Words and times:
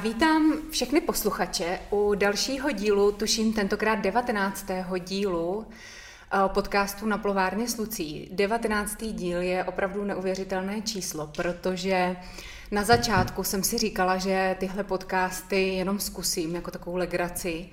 Vítám 0.00 0.52
všechny 0.70 1.00
posluchače 1.00 1.80
u 1.90 2.14
dalšího 2.14 2.70
dílu, 2.70 3.12
tuším 3.12 3.52
tentokrát 3.52 3.94
19. 3.94 4.66
dílu 4.98 5.66
eh, 5.66 6.38
podcastu 6.46 7.06
na 7.06 7.18
plovárně 7.18 7.68
s 7.68 7.76
Lucí. 7.76 8.28
19. 8.32 8.96
díl 9.12 9.40
je 9.40 9.64
opravdu 9.64 10.04
neuvěřitelné 10.04 10.82
číslo, 10.82 11.26
protože 11.26 12.16
na 12.70 12.82
začátku 12.82 13.44
jsem 13.44 13.62
si 13.64 13.78
říkala, 13.78 14.18
že 14.18 14.56
tyhle 14.58 14.84
podcasty 14.84 15.68
jenom 15.68 16.00
zkusím 16.00 16.54
jako 16.54 16.70
takovou 16.70 16.96
legraci 16.96 17.68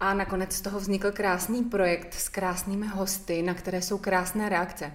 a 0.00 0.14
nakonec 0.14 0.52
z 0.52 0.60
toho 0.60 0.80
vznikl 0.80 1.12
krásný 1.12 1.64
projekt 1.64 2.14
s 2.14 2.28
krásnými 2.28 2.86
hosty, 2.86 3.42
na 3.42 3.54
které 3.54 3.82
jsou 3.82 3.98
krásné 3.98 4.48
reakce. 4.48 4.92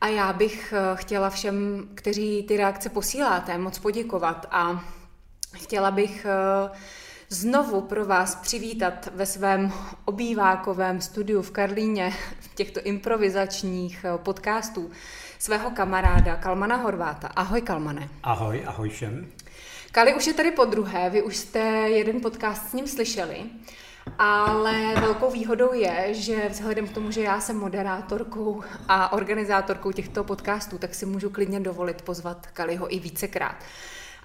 A 0.00 0.08
já 0.08 0.32
bych 0.32 0.74
eh, 0.76 0.96
chtěla 0.96 1.30
všem, 1.30 1.88
kteří 1.94 2.42
ty 2.42 2.56
reakce 2.56 2.88
posíláte, 2.88 3.58
moc 3.58 3.78
poděkovat 3.78 4.46
a 4.50 4.84
chtěla 5.56 5.90
bych 5.90 6.26
eh, 6.28 6.70
znovu 7.28 7.80
pro 7.80 8.04
vás 8.04 8.34
přivítat 8.34 9.08
ve 9.14 9.26
svém 9.26 9.72
obývákovém 10.04 11.00
studiu 11.00 11.42
v 11.42 11.50
Karlíně, 11.50 12.12
v 12.40 12.54
těchto 12.54 12.80
improvizačních 12.80 14.04
eh, 14.04 14.18
podcastů, 14.18 14.90
svého 15.38 15.70
kamaráda 15.70 16.36
Kalmana 16.36 16.76
Horváta. 16.76 17.28
Ahoj 17.28 17.60
Kalmane. 17.60 18.08
Ahoj, 18.22 18.62
ahoj 18.66 18.88
všem. 18.88 19.26
Kali 19.92 20.14
už 20.14 20.26
je 20.26 20.34
tady 20.34 20.50
po 20.50 20.64
druhé, 20.64 21.10
vy 21.10 21.22
už 21.22 21.36
jste 21.36 21.58
jeden 21.88 22.20
podcast 22.20 22.70
s 22.70 22.72
ním 22.72 22.86
slyšeli. 22.86 23.36
Ale 24.18 24.94
velkou 25.00 25.30
výhodou 25.30 25.72
je, 25.72 26.14
že 26.14 26.48
vzhledem 26.48 26.88
k 26.88 26.92
tomu, 26.92 27.10
že 27.10 27.22
já 27.22 27.40
jsem 27.40 27.56
moderátorkou 27.58 28.62
a 28.88 29.12
organizátorkou 29.12 29.92
těchto 29.92 30.24
podcastů, 30.24 30.78
tak 30.78 30.94
si 30.94 31.06
můžu 31.06 31.30
klidně 31.30 31.60
dovolit 31.60 32.02
pozvat 32.02 32.46
Kaliho 32.46 32.94
i 32.94 32.98
vícekrát. 32.98 33.56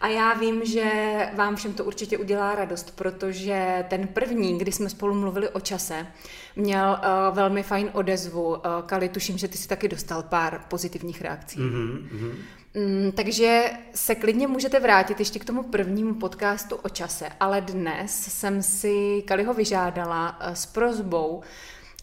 A 0.01 0.07
já 0.07 0.33
vím, 0.33 0.65
že 0.65 0.91
vám 1.35 1.55
všem 1.55 1.73
to 1.73 1.85
určitě 1.85 2.17
udělá 2.17 2.55
radost, 2.55 2.95
protože 2.95 3.85
ten 3.89 4.07
první, 4.07 4.57
kdy 4.57 4.71
jsme 4.71 4.89
spolu 4.89 5.13
mluvili 5.13 5.49
o 5.49 5.59
čase, 5.59 6.07
měl 6.55 6.99
uh, 6.99 7.35
velmi 7.35 7.63
fajn 7.63 7.89
odezvu. 7.93 8.47
Uh, 8.47 8.57
Kali, 8.85 9.09
tuším, 9.09 9.37
že 9.37 9.47
ty 9.47 9.57
si 9.57 9.67
taky 9.67 9.87
dostal 9.87 10.23
pár 10.23 10.61
pozitivních 10.67 11.21
reakcí. 11.21 11.59
Mm-hmm. 11.59 12.35
Mm, 12.73 13.11
takže 13.11 13.71
se 13.95 14.15
klidně 14.15 14.47
můžete 14.47 14.79
vrátit 14.79 15.19
ještě 15.19 15.39
k 15.39 15.45
tomu 15.45 15.63
prvnímu 15.63 16.13
podcastu 16.13 16.75
o 16.75 16.89
čase, 16.89 17.29
ale 17.39 17.61
dnes 17.61 18.11
jsem 18.11 18.63
si 18.63 19.23
Kaliho 19.27 19.53
vyžádala 19.53 20.39
uh, 20.39 20.53
s 20.53 20.65
prozbou 20.65 21.41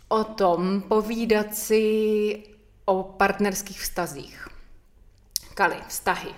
o 0.08 0.24
tom 0.24 0.82
povídat 0.88 1.54
si 1.54 2.42
o 2.84 3.02
partnerských 3.02 3.80
vztazích. 3.80 4.48
Kali, 5.54 5.76
vztahy 5.88 6.28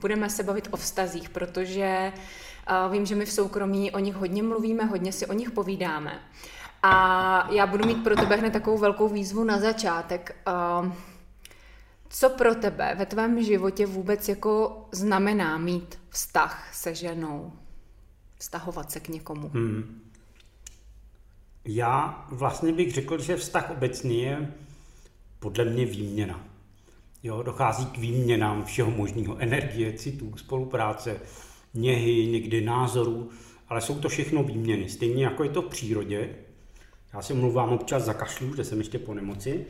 budeme 0.00 0.30
se 0.30 0.42
bavit 0.42 0.68
o 0.70 0.76
vztazích, 0.76 1.28
protože 1.28 2.12
uh, 2.86 2.92
vím, 2.92 3.06
že 3.06 3.14
my 3.14 3.24
v 3.24 3.32
soukromí 3.32 3.90
o 3.92 3.98
nich 3.98 4.14
hodně 4.14 4.42
mluvíme, 4.42 4.84
hodně 4.84 5.12
si 5.12 5.26
o 5.26 5.32
nich 5.32 5.50
povídáme. 5.50 6.20
A 6.82 7.52
já 7.52 7.66
budu 7.66 7.86
mít 7.86 8.04
pro 8.04 8.16
tebe 8.16 8.36
hned 8.36 8.52
takovou 8.52 8.78
velkou 8.78 9.08
výzvu 9.08 9.44
na 9.44 9.58
začátek. 9.58 10.36
Uh, 10.82 10.92
co 12.08 12.30
pro 12.30 12.54
tebe 12.54 12.94
ve 12.98 13.06
tvém 13.06 13.42
životě 13.42 13.86
vůbec 13.86 14.28
jako 14.28 14.84
znamená 14.92 15.58
mít 15.58 15.98
vztah 16.10 16.74
se 16.74 16.94
ženou? 16.94 17.52
Vztahovat 18.38 18.90
se 18.90 19.00
k 19.00 19.08
někomu? 19.08 19.48
Hmm. 19.48 20.00
Já 21.64 22.26
vlastně 22.30 22.72
bych 22.72 22.94
řekl, 22.94 23.18
že 23.18 23.36
vztah 23.36 23.70
obecně 23.70 24.24
je 24.24 24.52
podle 25.38 25.64
mě 25.64 25.86
výměna. 25.86 26.40
Jo, 27.26 27.42
dochází 27.42 27.86
k 27.86 27.98
výměnám 27.98 28.64
všeho 28.64 28.90
možného, 28.90 29.36
energie, 29.38 29.92
citů, 29.92 30.32
spolupráce, 30.36 31.20
něhy, 31.74 32.26
někdy 32.26 32.60
názorů, 32.60 33.30
ale 33.68 33.80
jsou 33.80 33.98
to 33.98 34.08
všechno 34.08 34.42
výměny. 34.42 34.88
Stejně 34.88 35.24
jako 35.24 35.44
je 35.44 35.50
to 35.50 35.62
v 35.62 35.68
přírodě. 35.68 36.28
Já 37.14 37.22
si 37.22 37.34
mluvám 37.34 37.72
občas 37.72 38.02
za 38.02 38.14
kašlu, 38.14 38.54
že 38.56 38.64
jsem 38.64 38.78
ještě 38.78 38.98
po 38.98 39.14
nemoci. 39.14 39.66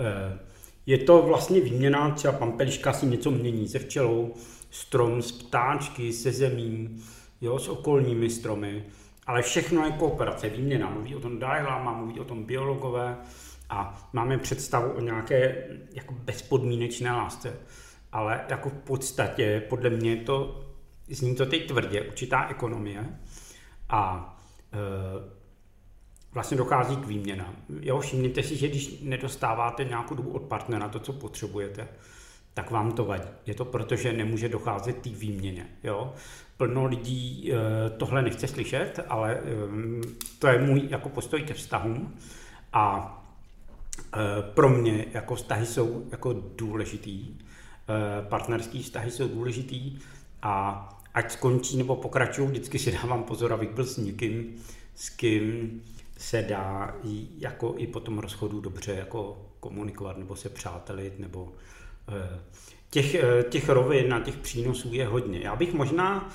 Eh, 0.00 0.38
je 0.86 0.98
to 0.98 1.22
vlastně 1.22 1.60
výměna, 1.60 2.10
třeba 2.10 2.32
pampeliška 2.32 2.92
si 2.92 3.06
něco 3.06 3.30
mění 3.30 3.68
se 3.68 3.78
včelou, 3.78 4.34
strom 4.70 5.22
s 5.22 5.32
ptáčky, 5.32 6.12
se 6.12 6.32
zemí, 6.32 7.02
jo, 7.40 7.58
s 7.58 7.68
okolními 7.68 8.30
stromy, 8.30 8.84
ale 9.26 9.42
všechno 9.42 9.84
je 9.84 9.92
kooperace, 9.92 10.48
výměna. 10.48 10.90
Mluví 10.90 11.16
o 11.16 11.20
tom 11.20 11.38
Dalai 11.38 11.62
Lama, 11.62 11.92
mluví 11.92 12.20
o 12.20 12.24
tom 12.24 12.44
biologové, 12.44 13.16
a 13.70 14.08
máme 14.12 14.38
představu 14.38 14.90
o 14.90 15.00
nějaké 15.00 15.66
jako 15.92 16.14
bezpodmínečné 16.14 17.12
lásce. 17.12 17.56
Ale 18.12 18.40
jako 18.48 18.68
v 18.68 18.72
podstatě, 18.72 19.62
podle 19.68 19.90
mě 19.90 20.16
to, 20.16 20.64
zní 21.08 21.34
to 21.34 21.46
teď 21.46 21.68
tvrdě, 21.68 22.02
určitá 22.02 22.48
ekonomie 22.48 23.04
a 23.88 24.34
e, 24.72 24.78
vlastně 26.32 26.56
dochází 26.56 26.96
k 26.96 27.06
výměnám. 27.06 27.56
Jo, 27.80 28.00
všimněte 28.00 28.42
si, 28.42 28.56
že 28.56 28.68
když 28.68 29.00
nedostáváte 29.02 29.84
nějakou 29.84 30.14
dobu 30.14 30.30
od 30.30 30.42
partnera 30.42 30.88
to, 30.88 30.98
co 30.98 31.12
potřebujete, 31.12 31.88
tak 32.54 32.70
vám 32.70 32.92
to 32.92 33.04
vadí. 33.04 33.28
Je 33.46 33.54
to 33.54 33.64
proto, 33.64 33.96
že 33.96 34.12
nemůže 34.12 34.48
docházet 34.48 34.96
k 34.98 35.06
výměně. 35.06 35.66
Jo? 35.84 36.12
Plno 36.56 36.84
lidí 36.84 37.52
e, 37.52 37.90
tohle 37.90 38.22
nechce 38.22 38.48
slyšet, 38.48 39.00
ale 39.08 39.34
e, 39.34 39.40
to 40.38 40.48
je 40.48 40.58
můj 40.58 40.82
jako 40.90 41.08
postoj 41.08 41.42
ke 41.42 41.54
vztahům. 41.54 42.14
A 42.72 43.14
pro 44.54 44.68
mě 44.68 45.06
jako 45.12 45.34
vztahy 45.34 45.66
jsou 45.66 46.06
jako 46.10 46.32
důležitý, 46.56 47.28
eh, 47.28 48.26
partnerský 48.28 48.82
vztahy 48.82 49.10
jsou 49.10 49.28
důležitý 49.28 49.98
a 50.42 50.88
ať 51.14 51.32
skončí 51.32 51.76
nebo 51.76 51.96
pokračují, 51.96 52.48
vždycky 52.48 52.78
si 52.78 52.92
dávám 52.92 53.22
pozor, 53.22 53.52
abych 53.52 53.70
byl 53.70 53.84
s 53.84 53.96
někým, 53.96 54.54
s 54.94 55.10
kým 55.10 55.82
se 56.16 56.42
dá 56.42 56.96
jako 57.38 57.74
i 57.76 57.86
po 57.86 58.00
tom 58.00 58.18
rozchodu 58.18 58.60
dobře 58.60 58.92
jako 58.92 59.46
komunikovat 59.60 60.18
nebo 60.18 60.36
se 60.36 60.48
přátelit 60.48 61.18
nebo 61.18 61.52
eh, 62.08 62.40
těch, 62.90 63.16
těch 63.48 63.68
rovin 63.68 64.14
a 64.14 64.20
těch 64.20 64.36
přínosů 64.36 64.94
je 64.94 65.06
hodně. 65.06 65.40
Já 65.42 65.56
bych 65.56 65.74
možná 65.74 66.34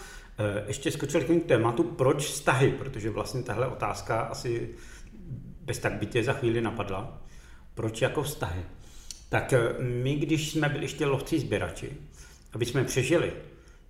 ještě 0.67 0.91
skočil 0.91 1.21
k 1.21 1.45
tématu, 1.45 1.83
proč 1.83 2.25
vztahy, 2.25 2.71
protože 2.71 3.09
vlastně 3.09 3.43
tahle 3.43 3.67
otázka 3.67 4.21
asi 4.21 4.69
bez 5.61 5.79
tak 5.79 5.93
bytě 5.93 6.23
za 6.23 6.33
chvíli 6.33 6.61
napadla. 6.61 7.22
Proč 7.75 8.01
jako 8.01 8.23
vztahy? 8.23 8.63
Tak 9.33 9.53
eh, 9.53 9.83
my, 9.83 10.15
když 10.15 10.51
jsme 10.51 10.69
byli 10.69 10.83
ještě 10.83 11.05
lovci 11.05 11.39
sběrači, 11.39 11.93
aby 12.53 12.65
jsme 12.65 12.83
přežili, 12.83 13.33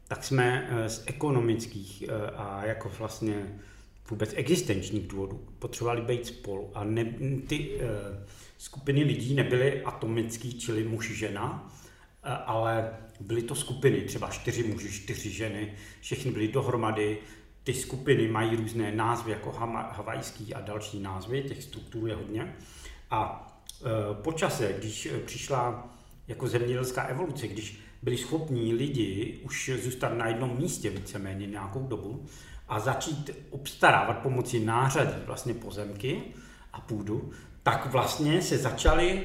tak 0.08 0.24
jsme 0.24 0.70
eh, 0.70 0.90
z 0.90 1.04
ekonomických 1.06 2.04
eh, 2.04 2.32
a 2.36 2.66
jako 2.66 2.92
vlastně 3.00 3.60
vůbec 4.10 4.34
existenčních 4.36 5.08
důvodů 5.08 5.48
potřebovali 5.60 6.02
být 6.02 6.26
spolu. 6.26 6.72
A 6.74 6.84
ne, 6.84 7.06
ty 7.48 7.80
skupiny 8.58 9.04
lidí 9.04 9.34
nebyly 9.34 9.84
atomický, 9.84 10.60
čili 10.60 10.84
muž, 10.84 11.12
žena, 11.12 11.74
ale 12.24 12.90
byly 13.20 13.44
to 13.44 13.56
skupiny, 13.56 14.02
třeba 14.02 14.30
čtyři 14.30 14.64
muži, 14.64 14.92
čtyři 14.92 15.30
ženy, 15.30 15.74
všechny 16.02 16.32
byly 16.32 16.48
dohromady, 16.48 17.18
ty 17.64 17.74
skupiny 17.74 18.28
mají 18.28 18.56
různé 18.56 18.92
názvy, 18.92 19.32
jako 19.32 19.52
havajský 19.92 20.54
a 20.54 20.62
další 20.62 21.00
názvy, 21.00 21.44
těch 21.44 21.64
struktur 21.64 22.10
je 22.10 22.16
hodně. 22.16 22.56
A 23.12 23.50
po 24.14 24.34
čase, 24.34 24.74
když 24.78 25.06
eh, 25.06 25.20
přišla 25.20 25.90
jako 26.28 26.48
zemědělská 26.48 27.04
evoluce, 27.04 27.48
když 27.48 27.80
byli 28.02 28.18
schopní 28.18 28.74
lidi 28.74 29.40
už 29.44 29.72
zůstat 29.84 30.10
na 30.10 30.28
jednom 30.28 30.58
místě 30.58 30.90
víceméně 30.90 31.48
nějakou 31.48 31.88
dobu 31.88 32.26
a 32.68 32.80
začít 32.80 33.32
obstarávat 33.50 34.18
pomocí 34.18 34.66
nářadí 34.66 35.22
vlastně 35.26 35.54
pozemky 35.54 36.22
a 36.74 36.82
půdu, 36.82 37.32
tak 37.64 37.92
vlastně 37.92 38.42
se 38.42 38.58
začaly 38.58 39.24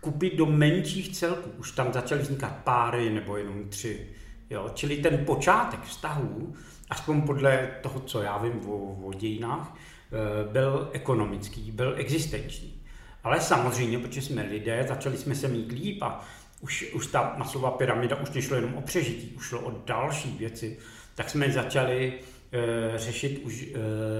kupit 0.00 0.36
do 0.36 0.46
menších 0.46 1.16
celků. 1.16 1.50
Už 1.58 1.72
tam 1.72 1.92
začaly 1.92 2.22
vznikat 2.22 2.56
páry 2.64 3.10
nebo 3.10 3.36
jenom 3.36 3.68
tři. 3.68 4.08
Jo? 4.50 4.70
Čili 4.74 4.96
ten 4.96 5.24
počátek 5.24 5.80
vztahů, 5.82 6.54
aspoň 6.90 7.22
podle 7.22 7.70
toho, 7.82 8.00
co 8.00 8.22
já 8.22 8.38
vím 8.38 8.68
o, 8.68 8.94
o 8.94 9.12
dějinách, 9.12 9.76
eh, 9.76 10.52
byl 10.52 10.88
ekonomický, 10.92 11.70
byl 11.70 11.94
existenční. 11.96 12.81
Ale 13.24 13.40
samozřejmě, 13.40 13.98
protože 13.98 14.22
jsme 14.22 14.42
lidé, 14.42 14.84
začali 14.88 15.18
jsme 15.18 15.34
se 15.34 15.48
mít 15.48 15.72
líp 15.72 16.02
a 16.02 16.24
už, 16.60 16.92
už 16.94 17.06
ta 17.06 17.34
masová 17.36 17.70
pyramida 17.70 18.16
už 18.16 18.30
nešlo 18.30 18.56
jenom 18.56 18.74
o 18.74 18.82
přežití, 18.82 19.34
už 19.36 19.46
šlo 19.46 19.60
o 19.60 19.82
další 19.86 20.36
věci, 20.38 20.78
tak 21.14 21.30
jsme 21.30 21.52
začali 21.52 22.12
e, 22.52 22.98
řešit 22.98 23.38
už 23.44 23.62
e, 23.62 23.76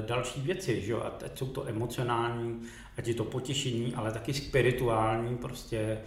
další 0.06 0.40
věci, 0.40 0.80
že 0.80 0.92
jo? 0.92 1.02
A 1.06 1.10
teď 1.10 1.38
jsou 1.38 1.46
to 1.46 1.68
emocionální, 1.68 2.62
ať 2.98 3.08
je 3.08 3.14
to 3.14 3.24
potěšení, 3.24 3.94
ale 3.94 4.12
taky 4.12 4.34
spirituální, 4.34 5.36
prostě 5.36 5.78
e, 5.78 5.98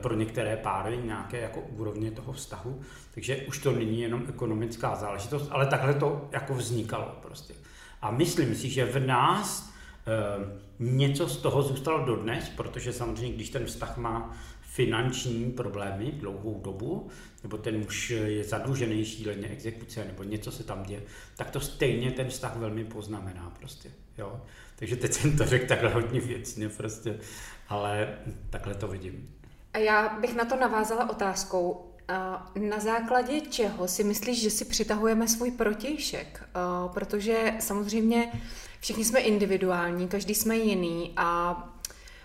pro 0.00 0.14
některé 0.14 0.56
páry 0.56 0.98
nějaké 1.04 1.40
jako 1.40 1.60
úrovně 1.60 2.10
toho 2.10 2.32
vztahu. 2.32 2.80
Takže 3.14 3.36
už 3.36 3.58
to 3.58 3.72
není 3.72 4.00
jenom 4.00 4.24
ekonomická 4.28 4.94
záležitost, 4.94 5.48
ale 5.50 5.66
takhle 5.66 5.94
to 5.94 6.28
jako 6.32 6.54
vznikalo 6.54 7.18
prostě. 7.22 7.54
A 8.02 8.10
myslím 8.10 8.54
si, 8.54 8.70
že 8.70 8.84
v 8.84 9.06
nás 9.06 9.74
Ehm, 10.06 10.52
něco 10.78 11.28
z 11.28 11.36
toho 11.36 11.62
zůstalo 11.62 12.04
dodnes, 12.04 12.48
protože 12.48 12.92
samozřejmě, 12.92 13.34
když 13.34 13.50
ten 13.50 13.66
vztah 13.66 13.96
má 13.96 14.36
finanční 14.60 15.52
problémy 15.52 16.12
dlouhou 16.12 16.60
dobu, 16.64 17.08
nebo 17.42 17.58
ten 17.58 17.78
muž 17.78 18.10
je 18.10 18.44
zadlužený 18.44 19.04
šíleně 19.04 19.48
exekuce, 19.48 20.04
nebo 20.04 20.22
něco 20.22 20.52
se 20.52 20.64
tam 20.64 20.82
děje, 20.82 21.02
tak 21.36 21.50
to 21.50 21.60
stejně 21.60 22.10
ten 22.10 22.28
vztah 22.28 22.56
velmi 22.56 22.84
poznamená 22.84 23.52
prostě. 23.58 23.90
Jo? 24.18 24.40
Takže 24.76 24.96
teď 24.96 25.12
jsem 25.12 25.36
to 25.36 25.46
řekl 25.46 25.66
takhle 25.66 25.90
hodně 25.90 26.20
věcně 26.20 26.68
prostě, 26.68 27.18
ale 27.68 28.18
takhle 28.50 28.74
to 28.74 28.88
vidím. 28.88 29.34
A 29.72 29.78
já 29.78 30.18
bych 30.20 30.34
na 30.34 30.44
to 30.44 30.56
navázala 30.56 31.10
otázkou. 31.10 31.90
Na 32.68 32.78
základě 32.80 33.40
čeho 33.40 33.88
si 33.88 34.04
myslíš, 34.04 34.42
že 34.42 34.50
si 34.50 34.64
přitahujeme 34.64 35.28
svůj 35.28 35.50
protějšek? 35.50 36.48
Protože 36.94 37.54
samozřejmě 37.60 38.32
všichni 38.84 39.04
jsme 39.04 39.20
individuální, 39.20 40.08
každý 40.08 40.34
jsme 40.34 40.56
jiný 40.56 41.12
a 41.16 41.56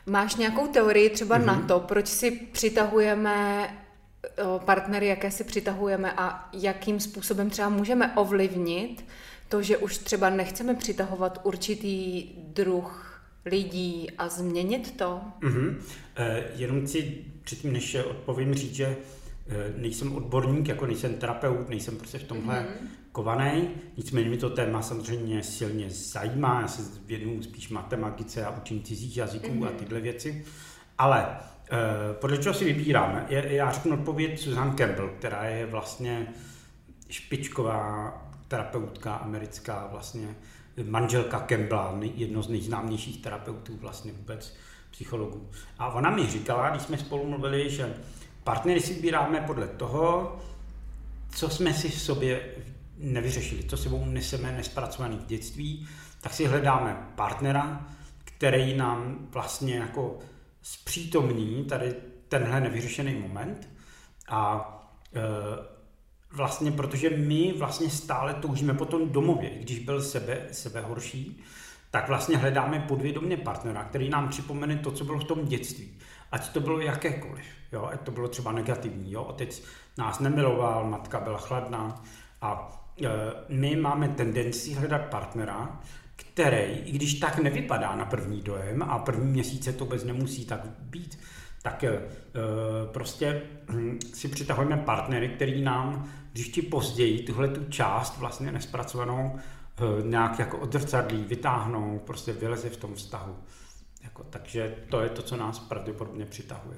máš 0.05 0.35
nějakou 0.35 0.67
teorii 0.67 1.09
třeba 1.09 1.39
mm-hmm. 1.39 1.45
na 1.45 1.67
to, 1.67 1.79
proč 1.79 2.07
si 2.07 2.31
přitahujeme 2.31 3.69
partnery, 4.65 5.07
jaké 5.07 5.31
si 5.31 5.43
přitahujeme 5.43 6.13
a 6.17 6.49
jakým 6.53 6.99
způsobem 6.99 7.49
třeba 7.49 7.69
můžeme 7.69 8.15
ovlivnit 8.15 9.05
to, 9.49 9.61
že 9.61 9.77
už 9.77 9.97
třeba 9.97 10.29
nechceme 10.29 10.75
přitahovat 10.75 11.41
určitý 11.43 12.27
druh 12.37 13.21
lidí 13.45 14.11
a 14.17 14.29
změnit 14.29 14.97
to? 14.97 15.21
Mm-hmm. 15.41 15.75
E, 16.15 16.43
jenom 16.55 16.87
si 16.87 17.25
předtím, 17.43 17.73
než 17.73 17.95
odpovím, 17.95 18.53
říct, 18.53 18.75
že 18.75 18.97
Eh, 19.51 19.73
nejsem 19.77 20.15
odborník, 20.15 20.67
jako 20.67 20.85
nejsem 20.85 21.13
terapeut, 21.13 21.69
nejsem 21.69 21.97
prostě 21.97 22.19
v 22.19 22.23
tomhle 22.23 22.55
mm-hmm. 22.55 22.87
Kovaný, 23.19 23.69
nicméně 23.97 24.29
mi 24.29 24.37
to 24.37 24.49
téma 24.49 24.81
samozřejmě 24.81 25.43
silně 25.43 25.89
zajímá, 25.89 26.61
já 26.61 26.67
se 26.67 26.81
věnuju 27.05 27.43
spíš 27.43 27.69
matematice 27.69 28.45
a 28.45 28.57
učím 28.57 28.83
cizích 28.83 29.17
jazyků 29.17 29.47
mm-hmm. 29.47 29.67
a 29.67 29.69
mhm. 29.69 29.75
tyhle 29.75 29.99
věci, 29.99 30.45
ale 30.97 31.27
uh, 31.27 31.77
podle 32.13 32.37
čeho 32.37 32.55
si 32.55 32.65
vybírám? 32.65 33.25
Je, 33.29 33.53
já 33.55 33.71
řeknu 33.71 33.93
odpověď 33.93 34.39
Susan 34.39 34.75
Campbell, 34.75 35.09
která 35.09 35.45
je 35.45 35.65
vlastně 35.65 36.27
špičková 37.09 38.13
terapeutka 38.47 39.15
americká, 39.15 39.87
vlastně 39.91 40.35
manželka 40.83 41.39
Campbella, 41.39 41.99
jedno 42.01 42.43
z 42.43 42.49
nejznámějších 42.49 43.21
terapeutů 43.21 43.77
vlastně 43.77 44.11
vůbec 44.11 44.57
psychologů. 44.91 45.49
A 45.79 45.93
ona 45.93 46.09
mi 46.09 46.27
říkala, 46.27 46.69
když 46.69 46.81
jsme 46.81 46.97
spolu 46.97 47.29
mluvili, 47.29 47.69
že 47.69 47.93
Partnery 48.43 48.79
si 48.79 48.93
vybíráme 48.93 49.41
podle 49.41 49.67
toho, 49.67 50.37
co 51.29 51.49
jsme 51.49 51.73
si 51.73 51.89
v 51.89 52.01
sobě 52.01 52.41
nevyřešili, 52.99 53.63
co 53.63 53.77
sebou 53.77 54.05
neseme 54.05 54.51
nespracovaný 54.51 55.17
v 55.17 55.25
dětství, 55.25 55.87
tak 56.21 56.33
si 56.33 56.45
hledáme 56.45 57.07
partnera, 57.15 57.87
který 58.23 58.77
nám 58.77 59.27
vlastně 59.31 59.75
jako 59.75 60.19
zpřítomní 60.61 61.65
tady 61.65 61.95
tenhle 62.27 62.61
nevyřešený 62.61 63.13
moment 63.13 63.69
a 64.29 64.69
e, 65.15 65.19
vlastně 66.31 66.71
protože 66.71 67.09
my 67.09 67.53
vlastně 67.57 67.89
stále 67.89 68.33
toužíme 68.33 68.73
po 68.73 68.85
tom 68.85 69.09
domově, 69.09 69.49
když 69.59 69.79
byl 69.79 70.01
sebe, 70.01 70.47
sebe 70.51 70.81
horší, 70.81 71.43
tak 71.91 72.07
vlastně 72.07 72.37
hledáme 72.37 72.79
podvědomě 72.79 73.37
partnera, 73.37 73.83
který 73.83 74.09
nám 74.09 74.29
připomene 74.29 74.75
to, 74.75 74.91
co 74.91 75.05
bylo 75.05 75.19
v 75.19 75.23
tom 75.23 75.45
dětství. 75.45 75.97
Ať 76.31 76.49
to 76.49 76.59
bylo 76.59 76.79
jakékoliv, 76.79 77.45
jo, 77.71 77.89
ať 77.91 78.01
to 78.01 78.11
bylo 78.11 78.27
třeba 78.27 78.51
negativní. 78.51 79.11
Jo. 79.11 79.23
Otec 79.23 79.63
nás 79.97 80.19
nemiloval, 80.19 80.89
matka 80.89 81.19
byla 81.19 81.37
chladná 81.37 82.03
a 82.41 82.71
my 83.49 83.75
máme 83.75 84.07
tendenci 84.07 84.73
hledat 84.73 85.01
partnera, 85.01 85.79
který, 86.15 86.73
i 86.85 86.91
když 86.91 87.13
tak 87.13 87.37
nevypadá 87.37 87.95
na 87.95 88.05
první 88.05 88.41
dojem 88.41 88.83
a 88.83 88.99
první 88.99 89.31
měsíce 89.31 89.73
to 89.73 89.85
bez 89.85 90.03
nemusí 90.03 90.45
tak 90.45 90.65
být, 90.79 91.19
tak 91.61 91.83
e, 91.83 92.01
prostě 92.85 93.41
hm, 93.69 93.99
si 94.13 94.27
přitahujeme 94.27 94.77
partnery, 94.77 95.29
který 95.29 95.61
nám 95.61 96.09
ti 96.53 96.61
později 96.61 97.23
tuhle 97.23 97.47
tu 97.47 97.63
část 97.69 98.17
vlastně 98.17 98.51
nespracovanou 98.51 99.35
e, 99.35 100.07
nějak 100.07 100.39
jako 100.39 100.57
odzrcadlí, 100.57 101.23
vytáhnou, 101.23 101.99
prostě 101.99 102.33
vyleze 102.33 102.69
v 102.69 102.77
tom 102.77 102.95
vztahu. 102.95 103.35
Jako, 104.03 104.23
takže 104.23 104.75
to 104.89 105.01
je 105.01 105.09
to, 105.09 105.21
co 105.21 105.37
nás 105.37 105.59
pravděpodobně 105.59 106.25
přitahuje. 106.25 106.77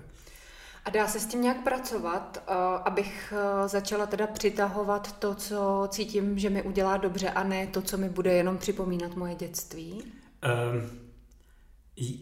A 0.85 0.89
dá 0.89 1.07
se 1.07 1.19
s 1.19 1.25
tím 1.25 1.41
nějak 1.41 1.63
pracovat, 1.63 2.43
uh, 2.49 2.55
abych 2.85 3.33
uh, 3.33 3.67
začala 3.67 4.05
teda 4.05 4.27
přitahovat 4.27 5.19
to, 5.19 5.35
co 5.35 5.87
cítím, 5.89 6.39
že 6.39 6.49
mi 6.49 6.61
udělá 6.61 6.97
dobře 6.97 7.29
a 7.29 7.43
ne 7.43 7.67
to, 7.67 7.81
co 7.81 7.97
mi 7.97 8.09
bude 8.09 8.33
jenom 8.33 8.57
připomínat 8.57 9.15
moje 9.15 9.35
dětství? 9.35 9.91
Um, 9.93 10.89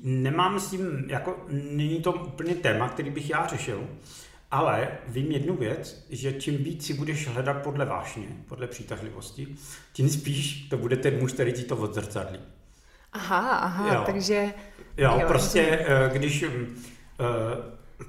nemám 0.04 0.60
s 0.60 0.70
tím, 0.70 1.06
jako 1.08 1.46
není 1.50 2.02
to 2.02 2.14
úplně 2.14 2.56
téma, 2.56 2.90
který 2.90 3.10
bych 3.10 3.30
já 3.30 3.48
řešil, 3.48 3.88
ale 4.52 4.88
vím 5.08 5.32
jednu 5.32 5.56
věc, 5.56 6.06
že 6.10 6.34
čím 6.34 6.58
víc 6.58 6.86
si 6.86 6.94
budeš 6.94 7.28
hledat 7.28 7.64
podle 7.64 7.86
vášně, 7.86 8.28
podle 8.48 8.68
přitažlivosti, 8.68 9.48
tím 9.94 10.10
spíš 10.10 10.68
to 10.70 10.78
bude 10.78 10.98
ten 10.98 11.20
muž, 11.20 11.34
který 11.34 11.54
ti 11.54 11.64
to 11.64 11.78
odzrcadlí. 11.78 12.40
Aha, 13.14 13.58
aha, 13.58 13.94
jo. 13.94 14.04
takže 14.06 14.54
Jo, 15.00 15.18
jo 15.22 15.28
prostě 15.28 15.62
rozumím. 15.62 16.06
Eh, 16.06 16.18
když 16.18 16.44
eh, 16.44 16.50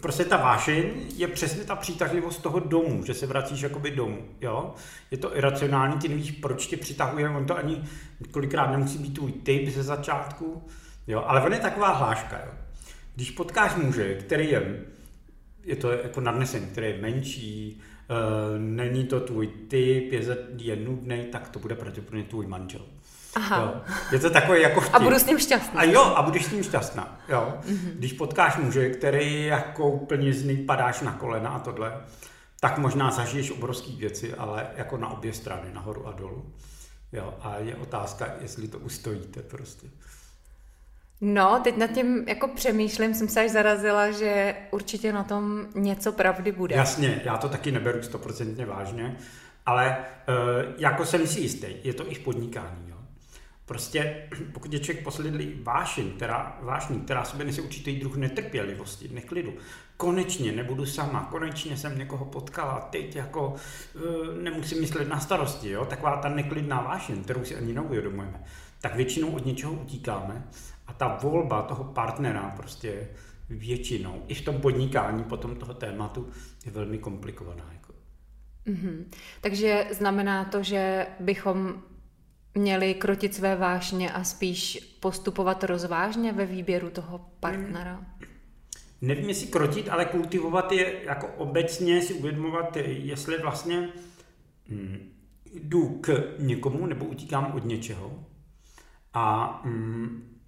prostě 0.01 0.25
ta 0.25 0.37
vášeň 0.37 0.91
je 1.17 1.29
přesně 1.29 1.65
ta 1.65 1.77
přitažlivost 1.77 2.43
toho 2.43 2.61
domu, 2.61 3.05
že 3.05 3.15
se 3.15 3.27
vracíš 3.27 3.61
jakoby 3.61 3.91
domů, 3.91 4.23
jo. 4.41 4.75
Je 5.11 5.19
to 5.19 5.37
iracionální, 5.37 5.99
ty 5.99 6.09
nevíš, 6.09 6.31
proč 6.31 6.67
tě 6.67 6.77
přitahuje, 6.77 7.29
on 7.29 7.47
to 7.47 7.57
ani 7.57 7.83
kolikrát 8.31 8.71
nemusí 8.71 8.99
být 8.99 9.15
tvůj 9.15 9.33
typ 9.33 9.69
ze 9.69 9.83
začátku, 9.83 10.63
jo, 11.07 11.25
ale 11.27 11.43
on 11.43 11.53
je 11.53 11.59
taková 11.59 11.93
hláška, 11.93 12.41
jo. 12.47 12.53
Když 13.15 13.31
potkáš 13.31 13.75
muže, 13.77 14.15
který 14.15 14.51
je, 14.51 14.85
je 15.65 15.77
to 15.77 15.91
jako 15.91 16.20
nadnesený, 16.20 16.67
který 16.67 16.87
je 16.87 17.03
menší, 17.03 17.81
uh, 18.11 18.59
není 18.59 19.05
to 19.05 19.20
tvůj 19.20 19.47
typ, 19.47 20.13
je, 20.13 20.37
je 20.56 20.77
nudný, 20.77 21.25
tak 21.32 21.49
to 21.49 21.59
bude 21.59 21.75
pravděpodobně 21.75 22.25
tvůj 22.25 22.47
manžel. 22.47 22.82
Aha. 23.37 23.60
Jo. 23.63 23.94
Je 24.13 24.19
to 24.19 24.31
takový 24.31 24.63
jako 24.63 24.81
vtip. 24.81 24.94
A 24.94 24.99
budu 24.99 25.19
s 25.19 25.27
ním 25.27 25.39
šťastná. 25.39 25.81
A 25.81 25.84
jo, 25.84 26.03
a 26.03 26.22
budeš 26.22 26.44
s 26.44 26.51
ním 26.51 26.63
šťastná. 26.63 27.20
Jo. 27.29 27.55
Mm-hmm. 27.63 27.91
Když 27.94 28.13
potkáš 28.13 28.56
muže, 28.56 28.91
který 28.91 29.46
jako 29.46 29.91
úplně 29.91 30.32
z 30.32 30.67
padáš 30.67 31.01
na 31.01 31.13
kolena 31.13 31.51
a 31.51 31.58
tohle, 31.58 31.93
tak 32.60 32.79
možná 32.79 33.10
zažiješ 33.10 33.51
obrovské 33.51 33.93
věci, 33.93 34.34
ale 34.34 34.67
jako 34.77 34.96
na 34.96 35.08
obě 35.08 35.32
strany, 35.32 35.72
nahoru 35.72 36.08
a 36.08 36.13
dolů. 36.13 36.53
Jo, 37.13 37.34
a 37.43 37.56
je 37.58 37.77
otázka, 37.77 38.27
jestli 38.41 38.69
to 38.69 38.79
ustojíte 38.79 39.43
prostě. 39.43 39.87
No, 41.20 41.60
teď 41.65 41.77
nad 41.77 41.87
tím 41.87 42.25
jako 42.29 42.49
přemýšlím, 42.49 43.15
jsem 43.15 43.29
se 43.29 43.41
až 43.41 43.51
zarazila, 43.51 44.10
že 44.10 44.56
určitě 44.70 45.13
na 45.13 45.25
tom 45.25 45.67
něco 45.75 46.13
pravdy 46.13 46.53
bude. 46.53 46.77
Jasně, 46.77 47.20
já 47.25 47.37
to 47.37 47.49
taky 47.49 47.72
neberu 47.72 48.03
stoprocentně 48.03 48.67
vážně, 48.67 49.17
ale 49.67 49.96
uh, 50.29 50.75
jako 50.79 51.06
jsem 51.06 51.27
si 51.27 51.41
jistý, 51.41 51.67
je 51.84 51.94
to 51.94 52.13
i 52.13 52.15
v 52.15 52.19
podnikání. 52.19 52.89
Jo. 52.89 52.96
Prostě 53.70 54.29
pokud 54.53 54.72
je 54.72 54.79
člověk 54.79 55.05
posledlý 55.05 55.53
vášeň, 55.62 56.10
která, 56.10 56.58
vášní, 56.62 57.00
která 57.00 57.24
sobě 57.24 57.46
nese 57.46 57.62
určitý 57.62 58.00
druh 58.00 58.17
netrpělivosti, 58.17 59.08
neklidu, 59.12 59.53
konečně 59.96 60.53
nebudu 60.53 60.86
sama, 60.86 61.29
konečně 61.31 61.77
jsem 61.77 61.98
někoho 61.98 62.24
potkala, 62.24 62.81
teď 62.81 63.17
jako 63.17 63.48
uh, 63.48 64.43
nemusím 64.43 64.81
myslet 64.81 65.08
na 65.08 65.20
starosti, 65.20 65.70
jo? 65.70 65.84
taková 65.84 66.17
ta 66.17 66.29
neklidná 66.29 66.81
vášeň, 66.81 67.22
kterou 67.22 67.44
si 67.44 67.56
ani 67.56 67.72
neuvědomujeme, 67.72 68.44
tak 68.81 68.96
většinou 68.96 69.31
od 69.31 69.46
něčeho 69.46 69.72
utíkáme 69.72 70.44
a 70.86 70.93
ta 70.93 71.19
volba 71.22 71.62
toho 71.62 71.84
partnera 71.84 72.53
prostě 72.56 73.08
většinou, 73.48 74.22
i 74.29 74.34
v 74.34 74.44
tom 74.44 74.60
podnikání 74.60 75.24
potom 75.24 75.56
toho 75.56 75.74
tématu, 75.74 76.29
je 76.67 76.72
velmi 76.72 76.98
komplikovaná. 76.98 77.70
Jako. 77.72 77.93
Mm-hmm. 78.67 79.05
Takže 79.41 79.86
znamená 79.91 80.44
to, 80.44 80.62
že 80.62 81.06
bychom 81.20 81.82
měli 82.55 82.95
krotit 82.95 83.35
své 83.35 83.57
vášně 83.57 84.13
a 84.13 84.25
spíš 84.25 84.79
postupovat 85.01 85.65
rozvážně 85.65 86.33
ve 86.33 86.47
výběru 86.47 86.91
toho 86.91 87.31
partnera? 87.41 87.95
Hmm. 87.95 88.31
Nevím, 89.01 89.29
jestli 89.29 89.47
krotit, 89.47 89.89
ale 89.89 90.05
kultivovat 90.05 90.73
je 90.73 91.05
jako 91.05 91.27
obecně 91.27 92.03
si 92.03 92.15
uvědomovat, 92.15 92.77
jestli 92.77 93.39
vlastně 93.39 93.89
hm, 94.69 95.13
jdu 95.55 95.89
k 95.89 96.35
někomu 96.39 96.87
nebo 96.87 97.05
utíkám 97.05 97.53
od 97.55 97.65
něčeho. 97.65 98.25
A 99.15 99.61
hm, 99.65 100.39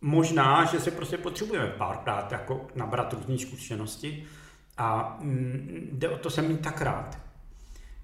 možná, 0.00 0.64
že 0.64 0.80
se 0.80 0.90
prostě 0.90 1.18
potřebujeme 1.18 1.68
párkrát 1.68 2.32
jako 2.32 2.66
nabrat 2.74 3.12
různé 3.12 3.38
zkušenosti 3.38 4.24
a 4.76 5.18
hm, 5.20 5.88
jde 5.92 6.08
o 6.08 6.18
to 6.18 6.30
jsem 6.30 6.48
mít 6.48 6.60
tak 6.60 6.80
rád, 6.80 7.18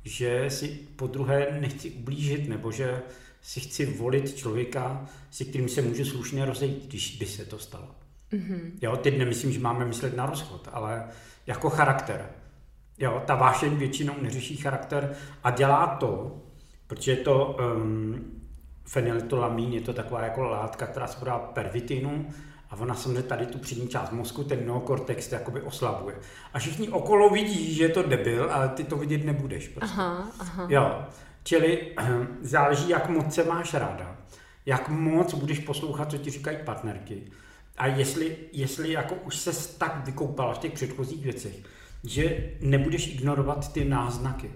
že 0.05 0.51
si 0.51 0.69
po 0.97 1.07
druhé 1.07 1.59
nechci 1.61 1.91
ublížit 1.91 2.49
nebo 2.49 2.73
že 2.73 3.03
si 3.43 3.61
chci 3.61 3.87
volit 3.87 4.37
člověka, 4.37 5.07
se 5.31 5.45
kterým 5.45 5.69
se 5.69 5.83
můžu 5.83 6.05
slušně 6.05 6.45
rozejít, 6.45 6.87
když 6.87 7.17
by 7.17 7.27
se 7.27 7.45
to 7.45 7.59
stalo. 7.59 7.89
Mm-hmm. 8.33 8.71
Jo, 8.83 8.97
teď 8.97 9.19
nemyslím, 9.19 9.53
že 9.53 9.61
máme 9.61 9.85
myslet 9.85 10.17
na 10.17 10.27
rozchod, 10.27 10.69
ale 10.73 11.05
jako 11.47 11.71
charakter. 11.71 12.31
Jo, 12.99 13.23
ta 13.27 13.35
vášeň 13.35 13.77
většinou 13.77 14.15
neřeší 14.23 14.57
charakter 14.57 15.17
a 15.45 15.51
dělá 15.51 15.87
to, 15.87 16.37
protože 16.87 17.13
je 17.13 17.17
to 17.17 17.57
um, 17.77 18.41
fenyletolamin, 18.85 19.73
je 19.73 19.81
to 19.81 19.93
taková 19.93 20.25
jako 20.25 20.43
látka, 20.43 20.87
která 20.87 21.07
se 21.07 21.19
podá 21.19 21.39
pervitinu 21.39 22.29
A 22.71 22.77
ona 22.77 22.95
samozřejmě 22.95 23.23
tady 23.23 23.47
tu 23.47 23.59
přední 23.59 23.89
část 23.89 24.13
mozku, 24.13 24.45
ten 24.45 24.67
neokortex, 24.67 25.33
jakoby 25.33 25.61
oslabuje. 25.61 26.17
A 26.53 26.59
všichni 26.59 26.89
okolo 26.89 27.31
vidí, 27.31 27.75
že 27.75 27.83
je 27.83 27.89
to 27.89 28.03
debil, 28.03 28.53
ale 28.53 28.69
ty 28.69 28.85
to 28.85 28.97
vidět 28.97 29.25
nebudeš. 29.25 29.69
Prostě. 29.69 30.01
Aha, 30.01 30.31
aha. 30.39 30.67
Jo. 30.69 31.05
Čili 31.45 31.95
záleží, 32.41 32.89
jak 32.89 33.09
moc 33.09 33.35
se 33.35 33.45
máš 33.45 33.75
ráda, 33.75 34.17
jak 34.67 34.89
moc 34.89 35.35
budeš 35.35 35.59
poslouchat, 35.59 36.11
co 36.11 36.19
ti 36.19 36.31
říkají 36.31 36.59
partnerky. 36.65 37.23
A 37.79 37.87
jestli, 37.87 38.37
jestli 38.53 38.93
jako 38.93 39.15
už 39.15 39.37
se 39.37 39.79
tak 39.79 40.07
vykoupala 40.07 40.55
v 40.55 40.59
těch 40.59 40.73
předchozích 40.73 41.25
věcech, 41.25 41.55
že 42.05 42.51
nebudeš 42.61 43.07
ignorovat 43.07 43.73
ty 43.73 43.85
náznaky. 43.85 44.51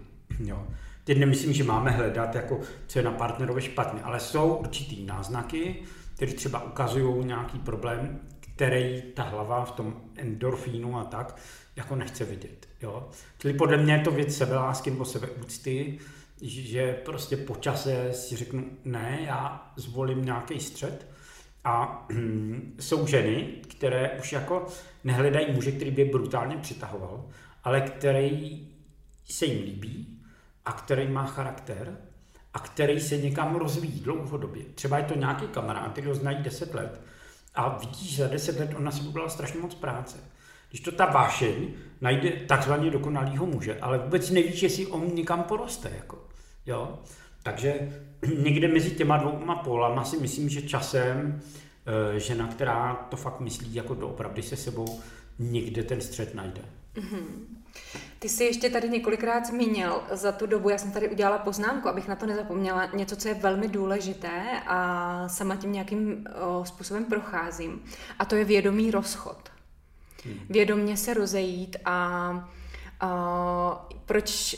Jo. 0.45 0.67
Teď 1.05 1.19
nemyslím, 1.19 1.53
že 1.53 1.65
máme 1.65 1.91
hledat, 1.91 2.35
jako, 2.35 2.61
co 2.87 2.99
je 2.99 3.05
na 3.05 3.11
partnerovi 3.11 3.63
špatně, 3.63 4.03
ale 4.03 4.21
jsou 4.21 4.55
určitý 4.55 5.05
náznaky, 5.05 5.83
které 6.17 6.33
třeba 6.33 6.65
ukazují 6.65 7.27
nějaký 7.27 7.59
problém, 7.59 8.21
který 8.41 9.03
ta 9.15 9.23
hlava 9.23 9.65
v 9.65 9.73
tom 9.73 9.95
endorfínu 10.17 10.99
a 10.99 11.05
tak 11.05 11.37
jako 11.77 11.97
nechce 11.97 12.25
vidět. 12.25 12.69
Jo? 12.83 13.09
Čili 13.39 13.55
podle 13.55 13.77
mě 13.77 13.93
je 13.93 14.01
to 14.01 14.11
věc 14.11 14.37
sebelásky 14.37 14.91
nebo 14.91 15.05
sebeúcty, 15.05 15.99
že 16.43 16.93
prostě 16.93 17.37
po 17.37 17.57
čase 17.57 18.13
si 18.13 18.37
řeknu, 18.37 18.65
ne, 18.85 19.19
já 19.27 19.73
zvolím 19.77 20.25
nějaký 20.25 20.61
střed 20.61 21.07
a 21.65 22.07
jsou 22.81 23.07
ženy, 23.07 23.45
které 23.69 24.11
už 24.11 24.33
jako 24.33 24.67
nehledají 25.05 25.53
muže, 25.53 25.73
který 25.73 25.91
by 25.91 26.03
je 26.03 26.11
brutálně 26.11 26.57
přitahoval, 26.57 27.25
ale 27.65 27.81
který 27.81 28.69
se 29.25 29.47
jim 29.47 29.65
líbí 29.65 30.23
a 30.65 30.73
který 30.73 31.09
má 31.09 31.27
charakter 31.27 31.99
a 32.55 32.59
který 32.59 33.01
se 33.01 33.17
někam 33.17 33.55
rozvíjí 33.55 34.01
dlouhodobě. 34.01 34.65
Třeba 34.75 34.99
je 34.99 35.05
to 35.05 35.15
nějaký 35.15 35.47
kamarád, 35.47 35.93
který 35.93 36.07
ho 36.07 36.15
znají 36.15 36.43
10 36.43 36.75
let 36.75 37.01
a 37.55 37.79
vidíš, 37.79 38.17
za 38.17 38.29
10 38.29 38.59
let 38.59 38.75
on 38.77 38.85
na 38.85 38.91
sebe 38.91 39.09
udělal 39.09 39.31
strašně 39.31 39.61
moc 39.61 39.75
práce. 39.75 40.19
Když 40.69 40.81
to 40.81 40.93
ta 40.93 41.07
vášeň 41.07 41.69
najde 42.01 42.31
takzvaně 42.31 42.91
dokonalýho 42.91 43.47
muže, 43.47 43.81
ale 43.81 43.99
vůbec 43.99 44.31
nevíš, 44.31 44.63
jestli 44.63 44.87
on 44.87 45.15
někam 45.15 45.43
poroste. 45.43 45.93
Jako. 45.97 46.32
Jo? 46.67 46.99
Takže 47.43 48.03
někde 48.39 48.69
mezi 48.69 48.91
těma 48.91 49.17
dvouma 49.17 49.55
polama 49.55 50.05
si 50.05 50.17
myslím, 50.17 50.49
že 50.49 50.63
časem 50.63 51.41
e, 52.17 52.21
žena, 52.21 52.47
která 52.47 52.95
to 52.95 53.17
fakt 53.17 53.41
myslí 53.41 53.75
jako 53.75 53.95
doopravdy 53.95 54.43
se 54.43 54.57
sebou, 54.57 55.01
někde 55.39 55.83
ten 55.83 56.01
střed 56.01 56.35
najde. 56.35 56.63
Mm-hmm. 56.95 57.53
Ty 58.19 58.29
jsi 58.29 58.45
ještě 58.45 58.71
tady 58.71 58.89
několikrát 58.89 59.47
zmínil 59.47 60.03
za 60.11 60.33
tu 60.33 60.47
dobu, 60.47 60.69
já 60.69 60.79
jsem 60.79 60.93
tady 60.93 61.09
udělala 61.09 61.39
poznámku, 61.39 61.89
abych 61.89 62.09
na 62.09 62.17
to 62.17 62.27
nezapomněla, 62.27 62.87
něco, 62.87 63.17
co 63.17 63.29
je 63.29 63.35
velmi 63.35 63.69
důležité 63.69 64.61
a 64.67 65.29
sama 65.29 65.57
tím 65.57 65.73
nějakým 65.73 66.27
o, 66.41 66.65
způsobem 66.65 67.05
procházím. 67.05 67.85
A 68.19 68.25
to 68.25 68.35
je 68.35 68.45
vědomý 68.45 68.91
rozchod. 68.91 69.51
Hmm. 70.25 70.39
Vědomně 70.51 70.97
se 70.97 71.15
rozejít 71.15 71.77
a, 71.85 72.31
a 73.01 73.89
proč, 74.07 74.57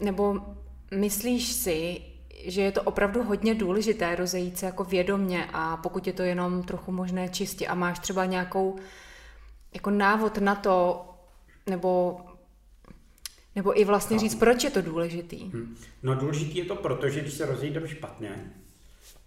nebo 0.00 0.40
myslíš 0.92 1.52
si, 1.52 2.00
že 2.44 2.62
je 2.62 2.72
to 2.72 2.82
opravdu 2.82 3.22
hodně 3.22 3.54
důležité 3.54 4.16
rozejít 4.16 4.58
se 4.58 4.66
jako 4.66 4.84
vědomně 4.84 5.48
a 5.52 5.76
pokud 5.76 6.06
je 6.06 6.12
to 6.12 6.22
jenom 6.22 6.62
trochu 6.62 6.92
možné 6.92 7.28
čistě 7.28 7.66
a 7.66 7.74
máš 7.74 7.98
třeba 7.98 8.24
nějakou 8.24 8.78
jako 9.74 9.90
návod 9.90 10.38
na 10.38 10.54
to, 10.54 11.08
nebo 11.66 12.20
nebo 13.56 13.80
i 13.80 13.84
vlastně 13.84 14.18
říct, 14.18 14.34
proč 14.34 14.64
je 14.64 14.70
to 14.70 14.82
důležitý? 14.82 15.50
Hmm. 15.50 15.76
No 16.02 16.14
důležitý 16.14 16.58
je 16.58 16.64
to 16.64 16.76
proto, 16.76 17.08
že 17.08 17.20
když 17.20 17.34
se 17.34 17.46
rozejdeme 17.46 17.88
špatně, 17.88 18.52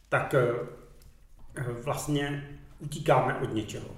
tak 0.09 0.33
eh, 0.33 1.63
vlastně 1.83 2.49
utíkáme 2.79 3.35
od 3.35 3.53
něčeho. 3.53 3.89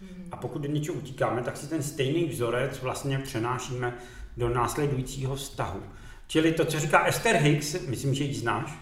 Hmm. 0.00 0.28
A 0.32 0.36
pokud 0.36 0.64
od 0.64 0.70
něčeho 0.70 0.96
utíkáme, 0.98 1.42
tak 1.42 1.56
si 1.56 1.68
ten 1.68 1.82
stejný 1.82 2.24
vzorec 2.24 2.80
vlastně 2.82 3.18
přenášíme 3.18 3.98
do 4.36 4.48
následujícího 4.48 5.36
vztahu. 5.36 5.82
Čili 6.30 6.52
to, 6.52 6.64
co 6.64 6.80
říká 6.80 7.06
Esther 7.06 7.36
Hicks, 7.36 7.86
myslím, 7.86 8.14
že 8.14 8.24
ji 8.24 8.34
znáš, 8.34 8.78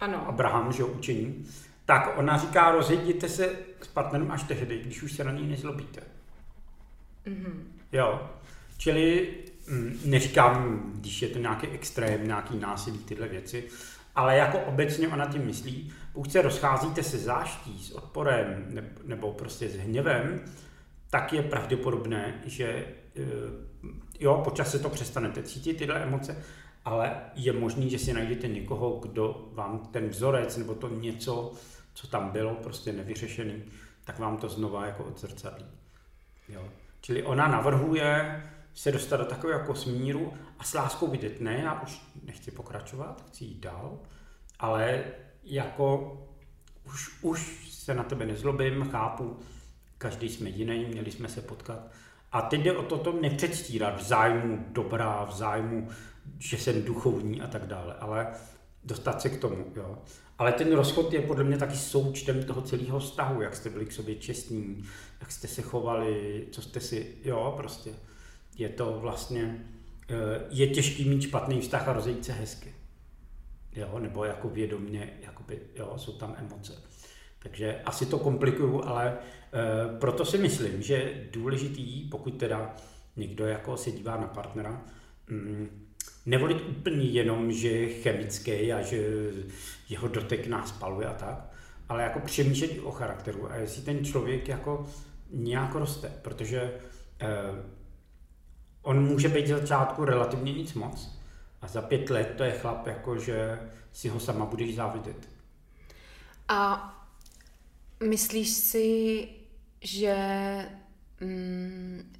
ano. 0.00 0.28
Abraham, 0.28 0.72
že 0.72 0.82
jo, 0.82 0.86
učení, 0.86 1.46
tak 1.84 2.18
ona 2.18 2.38
říká, 2.38 2.70
rozejděte 2.70 3.28
se 3.28 3.56
s 3.82 3.86
partnerem 3.86 4.30
až 4.30 4.42
tehdy, 4.42 4.78
když 4.78 5.02
už 5.02 5.12
se 5.12 5.24
na 5.24 5.32
něj 5.32 5.46
nezlobíte. 5.46 6.00
Mm-hmm. 7.26 7.54
Jo, 7.92 8.30
čili 8.78 9.28
Mm, 9.68 10.00
neříkám, 10.04 10.82
když 10.94 11.22
je 11.22 11.28
to 11.28 11.38
nějaký 11.38 11.66
extrém, 11.66 12.26
nějaký 12.26 12.58
násilí, 12.58 12.98
tyhle 12.98 13.28
věci, 13.28 13.64
ale 14.14 14.36
jako 14.36 14.58
obecně 14.58 15.08
ona 15.08 15.26
tím 15.26 15.46
myslí, 15.46 15.92
pokud 16.12 16.32
se 16.32 16.42
rozcházíte 16.42 17.02
se 17.02 17.18
záští, 17.18 17.78
s 17.82 17.90
odporem 17.90 18.66
nebo 19.04 19.32
prostě 19.32 19.68
s 19.68 19.76
hněvem, 19.76 20.40
tak 21.10 21.32
je 21.32 21.42
pravděpodobné, 21.42 22.34
že 22.44 22.64
eh, 22.66 23.22
jo, 24.20 24.40
počas 24.44 24.70
se 24.70 24.78
to 24.78 24.88
přestanete 24.88 25.42
cítit, 25.42 25.76
tyhle 25.76 26.02
emoce, 26.02 26.44
ale 26.84 27.20
je 27.34 27.52
možný, 27.52 27.90
že 27.90 27.98
si 27.98 28.12
najdete 28.12 28.48
někoho, 28.48 28.90
kdo 28.90 29.48
vám 29.52 29.78
ten 29.78 30.08
vzorec 30.08 30.56
nebo 30.56 30.74
to 30.74 30.88
něco, 30.88 31.52
co 31.94 32.06
tam 32.06 32.30
bylo, 32.30 32.54
prostě 32.54 32.92
nevyřešený, 32.92 33.62
tak 34.04 34.18
vám 34.18 34.36
to 34.36 34.48
znova 34.48 34.86
jako 34.86 35.04
odzrcadlí. 35.04 35.66
Jo. 36.48 36.68
Čili 37.00 37.22
ona 37.22 37.48
navrhuje, 37.48 38.42
se 38.74 38.92
dostat 38.92 39.16
do 39.16 39.24
takového 39.24 39.60
jako 39.60 39.74
smíru 39.74 40.32
a 40.58 40.64
s 40.64 40.74
láskou 40.74 41.06
vidět, 41.06 41.40
ne, 41.40 41.60
já 41.64 41.82
už 41.82 42.02
nechci 42.24 42.50
pokračovat, 42.50 43.24
chci 43.28 43.44
jít 43.44 43.60
dál, 43.60 43.98
ale 44.58 45.04
jako 45.44 46.18
už, 46.84 47.22
už 47.22 47.68
se 47.72 47.94
na 47.94 48.02
tebe 48.02 48.26
nezlobím, 48.26 48.90
chápu, 48.90 49.38
každý 49.98 50.28
jsme 50.28 50.48
jiný, 50.48 50.84
měli 50.84 51.10
jsme 51.10 51.28
se 51.28 51.40
potkat. 51.40 51.78
A 52.32 52.42
teď 52.42 52.60
jde 52.60 52.72
o 52.72 52.82
to, 52.82 52.98
to 52.98 53.12
nepředstírat 53.12 54.00
v 54.00 54.02
zájmu 54.02 54.64
dobrá, 54.68 55.24
v 55.24 55.32
zájmu, 55.32 55.88
že 56.38 56.58
jsem 56.58 56.82
duchovní 56.82 57.40
a 57.40 57.46
tak 57.46 57.66
dále, 57.66 57.94
ale 57.94 58.26
dostat 58.84 59.22
se 59.22 59.28
k 59.28 59.40
tomu. 59.40 59.72
Jo. 59.76 59.98
Ale 60.38 60.52
ten 60.52 60.72
rozchod 60.72 61.12
je 61.12 61.20
podle 61.20 61.44
mě 61.44 61.58
taky 61.58 61.76
součtem 61.76 62.44
toho 62.44 62.62
celého 62.62 62.98
vztahu, 62.98 63.42
jak 63.42 63.56
jste 63.56 63.70
byli 63.70 63.86
k 63.86 63.92
sobě 63.92 64.14
čestní, 64.14 64.84
jak 65.20 65.32
jste 65.32 65.48
se 65.48 65.62
chovali, 65.62 66.46
co 66.50 66.62
jste 66.62 66.80
si, 66.80 67.14
jo, 67.24 67.54
prostě 67.56 67.90
je 68.58 68.68
to 68.68 68.98
vlastně, 69.00 69.64
eh, 70.08 70.14
je 70.50 70.66
těžký 70.66 71.08
mít 71.08 71.22
špatný 71.22 71.60
vztah 71.60 71.88
a 71.88 71.92
rozejít 71.92 72.24
se 72.24 72.32
hezky. 72.32 72.74
Jo, 73.72 73.98
nebo 73.98 74.24
jako 74.24 74.48
vědomně, 74.48 75.12
jakoby, 75.22 75.60
jo, 75.76 75.94
jsou 75.96 76.12
tam 76.12 76.36
emoce. 76.38 76.72
Takže 77.38 77.80
asi 77.84 78.06
to 78.06 78.18
komplikuju, 78.18 78.84
ale 78.84 79.08
e, 79.08 79.98
proto 79.98 80.24
si 80.24 80.38
myslím, 80.38 80.82
že 80.82 81.28
důležitý, 81.32 82.08
pokud 82.08 82.30
teda 82.30 82.76
někdo 83.16 83.46
jako 83.46 83.76
se 83.76 83.90
dívá 83.90 84.16
na 84.16 84.26
partnera, 84.26 84.84
mm, 85.28 85.87
nevolit 86.28 86.62
úplně 86.68 87.04
jenom, 87.04 87.52
že 87.52 87.68
je 87.68 88.02
chemický 88.02 88.72
a 88.72 88.82
že 88.82 89.30
jeho 89.88 90.08
dotek 90.08 90.46
nás 90.46 90.72
paluje 90.72 91.06
a 91.06 91.14
tak, 91.14 91.52
ale 91.88 92.02
jako 92.02 92.20
přemýšlet 92.20 92.70
o 92.82 92.90
charakteru 92.90 93.50
a 93.50 93.56
jestli 93.56 93.82
ten 93.82 94.04
člověk 94.04 94.48
jako 94.48 94.86
nějak 95.30 95.74
roste, 95.74 96.12
protože 96.22 96.60
e, 96.60 97.28
on 98.82 99.04
může 99.04 99.28
být 99.28 99.46
z 99.46 99.50
začátku 99.50 100.04
relativně 100.04 100.52
nic 100.52 100.74
moc 100.74 101.18
a 101.62 101.68
za 101.68 101.82
pět 101.82 102.10
let 102.10 102.34
to 102.36 102.44
je 102.44 102.52
chlap, 102.52 102.86
jako 102.86 103.18
že 103.18 103.58
si 103.92 104.08
ho 104.08 104.20
sama 104.20 104.46
budeš 104.46 104.74
závidět. 104.74 105.28
A 106.48 106.92
myslíš 108.08 108.48
si, 108.48 109.28
že 109.80 110.16
mm, 111.20 112.12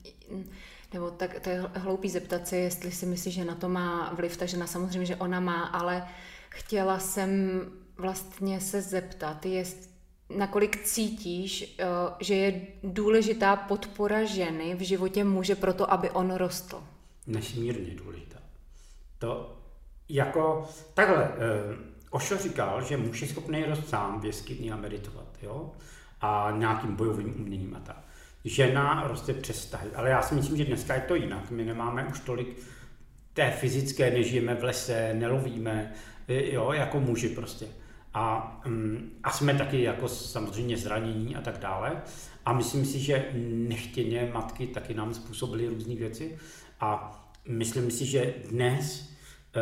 nebo 0.93 1.11
tak 1.11 1.41
to 1.41 1.51
je 1.51 1.61
hloupý 1.75 2.11
zeptat 2.11 2.49
se, 2.49 2.57
jestli 2.57 2.91
si 2.93 3.07
myslíš, 3.07 3.35
že 3.35 3.45
na 3.45 3.55
to 3.55 3.69
má 3.69 4.13
vliv 4.15 4.37
ta 4.37 4.47
žena, 4.47 4.67
samozřejmě, 4.67 5.07
že 5.07 5.17
ona 5.17 5.41
má, 5.41 5.65
ale 5.65 6.09
chtěla 6.49 6.99
jsem 6.99 7.61
vlastně 7.97 8.61
se 8.61 8.83
zeptat, 8.83 9.47
jest, 9.47 9.91
nakolik 10.37 10.85
cítíš, 10.85 11.77
eh, 11.79 11.85
že 12.21 12.35
je 12.35 12.67
důležitá 12.83 13.57
podpora 13.57 14.25
ženy 14.25 14.75
v 14.75 14.81
životě 14.81 15.25
muže 15.25 15.55
pro 15.55 15.75
to, 15.75 15.93
aby 15.93 16.11
on 16.11 16.35
rostl? 16.35 16.83
Nesmírně 17.27 17.95
důležitá. 17.95 18.39
To 19.19 19.59
jako, 20.09 20.69
takhle, 20.95 21.25
eh, 21.25 21.99
Ošo 22.11 22.37
říkal, 22.37 22.83
že 22.83 22.97
muž 22.97 23.23
je 23.23 23.29
schopný 23.29 23.65
rost 23.65 23.89
sám 23.89 24.21
v 24.21 24.25
jeskyni 24.25 24.73
a 24.73 24.77
meditovat, 24.77 25.27
jo? 25.43 25.73
A 26.21 26.55
nějakým 26.57 26.97
bojovým 26.97 27.41
uměním 27.41 27.77
a 27.77 27.81
tak. 27.81 28.05
Žena 28.45 29.05
roste 29.09 29.35
přes 29.35 29.59
vztahy, 29.59 29.89
ale 29.95 30.11
já 30.11 30.23
si 30.23 30.35
myslím, 30.35 30.57
že 30.57 30.65
dneska 30.65 30.95
je 30.95 31.01
to 31.01 31.15
jinak. 31.15 31.51
My 31.51 31.65
nemáme 31.65 32.07
už 32.07 32.21
tolik 32.21 32.59
té 33.33 33.51
fyzické, 33.51 34.11
nežijeme 34.11 34.55
v 34.55 34.65
lese, 34.65 35.15
nelovíme, 35.15 35.93
eh, 36.29 36.55
jo, 36.55 36.73
jako 36.73 37.01
muži 37.01 37.29
prostě. 37.29 37.67
A, 38.15 38.61
mm, 38.67 39.11
a 39.23 39.31
jsme 39.31 39.55
taky 39.55 39.83
jako 39.83 40.09
samozřejmě 40.09 40.77
zranění 40.77 41.37
a 41.37 41.41
tak 41.41 41.59
dále. 41.59 42.03
A 42.45 42.53
myslím 42.53 42.85
si, 42.85 42.99
že 42.99 43.31
nechtěně 43.69 44.31
matky 44.33 44.67
taky 44.67 44.95
nám 44.95 45.15
způsobily 45.15 45.69
různé 45.69 45.95
věci. 45.95 46.39
A 46.81 47.21
myslím 47.49 47.91
si, 47.91 48.07
že 48.07 48.35
dnes 48.51 49.11
e, 49.55 49.61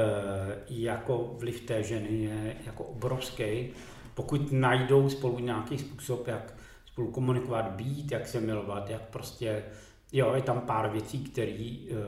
jako 0.68 1.34
vliv 1.38 1.60
té 1.60 1.82
ženy 1.82 2.24
je 2.24 2.56
jako 2.66 2.84
obrovský. 2.84 3.68
Pokud 4.14 4.52
najdou 4.52 5.08
spolu 5.08 5.38
nějaký 5.38 5.78
způsob, 5.78 6.26
jak 6.26 6.55
spolu 6.96 7.10
komunikovat, 7.10 7.70
být, 7.70 8.12
jak 8.12 8.28
se 8.28 8.40
milovat, 8.40 8.90
jak 8.90 9.02
prostě, 9.02 9.64
jo, 10.12 10.34
je 10.34 10.42
tam 10.42 10.60
pár 10.60 10.90
věcí, 10.90 11.24
které 11.24 11.76
uh, 11.90 11.98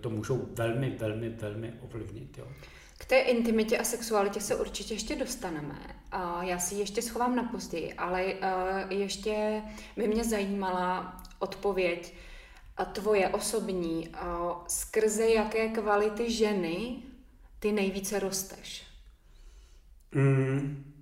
to 0.00 0.10
můžou 0.10 0.48
velmi, 0.52 0.90
velmi, 0.90 1.28
velmi 1.28 1.72
ovlivnit, 1.80 2.38
jo. 2.38 2.46
K 2.98 3.04
té 3.04 3.18
intimitě 3.18 3.78
a 3.78 3.84
sexualitě 3.84 4.40
se 4.40 4.56
určitě 4.56 4.94
ještě 4.94 5.16
dostaneme. 5.16 5.78
Já 6.40 6.58
si 6.58 6.74
ještě 6.74 7.02
schovám 7.02 7.36
na 7.36 7.42
později, 7.42 7.94
ale 7.94 8.24
uh, 8.24 8.40
ještě 8.92 9.62
by 9.96 10.08
mě 10.08 10.24
zajímala 10.24 11.16
odpověď 11.38 12.14
a 12.76 12.84
tvoje 12.84 13.28
osobní, 13.28 14.08
uh, 14.08 14.52
skrze 14.68 15.28
jaké 15.28 15.68
kvality 15.68 16.32
ženy 16.32 16.96
ty 17.58 17.72
nejvíce 17.72 18.18
rosteš? 18.18 18.86
Mm, 20.14 20.92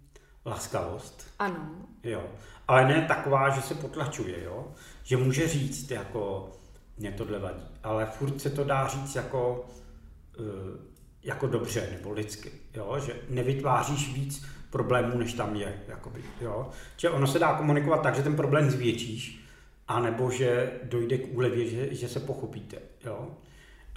laskavost. 0.47 1.27
Ano. 1.39 1.69
Jo. 2.03 2.29
Ale 2.69 2.89
ne 2.89 3.05
taková, 3.09 3.49
že 3.49 3.63
se 3.63 3.75
potlačuje, 3.75 4.45
jo. 4.45 4.69
Že 5.03 5.17
může 5.17 5.49
říct, 5.49 5.91
jako, 5.91 6.53
mě 6.99 7.13
tohle 7.13 7.39
vadí. 7.39 7.65
Ale 7.83 8.07
furt 8.07 8.41
se 8.41 8.51
to 8.51 8.65
dá 8.65 8.87
říct 8.87 9.15
jako, 9.15 9.67
uh, 10.39 10.47
jako 11.23 11.47
dobře 11.47 11.89
nebo 11.93 12.13
lidsky, 12.13 12.53
jo. 12.75 12.97
Že 13.07 13.17
nevytváříš 13.29 14.15
víc 14.15 14.47
problémů, 14.71 15.19
než 15.19 15.33
tam 15.33 15.57
je, 15.57 15.83
jakoby, 15.89 16.25
jo. 16.41 16.71
Že 16.97 17.11
ono 17.11 17.27
se 17.27 17.39
dá 17.39 17.55
komunikovat 17.55 18.03
tak, 18.03 18.15
že 18.15 18.23
ten 18.23 18.37
problém 18.37 18.71
zvětšíš, 18.71 19.45
anebo 19.89 20.31
že 20.31 20.73
dojde 20.83 21.19
k 21.19 21.35
úlevě, 21.35 21.71
že, 21.71 21.95
že 21.95 22.09
se 22.09 22.21
pochopíte, 22.21 22.79
jo. 23.05 23.29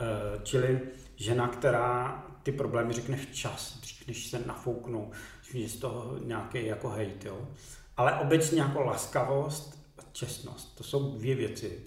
Uh, 0.01 0.43
čili 0.43 0.79
žena, 1.15 1.47
která 1.47 2.23
ty 2.43 2.51
problémy 2.51 2.93
řekne 2.93 3.17
včas, 3.17 3.81
než 4.07 4.27
se 4.27 4.39
nafouknou, 4.45 5.11
že 5.51 5.69
z 5.69 5.75
toho 5.75 6.19
nějaký 6.23 6.65
jako 6.65 6.89
hejt, 6.89 7.25
jo. 7.25 7.47
Ale 7.97 8.13
obecně 8.13 8.61
jako 8.61 8.81
laskavost 8.81 9.79
a 9.97 10.01
čestnost, 10.11 10.77
to 10.77 10.83
jsou 10.83 11.17
dvě 11.17 11.35
věci, 11.35 11.79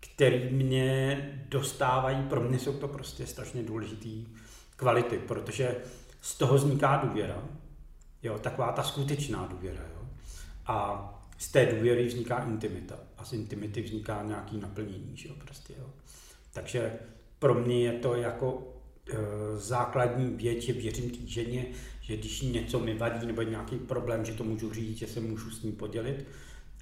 které 0.00 0.50
mě 0.50 1.18
dostávají, 1.48 2.22
pro 2.22 2.40
mě 2.40 2.58
jsou 2.58 2.72
to 2.72 2.88
prostě 2.88 3.26
strašně 3.26 3.62
důležité 3.62 4.30
kvality, 4.76 5.18
protože 5.18 5.76
z 6.20 6.38
toho 6.38 6.54
vzniká 6.54 6.96
důvěra, 6.96 7.42
jo, 8.22 8.38
taková 8.38 8.72
ta 8.72 8.82
skutečná 8.82 9.46
důvěra, 9.46 9.82
jo. 9.94 10.06
A 10.66 11.08
z 11.38 11.48
té 11.52 11.66
důvěry 11.66 12.06
vzniká 12.06 12.44
intimita 12.44 12.98
a 13.18 13.24
z 13.24 13.32
intimity 13.32 13.82
vzniká 13.82 14.22
nějaký 14.22 14.58
naplnění, 14.58 15.16
že 15.16 15.28
jo, 15.28 15.34
prostě, 15.44 15.74
jo. 15.78 15.86
Takže 16.52 16.92
pro 17.38 17.54
mě 17.54 17.84
je 17.84 17.92
to 17.92 18.14
jako 18.14 18.74
e, 19.10 19.16
základní 19.56 20.36
věc, 20.36 20.62
že 20.62 20.72
věřím 20.72 21.10
té 21.10 21.26
ženě, 21.26 21.66
že 22.12 22.18
když 22.18 22.40
něco 22.40 22.78
mi 22.78 22.94
vadí 22.94 23.26
nebo 23.26 23.42
nějaký 23.42 23.76
problém, 23.76 24.24
že 24.24 24.32
to 24.32 24.44
můžu 24.44 24.72
říct, 24.72 24.98
že 24.98 25.06
se 25.06 25.20
můžu 25.20 25.50
s 25.50 25.62
ní 25.62 25.72
podělit 25.72 26.26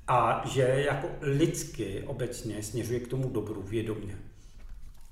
a 0.08 0.42
že 0.46 0.62
jako 0.62 1.08
lidsky 1.20 2.02
obecně 2.06 2.62
směřuje 2.62 3.00
k 3.00 3.08
tomu 3.08 3.28
dobru 3.30 3.62
vědomě. 3.62 4.19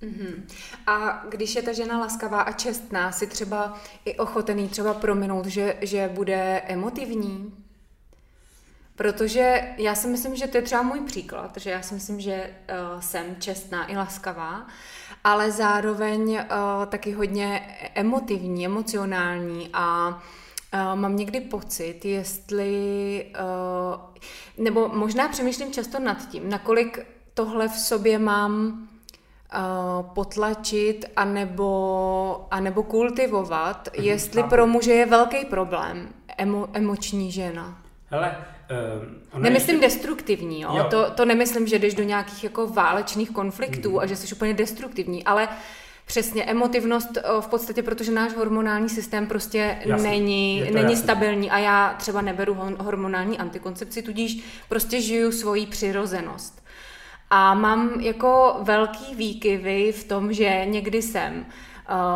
Mm-hmm. 0.02 0.42
A 0.86 1.24
když 1.28 1.54
je 1.54 1.62
ta 1.62 1.72
žena 1.72 1.98
laskavá 1.98 2.40
a 2.40 2.52
čestná, 2.52 3.12
si 3.12 3.26
třeba 3.26 3.80
i 4.04 4.16
ochotený 4.16 4.68
třeba 4.68 4.94
prominout, 4.94 5.46
že, 5.46 5.76
že 5.80 6.10
bude 6.14 6.62
emotivní? 6.66 7.52
Protože 8.96 9.74
já 9.78 9.94
si 9.94 10.08
myslím, 10.08 10.36
že 10.36 10.46
to 10.46 10.56
je 10.56 10.62
třeba 10.62 10.82
můj 10.82 11.00
příklad, 11.00 11.56
že 11.56 11.70
já 11.70 11.82
si 11.82 11.94
myslím, 11.94 12.20
že 12.20 12.50
uh, 12.94 13.00
jsem 13.00 13.36
čestná 13.38 13.90
i 13.90 13.96
laskavá, 13.96 14.66
ale 15.24 15.50
zároveň 15.50 16.30
uh, 16.30 16.86
taky 16.86 17.12
hodně 17.12 17.76
emotivní, 17.94 18.66
emocionální 18.66 19.70
a 19.72 20.08
uh, 20.08 20.94
mám 20.94 21.16
někdy 21.16 21.40
pocit, 21.40 22.04
jestli, 22.04 23.24
uh, 23.40 24.64
nebo 24.64 24.88
možná 24.88 25.28
přemýšlím 25.28 25.72
často 25.72 25.98
nad 25.98 26.28
tím, 26.28 26.50
nakolik 26.50 27.06
tohle 27.34 27.68
v 27.68 27.78
sobě 27.78 28.18
mám 28.18 28.88
uh, 29.54 30.06
potlačit 30.06 31.04
anebo, 31.16 32.46
anebo 32.50 32.82
kultivovat, 32.82 33.88
jestli 33.94 34.42
pro 34.42 34.66
muže 34.66 34.92
je 34.92 35.06
velký 35.06 35.44
problém 35.44 36.08
emo, 36.38 36.68
emoční 36.72 37.32
žena. 37.32 37.78
Hele, 38.10 38.36
Uh, 39.34 39.42
nemyslím 39.42 39.74
je... 39.74 39.80
destruktivní, 39.80 40.60
jo? 40.60 40.70
jo. 40.76 40.86
To, 40.90 41.10
to 41.10 41.24
nemyslím, 41.24 41.66
že 41.66 41.78
jdeš 41.78 41.94
do 41.94 42.02
nějakých 42.02 42.44
jako 42.44 42.66
válečných 42.66 43.30
konfliktů 43.30 43.90
mm. 43.90 43.98
a 43.98 44.06
že 44.06 44.16
jsi 44.16 44.34
úplně 44.34 44.54
destruktivní, 44.54 45.24
ale 45.24 45.48
přesně 46.06 46.44
emotivnost 46.44 47.16
eh, 47.16 47.22
v 47.40 47.46
podstatě, 47.46 47.82
protože 47.82 48.12
náš 48.12 48.34
hormonální 48.34 48.88
systém 48.88 49.26
prostě 49.26 49.78
jasný. 49.84 50.08
není, 50.10 50.60
není 50.60 50.76
jasný. 50.76 50.96
stabilní 50.96 51.50
a 51.50 51.58
já 51.58 51.94
třeba 51.98 52.20
neberu 52.20 52.56
hormonální 52.78 53.38
antikoncepci, 53.38 54.02
tudíž 54.02 54.44
prostě 54.68 55.00
žiju 55.00 55.32
svoji 55.32 55.66
přirozenost. 55.66 56.64
A 57.30 57.54
mám 57.54 58.00
jako 58.00 58.56
velký 58.60 59.14
výkyvy 59.14 59.92
v 59.92 60.04
tom, 60.04 60.32
že 60.32 60.62
někdy 60.64 61.02
jsem 61.02 61.38
uh, 61.38 61.52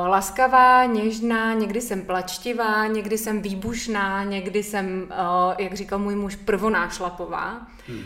laskavá, 0.07 0.85
něžná, 0.85 1.55
někdy 1.55 1.81
jsem 1.81 2.03
plačtivá, 2.03 2.87
někdy 2.87 3.19
jsem 3.19 3.43
výbušná, 3.43 4.25
někdy 4.25 4.63
jsem, 4.63 5.03
uh, 5.03 5.55
jak 5.59 5.75
říkal 5.75 5.99
můj 5.99 6.15
muž, 6.15 6.37
prvonášlapová. 6.37 7.67
Hmm. 7.89 8.05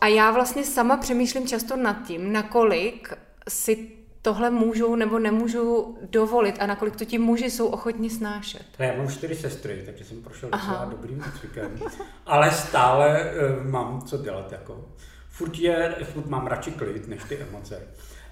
A 0.00 0.06
já 0.06 0.30
vlastně 0.30 0.64
sama 0.64 0.96
přemýšlím 0.96 1.46
často 1.46 1.76
nad 1.76 2.02
tím, 2.06 2.32
nakolik 2.32 3.12
si 3.48 3.88
tohle 4.22 4.50
můžu 4.50 4.96
nebo 4.96 5.18
nemůžu 5.18 5.98
dovolit 6.10 6.56
a 6.60 6.66
nakolik 6.66 6.96
to 6.96 7.04
ti 7.04 7.18
muži 7.18 7.50
jsou 7.50 7.66
ochotni 7.66 8.10
snášet. 8.10 8.66
Já 8.78 8.96
mám 8.96 9.08
čtyři 9.08 9.34
sestry, 9.34 9.82
takže 9.86 10.04
jsem 10.04 10.22
prošel 10.22 10.50
docela 10.50 10.84
dobrým 10.84 11.24
cvikem, 11.38 11.78
ale 12.26 12.50
stále 12.50 13.32
uh, 13.60 13.70
mám 13.70 14.02
co 14.02 14.18
dělat. 14.18 14.52
Jako. 14.52 14.84
Furt, 15.28 15.58
je, 15.58 15.94
furt 16.04 16.26
mám 16.26 16.46
radši 16.46 16.70
klid 16.70 17.08
než 17.08 17.24
ty 17.24 17.38
emoce. 17.38 17.82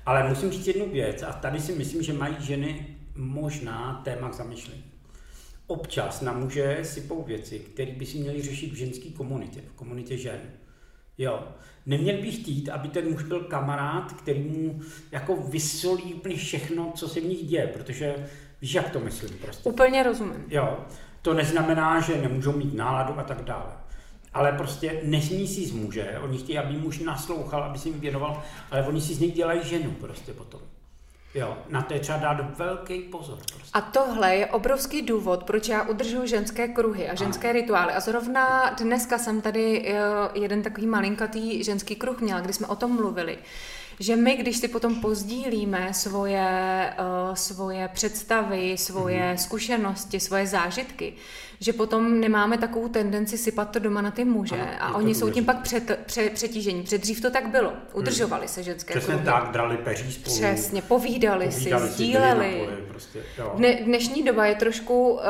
Ale 0.06 0.28
musím 0.28 0.50
říct 0.50 0.66
jednu 0.66 0.90
věc, 0.90 1.22
a 1.22 1.32
tady 1.32 1.60
si 1.60 1.72
myslím, 1.72 2.02
že 2.02 2.12
mají 2.12 2.36
ženy 2.38 2.96
možná 3.16 4.00
téma 4.04 4.28
k 4.28 4.34
zamyšlení. 4.34 4.84
Občas 5.66 6.20
na 6.20 6.32
muže 6.32 6.78
sypou 6.82 7.22
věci, 7.22 7.58
které 7.58 7.92
by 7.92 8.06
si 8.06 8.18
měli 8.18 8.42
řešit 8.42 8.72
v 8.72 8.76
ženské 8.76 9.10
komunitě, 9.10 9.60
v 9.60 9.72
komunitě 9.72 10.16
žen. 10.16 10.40
Jo. 11.18 11.48
Neměl 11.86 12.16
bych 12.16 12.40
chtít, 12.40 12.68
aby 12.68 12.88
ten 12.88 13.10
muž 13.10 13.22
byl 13.22 13.40
kamarád, 13.40 14.12
který 14.12 14.40
mu 14.40 14.80
jako 15.12 15.36
vysolí 15.36 16.14
úplně 16.14 16.36
všechno, 16.36 16.92
co 16.94 17.08
se 17.08 17.20
v 17.20 17.24
nich 17.24 17.46
děje, 17.46 17.66
protože 17.66 18.26
víš, 18.62 18.74
jak 18.74 18.90
to 18.90 19.00
myslím 19.00 19.38
prostě. 19.38 19.68
Úplně 19.68 20.02
rozumím. 20.02 20.44
Jo. 20.48 20.78
To 21.22 21.34
neznamená, 21.34 22.00
že 22.00 22.22
nemůžou 22.22 22.52
mít 22.52 22.74
náladu 22.74 23.18
a 23.18 23.22
tak 23.22 23.44
dále 23.44 23.83
ale 24.34 24.52
prostě 24.52 25.00
nesmí 25.02 25.48
si 25.48 25.66
z 25.66 25.72
muže, 25.72 26.18
oni 26.22 26.38
chtějí, 26.38 26.58
aby 26.58 26.76
muž 26.76 26.98
naslouchal, 26.98 27.62
aby 27.62 27.78
si 27.78 27.88
jim 27.88 28.00
věnoval, 28.00 28.42
ale 28.70 28.86
oni 28.86 29.00
si 29.00 29.14
z 29.14 29.20
nich 29.20 29.34
dělají 29.34 29.60
ženu 29.64 29.90
prostě 29.90 30.32
potom. 30.32 30.60
Jo, 31.34 31.58
na 31.68 31.82
to 31.82 31.94
je 31.94 32.00
třeba 32.00 32.18
dát 32.18 32.58
velký 32.58 33.00
pozor. 33.00 33.38
Prostě. 33.38 33.70
A 33.72 33.80
tohle 33.80 34.36
je 34.36 34.46
obrovský 34.46 35.02
důvod, 35.02 35.44
proč 35.44 35.68
já 35.68 35.82
udržuji 35.82 36.26
ženské 36.26 36.68
kruhy 36.68 37.08
a 37.08 37.14
ženské 37.14 37.50
ano. 37.50 37.60
rituály. 37.60 37.92
A 37.92 38.00
zrovna 38.00 38.70
dneska 38.70 39.18
jsem 39.18 39.40
tady 39.40 39.88
eh, 39.88 39.94
jeden 40.34 40.62
takový 40.62 40.86
malinkatý 40.86 41.64
ženský 41.64 41.96
kruh 41.96 42.20
měla, 42.20 42.40
kdy 42.40 42.52
jsme 42.52 42.66
o 42.66 42.76
tom 42.76 42.96
mluvili 42.96 43.38
že 44.00 44.16
my, 44.16 44.36
když 44.36 44.56
si 44.56 44.68
potom 44.68 45.00
pozdílíme 45.00 45.94
svoje, 45.94 46.92
uh, 46.98 47.34
svoje 47.34 47.88
představy, 47.88 48.78
svoje 48.78 49.20
mm-hmm. 49.20 49.42
zkušenosti, 49.42 50.20
svoje 50.20 50.46
zážitky, 50.46 51.14
že 51.64 51.72
potom 51.72 52.20
nemáme 52.20 52.58
takovou 52.58 52.88
tendenci 52.88 53.38
sypat 53.38 53.70
to 53.70 53.78
doma 53.78 54.02
na 54.02 54.10
ty 54.10 54.24
muže 54.24 54.56
ano, 54.56 54.96
a 54.96 54.96
oni 54.96 55.14
jsou 55.14 55.30
tím 55.30 55.44
pak 55.44 55.62
před, 55.62 56.00
před, 56.06 56.32
přetížení. 56.32 56.82
Předdřív 56.82 57.20
to 57.20 57.30
tak 57.30 57.48
bylo. 57.48 57.72
Udržovali 57.92 58.40
hmm. 58.40 58.48
se 58.48 58.62
ženské 58.62 58.94
Přesně 58.94 59.14
kruhy. 59.14 59.26
tak, 59.26 59.50
drali 59.50 59.76
peří 59.76 60.12
spolu. 60.12 60.36
Přesně, 60.36 60.82
povídali, 60.82 61.46
povídali 61.46 61.88
si, 61.88 61.92
sdíleli. 61.94 62.64
Poli, 62.64 62.82
prostě, 62.88 63.22
Dne, 63.54 63.74
dnešní 63.74 64.22
doba 64.22 64.46
je 64.46 64.54
trošku 64.54 65.10
uh, 65.10 65.20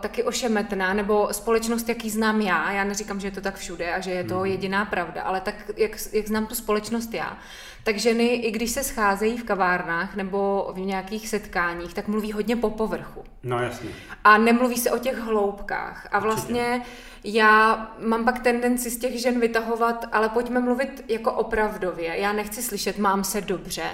taky 0.00 0.22
ošemetná, 0.22 0.94
nebo 0.94 1.28
společnost, 1.32 1.88
jaký 1.88 2.10
znám 2.10 2.40
já, 2.40 2.72
já 2.72 2.84
neříkám, 2.84 3.20
že 3.20 3.26
je 3.26 3.32
to 3.32 3.40
tak 3.40 3.56
všude 3.56 3.94
a 3.94 4.00
že 4.00 4.10
je 4.10 4.24
to 4.24 4.38
hmm. 4.38 4.46
jediná 4.46 4.84
pravda, 4.84 5.22
ale 5.22 5.40
tak, 5.40 5.54
jak, 5.76 5.90
jak 6.12 6.28
znám 6.28 6.46
tu 6.46 6.54
společnost 6.54 7.14
já, 7.14 7.38
tak 7.84 7.98
ženy, 7.98 8.26
i 8.26 8.50
když 8.50 8.70
se 8.70 8.84
scházejí 8.84 9.36
v 9.36 9.44
kavárnách 9.44 10.16
nebo 10.16 10.70
v 10.74 10.78
nějakých 10.78 11.28
setkáních, 11.28 11.94
tak 11.94 12.08
mluví 12.08 12.32
hodně 12.32 12.56
po 12.56 12.70
povrchu. 12.70 13.24
No 13.42 13.58
jasně. 13.58 13.90
A 14.24 14.38
nemluví 14.38 14.76
se 14.76 14.90
o 14.90 14.98
těch 14.98 15.18
hloubkách. 15.18 16.08
A 16.12 16.18
vlastně 16.18 16.82
já 17.24 17.88
mám 18.06 18.24
pak 18.24 18.38
tendenci 18.38 18.90
z 18.90 18.98
těch 18.98 19.20
žen 19.20 19.40
vytahovat, 19.40 20.04
ale 20.12 20.28
pojďme 20.28 20.60
mluvit 20.60 21.04
jako 21.08 21.32
opravdově. 21.32 22.20
Já 22.20 22.32
nechci 22.32 22.62
slyšet, 22.62 22.98
mám 22.98 23.24
se 23.24 23.40
dobře 23.40 23.84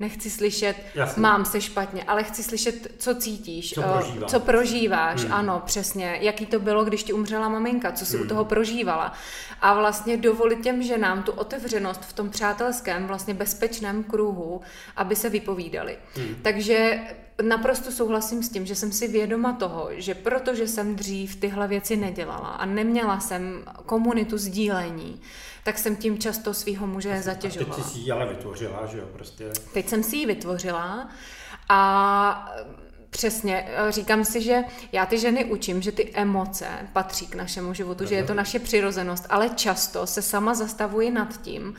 nechci 0.00 0.30
slyšet, 0.30 0.76
Jasně. 0.94 1.22
mám 1.22 1.44
se 1.44 1.60
špatně, 1.60 2.04
ale 2.04 2.24
chci 2.24 2.42
slyšet, 2.42 2.94
co 2.98 3.14
cítíš, 3.14 3.74
co, 3.74 3.82
prožívá. 3.82 4.26
co 4.26 4.40
prožíváš, 4.40 5.24
hmm. 5.24 5.32
ano, 5.32 5.62
přesně, 5.66 6.18
jaký 6.20 6.46
to 6.46 6.60
bylo, 6.60 6.84
když 6.84 7.02
ti 7.02 7.12
umřela 7.12 7.48
maminka, 7.48 7.92
co 7.92 8.06
si 8.06 8.16
hmm. 8.16 8.26
u 8.26 8.28
toho 8.28 8.44
prožívala. 8.44 9.12
A 9.60 9.74
vlastně 9.74 10.16
dovolit 10.16 10.60
těm 10.60 10.82
ženám 10.82 11.22
tu 11.22 11.32
otevřenost 11.32 12.00
v 12.00 12.12
tom 12.12 12.30
přátelském, 12.30 13.06
vlastně 13.06 13.34
bezpečném 13.34 14.04
kruhu, 14.04 14.60
aby 14.96 15.16
se 15.16 15.28
vypovídali. 15.28 15.98
Hmm. 16.14 16.36
Takže 16.42 17.00
naprosto 17.42 17.92
souhlasím 17.92 18.42
s 18.42 18.48
tím, 18.48 18.66
že 18.66 18.74
jsem 18.74 18.92
si 18.92 19.08
vědoma 19.08 19.52
toho, 19.52 19.88
že 19.92 20.14
protože 20.14 20.68
jsem 20.68 20.96
dřív 20.96 21.36
tyhle 21.36 21.68
věci 21.68 21.96
nedělala 21.96 22.48
a 22.48 22.66
neměla 22.66 23.20
jsem 23.20 23.64
komunitu 23.86 24.38
sdílení, 24.38 25.20
tak 25.70 25.78
jsem 25.78 25.96
tím 25.96 26.18
často 26.18 26.54
svého 26.54 26.86
muže 26.86 27.22
zatěžovala. 27.22 27.74
A 27.74 27.76
teď 27.76 27.84
jsi 27.84 27.98
ji 27.98 28.10
ale 28.10 28.26
vytvořila, 28.26 28.86
že 28.86 28.98
jo, 28.98 29.04
prostě. 29.12 29.50
Teď 29.74 29.88
jsem 29.88 30.02
si 30.02 30.16
ji 30.16 30.26
vytvořila 30.26 31.08
a 31.68 32.52
Přesně, 33.10 33.68
říkám 33.88 34.24
si, 34.24 34.42
že 34.42 34.62
já 34.92 35.06
ty 35.06 35.18
ženy 35.18 35.44
učím, 35.44 35.82
že 35.82 35.92
ty 35.92 36.10
emoce 36.14 36.66
patří 36.92 37.26
k 37.26 37.34
našemu 37.34 37.74
životu, 37.74 38.06
že 38.06 38.14
je 38.14 38.24
to 38.24 38.34
naše 38.34 38.58
přirozenost, 38.58 39.26
ale 39.28 39.48
často 39.48 40.06
se 40.06 40.22
sama 40.22 40.54
zastavuji 40.54 41.10
nad 41.10 41.42
tím, 41.42 41.74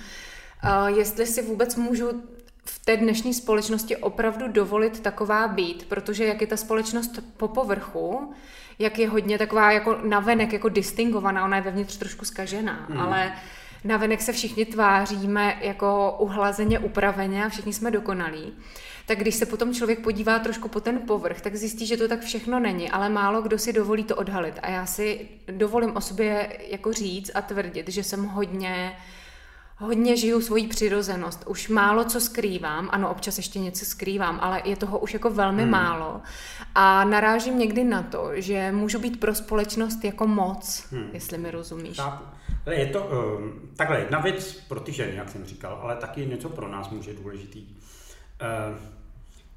jestli 0.88 1.26
si 1.26 1.42
vůbec 1.42 1.76
můžu 1.76 2.24
v 2.66 2.86
té 2.86 2.98
dnešní 2.98 3.34
společnosti 3.34 3.98
opravdu 3.98 4.48
dovolit 4.48 5.00
taková 5.00 5.48
být, 5.48 5.86
protože 5.86 6.26
jak 6.26 6.42
je 6.42 6.48
ta 6.48 6.58
společnost 6.58 7.20
po 7.38 7.48
povrchu, 7.48 8.34
jak 8.80 9.00
je 9.00 9.10
hodně 9.10 9.38
taková 9.38 9.72
jako 9.72 9.98
navenek, 10.04 10.54
jako 10.54 10.70
distingovaná, 10.70 11.46
ona 11.46 11.58
je 11.58 11.64
vevnitř 11.64 11.98
trošku 11.98 12.26
skažená, 12.26 12.86
hmm. 12.90 13.00
ale 13.00 13.34
navenek 13.84 14.22
se 14.22 14.34
všichni 14.34 14.66
tváříme 14.66 15.58
jako 15.62 16.16
uhlazeně, 16.20 16.80
upraveně 16.80 17.46
a 17.46 17.50
všichni 17.50 17.74
jsme 17.74 17.92
dokonalí. 17.92 18.54
Tak 19.06 19.20
když 19.20 19.36
se 19.36 19.46
potom 19.46 19.74
člověk 19.74 20.00
podívá 20.00 20.40
trošku 20.40 20.68
po 20.68 20.80
ten 20.80 21.00
povrch, 21.08 21.42
tak 21.42 21.56
zjistí, 21.56 21.86
že 21.86 21.98
to 21.98 22.08
tak 22.08 22.20
všechno 22.20 22.60
není, 22.60 22.92
ale 22.92 23.10
málo 23.10 23.42
kdo 23.42 23.58
si 23.58 23.74
dovolí 23.74 24.04
to 24.04 24.16
odhalit. 24.16 24.60
A 24.62 24.70
já 24.70 24.86
si 24.86 25.30
dovolím 25.52 25.96
o 25.96 26.02
sobě 26.02 26.58
jako 26.68 26.94
říct 26.94 27.32
a 27.34 27.42
tvrdit, 27.42 27.90
že 27.90 28.04
jsem 28.04 28.26
hodně 28.26 28.96
hodně 29.82 30.18
žiju 30.18 30.42
svoji 30.42 30.68
přirozenost. 30.68 31.44
Už 31.48 31.70
málo 31.70 32.04
co 32.04 32.22
skrývám, 32.22 32.90
ano, 32.92 33.12
občas 33.12 33.38
ještě 33.38 33.60
něco 33.60 33.86
skrývám, 33.86 34.40
ale 34.42 34.62
je 34.66 34.76
toho 34.76 35.00
už 35.00 35.14
jako 35.14 35.30
velmi 35.30 35.62
hmm. 35.62 35.72
málo. 35.72 36.22
A 36.76 37.04
narážím 37.04 37.60
někdy 37.60 37.84
na 37.84 38.04
to, 38.04 38.30
že 38.34 38.72
můžu 38.72 39.00
být 39.00 39.20
pro 39.20 39.36
společnost 39.36 40.04
jako 40.04 40.28
moc, 40.28 40.88
hmm. 40.92 41.10
jestli 41.14 41.38
mi 41.38 41.52
rozumíš. 41.52 41.98
Chápu. 41.98 42.41
Je 42.70 42.86
to 42.86 43.04
um, 43.04 43.70
takhle 43.76 44.00
jedna 44.00 44.20
věc 44.20 44.54
pro 44.54 44.80
ty 44.80 44.92
ženy, 44.92 45.16
jak 45.16 45.30
jsem 45.30 45.46
říkal, 45.46 45.80
ale 45.82 45.96
taky 45.96 46.26
něco 46.26 46.50
pro 46.50 46.68
nás 46.68 46.90
může 46.90 47.14
důležitý. 47.14 47.62
Uh, 47.62 48.78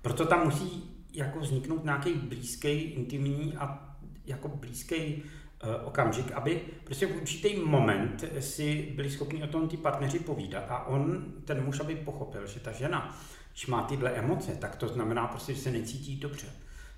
proto 0.02 0.26
tam 0.26 0.44
musí 0.44 0.90
jako 1.12 1.40
vzniknout 1.40 1.84
nějaký 1.84 2.14
blízký, 2.14 2.70
intimní 2.70 3.56
a 3.56 3.94
jako 4.26 4.48
blízký 4.48 5.22
Eh, 5.66 5.76
okamžik, 5.84 6.32
aby 6.32 6.60
prostě 6.84 7.06
v 7.06 7.16
určitý 7.16 7.56
moment 7.56 8.24
si 8.40 8.92
byli 8.96 9.10
schopni 9.10 9.42
o 9.42 9.46
tom 9.46 9.68
ty 9.68 9.76
partneři 9.76 10.18
povídat 10.18 10.64
a 10.68 10.86
on, 10.86 11.24
ten 11.44 11.64
muž, 11.64 11.80
aby 11.80 11.94
pochopil, 11.94 12.46
že 12.46 12.60
ta 12.60 12.72
žena, 12.72 13.18
když 13.52 13.66
má 13.66 13.82
tyhle 13.82 14.10
emoce, 14.10 14.52
tak 14.52 14.76
to 14.76 14.88
znamená 14.88 15.26
prostě, 15.26 15.54
že 15.54 15.60
se 15.60 15.70
necítí 15.70 16.16
dobře. 16.16 16.46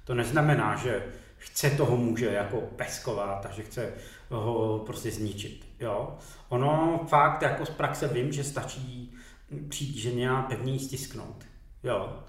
To 0.05 0.15
neznamená, 0.15 0.77
že 0.77 1.05
chce 1.37 1.71
toho 1.71 1.97
muže 1.97 2.27
jako 2.27 2.61
peskovat 2.61 3.47
a 3.47 3.51
že 3.51 3.63
chce 3.63 3.93
ho 4.31 4.83
prostě 4.87 5.11
zničit. 5.11 5.66
Jo? 5.81 6.19
Ono 6.49 7.05
fakt 7.09 7.43
jako 7.43 7.67
z 7.67 7.71
praxe 7.71 8.09
vím, 8.09 8.33
že 8.33 8.45
stačí 8.45 9.15
přijít 9.69 9.97
ženě 9.97 10.31
a 10.31 10.43
pevně 10.43 10.79
stisknout. 10.79 11.45
Jo? 11.83 12.23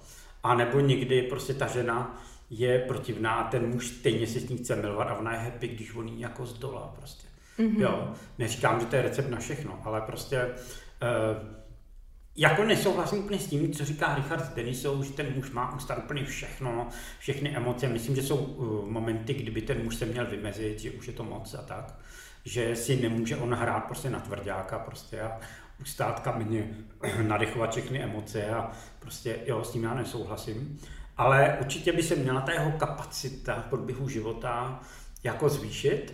A 0.43 0.55
nebo 0.55 0.79
někdy 0.79 1.21
prostě 1.21 1.53
ta 1.53 1.67
žena 1.67 2.21
je 2.49 2.79
protivná 2.79 3.31
a 3.31 3.49
ten 3.49 3.69
muž 3.69 3.87
stejně 3.87 4.27
si 4.27 4.39
s 4.39 4.49
ní 4.49 4.57
chce 4.57 4.75
milovat 4.75 5.07
a 5.07 5.17
ona 5.17 5.33
je 5.33 5.39
happy, 5.39 5.67
když 5.67 5.95
on 5.95 6.07
jí 6.07 6.19
jako 6.19 6.45
zdolá 6.45 6.93
prostě. 6.97 7.27
Mm-hmm. 7.59 7.81
Jo, 7.81 8.13
neříkám, 8.37 8.79
že 8.79 8.85
to 8.85 8.95
je 8.95 9.01
recept 9.01 9.29
na 9.29 9.37
všechno, 9.37 9.81
ale 9.83 10.01
prostě 10.01 10.45
uh, 10.45 11.57
jako 12.35 12.63
nesouhlasím 12.63 13.19
úplně 13.19 13.39
s 13.39 13.47
tím, 13.47 13.73
co 13.73 13.85
říká 13.85 14.15
Richard 14.15 14.55
Denisou, 14.55 15.03
že 15.03 15.11
ten 15.11 15.33
muž 15.35 15.51
má 15.51 15.75
ustat 15.75 15.97
úplně 15.97 16.25
všechno, 16.25 16.87
všechny 17.19 17.55
emoce. 17.55 17.87
Myslím, 17.87 18.15
že 18.15 18.23
jsou 18.23 18.37
uh, 18.37 18.89
momenty, 18.89 19.33
kdyby 19.33 19.61
ten 19.61 19.83
muž 19.83 19.95
se 19.95 20.05
měl 20.05 20.25
vymezit, 20.25 20.79
že 20.79 20.91
už 20.91 21.07
je 21.07 21.13
to 21.13 21.23
moc 21.23 21.53
a 21.53 21.61
tak, 21.61 21.99
že 22.47 22.75
si 22.75 22.95
nemůže 22.95 23.37
on 23.37 23.53
hrát 23.53 23.83
prostě 23.85 24.09
na 24.09 24.19
tvrdáka 24.19 24.79
prostě 24.79 25.21
a 25.21 25.39
ustát 25.81 26.19
kameně, 26.19 26.67
nadechovat 27.21 27.71
všechny 27.71 28.03
emoce 28.03 28.49
a 28.49 28.71
prostě 28.99 29.39
jo, 29.45 29.63
s 29.63 29.71
tím 29.71 29.83
já 29.83 29.93
nesouhlasím 29.93 30.79
ale 31.17 31.57
určitě 31.59 31.93
by 31.93 32.03
se 32.03 32.15
měla 32.15 32.41
ta 32.41 32.51
jeho 32.51 32.71
kapacita 32.71 33.61
v 33.61 33.69
průběhu 33.69 34.09
života 34.09 34.79
jako 35.23 35.49
zvýšit, 35.49 36.13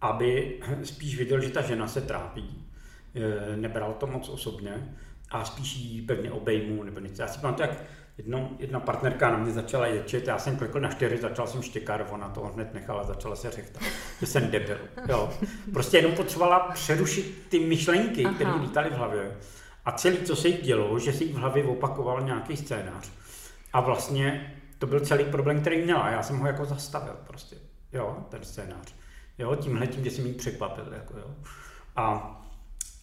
aby 0.00 0.60
spíš 0.82 1.18
viděl, 1.18 1.40
že 1.40 1.50
ta 1.50 1.62
žena 1.62 1.88
se 1.88 2.00
trápí, 2.00 2.66
e, 3.14 3.56
nebral 3.56 3.92
to 3.94 4.06
moc 4.06 4.28
osobně 4.28 4.96
a 5.30 5.44
spíš 5.44 5.76
jí 5.76 6.02
pevně 6.02 6.32
obejmu 6.32 6.82
nebo 6.82 7.00
něco. 7.00 7.22
Já 7.22 7.28
si 7.28 7.40
pamatuju, 7.40 7.68
jak 7.68 7.78
jedno, 8.18 8.50
jedna 8.58 8.80
partnerka 8.80 9.30
na 9.30 9.36
mě 9.36 9.52
začala 9.52 9.86
ječet, 9.86 10.26
já 10.26 10.38
jsem 10.38 10.56
klikl 10.56 10.80
na 10.80 10.88
čtyři, 10.88 11.18
začal 11.18 11.46
jsem 11.46 11.62
štěkat, 11.62 12.00
ona 12.10 12.28
to 12.28 12.40
hned 12.40 12.74
nechala, 12.74 13.04
začala 13.04 13.36
se 13.36 13.50
řechtat, 13.50 13.82
že 14.20 14.26
jsem 14.26 14.50
debil. 14.50 14.78
Jo. 15.08 15.32
Prostě 15.72 15.96
jenom 15.96 16.12
potřebovala 16.12 16.58
přerušit 16.58 17.46
ty 17.48 17.60
myšlenky, 17.60 18.24
které 18.24 18.54
lítaly 18.54 18.90
v 18.90 18.92
hlavě. 18.92 19.36
A 19.84 19.92
celý, 19.92 20.16
co 20.16 20.36
se 20.36 20.48
jí 20.48 20.56
dělo, 20.56 20.98
že 20.98 21.12
si 21.12 21.24
jí 21.24 21.32
v 21.32 21.36
hlavě 21.36 21.64
opakoval 21.64 22.20
nějaký 22.20 22.56
scénář. 22.56 23.10
A 23.72 23.80
vlastně 23.80 24.54
to 24.78 24.86
byl 24.86 25.00
celý 25.00 25.24
problém, 25.24 25.60
který 25.60 25.82
měla. 25.82 26.10
Já 26.10 26.22
jsem 26.22 26.38
ho 26.38 26.46
jako 26.46 26.64
zastavil 26.64 27.14
prostě, 27.26 27.56
jo, 27.92 28.16
ten 28.28 28.44
scénář. 28.44 28.94
Jo, 29.38 29.54
tímhle 29.54 29.86
tím, 29.86 30.04
že 30.04 30.10
jsem 30.10 30.26
jí 30.26 30.32
překvapil, 30.32 30.92
jako 30.92 31.18
jo. 31.18 31.34
A, 31.96 32.30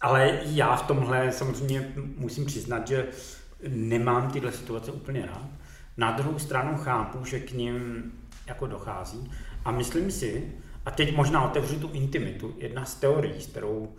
ale 0.02 0.40
já 0.44 0.76
v 0.76 0.88
tomhle 0.88 1.32
samozřejmě 1.32 1.94
musím 1.96 2.46
přiznat, 2.46 2.88
že 2.88 3.08
nemám 3.68 4.32
tyhle 4.32 4.52
situace 4.52 4.92
úplně 4.92 5.26
rád. 5.26 5.50
Na 5.98 6.12
druhou 6.12 6.40
stranu 6.40 6.78
chápu, 6.78 7.26
že 7.26 7.40
k 7.40 7.52
ním 7.52 8.04
jako 8.48 8.68
dochází 8.68 9.32
a 9.66 9.72
myslím 9.72 10.12
si, 10.12 10.52
a 10.86 10.92
teď 10.92 11.16
možná 11.16 11.50
otevřu 11.50 11.80
tu 11.80 11.92
intimitu, 11.92 12.56
jedna 12.58 12.86
z 12.86 12.96
teorií, 12.96 13.42
s 13.42 13.48
kterou, 13.48 13.96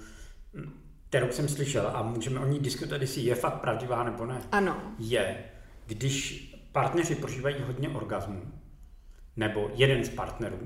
kterou 1.08 1.32
jsem 1.32 1.48
slyšel 1.48 1.90
a 1.94 2.02
můžeme 2.02 2.40
o 2.40 2.46
ní 2.46 2.58
diskutovat, 2.58 3.00
jestli 3.00 3.22
je 3.22 3.34
fakt 3.34 3.60
pravdivá 3.60 4.04
nebo 4.04 4.26
ne. 4.26 4.40
Ano. 4.52 4.76
Je, 4.98 5.44
když 5.86 6.48
partneři 6.72 7.14
prožívají 7.14 7.56
hodně 7.66 7.88
orgazmů, 7.88 8.42
nebo 9.36 9.70
jeden 9.74 10.04
z 10.04 10.08
partnerů, 10.08 10.58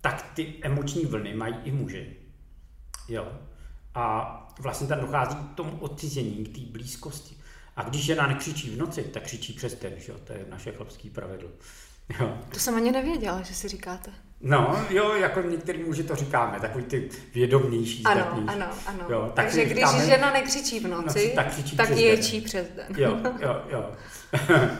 tak 0.00 0.32
ty 0.34 0.54
emoční 0.62 1.04
vlny 1.04 1.34
mají 1.34 1.54
i 1.64 1.72
muži. 1.72 2.16
Jo. 3.08 3.32
A 3.94 4.38
vlastně 4.60 4.86
tam 4.86 5.00
dochází 5.00 5.36
k 5.36 5.54
tomu 5.54 5.78
odcizení, 5.78 6.44
k 6.44 6.54
té 6.54 6.60
blízkosti. 6.72 7.36
A 7.76 7.82
když 7.82 8.04
žena 8.04 8.26
nekřičí 8.26 8.70
v 8.70 8.78
noci, 8.78 9.02
tak 9.02 9.22
křičí 9.22 9.52
přes 9.52 9.74
den, 9.74 9.92
že 9.96 10.12
jo? 10.12 10.18
to 10.24 10.32
je 10.32 10.46
naše 10.50 10.72
chlapský 10.72 11.10
pravidlo. 11.10 11.48
Jo. 12.20 12.38
To 12.52 12.58
jsem 12.58 12.74
ani 12.74 12.92
nevěděla, 12.92 13.42
že 13.42 13.54
si 13.54 13.68
říkáte. 13.68 14.10
No, 14.40 14.84
jo, 14.90 15.14
jako 15.14 15.40
některý 15.40 15.84
muži 15.84 16.02
to 16.02 16.16
říkáme, 16.16 16.60
takový 16.60 16.84
ty 16.84 17.08
vědomnější, 17.34 18.04
Ano, 18.04 18.44
ano, 18.46 18.66
ano. 18.86 19.04
Jo, 19.08 19.32
tak 19.34 19.44
Takže 19.44 19.64
když 19.64 19.76
říkáme, 19.76 20.06
žena 20.06 20.32
nekřičí 20.32 20.80
v 20.80 20.88
noci, 20.88 21.04
noci 21.06 21.32
tak, 21.36 21.48
křičí 21.48 21.76
tak 21.76 21.86
přes 21.86 21.98
ječí 21.98 22.36
den. 22.40 22.44
přes 22.44 22.66
den. 22.76 22.86
Jo, 22.96 23.18
jo, 23.40 23.62
jo. 23.68 23.92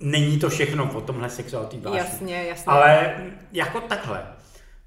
Není 0.00 0.38
to 0.38 0.50
všechno 0.50 0.92
o 0.92 1.00
tomhle 1.00 1.30
sexuální 1.30 1.80
vášni. 1.80 1.98
Jasně, 1.98 2.44
jasně. 2.44 2.64
Ale 2.66 3.16
jako 3.52 3.80
takhle. 3.80 4.26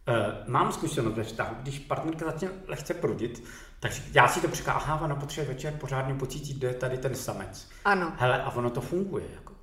Uh, 0.08 0.52
mám 0.54 0.72
zkušenost 0.72 1.16
ve 1.16 1.24
vztahu, 1.24 1.56
když 1.62 1.80
partnerka 1.80 2.26
začne 2.26 2.50
lehce 2.68 2.94
prudit, 2.94 3.44
tak 3.82 3.92
já 4.14 4.28
si 4.28 4.42
to 4.42 4.48
překázávám 4.48 5.10
na 5.10 5.16
potřebě 5.16 5.54
večer 5.54 5.74
pořádně 5.74 6.14
pocítit, 6.14 6.58
kde 6.58 6.68
je 6.68 6.74
tady 6.74 6.98
ten 6.98 7.16
samec. 7.16 7.70
Ano. 7.86 8.14
Hele, 8.18 8.44
a 8.44 8.52
ono 8.52 8.70
to 8.70 8.82
funguje. 8.82 9.26
Jako. 9.36 9.54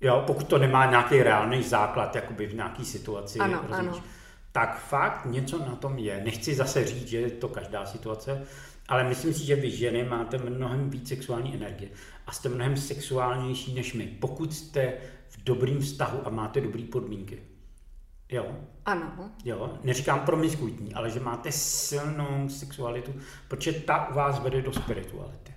Jo, 0.00 0.22
pokud 0.26 0.48
to 0.48 0.58
nemá 0.58 0.86
nějaký 0.86 1.22
reálný 1.22 1.62
základ, 1.62 2.14
jakoby 2.14 2.46
v 2.46 2.54
nějaký 2.54 2.84
situaci, 2.84 3.38
ano, 3.38 3.64
ano. 3.70 4.02
tak 4.52 4.78
fakt 4.78 5.24
něco 5.24 5.58
na 5.58 5.76
tom 5.76 5.98
je. 5.98 6.20
Nechci 6.24 6.54
zase 6.54 6.84
říct, 6.84 7.08
že 7.08 7.20
je 7.20 7.30
to 7.30 7.48
každá 7.48 7.86
situace, 7.86 8.46
ale 8.88 9.04
myslím 9.04 9.34
si, 9.34 9.44
že 9.44 9.56
vy 9.56 9.70
ženy 9.70 10.04
máte 10.04 10.38
mnohem 10.38 10.90
víc 10.90 11.08
sexuální 11.08 11.54
energie 11.54 11.90
a 12.26 12.32
jste 12.32 12.48
mnohem 12.48 12.76
sexuálnější 12.76 13.74
než 13.74 13.92
my, 13.92 14.06
pokud 14.06 14.54
jste 14.54 14.92
v 15.28 15.44
dobrým 15.44 15.80
vztahu 15.80 16.26
a 16.26 16.30
máte 16.30 16.60
dobré 16.60 16.82
podmínky. 16.82 17.42
Jo? 18.28 18.56
Ano. 18.86 19.30
Jo, 19.44 19.78
neříkám 19.84 20.20
promiskuitní, 20.20 20.94
ale 20.94 21.10
že 21.10 21.20
máte 21.20 21.52
silnou 21.52 22.48
sexualitu, 22.48 23.12
protože 23.48 23.72
ta 23.72 24.08
u 24.08 24.14
vás 24.14 24.38
vede 24.38 24.62
do 24.62 24.72
spirituality. 24.72 25.52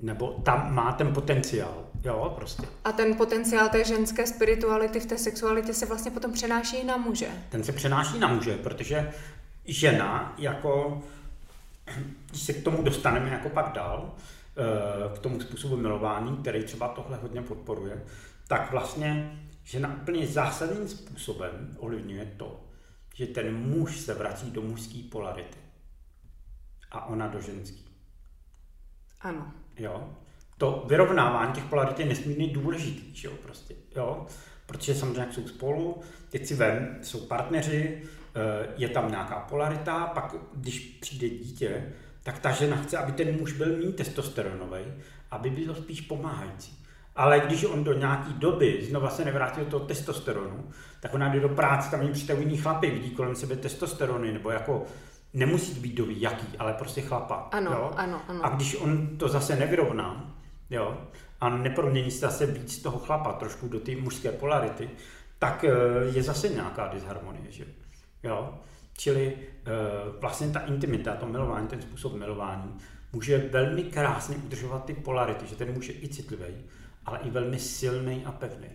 Nebo 0.00 0.28
tam 0.44 0.74
má 0.74 0.92
ten 0.92 1.14
potenciál, 1.14 1.84
jo, 2.04 2.32
prostě. 2.36 2.66
A 2.84 2.92
ten 2.92 3.14
potenciál 3.14 3.68
té 3.68 3.84
ženské 3.84 4.26
spirituality 4.26 5.00
v 5.00 5.06
té 5.06 5.18
sexualitě 5.18 5.74
se 5.74 5.86
vlastně 5.86 6.10
potom 6.10 6.32
přenáší 6.32 6.84
na 6.84 6.96
muže. 6.96 7.28
Ten 7.48 7.64
se 7.64 7.72
přenáší 7.72 8.18
na 8.18 8.28
muže, 8.28 8.56
protože 8.56 9.12
žena 9.64 10.34
jako, 10.38 11.02
když 12.30 12.42
se 12.42 12.52
k 12.52 12.64
tomu 12.64 12.82
dostaneme 12.82 13.30
jako 13.30 13.48
pak 13.48 13.72
dál, 13.72 14.14
eh, 14.56 15.16
k 15.16 15.18
tomu 15.18 15.40
způsobu 15.40 15.76
milování, 15.76 16.36
který 16.36 16.64
třeba 16.64 16.88
tohle 16.88 17.16
hodně 17.16 17.42
podporuje, 17.42 18.04
tak 18.48 18.70
vlastně 18.70 19.38
žena 19.68 19.96
úplně 20.02 20.26
zásadním 20.26 20.88
způsobem 20.88 21.76
ovlivňuje 21.78 22.34
to, 22.36 22.64
že 23.14 23.26
ten 23.26 23.56
muž 23.56 24.00
se 24.00 24.14
vrací 24.14 24.50
do 24.50 24.62
mužské 24.62 24.98
polarity 25.10 25.58
a 26.90 27.06
ona 27.06 27.28
do 27.28 27.40
ženský. 27.40 27.84
Ano. 29.20 29.52
Jo. 29.76 30.16
to 30.58 30.84
vyrovnávání 30.88 31.52
těch 31.52 31.64
polarit 31.64 32.00
je 32.00 32.06
nesmírně 32.06 32.52
důležitý, 32.52 33.14
že 33.14 33.28
jo, 33.28 33.34
prostě, 33.42 33.74
jo, 33.96 34.26
protože 34.66 34.94
samozřejmě 34.94 35.20
jak 35.20 35.32
jsou 35.32 35.48
spolu, 35.48 36.00
teď 36.30 36.46
si 36.46 36.54
vem, 36.54 36.98
jsou 37.02 37.26
partneři, 37.26 38.02
eh, 38.02 38.68
je 38.76 38.88
tam 38.88 39.10
nějaká 39.10 39.40
polarita, 39.40 40.06
pak 40.06 40.34
když 40.54 40.78
přijde 40.78 41.28
dítě, 41.28 41.92
tak 42.22 42.38
ta 42.38 42.50
žena 42.52 42.76
chce, 42.76 42.98
aby 42.98 43.12
ten 43.12 43.36
muž 43.38 43.52
byl 43.52 43.76
méně 43.76 43.92
testosteronový, 43.92 44.80
aby 45.30 45.50
byl 45.50 45.74
spíš 45.74 46.00
pomáhající. 46.00 46.87
Ale 47.18 47.40
když 47.40 47.64
on 47.64 47.84
do 47.84 47.92
nějaké 47.92 48.32
doby 48.32 48.78
znova 48.88 49.10
se 49.10 49.24
nevrátil 49.24 49.64
do 49.64 49.70
toho 49.70 49.84
testosteronu, 49.84 50.70
tak 51.00 51.14
ona 51.14 51.28
jde 51.28 51.40
do 51.40 51.48
práce, 51.48 51.90
tam 51.90 52.08
přitahují 52.12 52.46
jiný 52.46 52.58
chlapy, 52.58 52.90
vidí 52.90 53.10
kolem 53.10 53.34
sebe 53.34 53.56
testosterony, 53.56 54.32
nebo 54.32 54.50
jako 54.50 54.84
nemusí 55.34 55.80
být 55.80 55.94
doví 55.94 56.20
jaký, 56.20 56.46
ale 56.58 56.72
prostě 56.72 57.00
chlapa. 57.00 57.48
Ano, 57.52 57.70
jo? 57.72 57.92
ano, 57.96 58.20
ano. 58.28 58.46
A 58.46 58.48
když 58.48 58.76
on 58.76 59.16
to 59.16 59.28
zase 59.28 59.56
nevyrovná, 59.56 60.34
jo, 60.70 60.98
a 61.40 61.48
nepromění 61.48 62.10
se 62.10 62.18
zase 62.18 62.46
víc 62.46 62.74
z 62.74 62.82
toho 62.82 62.98
chlapa 62.98 63.32
trošku 63.32 63.68
do 63.68 63.80
té 63.80 63.96
mužské 63.96 64.32
polarity, 64.32 64.90
tak 65.38 65.64
eh, 65.64 65.70
je 66.12 66.22
zase 66.22 66.48
nějaká 66.48 66.88
disharmonie, 66.88 67.50
že 67.50 67.64
jo. 68.22 68.54
Čili 68.96 69.36
eh, 69.36 69.70
vlastně 70.20 70.48
ta 70.48 70.60
intimita, 70.60 71.14
to 71.14 71.26
milování, 71.26 71.68
ten 71.68 71.82
způsob 71.82 72.14
milování, 72.14 72.78
může 73.12 73.38
velmi 73.38 73.82
krásně 73.82 74.36
udržovat 74.36 74.84
ty 74.84 74.94
polarity, 74.94 75.46
že 75.46 75.56
ten 75.56 75.72
muž 75.72 75.88
je 75.88 75.94
i 75.94 76.08
citlivý, 76.08 76.44
ale 77.08 77.18
i 77.18 77.30
velmi 77.30 77.58
silný 77.58 78.24
a 78.24 78.32
pevný. 78.32 78.68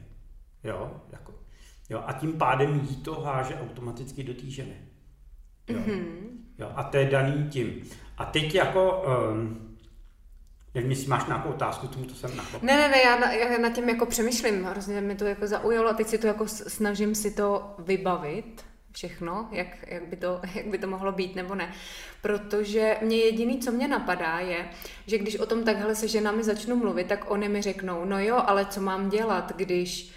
Jo, 0.63 1.02
jako. 1.12 1.34
jo, 1.89 2.04
a 2.06 2.13
tím 2.13 2.34
pádem 2.34 2.88
jí 2.89 2.96
to 2.96 3.22
háže 3.22 3.56
automaticky 3.56 4.24
do 4.24 4.34
té 4.34 4.50
ženy. 4.50 4.76
Jo. 5.67 5.80
Mm-hmm. 5.80 6.28
jo, 6.60 6.72
a 6.76 6.84
to 6.84 6.98
je 6.98 7.06
daný 7.06 7.50
tím. 7.50 7.84
A 8.17 8.26
teď 8.26 8.56
jako, 8.56 9.04
um, 9.32 9.78
nevím, 10.76 10.91
jestli 10.91 11.08
máš 11.08 11.26
nějakou 11.26 11.50
otázku, 11.50 11.88
tomu 11.88 12.06
to 12.06 12.15
jsem 12.15 12.38
nakopl. 12.38 12.65
Ne, 12.65 12.78
ne, 12.78 12.88
ne, 12.88 13.02
já, 13.02 13.19
na, 13.19 13.32
já 13.34 13.58
na 13.58 13.69
tím 13.69 13.89
jako 13.89 14.06
přemýšlím, 14.06 14.63
hrozně 14.63 15.02
mi 15.02 15.15
to 15.15 15.26
jako 15.26 15.48
zaujalo 15.48 15.89
a 15.89 15.93
teď 15.93 16.08
si 16.08 16.17
to 16.17 16.28
jako 16.28 16.48
snažím 16.48 17.15
si 17.15 17.32
to 17.32 17.76
vybavit 17.80 18.65
všechno, 18.93 19.47
jak, 19.51 19.67
jak, 19.88 20.03
by 20.03 20.15
to, 20.15 20.41
jak 20.56 20.67
by 20.67 20.77
to 20.77 20.88
mohlo 20.88 21.12
být 21.12 21.36
nebo 21.36 21.56
ne. 21.56 21.73
Protože 22.21 22.97
mě 23.01 23.17
jediný, 23.17 23.60
co 23.60 23.71
mě 23.71 23.88
napadá, 23.88 24.39
je, 24.39 24.69
že 25.08 25.17
když 25.17 25.39
o 25.39 25.45
tom 25.45 25.63
takhle 25.63 25.95
se 25.95 26.08
ženami 26.08 26.43
začnu 26.43 26.75
mluvit, 26.75 27.08
tak 27.08 27.32
oni 27.32 27.49
mi 27.49 27.62
řeknou, 27.62 28.06
no 28.06 28.19
jo, 28.19 28.43
ale 28.45 28.65
co 28.65 28.82
mám 28.82 29.10
dělat, 29.10 29.51
když 29.56 30.13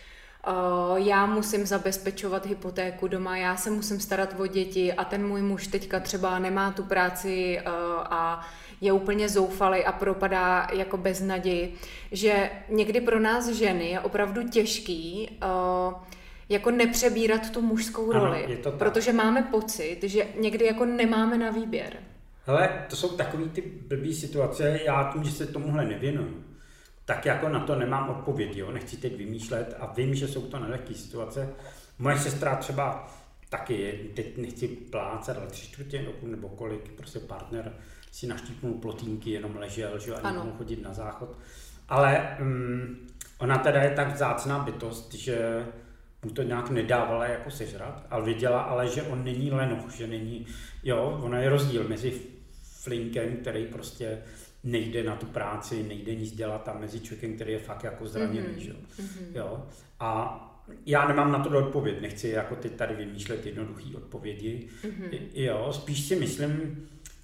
já 0.97 1.27
musím 1.27 1.67
zabezpečovat 1.67 2.47
hypotéku 2.47 3.09
doma, 3.09 3.37
já 3.37 3.57
se 3.57 3.71
musím 3.71 4.01
starat 4.01 4.35
o 4.41 4.47
děti 4.47 4.93
a 4.93 5.05
ten 5.05 5.27
můj 5.29 5.43
muž 5.43 5.67
teďka 5.67 6.01
třeba 6.01 6.39
nemá 6.39 6.71
tu 6.71 6.83
práci 6.83 7.61
a 8.05 8.47
je 8.81 8.93
úplně 8.93 9.29
zoufalý 9.29 9.85
a 9.85 9.93
propadá 9.93 10.69
jako 10.73 10.97
bez 10.97 11.21
naději, 11.21 11.75
že 12.13 12.51
někdy 12.69 13.01
pro 13.01 13.21
nás 13.21 13.49
ženy 13.49 13.91
je 13.91 14.01
opravdu 14.01 14.49
těžký 14.49 15.31
uh, 15.31 15.95
jako 16.49 16.71
nepřebírat 16.71 17.51
tu 17.51 17.63
mužskou 17.63 18.13
roli, 18.13 18.45
ano, 18.45 18.53
je 18.53 18.57
to 18.57 18.71
tak. 18.71 18.79
protože 18.79 19.13
máme 19.13 19.43
pocit, 19.43 19.99
že 20.03 20.27
někdy 20.41 20.65
jako 20.65 20.85
nemáme 20.85 21.39
na 21.39 21.51
výběr. 21.51 21.97
Hele, 22.47 22.87
to 22.91 22.97
jsou 22.97 23.09
takové 23.09 23.45
ty 23.45 23.61
blbý 23.89 24.15
situace, 24.15 24.81
já 24.85 25.11
tím, 25.13 25.25
že 25.25 25.31
se 25.31 25.47
tomuhle 25.47 25.85
nevěnuju, 25.85 26.45
tak 27.05 27.27
jako 27.27 27.49
na 27.49 27.61
to 27.61 27.75
nemám 27.75 28.11
odpověď, 28.11 28.57
jo, 28.57 28.71
nechci 28.73 28.97
teď 28.97 29.17
vymýšlet 29.17 29.77
a 29.79 29.93
vím, 29.93 30.15
že 30.15 30.29
jsou 30.29 30.43
to 30.43 30.59
nelehké 30.59 30.95
situace. 30.95 31.55
Moje 31.99 32.19
sestra 32.19 32.57
třeba 32.57 33.09
taky, 33.49 34.11
teď 34.17 34.37
nechci 34.37 34.69
plácat, 34.69 35.37
ale 35.37 35.47
tři 35.47 35.67
čtvrtě 35.67 36.05
roku 36.05 36.27
nebo 36.27 36.49
kolik, 36.49 36.93
prostě 36.93 37.19
partner 37.19 37.73
si 38.13 38.27
naštípnul 38.27 38.75
plotínky, 38.75 39.31
jenom 39.31 39.57
ležel, 39.57 39.99
že 39.99 40.15
a 40.15 40.31
nemohl 40.31 40.53
chodit 40.57 40.83
na 40.83 40.95
záchod. 40.95 41.39
Ale 41.89 42.37
um, 42.41 42.97
ona 43.39 43.59
teda 43.59 43.83
je 43.83 43.91
tak 43.91 44.15
vzácná 44.15 44.59
bytost, 44.59 45.15
že 45.15 45.67
mu 46.27 46.33
to 46.33 46.43
nějak 46.43 46.71
nedávala 46.71 47.27
jako 47.27 47.51
sežrat, 47.51 48.07
ale 48.11 48.25
věděla 48.25 48.61
ale, 48.61 48.89
že 48.89 49.03
on 49.03 49.25
není 49.25 49.51
lenoch, 49.51 49.91
že 49.97 50.07
není, 50.07 50.47
jo, 50.85 51.21
ono 51.23 51.41
je 51.41 51.49
rozdíl 51.49 51.89
mezi 51.89 52.13
flinkem, 52.83 53.37
který 53.37 53.67
prostě 53.67 54.19
nejde 54.65 55.03
na 55.03 55.17
tu 55.17 55.27
práci, 55.27 55.83
nejde 55.83 56.15
nic 56.15 56.33
dělat 56.33 56.69
a 56.69 56.79
mezi 56.79 57.01
člověkem, 57.01 57.35
který 57.35 57.53
je 57.53 57.59
fakt 57.59 57.85
jako 57.85 58.09
zraněný, 58.09 58.47
mm-hmm. 58.47 58.59
že? 58.59 58.73
Mm-hmm. 58.73 59.35
jo. 59.35 59.67
A 60.01 60.43
já 60.87 61.09
nemám 61.09 61.33
na 61.33 61.39
to 61.39 61.59
odpověď, 61.59 62.01
nechci 62.01 62.29
jako 62.29 62.57
teď 62.57 62.73
tady 62.73 62.95
vymýšlet 62.95 63.47
jednoduché 63.47 63.97
odpovědi. 63.97 64.69
Mm-hmm. 64.83 65.19
Jo, 65.35 65.69
spíš 65.73 66.01
si 66.01 66.17
myslím, 66.17 66.51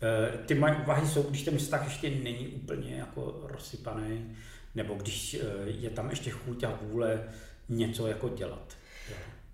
eh, 0.03 0.38
ty 0.47 0.55
moje 0.55 0.77
úvahy 0.83 1.09
jsou, 1.09 1.23
když 1.23 1.43
ten 1.43 1.59
vztah 1.59 1.85
ještě 1.85 2.11
není 2.11 2.49
úplně 2.49 2.95
jako 2.95 3.41
rozsypaný, 3.43 4.37
nebo 4.75 4.95
když 4.95 5.35
eh, 5.35 5.47
je 5.67 5.91
tam 5.91 6.11
ještě 6.11 6.31
chuť 6.31 6.65
a 6.65 6.79
vůle 6.83 7.25
něco 7.69 8.07
jako 8.07 8.29
dělat. 8.29 8.77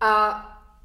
A 0.01 0.45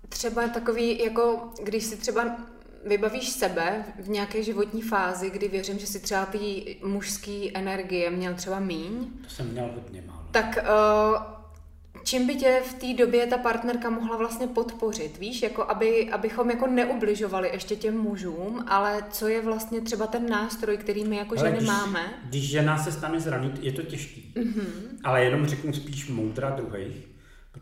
třeba 0.10 0.48
takový, 0.48 1.04
jako 1.04 1.52
když 1.64 1.84
si 1.84 1.98
třeba 1.98 2.38
vybavíš 2.86 3.30
sebe 3.30 3.86
v 4.00 4.10
nějaké 4.10 4.44
životní 4.44 4.82
fázi, 4.82 5.30
kdy 5.30 5.48
věřím, 5.48 5.80
že 5.80 5.88
si 5.88 6.00
třeba 6.00 6.26
ty 6.26 6.76
mužské 6.84 7.48
energie 7.54 8.10
měl 8.10 8.34
třeba 8.34 8.60
míň. 8.60 9.10
To 9.24 9.30
jsem 9.30 9.48
měl 9.48 9.70
hodně 9.76 10.04
málo. 10.08 10.28
Tak 10.32 10.58
uh, 10.58 12.04
čím 12.04 12.28
by 12.28 12.36
tě 12.36 12.62
v 12.66 12.74
té 12.74 12.94
době 12.94 13.28
ta 13.28 13.38
partnerka 13.38 13.90
mohla 13.90 14.18
vlastně 14.18 14.48
podpořit, 14.48 15.18
víš, 15.18 15.42
jako 15.42 15.64
aby, 15.70 16.12
abychom 16.12 16.50
jako 16.50 16.68
neubližovali 16.68 17.50
ještě 17.54 17.76
těm 17.76 17.98
mužům, 17.98 18.66
ale 18.68 19.04
co 19.10 19.28
je 19.28 19.42
vlastně 19.42 19.82
třeba 19.82 20.08
ten 20.08 20.30
nástroj, 20.30 20.78
který 20.78 21.04
my 21.04 21.18
jako 21.18 21.36
ale 21.38 21.48
ženy 21.48 21.58
když, 21.58 21.68
máme? 21.68 22.14
Když 22.26 22.50
žena 22.50 22.78
se 22.78 22.92
stane 22.92 23.20
zranit, 23.20 23.60
je 23.62 23.72
to 23.72 23.82
těžký. 23.82 24.34
Mm-hmm. 24.36 24.64
Ale 25.04 25.24
jenom 25.24 25.46
řeknu 25.46 25.74
spíš 25.74 26.10
moudra 26.10 26.50
druhých 26.50 27.13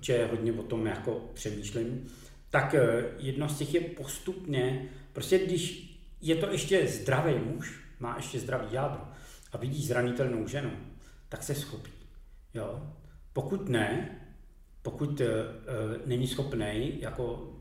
protože 0.01 0.25
hodně 0.25 0.53
o 0.53 0.63
tom 0.63 0.87
jako 0.87 1.29
přemýšlím, 1.33 2.07
tak 2.49 2.73
eh, 2.73 3.03
jedno 3.17 3.49
z 3.49 3.57
těch 3.57 3.73
je 3.73 3.81
postupně, 3.81 4.89
prostě 5.13 5.39
když 5.39 5.91
je 6.21 6.35
to 6.35 6.51
ještě 6.51 6.87
zdravý 6.87 7.33
muž, 7.35 7.79
má 7.99 8.15
ještě 8.15 8.39
zdravý 8.39 8.67
jádro 8.71 9.01
a 9.51 9.57
vidí 9.57 9.85
zranitelnou 9.85 10.47
ženu, 10.47 10.71
tak 11.29 11.43
se 11.43 11.55
schopí. 11.55 11.91
Jo? 12.53 12.93
Pokud 13.33 13.69
ne, 13.69 14.17
pokud 14.81 15.21
uh, 15.21 15.27
není 16.05 16.27
schopný, 16.27 17.01
jako 17.01 17.53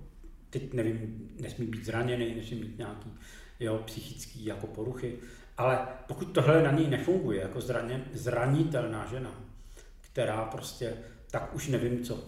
teď 0.51 0.73
nevím, 0.73 1.31
nesmí 1.41 1.67
být 1.67 1.85
zraněný, 1.85 2.35
nesmí 2.35 2.61
mít 2.61 2.79
nějaký 2.79 3.11
jo, 3.61 3.83
psychický 3.85 4.45
jako 4.45 4.67
poruchy, 4.67 5.19
ale 5.57 5.89
pokud 6.07 6.25
tohle 6.25 6.63
na 6.63 6.71
něj 6.71 6.89
nefunguje 6.89 7.41
jako 7.41 7.61
zraně, 7.61 8.05
zranitelná 8.13 9.07
žena, 9.07 9.35
která 10.01 10.45
prostě 10.45 10.97
tak 11.31 11.55
už 11.55 11.69
nevím 11.69 12.05
co. 12.05 12.25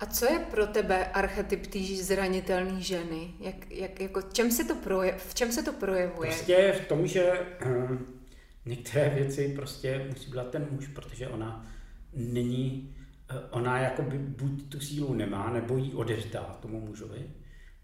A 0.00 0.06
co 0.06 0.32
je 0.32 0.38
pro 0.38 0.66
tebe 0.66 1.06
archetyp 1.06 1.66
té 1.66 1.78
zranitelné 2.02 2.80
ženy? 2.80 3.34
Jak, 3.40 3.70
jak, 3.70 4.00
jako, 4.00 4.22
čem 4.22 4.50
se 4.50 4.64
to 4.64 4.74
proje, 4.74 5.14
v 5.18 5.34
čem 5.34 5.52
se 5.52 5.62
to 5.62 5.72
projevuje? 5.72 6.30
Prostě 6.30 6.80
v 6.84 6.88
tom, 6.88 7.06
že 7.06 7.46
uh, 7.66 7.98
některé 8.66 9.10
věci 9.10 9.52
prostě 9.56 10.06
musí 10.08 10.30
být 10.30 10.50
ten 10.50 10.66
muž, 10.70 10.86
protože 10.86 11.28
ona 11.28 11.66
není, 12.14 12.94
uh, 13.32 13.38
ona 13.50 13.78
jakoby 13.78 14.18
buď 14.18 14.68
tu 14.68 14.80
sílu 14.80 15.14
nemá, 15.14 15.52
nebo 15.52 15.76
ji 15.76 15.92
odevzdá 15.92 16.58
tomu 16.62 16.80
mužovi. 16.80 17.30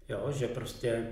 Jo, 0.09 0.31
že 0.31 0.47
prostě 0.47 1.07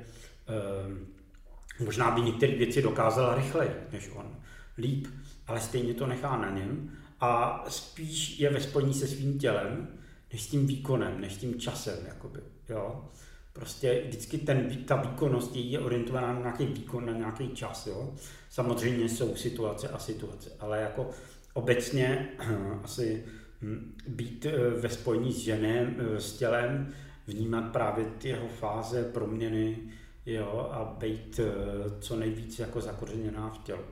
uh, 1.79 1.85
možná 1.85 2.11
by 2.11 2.21
některé 2.21 2.55
věci 2.55 2.81
dokázala 2.81 3.35
rychleji 3.35 3.71
než 3.91 4.09
on, 4.13 4.35
líp, 4.77 5.07
ale 5.47 5.59
stejně 5.59 5.93
to 5.93 6.07
nechá 6.07 6.37
na 6.37 6.49
něm 6.49 6.91
a 7.21 7.63
spíš 7.67 8.39
je 8.39 8.49
ve 8.49 8.61
spojení 8.61 8.93
se 8.93 9.07
svým 9.07 9.39
tělem, 9.39 9.87
než 10.33 10.41
s 10.41 10.47
tím 10.47 10.67
výkonem, 10.67 11.21
než 11.21 11.33
s 11.33 11.37
tím 11.37 11.59
časem, 11.59 11.97
jakoby, 12.07 12.39
jo. 12.69 13.05
Prostě 13.53 14.03
vždycky 14.07 14.37
ten, 14.37 14.83
ta 14.85 14.95
výkonnost 14.95 15.55
je 15.55 15.79
orientovaná 15.79 16.33
na 16.33 16.39
nějaký 16.39 16.65
výkon, 16.65 17.05
na 17.05 17.13
nějaký 17.13 17.49
čas, 17.49 17.87
jo. 17.87 18.13
Samozřejmě 18.49 19.09
jsou 19.09 19.35
situace 19.35 19.89
a 19.89 19.99
situace, 19.99 20.51
ale 20.59 20.81
jako 20.81 21.09
obecně 21.53 22.29
asi 22.83 23.25
hm, 23.61 23.95
být 24.07 24.45
eh, 24.45 24.69
ve 24.69 24.89
spojení 24.89 25.33
s 25.33 25.37
ženem, 25.37 25.95
eh, 25.99 26.21
s 26.21 26.37
tělem, 26.37 26.93
vnímat 27.27 27.71
právě 27.71 28.05
ty 28.05 28.29
jeho 28.29 28.47
fáze, 28.47 29.03
proměny, 29.03 29.77
jo, 30.25 30.69
a 30.71 30.95
být 30.99 31.39
eh, 31.39 31.99
co 31.99 32.15
nejvíc 32.15 32.59
jako 32.59 32.81
zakořeněná 32.81 33.49
v 33.49 33.57
tělu. 33.57 33.83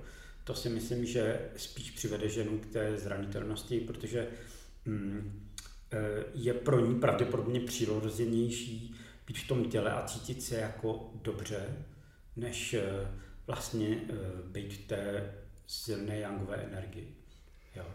To 0.49 0.55
si 0.55 0.69
myslím, 0.69 1.05
že 1.05 1.39
spíš 1.55 1.91
přivede 1.91 2.29
ženu 2.29 2.59
k 2.59 2.65
té 2.65 2.97
zranitelnosti, 2.97 3.79
protože 3.79 4.27
hm, 4.85 5.49
Eh, 5.91 6.23
je 6.33 6.53
pro 6.53 6.79
ní 6.85 6.99
pravděpodobně 6.99 7.59
přirozenější 7.59 8.95
být 9.27 9.37
v 9.37 9.47
tom 9.47 9.69
těle 9.69 9.91
a 9.91 10.07
cítit 10.07 10.43
se 10.43 10.55
jako 10.55 11.11
dobře, 11.13 11.85
než 12.35 12.73
eh, 12.73 12.83
vlastně 13.47 14.01
eh, 14.09 14.13
být 14.43 14.73
v 14.73 14.87
té 14.87 15.33
silné 15.67 16.19
jangové 16.19 16.55
energii. 16.55 17.15
Jo. 17.75 17.85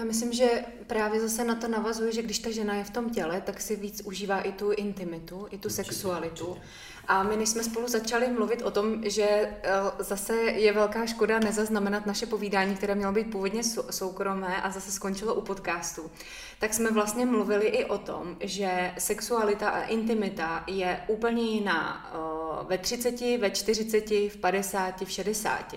Já 0.00 0.04
myslím, 0.04 0.32
že 0.32 0.64
právě 0.86 1.20
zase 1.20 1.44
na 1.44 1.54
to 1.54 1.68
navazuje, 1.68 2.12
že 2.12 2.22
když 2.22 2.38
ta 2.38 2.50
žena 2.50 2.74
je 2.74 2.84
v 2.84 2.90
tom 2.90 3.10
těle, 3.10 3.40
tak 3.40 3.60
si 3.60 3.76
víc 3.76 4.02
užívá 4.04 4.40
i 4.40 4.52
tu 4.52 4.70
intimitu, 4.70 5.46
i 5.50 5.58
tu 5.58 5.68
určitě, 5.68 5.70
sexualitu. 5.70 6.46
Určitě. 6.46 6.66
A 7.06 7.22
my, 7.22 7.36
než 7.36 7.48
jsme 7.48 7.64
spolu 7.64 7.88
začali 7.88 8.28
mluvit 8.28 8.62
o 8.62 8.70
tom, 8.70 9.02
že 9.04 9.22
eh, 9.22 9.70
zase 9.98 10.34
je 10.36 10.72
velká 10.72 11.06
škoda 11.06 11.38
nezaznamenat 11.38 12.06
naše 12.06 12.26
povídání, 12.26 12.76
které 12.76 12.94
mělo 12.94 13.12
být 13.12 13.30
původně 13.30 13.62
soukromé 13.90 14.62
a 14.62 14.70
zase 14.70 14.92
skončilo 14.92 15.34
u 15.34 15.40
podcastu, 15.40 16.10
tak 16.58 16.74
jsme 16.74 16.90
vlastně 16.90 17.26
mluvili 17.26 17.66
i 17.66 17.84
o 17.84 17.98
tom, 17.98 18.36
že 18.40 18.92
sexualita 18.98 19.70
a 19.70 19.82
intimita 19.82 20.64
je 20.66 21.00
úplně 21.08 21.42
jiná 21.42 22.10
eh, 22.12 22.64
ve 22.68 22.78
30, 22.78 23.20
ve 23.38 23.50
40, 23.50 24.10
v 24.10 24.36
50, 24.40 25.00
v 25.00 25.10
60. 25.10 25.74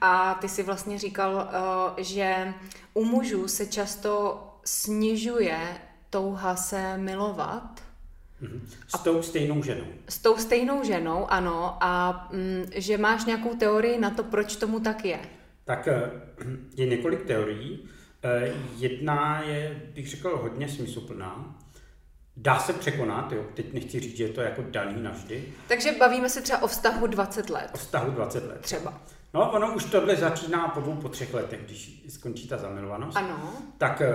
A 0.00 0.34
ty 0.34 0.48
si 0.48 0.62
vlastně 0.62 0.98
říkal, 0.98 1.50
eh, 1.98 2.02
že 2.02 2.54
u 2.94 3.04
mužů 3.04 3.48
se 3.48 3.66
často 3.66 4.42
snižuje 4.64 5.58
touha 6.10 6.56
se 6.56 6.98
milovat. 6.98 7.82
Mhm. 8.40 8.68
S 8.96 9.02
tou 9.02 9.22
stejnou 9.22 9.62
ženou. 9.62 9.86
S 10.08 10.18
tou 10.18 10.36
stejnou 10.36 10.84
ženou, 10.84 11.26
ano. 11.30 11.78
A 11.80 12.28
mm, 12.32 12.64
že 12.74 12.98
máš 12.98 13.24
nějakou 13.24 13.56
teorii 13.56 13.98
na 13.98 14.10
to, 14.10 14.24
proč 14.24 14.56
tomu 14.56 14.80
tak 14.80 15.04
je? 15.04 15.20
Tak 15.64 15.88
eh, 15.88 16.10
je 16.76 16.86
několik 16.86 17.24
teorií. 17.24 17.88
Eh, 18.24 18.52
jedna 18.76 19.42
je, 19.42 19.82
bych 19.94 20.08
řekl, 20.08 20.38
hodně 20.42 20.68
smysluplná. 20.68 21.58
Dá 22.36 22.58
se 22.58 22.72
překonat, 22.72 23.32
jo. 23.32 23.44
teď 23.54 23.72
nechci 23.72 24.00
říct, 24.00 24.16
že 24.16 24.24
je 24.24 24.32
to 24.32 24.40
jako 24.40 24.62
daný 24.62 25.02
navždy. 25.02 25.44
Takže 25.68 25.92
bavíme 25.92 26.28
se 26.28 26.42
třeba 26.42 26.62
o 26.62 26.66
vztahu 26.66 27.06
20 27.06 27.50
let. 27.50 27.70
O 27.74 27.76
vztahu 27.76 28.10
20 28.10 28.46
let. 28.46 28.60
Třeba. 28.60 29.00
No, 29.36 29.52
ono 29.52 29.74
už 29.74 29.84
tohle 29.84 30.16
začíná 30.16 30.68
po 30.68 30.80
dvou, 30.80 30.94
po 30.94 31.08
třech 31.08 31.34
letech, 31.34 31.60
když 31.64 32.04
skončí 32.08 32.48
ta 32.48 32.58
zamilovanost. 32.58 33.16
Ano. 33.16 33.52
Tak 33.78 34.00
eh, 34.00 34.14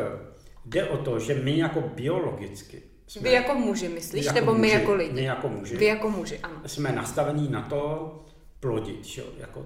jde 0.66 0.86
o 0.86 0.98
to, 0.98 1.20
že 1.20 1.36
my 1.36 1.58
jako 1.58 1.82
biologicky 1.82 2.82
jsme, 3.12 3.22
Vy 3.22 3.32
jako 3.32 3.56
muži, 3.56 3.90
myslíš? 3.90 4.26
Jako 4.26 4.40
nebo 4.40 4.54
muži, 4.54 4.62
my 4.62 4.70
jako 4.70 4.94
lidi? 4.94 5.14
My 5.14 5.24
jako 5.24 5.50
muži. 5.50 5.78
Vy 5.78 5.86
jako 5.86 6.10
muži, 6.10 6.40
ano. 6.40 6.62
Jsme 6.66 6.92
nastavení 6.92 7.52
na 7.52 7.62
to 7.62 8.16
plodit, 8.60 9.06
že? 9.06 9.24
jako 9.38 9.66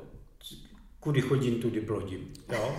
kudy 0.99 1.21
chodím, 1.21 1.61
tudy 1.61 1.81
plodím. 1.81 2.33
Jo? 2.51 2.75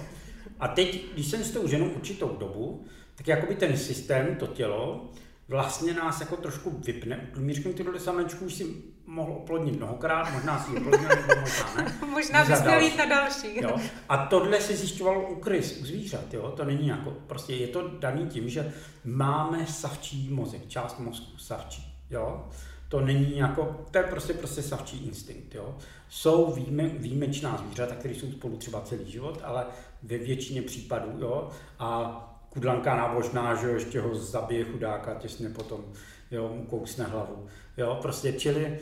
A 0.61 0.69
teď, 0.69 1.13
když 1.13 1.27
jsem 1.27 1.45
s 1.45 1.51
tou 1.51 1.69
ženou 1.69 1.89
určitou 1.89 2.29
dobu, 2.29 2.85
tak 3.15 3.29
jakoby 3.29 3.55
ten 3.55 3.77
systém, 3.77 4.37
to 4.37 4.47
tělo, 4.47 5.11
vlastně 5.49 5.95
nás 5.95 6.21
jako 6.21 6.37
trošku 6.37 6.71
vypne. 6.71 7.31
Mířkem 7.37 7.73
tyhle 7.73 8.01
samečku 8.01 8.45
už 8.45 8.55
si 8.55 8.67
mohl 9.07 9.33
oplodnit 9.33 9.77
mnohokrát, 9.77 10.33
možná 10.33 10.65
si 10.65 10.77
oplodnil, 10.77 11.09
nebo 11.09 11.41
možná 11.41 11.75
ne. 11.77 11.99
možná 12.11 12.45
bys 12.45 12.63
měl 12.63 12.81
jít 12.81 12.97
na 12.97 13.05
další. 13.05 13.63
Jo. 13.63 13.77
A 14.09 14.17
tohle 14.27 14.61
se 14.61 14.77
zjišťovalo 14.77 15.29
u 15.29 15.35
krys, 15.35 15.81
u 15.81 15.87
zvířat. 15.87 16.35
Jo. 16.35 16.53
To 16.57 16.65
není 16.65 16.89
jako, 16.89 17.11
prostě 17.27 17.55
je 17.55 17.67
to 17.67 17.89
daný 17.89 18.27
tím, 18.27 18.49
že 18.49 18.73
máme 19.05 19.67
savčí 19.67 20.29
mozek, 20.31 20.69
část 20.69 20.99
mozku 20.99 21.39
savčí. 21.39 21.95
Jo. 22.11 22.49
To 22.89 23.01
není 23.01 23.39
jako, 23.39 23.87
to 23.91 23.99
je 23.99 24.05
prostě, 24.05 24.35
prostě 24.35 24.63
savčí 24.63 25.07
instinkt. 25.07 25.55
Jo. 25.55 25.77
Jsou 26.09 26.53
výjime, 26.53 26.89
výjimečná 26.89 27.57
zvířata, 27.57 27.95
které 27.95 28.15
jsou 28.15 28.33
spolu 28.33 28.57
třeba 28.57 28.81
celý 28.81 29.11
život, 29.11 29.41
ale 29.45 29.67
ve 30.03 30.19
většině 30.19 30.63
případů, 30.63 31.19
jo, 31.21 31.51
a 31.79 32.36
kudlanka 32.57 32.97
nábožná, 32.97 33.55
že 33.55 33.69
ještě 33.69 34.01
ho 34.01 34.15
zabije 34.15 34.65
chudáka 34.65 35.15
těsně 35.15 35.49
potom, 35.49 35.85
jo, 36.31 36.49
mu 36.49 36.65
kousne 36.67 37.05
hlavu. 37.05 37.47
Jo, 37.77 37.99
prostě 38.03 38.33
čili, 38.33 38.79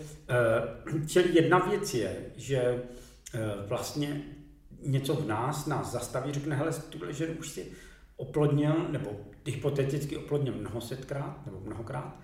uh, 0.90 1.06
čili 1.06 1.34
jedna 1.34 1.58
věc 1.58 1.94
je, 1.94 2.16
že 2.36 2.82
uh, 3.34 3.40
vlastně 3.68 4.22
něco 4.82 5.14
v 5.14 5.26
nás 5.26 5.66
nás 5.66 5.92
zastaví, 5.92 6.32
řekne, 6.32 6.56
hele, 6.56 6.72
tuhle 6.72 7.12
ženu 7.12 7.34
už 7.34 7.48
si 7.48 7.72
oplodnil, 8.16 8.86
nebo 8.90 9.10
hypoteticky 9.46 10.16
oplodnil 10.16 10.54
mnohosetkrát, 10.54 11.46
nebo 11.46 11.60
mnohokrát, 11.60 12.16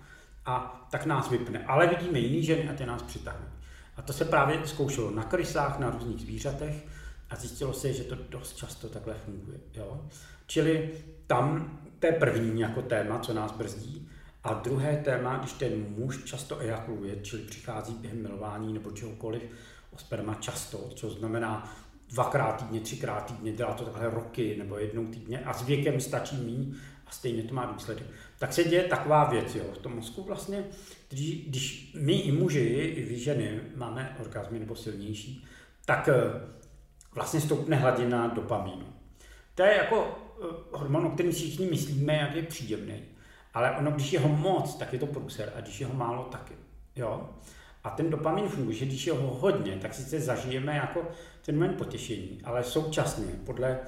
a 0.45 0.87
tak 0.91 1.05
nás 1.05 1.29
vypne. 1.29 1.65
Ale 1.65 1.87
vidíme 1.87 2.19
jiný 2.19 2.43
ženy 2.43 2.69
a 2.69 2.73
ty 2.73 2.85
nás 2.85 3.01
přitahnou. 3.03 3.47
A 3.97 4.01
to 4.01 4.13
se 4.13 4.25
právě 4.25 4.59
zkoušelo 4.65 5.11
na 5.11 5.23
krysách, 5.23 5.79
na 5.79 5.89
různých 5.89 6.21
zvířatech 6.21 6.85
a 7.29 7.35
zjistilo 7.35 7.73
se, 7.73 7.93
že 7.93 8.03
to 8.03 8.15
dost 8.29 8.55
často 8.55 8.89
takhle 8.89 9.13
funguje. 9.13 9.57
Jo? 9.73 10.01
Čili 10.47 10.89
tam 11.31 11.79
to 11.99 12.07
je 12.07 12.13
první 12.13 12.61
jako 12.61 12.81
téma, 12.81 13.19
co 13.19 13.33
nás 13.33 13.51
brzdí. 13.51 14.09
A 14.43 14.53
druhé 14.53 14.97
téma, 14.97 15.37
když 15.37 15.53
ten 15.53 15.85
muž 15.97 16.23
často 16.23 16.59
ejakuluje, 16.59 17.15
čili 17.21 17.41
přichází 17.41 17.93
během 17.93 18.21
milování 18.21 18.73
nebo 18.73 18.91
čehokoliv 18.91 19.41
o 19.93 19.97
sperma 19.97 20.33
často, 20.33 20.77
co 20.77 21.09
znamená 21.09 21.75
dvakrát 22.09 22.51
týdně, 22.51 22.79
třikrát 22.79 23.25
týdně, 23.25 23.51
dělá 23.51 23.73
to 23.73 23.83
takhle 23.85 24.09
roky 24.09 24.55
nebo 24.57 24.77
jednou 24.77 25.05
týdně 25.05 25.39
a 25.39 25.53
s 25.53 25.65
věkem 25.65 26.01
stačí 26.01 26.35
méně 26.35 26.75
a 27.07 27.11
stejně 27.11 27.43
to 27.43 27.53
má 27.53 27.65
důsledek. 27.65 28.05
Tak 28.39 28.53
se 28.53 28.63
děje 28.63 28.83
taková 28.83 29.23
věc, 29.23 29.55
jo, 29.55 29.63
v 29.73 29.77
tom 29.77 29.95
mozku 29.95 30.23
vlastně, 30.23 30.63
když, 31.09 31.47
když 31.47 31.93
my 31.99 32.13
i 32.13 32.31
muži, 32.31 32.59
i 32.59 33.03
vy 33.03 33.19
ženy 33.19 33.61
máme 33.75 34.17
orgazmy 34.19 34.59
nebo 34.59 34.75
silnější, 34.75 35.45
tak 35.85 36.09
eh, 36.09 36.13
vlastně 37.15 37.41
stoupne 37.41 37.75
hladina 37.75 38.27
dopamínu. 38.27 38.85
To 39.55 39.63
je 39.63 39.77
jako 39.77 40.20
hormon, 40.71 41.05
o 41.05 41.09
kterém 41.09 41.31
si 41.31 41.39
všichni 41.39 41.65
myslíme, 41.65 42.13
jak 42.13 42.35
je 42.35 42.43
příjemný. 42.43 43.01
Ale 43.53 43.71
ono, 43.71 43.91
když 43.91 44.13
je 44.13 44.19
ho 44.19 44.29
moc, 44.29 44.75
tak 44.75 44.93
je 44.93 44.99
to 44.99 45.05
průser 45.07 45.53
a 45.55 45.61
když 45.61 45.79
je 45.79 45.87
ho 45.87 45.93
málo, 45.93 46.23
taky. 46.23 46.53
Jo? 46.95 47.29
A 47.83 47.89
ten 47.89 48.09
dopamin 48.09 48.47
funguje, 48.47 48.77
že 48.77 48.85
když 48.85 49.07
je 49.07 49.13
ho 49.13 49.27
hodně, 49.27 49.77
tak 49.81 49.93
sice 49.93 50.19
zažijeme 50.19 50.75
jako 50.75 51.07
ten 51.45 51.55
moment 51.55 51.77
potěšení, 51.77 52.41
ale 52.43 52.63
současně 52.63 53.25
podle 53.45 53.69
e, 53.69 53.79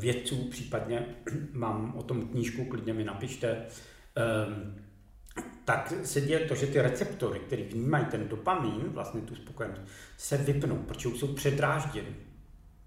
vědců, 0.00 0.48
případně 0.50 1.06
mám 1.52 1.94
o 1.96 2.02
tom 2.02 2.28
knížku, 2.28 2.64
klidně 2.64 2.94
mi 2.94 3.04
napište, 3.04 3.48
e, 3.48 3.66
tak 5.64 5.92
se 6.04 6.20
děje 6.20 6.40
to, 6.40 6.54
že 6.54 6.66
ty 6.66 6.80
receptory, 6.80 7.38
které 7.38 7.62
vnímají 7.62 8.04
ten 8.04 8.28
dopamin, 8.28 8.82
vlastně 8.88 9.20
tu 9.20 9.34
spokojenost, 9.34 9.80
se 10.16 10.36
vypnou, 10.36 10.76
protože 10.76 11.08
už 11.08 11.18
jsou 11.18 11.34
předrážděny. 11.34 12.16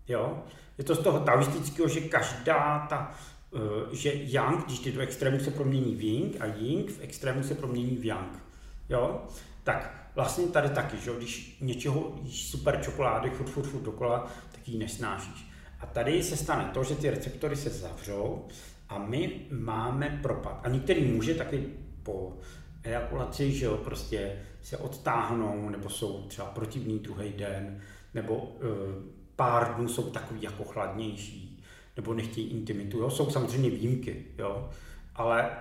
Jo? 0.08 0.44
Je 0.82 0.86
to 0.86 0.96
z 0.96 1.00
toho 1.00 1.20
taoistického, 1.20 1.88
že 1.88 2.02
každá 2.02 2.88
ta 2.90 3.14
Eh, 3.56 3.96
že 3.96 4.12
yang, 4.14 4.66
když 4.66 4.80
ty 4.80 4.92
do 4.92 5.02
extrému 5.02 5.40
se 5.40 5.52
promění 5.52 5.96
v 5.96 6.02
ying 6.02 6.42
a 6.42 6.46
ying 6.46 6.92
v 6.92 7.02
extrému 7.02 7.44
se 7.44 7.56
promění 7.56 7.98
v 7.98 8.06
yang. 8.06 8.44
Jo? 8.90 9.22
Tak 9.64 10.12
vlastně 10.16 10.48
tady 10.48 10.70
taky, 10.70 10.98
že 10.98 11.12
když 11.18 11.58
něčeho 11.62 12.16
jíš 12.22 12.50
super 12.50 12.80
čokolády 12.84 13.30
furt, 13.30 13.50
furt, 13.50 13.64
furt 13.64 13.82
dokola, 13.82 14.32
tak 14.52 14.68
ji 14.68 14.78
nesnášíš. 14.78 15.48
A 15.80 15.86
tady 15.86 16.24
se 16.24 16.38
stane 16.38 16.70
to, 16.74 16.84
že 16.84 16.96
ty 16.96 17.10
receptory 17.10 17.56
se 17.56 17.70
zavřou 17.70 18.46
a 18.90 18.98
my 18.98 19.42
máme 19.52 20.20
propad. 20.22 20.60
A 20.64 20.70
některý 20.70 21.06
muže 21.06 21.36
taky 21.36 21.68
po 22.04 22.38
ejakulaci, 22.84 23.52
že 23.52 23.66
jo, 23.66 23.78
prostě 23.78 24.40
se 24.62 24.78
odtáhnou, 24.78 25.70
nebo 25.70 25.90
jsou 25.90 26.28
třeba 26.28 26.48
protivný 26.48 27.00
druhý 27.00 27.34
den, 27.34 27.82
nebo 28.14 28.36
uh, 28.36 29.21
pár 29.42 29.76
dnů 29.76 29.88
jsou 29.88 30.10
takový 30.10 30.42
jako 30.42 30.64
chladnější 30.64 31.64
nebo 31.96 32.14
nechtějí 32.14 32.48
intimitu. 32.48 32.98
Jo? 32.98 33.10
Jsou 33.10 33.30
samozřejmě 33.30 33.70
výjimky, 33.70 34.26
jo? 34.38 34.70
ale 35.16 35.52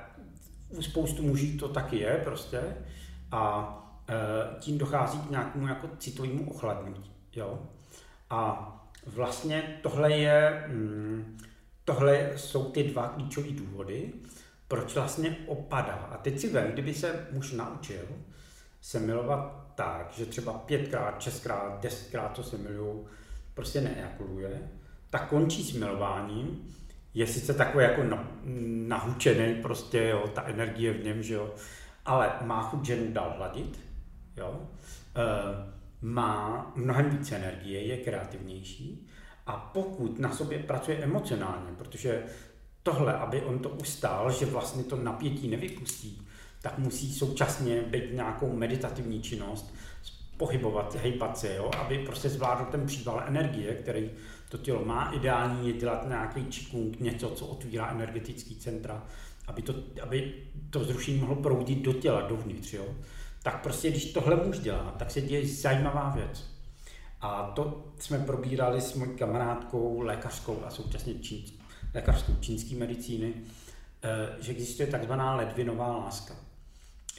u 0.69 0.83
spoustu 0.83 1.23
muží 1.23 1.59
to 1.59 1.69
taky 1.69 1.99
je 1.99 2.21
prostě 2.25 2.61
a 3.33 3.75
e, 4.09 4.61
tím 4.61 4.79
dochází 4.79 5.19
k 5.19 5.31
nějakému 5.31 5.67
jako 5.67 5.89
citovému 5.99 6.51
ochladnutí. 6.51 7.11
Jo? 7.37 7.59
A 8.31 8.71
vlastně 9.07 9.79
tohle 9.83 10.13
je, 10.13 10.65
mm, 10.69 11.39
tohle 11.85 12.31
jsou 12.37 12.71
ty 12.71 12.85
dva 12.85 13.09
klíčové 13.09 13.51
důvody, 13.51 14.13
proč 14.69 14.95
vlastně 14.95 15.37
opadá. 15.47 16.09
A 16.13 16.17
teď 16.17 16.39
si 16.39 16.49
vem, 16.49 16.73
kdyby 16.73 16.95
se 16.95 17.27
muž 17.33 17.53
naučil 17.53 18.05
se 18.81 19.01
milovat 19.01 19.73
tak, 19.75 20.13
že 20.13 20.27
třeba 20.27 20.53
pětkrát, 20.53 21.23
šestkrát, 21.23 21.81
desetkrát, 21.81 22.37
co 22.37 22.43
se 22.43 22.59
milují, 22.59 23.07
prostě 23.61 23.81
neejakuluje, 23.81 24.61
tak 25.11 25.29
končí 25.29 25.63
s 25.63 25.73
milováním, 25.73 26.69
je 27.15 27.27
sice 27.27 27.55
takový 27.55 27.85
jako 27.85 28.03
nahučený, 28.89 29.55
prostě 29.55 30.09
jo, 30.09 30.29
ta 30.35 30.43
energie 30.43 30.93
v 30.93 31.05
něm, 31.05 31.23
že 31.23 31.35
jo, 31.35 31.55
ale 32.07 32.33
má 32.45 32.63
chuť 32.63 32.85
ženu 32.85 33.13
dál 33.13 33.35
hladit, 33.37 33.79
jo, 34.37 34.61
e, 35.17 35.23
má 36.03 36.73
mnohem 36.77 37.11
více 37.11 37.37
energie, 37.37 37.87
je 37.87 37.97
kreativnější 37.97 39.09
a 39.47 39.57
pokud 39.57 40.19
na 40.19 40.33
sobě 40.33 40.59
pracuje 40.59 40.97
emocionálně, 40.99 41.73
protože 41.79 42.23
tohle, 42.83 43.15
aby 43.15 43.43
on 43.43 43.59
to 43.59 43.69
ustál, 43.69 44.33
že 44.33 44.47
vlastně 44.47 44.85
to 44.85 44.97
napětí 44.97 45.49
nevypustí, 45.49 46.29
tak 46.63 46.79
musí 46.79 47.13
současně 47.15 47.83
být 47.83 48.13
nějakou 48.13 48.57
meditativní 48.57 49.23
činnost, 49.23 49.75
pohybovat, 50.41 50.95
hejbat 50.95 51.39
se, 51.39 51.55
jo, 51.55 51.71
aby 51.79 51.99
prostě 51.99 52.29
zvládl 52.29 52.65
ten 52.65 52.87
příval 52.87 53.25
energie, 53.27 53.75
který 53.75 54.11
to 54.49 54.59
tělo 54.59 54.85
má. 54.85 55.13
Ideální 55.13 55.69
je 55.69 55.73
dělat 55.73 56.09
nějaký 56.09 56.47
čikung, 56.47 57.01
něco, 57.01 57.31
co 57.31 57.47
otvírá 57.47 57.91
energetický 57.91 58.57
centra, 58.57 59.03
aby 59.47 59.63
to, 59.63 59.75
aby 60.03 60.35
to 60.71 60.81
vzrušení 60.81 61.19
mohlo 61.19 61.37
proudit 61.37 61.79
do 61.79 61.93
těla, 61.93 62.21
dovnitř. 62.21 62.73
Jo? 62.73 62.85
Tak 63.43 63.63
prostě, 63.63 63.91
když 63.91 64.13
tohle 64.13 64.37
muž 64.37 64.59
dělá, 64.59 64.95
tak 64.99 65.11
se 65.11 65.21
děje 65.21 65.47
zajímavá 65.47 66.11
věc. 66.11 66.45
A 67.21 67.53
to 67.57 67.93
jsme 67.99 68.19
probírali 68.19 68.81
s 68.81 68.95
mojí 68.95 69.11
kamarádkou, 69.11 70.01
lékařskou 70.01 70.63
a 70.65 70.71
současně 70.71 71.15
čín, 71.15 71.45
lékařskou 71.95 72.33
čínské 72.41 72.75
medicíny, 72.77 73.35
eh, 74.03 74.43
že 74.43 74.53
existuje 74.53 74.89
takzvaná 74.89 75.37
ledvinová 75.37 75.97
láska. 75.97 76.35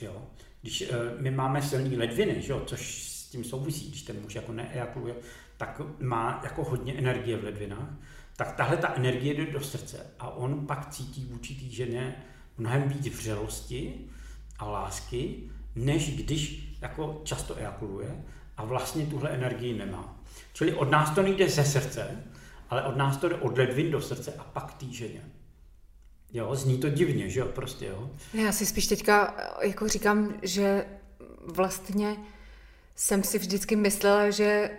Jo? 0.01 0.21
Když 0.61 0.91
my 1.19 1.31
máme 1.31 1.61
silný 1.61 1.97
ledviny, 1.97 2.41
že 2.41 2.51
jo, 2.51 2.63
což 2.65 3.07
s 3.07 3.29
tím 3.29 3.43
souvisí, 3.43 3.89
když 3.89 4.01
ten 4.01 4.21
muž 4.21 4.35
jako 4.35 4.51
neejakuluje, 4.51 5.15
tak 5.57 5.81
má 5.99 6.41
jako 6.43 6.63
hodně 6.63 6.93
energie 6.93 7.37
v 7.37 7.43
ledvinách, 7.43 7.89
tak 8.35 8.55
tahle 8.55 8.77
ta 8.77 8.93
energie 8.95 9.33
jde 9.33 9.45
do 9.45 9.61
srdce 9.61 10.05
a 10.19 10.29
on 10.29 10.67
pak 10.67 10.89
cítí 10.89 11.25
vůči 11.25 11.55
té 11.55 11.65
ženě 11.65 12.15
mnohem 12.57 12.89
víc 12.89 13.07
vřelosti 13.07 13.93
a 14.59 14.65
lásky, 14.65 15.49
než 15.75 16.15
když 16.15 16.73
jako 16.81 17.21
často 17.23 17.57
ejakuluje 17.57 18.23
a 18.57 18.65
vlastně 18.65 19.05
tuhle 19.05 19.29
energii 19.29 19.77
nemá. 19.77 20.19
Čili 20.53 20.73
od 20.73 20.91
nás 20.91 21.09
to 21.09 21.21
nejde 21.21 21.49
ze 21.49 21.63
srdce, 21.63 22.23
ale 22.69 22.83
od 22.83 22.97
nás 22.97 23.17
to 23.17 23.29
jde 23.29 23.35
od 23.35 23.57
ledvin 23.57 23.91
do 23.91 24.01
srdce 24.01 24.33
a 24.33 24.43
pak 24.43 24.73
té 24.73 24.85
ženě. 24.85 25.21
Jo, 26.33 26.55
zní 26.55 26.77
to 26.77 26.89
divně, 26.89 27.29
že 27.29 27.39
jo, 27.39 27.45
prostě, 27.45 27.85
jo. 27.85 28.09
Já 28.33 28.51
si 28.51 28.65
spíš 28.65 28.87
teďka 28.87 29.35
jako 29.61 29.87
říkám, 29.87 30.33
že 30.41 30.85
vlastně 31.45 32.15
jsem 32.95 33.23
si 33.23 33.39
vždycky 33.39 33.75
myslela, 33.75 34.29
že 34.29 34.71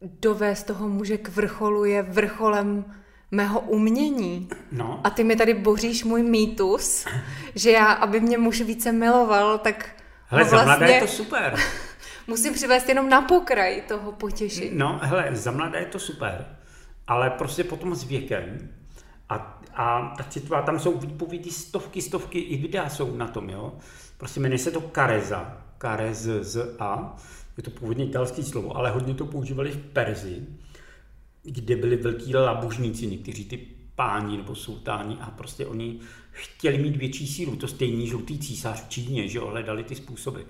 dovést 0.00 0.66
toho 0.66 0.88
muže 0.88 1.18
k 1.18 1.28
vrcholu 1.28 1.84
je 1.84 2.02
vrcholem 2.02 2.84
mého 3.30 3.60
umění. 3.60 4.48
No. 4.72 5.00
A 5.04 5.10
ty 5.10 5.24
mi 5.24 5.36
tady 5.36 5.54
boříš 5.54 6.04
můj 6.04 6.22
mýtus, 6.22 7.06
že 7.54 7.70
já, 7.70 7.92
aby 7.92 8.20
mě 8.20 8.38
muž 8.38 8.60
více 8.60 8.92
miloval, 8.92 9.58
tak 9.58 9.90
Hele, 10.26 10.44
vlastně... 10.44 10.86
je 10.86 11.00
to 11.00 11.06
super. 11.06 11.54
musím 12.26 12.54
přivést 12.54 12.88
jenom 12.88 13.08
na 13.08 13.22
pokraj 13.22 13.82
toho 13.88 14.12
potěšení. 14.12 14.70
No, 14.72 15.00
hele, 15.02 15.28
za 15.32 15.50
mladé 15.50 15.78
je 15.78 15.86
to 15.86 15.98
super, 15.98 16.56
ale 17.06 17.30
prostě 17.30 17.64
potom 17.64 17.94
s 17.94 18.04
věkem 18.04 18.70
a, 19.28 19.57
a 19.78 20.14
ta 20.18 20.24
citová, 20.24 20.62
tam 20.62 20.78
jsou 20.78 20.98
výpovědi 20.98 21.50
stovky, 21.50 22.02
stovky, 22.02 22.38
i 22.38 22.56
videa 22.56 22.88
jsou 22.88 23.16
na 23.16 23.28
tom, 23.28 23.50
jo. 23.50 23.72
Prostě 24.16 24.40
jmenuje 24.40 24.58
se 24.58 24.70
to 24.70 24.80
Kareza, 24.80 25.56
Karez 25.78 26.18
z 26.22 26.76
A, 26.78 27.16
je 27.56 27.62
to 27.62 27.70
původně 27.70 28.04
italské 28.04 28.42
slovo, 28.42 28.76
ale 28.76 28.90
hodně 28.90 29.14
to 29.14 29.26
používali 29.26 29.70
v 29.70 29.76
Perzi, 29.76 30.46
kde 31.42 31.76
byli 31.76 31.96
velký 31.96 32.34
labužníci, 32.34 33.06
někteří 33.06 33.44
ty 33.44 33.56
páni 33.94 34.36
nebo 34.36 34.54
sultáni 34.54 35.16
a 35.20 35.30
prostě 35.30 35.66
oni 35.66 36.00
chtěli 36.30 36.78
mít 36.78 36.96
větší 36.96 37.26
sílu. 37.26 37.56
To 37.56 37.68
stejný 37.68 38.06
žlutý 38.06 38.38
císař 38.38 38.84
v 38.84 38.88
Číně, 38.88 39.28
že 39.28 39.40
hledali 39.40 39.84
ty 39.84 39.94
způsoby. 39.94 40.40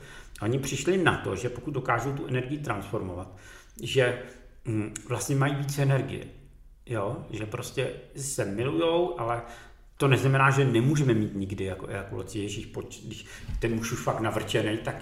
A 0.40 0.44
oni 0.44 0.58
přišli 0.58 1.04
na 1.04 1.16
to, 1.16 1.36
že 1.36 1.48
pokud 1.48 1.70
dokážou 1.70 2.12
tu 2.12 2.26
energii 2.26 2.58
transformovat, 2.58 3.36
že 3.82 4.22
hm, 4.66 4.94
vlastně 5.08 5.36
mají 5.36 5.54
více 5.54 5.82
energie. 5.82 6.24
Jo? 6.88 7.16
Že 7.30 7.46
prostě 7.46 7.92
se 8.16 8.44
milujou, 8.44 9.20
ale 9.20 9.42
to 9.96 10.08
neznamená, 10.08 10.50
že 10.50 10.64
nemůžeme 10.64 11.14
mít 11.14 11.34
nikdy 11.34 11.64
jako 11.64 11.86
ejakulaci. 11.86 12.38
Ježíš, 12.38 12.72
když 13.04 13.26
ten 13.58 13.74
muž 13.74 13.92
už 13.92 14.02
fakt 14.02 14.20
navrčený, 14.20 14.78
tak 14.78 14.94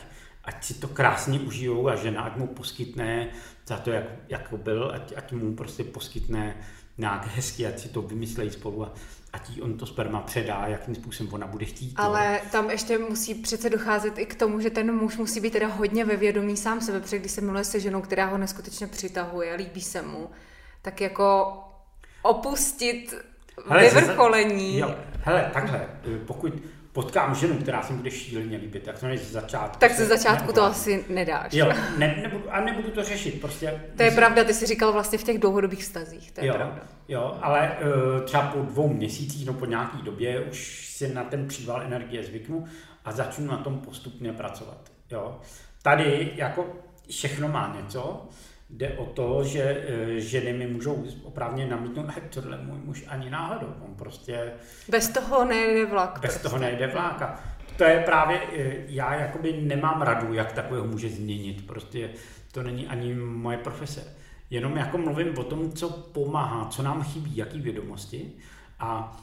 ať 0.44 0.64
si 0.64 0.74
to 0.74 0.88
krásně 0.88 1.40
užijou 1.40 1.88
a 1.88 1.96
žena 1.96 2.22
ať 2.22 2.36
mu 2.36 2.46
poskytne 2.46 3.28
za 3.66 3.76
to, 3.76 3.90
jak, 3.90 4.04
jak 4.28 4.54
byl, 4.56 4.90
ať, 4.94 5.12
ať 5.16 5.32
mu 5.32 5.54
prostě 5.54 5.84
poskytne 5.84 6.56
nějak 6.98 7.26
hezky, 7.26 7.66
ať 7.66 7.78
si 7.78 7.88
to 7.88 8.02
vymyslejí 8.02 8.50
spolu 8.50 8.84
a 8.84 8.92
ať 9.32 9.50
jí 9.50 9.62
on 9.62 9.78
to 9.78 9.86
sperma 9.86 10.20
předá, 10.20 10.66
jakým 10.66 10.94
způsobem 10.94 11.34
ona 11.34 11.46
bude 11.46 11.64
chtít. 11.64 11.94
Ale 11.96 12.40
jo. 12.42 12.48
tam 12.52 12.70
ještě 12.70 12.98
musí 12.98 13.34
přece 13.34 13.70
docházet 13.70 14.18
i 14.18 14.26
k 14.26 14.34
tomu, 14.34 14.60
že 14.60 14.70
ten 14.70 14.94
muž 14.94 15.16
musí 15.16 15.40
být 15.40 15.52
teda 15.52 15.66
hodně 15.66 16.04
ve 16.04 16.16
vědomí 16.16 16.56
sám 16.56 16.80
sebe, 16.80 17.00
protože 17.00 17.18
když 17.18 17.32
se 17.32 17.40
miluje 17.40 17.64
se 17.64 17.80
ženou, 17.80 18.00
která 18.00 18.26
ho 18.26 18.38
neskutečně 18.38 18.86
přitahuje, 18.86 19.54
líbí 19.54 19.80
se 19.80 20.02
mu, 20.02 20.30
tak 20.82 21.00
jako 21.00 21.52
opustit 22.26 23.14
hele, 23.68 23.82
vyvrcholení. 23.82 24.78
Jo, 24.78 24.94
hele, 25.22 25.50
takhle, 25.52 25.88
pokud 26.26 26.52
potkám 26.92 27.34
ženu, 27.34 27.58
která 27.58 27.82
se 27.82 27.92
bude 27.92 28.10
šíleně 28.10 28.56
líbit, 28.56 28.82
tak 28.82 28.98
to 28.98 29.06
ze 29.16 29.32
začátku. 29.32 29.78
Tak 29.78 29.92
ze 29.92 30.06
začátku 30.06 30.52
to 30.52 30.62
asi 30.62 31.04
nedáš. 31.08 31.52
Jo, 31.52 31.72
ne, 31.98 32.18
nebudu, 32.22 32.44
a 32.50 32.60
nebudu 32.60 32.90
to 32.90 33.04
řešit, 33.04 33.40
prostě. 33.40 33.80
To 33.96 34.02
je 34.02 34.10
pravda, 34.10 34.44
ty 34.44 34.54
jsi 34.54 34.66
říkal 34.66 34.92
vlastně 34.92 35.18
v 35.18 35.22
těch 35.24 35.38
dlouhodobých 35.38 35.82
vztazích, 35.82 36.32
to 36.32 36.40
je 36.40 36.46
jo, 36.46 36.54
pravda. 36.54 36.80
Jo, 37.08 37.38
ale 37.42 37.76
uh, 38.16 38.20
třeba 38.24 38.42
po 38.42 38.58
dvou 38.58 38.88
měsících, 38.88 39.46
no 39.46 39.52
po 39.52 39.66
nějaký 39.66 40.02
době 40.02 40.40
už 40.40 40.90
si 40.94 41.14
na 41.14 41.24
ten 41.24 41.48
příval 41.48 41.82
energie 41.82 42.24
zvyknu 42.24 42.64
a 43.04 43.12
začnu 43.12 43.46
na 43.46 43.56
tom 43.56 43.80
postupně 43.80 44.32
pracovat. 44.32 44.78
Jo. 45.10 45.40
Tady 45.82 46.32
jako 46.36 46.66
všechno 47.10 47.48
má 47.48 47.76
něco, 47.82 48.28
Jde 48.70 48.88
o 48.88 49.06
to, 49.06 49.44
že 49.44 49.62
e, 49.62 50.20
ženy 50.20 50.52
mi 50.52 50.66
můžou 50.66 51.04
opravně 51.22 51.66
namítnout, 51.66 52.10
že 52.14 52.20
tohle 52.20 52.58
můj 52.62 52.78
muž 52.78 53.04
ani 53.08 53.30
náhodou, 53.30 53.74
on 53.80 53.94
prostě... 53.94 54.52
Bez 54.88 55.08
toho 55.08 55.44
nejde 55.44 55.86
vlak. 55.86 56.18
Bez 56.20 56.30
prostě. 56.30 56.48
toho 56.48 56.58
nejde 56.58 56.86
vlak. 56.86 57.22
A 57.22 57.40
to 57.76 57.84
je 57.84 58.00
právě, 58.00 58.40
e, 58.52 58.76
já 58.88 59.14
jakoby 59.14 59.52
nemám 59.52 60.02
radu, 60.02 60.34
jak 60.34 60.52
takového 60.52 60.86
může 60.86 61.08
změnit, 61.08 61.66
prostě 61.66 62.10
to 62.52 62.62
není 62.62 62.86
ani 62.86 63.14
moje 63.14 63.58
profese. 63.58 64.16
Jenom 64.50 64.76
jako 64.76 64.98
mluvím 64.98 65.38
o 65.38 65.44
tom, 65.44 65.72
co 65.72 65.90
pomáhá, 65.90 66.68
co 66.68 66.82
nám 66.82 67.02
chybí, 67.02 67.36
jaký 67.36 67.60
vědomosti 67.60 68.32
a 68.78 69.16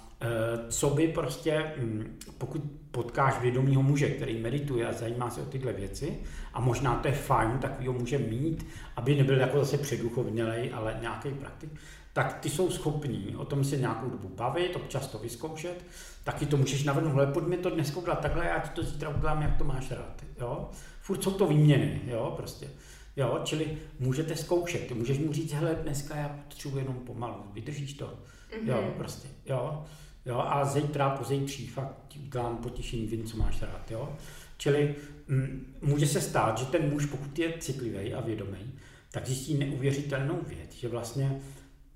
co 0.70 0.90
by 0.90 1.08
prostě, 1.08 1.74
mm, 1.78 2.18
pokud 2.38 2.62
potkáš 2.92 3.42
vědomího 3.42 3.84
muže, 3.84 4.10
který 4.10 4.38
medituje 4.40 4.88
a 4.88 4.94
zajímá 4.94 5.30
se 5.30 5.42
o 5.42 5.46
tyhle 5.46 5.74
věci 5.74 6.20
a 6.54 6.62
možná 6.62 6.96
to 6.96 7.08
je 7.08 7.14
fajn, 7.14 7.60
ho 7.88 7.94
může 7.94 8.18
mít, 8.18 8.66
aby 8.96 9.16
nebyl 9.16 9.40
jako 9.40 9.60
zase 9.60 9.78
předuchovnělej, 9.78 10.72
ale 10.74 10.98
nějaký 11.02 11.30
praktik, 11.30 11.70
tak 12.14 12.40
ty 12.40 12.50
jsou 12.50 12.72
schopní 12.72 13.36
o 13.38 13.46
tom 13.46 13.64
se 13.64 13.78
nějakou 13.78 14.10
dobu 14.10 14.32
bavit, 14.36 14.76
občas 14.76 15.08
to 15.08 15.18
vyzkoušet, 15.18 15.86
taky 16.24 16.46
to 16.46 16.58
můžeš 16.58 16.84
navrhnout, 16.84 17.14
ale 17.14 17.28
pojďme 17.28 17.58
to 17.58 17.70
dneska 17.70 18.00
udělat 18.00 18.20
takhle, 18.20 18.46
já 18.46 18.60
ti 18.60 18.70
to 18.70 18.84
zítra 18.84 19.10
udělám, 19.10 19.42
jak 19.42 19.58
to 19.58 19.64
máš 19.64 19.92
rád, 19.92 20.24
jo. 20.42 20.70
Furt 21.02 21.24
jsou 21.24 21.32
to 21.32 21.48
výměny, 21.48 22.02
jo, 22.08 22.34
prostě. 22.38 22.70
Jo, 23.16 23.40
čili 23.44 23.78
můžete 24.00 24.36
zkoušet, 24.36 24.92
můžeš 24.92 25.20
mu 25.20 25.34
říct, 25.34 25.54
hele, 25.54 25.76
dneska 25.84 26.16
já 26.16 26.30
potřebuji 26.48 26.78
jenom 26.78 26.96
pomalu, 26.96 27.44
vydržíš 27.54 27.94
to, 27.94 28.06
mm-hmm. 28.06 28.70
jo, 28.70 28.82
mhm. 28.82 28.92
prostě, 28.98 29.28
jo. 29.46 29.86
Jo, 30.26 30.40
a 30.48 30.66
zítra, 30.66 31.10
pozítří 31.10 31.68
fakt 31.68 32.16
udělám 32.26 32.58
potěšení, 32.58 33.08
vím, 33.08 33.24
co 33.24 33.38
máš 33.38 33.62
rád. 33.62 33.92
Jo? 33.92 34.16
Čili 34.58 34.96
m, 35.28 35.38
mm, 35.38 35.76
může 35.82 36.08
se 36.08 36.22
stát, 36.22 36.58
že 36.58 36.66
ten 36.66 36.90
muž, 36.90 37.06
pokud 37.06 37.40
je 37.40 37.54
citlivý 37.60 38.14
a 38.14 38.22
vědomý, 38.22 38.74
tak 39.12 39.28
zjistí 39.28 39.54
neuvěřitelnou 39.54 40.40
věc, 40.48 40.74
že 40.74 40.88
vlastně 40.88 41.42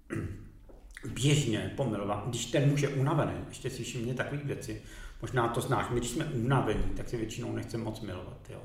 běžně 1.13 1.73
pomilován, 1.75 2.23
když 2.27 2.45
ten 2.45 2.69
muž 2.69 2.81
je 2.81 2.89
unavený, 2.89 3.33
ještě 3.47 3.69
si 3.69 3.97
mě 3.97 4.13
takové 4.13 4.41
věci, 4.43 4.81
možná 5.21 5.47
to 5.47 5.61
znáš, 5.61 5.89
my 5.89 5.99
když 5.99 6.11
jsme 6.11 6.25
unavení, 6.25 6.83
tak 6.97 7.09
se 7.09 7.17
většinou 7.17 7.51
nechce 7.51 7.77
moc 7.77 8.01
milovat, 8.01 8.49
jo. 8.49 8.61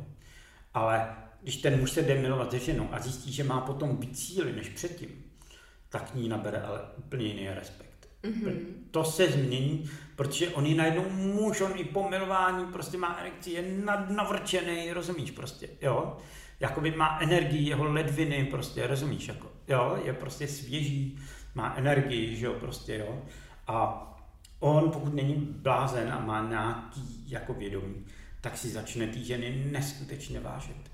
Ale 0.74 1.16
když 1.42 1.56
ten 1.56 1.80
muž 1.80 1.90
se 1.90 2.02
jde 2.02 2.20
milovat 2.20 2.50
se 2.50 2.58
ženou 2.58 2.88
a 2.92 3.00
zjistí, 3.00 3.32
že 3.32 3.44
má 3.44 3.60
potom 3.60 3.96
víc 3.96 4.26
síly 4.26 4.52
než 4.52 4.68
předtím, 4.68 5.08
tak 5.88 6.14
ní 6.14 6.28
nabere 6.28 6.62
ale 6.62 6.80
úplně 6.96 7.26
jiný 7.26 7.48
respekt. 7.48 7.91
Mm-hmm. 8.24 8.58
To 8.90 9.04
se 9.04 9.26
změní, 9.26 9.90
protože 10.16 10.48
on 10.48 10.66
je 10.66 10.74
najednou 10.74 11.10
muž, 11.10 11.60
on 11.60 11.72
i 11.76 11.84
po 11.84 12.08
milování 12.08 12.64
prostě 12.72 12.98
má 12.98 13.12
erekci, 13.20 13.50
je 13.50 13.84
navrčený, 14.08 14.92
rozumíš 14.92 15.30
prostě, 15.30 15.68
jo? 15.80 16.16
Jakoby 16.60 16.90
má 16.90 17.18
energii, 17.20 17.68
jeho 17.68 17.84
ledviny, 17.84 18.44
prostě, 18.50 18.86
rozumíš, 18.86 19.28
jako, 19.28 19.52
jo? 19.68 20.00
Je 20.04 20.12
prostě 20.12 20.48
svěží, 20.48 21.18
má 21.54 21.74
energii, 21.76 22.36
že 22.36 22.46
jo, 22.46 22.52
prostě, 22.52 22.96
jo? 22.96 23.22
A 23.66 24.08
on, 24.60 24.90
pokud 24.90 25.14
není 25.14 25.34
blázen 25.34 26.12
a 26.12 26.20
má 26.20 26.48
nějaký 26.48 27.30
jako 27.30 27.54
vědomí, 27.54 28.06
tak 28.40 28.58
si 28.58 28.68
začne 28.68 29.06
ty 29.06 29.24
ženy 29.24 29.68
neskutečně 29.70 30.40
vážit. 30.40 30.90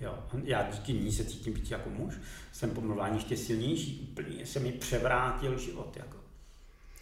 Jo, 0.00 0.18
já 0.44 0.70
díky 0.70 0.92
ní 0.92 1.12
se 1.12 1.24
cítím 1.24 1.52
být 1.52 1.70
jako 1.70 1.90
muž, 1.90 2.14
jsem 2.52 2.70
po 2.70 2.80
mluvání 2.80 3.16
ještě 3.16 3.36
silnější, 3.36 4.08
úplně 4.10 4.46
se 4.46 4.60
mi 4.60 4.72
převrátil 4.72 5.58
život. 5.58 5.96
Jako. 5.96 6.21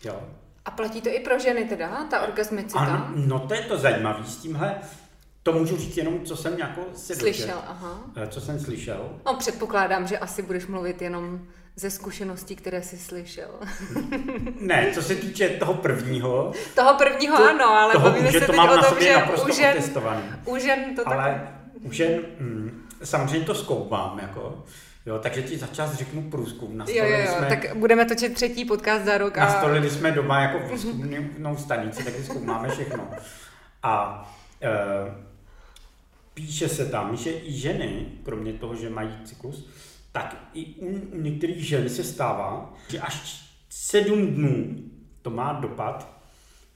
Jo. 0.05 0.23
A 0.65 0.71
platí 0.71 1.01
to 1.01 1.09
i 1.09 1.21
pro 1.21 1.39
ženy 1.39 1.65
teda, 1.65 2.05
ta 2.11 2.23
orgasmicita? 2.23 2.81
Ano, 2.81 3.13
no 3.15 3.39
to 3.39 3.55
je 3.55 3.61
to 3.61 3.79
zajímavé 3.79 4.25
s 4.25 4.37
tímhle. 4.37 4.75
To 5.43 5.53
můžu 5.53 5.77
říct 5.77 5.97
jenom, 5.97 6.25
co 6.25 6.37
jsem 6.37 6.59
jako 6.59 6.81
si 6.95 7.15
Slyšel, 7.15 7.47
dočet, 7.47 7.65
aha. 7.69 8.01
Eh, 8.17 8.27
co 8.27 8.41
jsem 8.41 8.61
slyšel. 8.61 9.11
No 9.27 9.35
předpokládám, 9.35 10.07
že 10.07 10.19
asi 10.19 10.43
budeš 10.43 10.67
mluvit 10.67 11.03
jenom 11.03 11.41
ze 11.77 11.91
zkušeností, 11.91 12.57
které 12.57 12.83
jsi 12.83 12.99
slyšel. 12.99 13.51
ne, 14.61 14.91
co 14.95 15.03
se 15.03 15.15
týče 15.15 15.49
toho 15.49 15.75
prvního. 15.75 16.53
Toho 16.75 16.95
prvního 16.95 17.37
to, 17.37 17.45
ano, 17.45 17.65
ale 17.65 17.93
toho, 17.93 18.11
bavíme 18.11 18.33
se 18.33 18.41
to 18.41 18.53
mám 18.53 18.79
o 18.79 18.83
tom, 18.83 19.01
že 19.01 19.17
u 19.49 19.53
žen, 19.53 19.77
u 20.45 20.59
žen 20.59 20.97
to 20.97 21.09
ale 21.09 21.25
tak... 21.25 21.83
u 21.83 21.93
žen, 21.93 22.21
mm, 22.41 22.89
samozřejmě 23.05 23.47
to 23.47 23.55
zkoumám, 23.55 24.19
jako. 24.23 24.65
Jo, 25.07 25.19
takže 25.19 25.43
ti 25.43 25.59
začas 25.59 25.95
řeknu 25.95 26.31
průzkum. 26.31 26.81
Jo, 26.81 27.05
jo, 27.05 27.19
jo, 27.19 27.27
jsme, 27.37 27.47
tak 27.47 27.77
budeme 27.77 28.05
točit 28.05 28.35
třetí 28.35 28.65
podcast 28.65 29.05
za 29.05 29.19
rok. 29.19 29.39
A... 29.39 29.41
Nastolili 29.41 29.91
jsme 29.91 30.13
doma 30.13 30.41
jako 30.41 30.69
výzkumnou 30.69 31.57
stanici, 31.57 32.05
takže 32.05 32.25
zkoumáme 32.25 32.69
všechno. 32.69 33.09
A 33.83 34.25
e, 34.63 34.71
píše 36.35 36.69
se 36.69 36.87
tam, 36.87 37.17
že 37.17 37.33
i 37.33 37.53
ženy, 37.53 38.07
kromě 38.23 38.53
toho, 38.53 38.75
že 38.75 38.91
mají 38.91 39.11
cyklus, 39.25 39.69
tak 40.13 40.49
i 40.55 40.65
u, 40.65 41.17
u 41.17 41.21
některých 41.21 41.69
žen 41.69 41.89
se 41.89 42.05
stává, 42.05 42.75
že 42.89 43.01
až 43.01 43.45
sedm 43.71 44.27
dnů 44.27 44.77
to 45.23 45.31
má 45.31 45.53
dopad, 45.53 46.23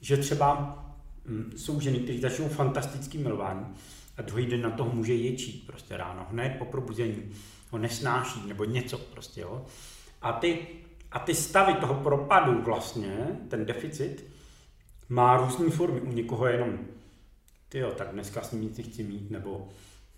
že 0.00 0.16
třeba 0.16 0.78
hm, 1.26 1.52
jsou 1.56 1.80
ženy, 1.80 1.98
které 1.98 2.18
začnou 2.18 2.48
fantastický 2.48 3.18
milování 3.18 3.66
a 4.16 4.22
druhý 4.22 4.46
den 4.46 4.62
na 4.62 4.70
toho 4.70 4.92
muže 4.92 5.14
ječí 5.14 5.52
prostě 5.66 5.96
ráno, 5.96 6.26
hned 6.30 6.56
po 6.58 6.64
probuzení 6.64 7.32
ho 7.70 7.78
nesnáší 7.78 8.46
nebo 8.46 8.64
něco 8.64 8.98
prostě, 8.98 9.40
jo. 9.40 9.64
A 10.22 10.32
ty, 10.32 10.66
a 11.12 11.18
ty 11.18 11.34
stavy 11.34 11.74
toho 11.74 11.94
propadu 11.94 12.62
vlastně, 12.62 13.40
ten 13.48 13.66
deficit, 13.66 14.24
má 15.08 15.36
různé 15.36 15.70
formy. 15.70 16.00
U 16.00 16.12
někoho 16.12 16.46
jenom, 16.46 16.78
ty 17.68 17.78
jo, 17.78 17.90
tak 17.90 18.08
dneska 18.08 18.42
s 18.42 18.52
ním 18.52 18.62
nic 18.62 18.78
nechci 18.78 19.02
mít, 19.02 19.30
nebo 19.30 19.68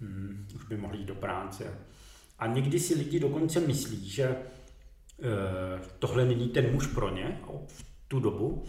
hm, 0.01 0.49
už 0.55 0.65
by 0.65 0.77
mohli 0.77 0.99
jít 0.99 1.07
do 1.07 1.15
práce. 1.15 1.79
A 2.39 2.47
někdy 2.47 2.81
si 2.81 2.95
lidi 2.95 3.21
dokonce 3.21 3.61
myslí, 3.61 4.09
že 4.09 4.25
e, 4.25 4.37
tohle 5.99 6.25
není 6.25 6.49
ten 6.49 6.73
muž 6.73 6.87
pro 6.87 7.15
ně 7.15 7.41
v 7.67 7.85
tu 8.09 8.21
dobu, 8.21 8.65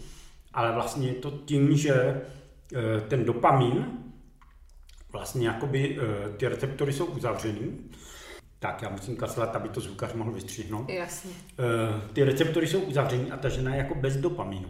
ale 0.52 0.72
vlastně 0.72 1.08
je 1.08 1.14
to 1.14 1.30
tím, 1.30 1.76
že 1.76 1.92
e, 1.94 2.22
ten 3.08 3.24
dopamin, 3.24 3.86
vlastně 5.12 5.48
jakoby 5.48 5.98
e, 5.98 6.28
ty 6.36 6.48
receptory 6.48 6.92
jsou 6.92 7.06
uzavřený, 7.06 7.78
tak 8.58 8.82
já 8.82 8.88
musím 8.88 9.16
kaslat, 9.16 9.56
aby 9.56 9.68
to 9.68 9.80
zvukař 9.80 10.12
mohl 10.12 10.32
vystřihnout. 10.32 10.88
Jasně. 10.88 11.30
E, 11.30 12.12
ty 12.12 12.24
receptory 12.24 12.66
jsou 12.66 12.80
uzavřený 12.80 13.30
a 13.32 13.36
ta 13.36 13.48
žena 13.48 13.74
je 13.74 13.78
jako 13.78 13.94
bez 13.94 14.16
dopaminu. 14.16 14.68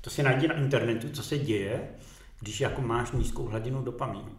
To 0.00 0.10
si 0.10 0.22
najdi 0.22 0.48
na 0.48 0.54
internetu, 0.54 1.08
co 1.08 1.22
se 1.22 1.38
děje, 1.38 1.88
když 2.40 2.60
jako 2.60 2.82
máš 2.82 3.12
nízkou 3.12 3.44
hladinu 3.44 3.82
dopamínu. 3.82 4.32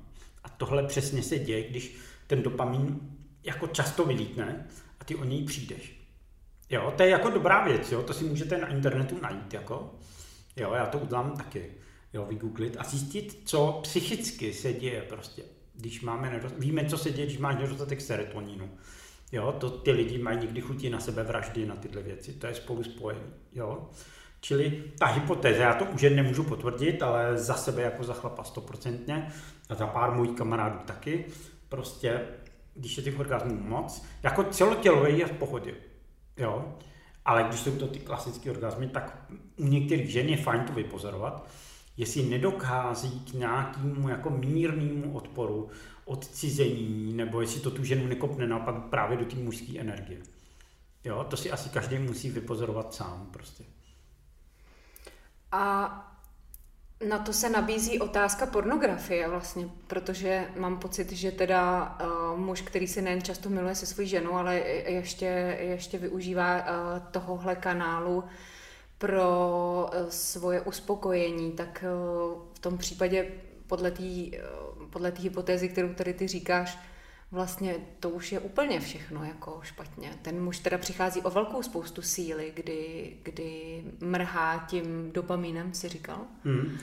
A 0.44 0.50
tohle 0.50 0.84
přesně 0.84 1.24
se 1.24 1.40
děje, 1.40 1.70
když 1.70 1.98
ten 2.28 2.44
dopamin 2.44 3.00
jako 3.44 3.68
často 3.68 4.06
vylítne 4.06 4.68
a 5.00 5.06
ty 5.06 5.16
o 5.16 5.24
něj 5.24 5.44
přijdeš. 5.44 5.98
Jo, 6.70 6.94
to 6.98 7.04
je 7.04 7.10
jako 7.10 7.30
dobrá 7.30 7.64
věc, 7.64 7.92
jo, 7.92 8.04
to 8.04 8.14
si 8.14 8.24
můžete 8.24 8.58
na 8.58 8.68
internetu 8.68 9.20
najít, 9.22 9.54
jako. 9.54 9.96
Jo, 10.56 10.74
já 10.74 10.86
to 10.86 10.98
udělám 10.98 11.38
taky, 11.38 11.72
jo, 12.18 12.26
vygooglit 12.26 12.78
a 12.80 12.84
zjistit, 12.84 13.42
co 13.46 13.80
psychicky 13.84 14.54
se 14.54 14.74
děje 14.74 15.02
prostě, 15.02 15.44
když 15.76 16.02
máme 16.02 16.30
nedostatek, 16.30 16.60
víme, 16.60 16.86
co 16.86 16.98
se 16.98 17.12
děje, 17.12 17.26
když 17.26 17.38
máš 17.38 17.56
nedostatek 17.56 18.02
serotoninu. 18.02 18.70
Jo, 19.32 19.56
to 19.60 19.70
ty 19.70 19.92
lidi 19.92 20.18
mají 20.18 20.40
někdy 20.40 20.62
chutí 20.62 20.90
na 20.90 21.00
sebe 21.00 21.24
vraždy, 21.24 21.66
na 21.66 21.76
tyhle 21.76 22.02
věci, 22.02 22.34
to 22.34 22.48
je 22.48 22.56
spolu 22.56 22.84
spojené, 22.84 23.22
jo. 23.54 23.90
Čili 24.42 24.84
ta 25.00 25.06
hypotéza, 25.06 25.64
já 25.64 25.74
to 25.74 25.86
už 25.86 26.02
nemůžu 26.02 26.44
potvrdit, 26.44 27.04
ale 27.04 27.38
za 27.38 27.54
sebe 27.54 27.82
jako 27.82 28.04
za 28.04 28.14
chlapa 28.14 28.44
stoprocentně 28.44 29.28
a 29.70 29.76
za 29.76 29.88
pár 29.88 30.12
mojich 30.12 30.38
kamarádů 30.38 30.80
taky, 30.86 31.26
prostě 31.70 32.22
když 32.76 32.98
je 32.98 33.04
těch 33.04 33.20
orgasmů 33.20 33.56
moc, 33.64 34.06
jako 34.24 34.44
celotělový 34.44 35.18
je 35.18 35.26
v 35.26 35.32
pohodě, 35.32 35.74
jo, 36.38 36.78
ale 37.26 37.44
když 37.44 37.60
jsou 37.60 37.76
to 37.76 37.88
ty 37.88 38.00
klasické 38.00 38.52
orgasmy, 38.52 38.88
tak 38.88 39.26
u 39.58 39.68
některých 39.68 40.10
žen 40.10 40.30
je 40.30 40.38
fajn 40.38 40.64
to 40.64 40.74
vypozorovat, 40.74 41.48
jestli 41.98 42.24
nedokází 42.24 43.20
k 43.20 43.34
nějakému 43.34 44.10
jako 44.10 44.30
mírnému 44.30 45.14
odporu, 45.14 45.70
odcizení, 46.06 47.14
nebo 47.14 47.42
jestli 47.42 47.62
to 47.62 47.72
tu 47.72 47.84
ženu 47.84 48.08
nekopne 48.08 48.48
naopak 48.48 48.76
právě 48.90 49.18
do 49.18 49.26
té 49.26 49.36
mužské 49.36 49.80
energie. 49.80 50.20
Jo, 51.04 51.26
to 51.30 51.38
si 51.38 51.52
asi 51.52 51.70
každý 51.70 52.00
musí 52.00 52.30
vypozorovat 52.30 52.94
sám 52.94 53.28
prostě. 53.32 53.64
A 55.52 56.04
na 57.10 57.20
to 57.20 57.34
se 57.34 57.50
nabízí 57.50 58.00
otázka 58.00 58.46
pornografie 58.46 59.30
vlastně, 59.30 59.70
protože 59.88 60.48
mám 60.58 60.80
pocit, 60.80 61.12
že 61.12 61.32
teda 61.32 61.98
uh, 62.02 62.40
muž, 62.40 62.62
který 62.62 62.88
se 62.88 63.02
nejen 63.02 63.22
často 63.22 63.50
miluje 63.50 63.76
se 63.76 63.86
svojí 63.86 64.08
ženou, 64.08 64.34
ale 64.34 64.56
ještě, 64.60 65.26
ještě 65.60 65.98
využívá 65.98 66.58
uh, 66.58 66.68
tohohle 67.12 67.56
kanálu 67.56 68.24
pro 68.98 69.90
uh, 69.94 70.10
svoje 70.10 70.62
uspokojení, 70.62 71.52
tak 71.52 71.86
uh, 71.88 72.42
v 72.54 72.60
tom 72.60 72.78
případě 72.78 73.28
podle 73.68 73.92
té 73.92 74.04
uh, 74.04 74.90
podle 74.90 75.14
hypotézy, 75.20 75.70
kterou 75.70 75.94
tady 75.94 76.14
ty 76.14 76.28
říkáš, 76.28 76.78
vlastně 77.32 77.76
to 78.00 78.10
už 78.10 78.32
je 78.32 78.40
úplně 78.40 78.80
všechno 78.80 79.24
jako 79.24 79.60
špatně. 79.64 80.10
Ten 80.22 80.44
muž 80.44 80.60
teda 80.60 80.78
přichází 80.78 81.22
o 81.22 81.30
velkou 81.30 81.64
spoustu 81.64 82.02
síly, 82.02 82.52
kdy, 82.56 83.14
kdy 83.24 83.84
mrhá 84.00 84.66
tím 84.70 85.12
dopamínem, 85.12 85.74
si 85.74 85.90
říkal? 85.90 86.22
Hmm. 86.44 86.78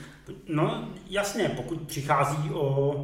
No 0.47 0.89
jasně, 1.09 1.49
pokud 1.49 1.81
přichází 1.81 2.51
o 2.53 2.95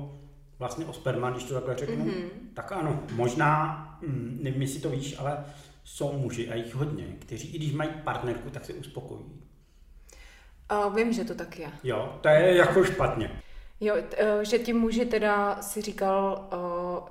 vlastně 0.60 0.86
o 0.86 0.94
sperma, 0.94 1.30
když 1.30 1.44
to 1.44 1.54
takhle 1.54 1.76
řeknu, 1.76 2.06
mm-hmm. 2.06 2.30
tak 2.54 2.72
ano, 2.72 3.04
možná, 3.12 3.78
hm, 4.02 4.40
nevím, 4.42 4.62
jestli 4.62 4.80
to 4.80 4.90
víš, 4.90 5.16
ale 5.20 5.46
jsou 5.84 6.14
muži 6.14 6.50
a 6.50 6.56
jich 6.56 6.76
hodně, 6.76 7.16
kteří 7.20 7.56
i 7.56 7.58
když 7.58 7.74
mají 7.74 7.90
partnerku, 8.04 8.50
tak 8.50 8.66
se 8.66 8.74
uspokojí. 8.74 9.26
Uh, 10.72 10.96
vím, 10.96 11.14
že 11.14 11.24
to 11.24 11.36
tak 11.36 11.60
je. 11.60 11.72
Jo, 11.84 12.20
to 12.22 12.28
je 12.28 12.56
jako 12.56 12.84
špatně. 12.84 13.42
Jo, 13.80 13.96
t, 14.10 14.46
že 14.46 14.60
ti 14.60 14.74
muži 14.74 15.06
teda 15.06 15.62
si 15.62 15.82
říkal, 15.82 16.50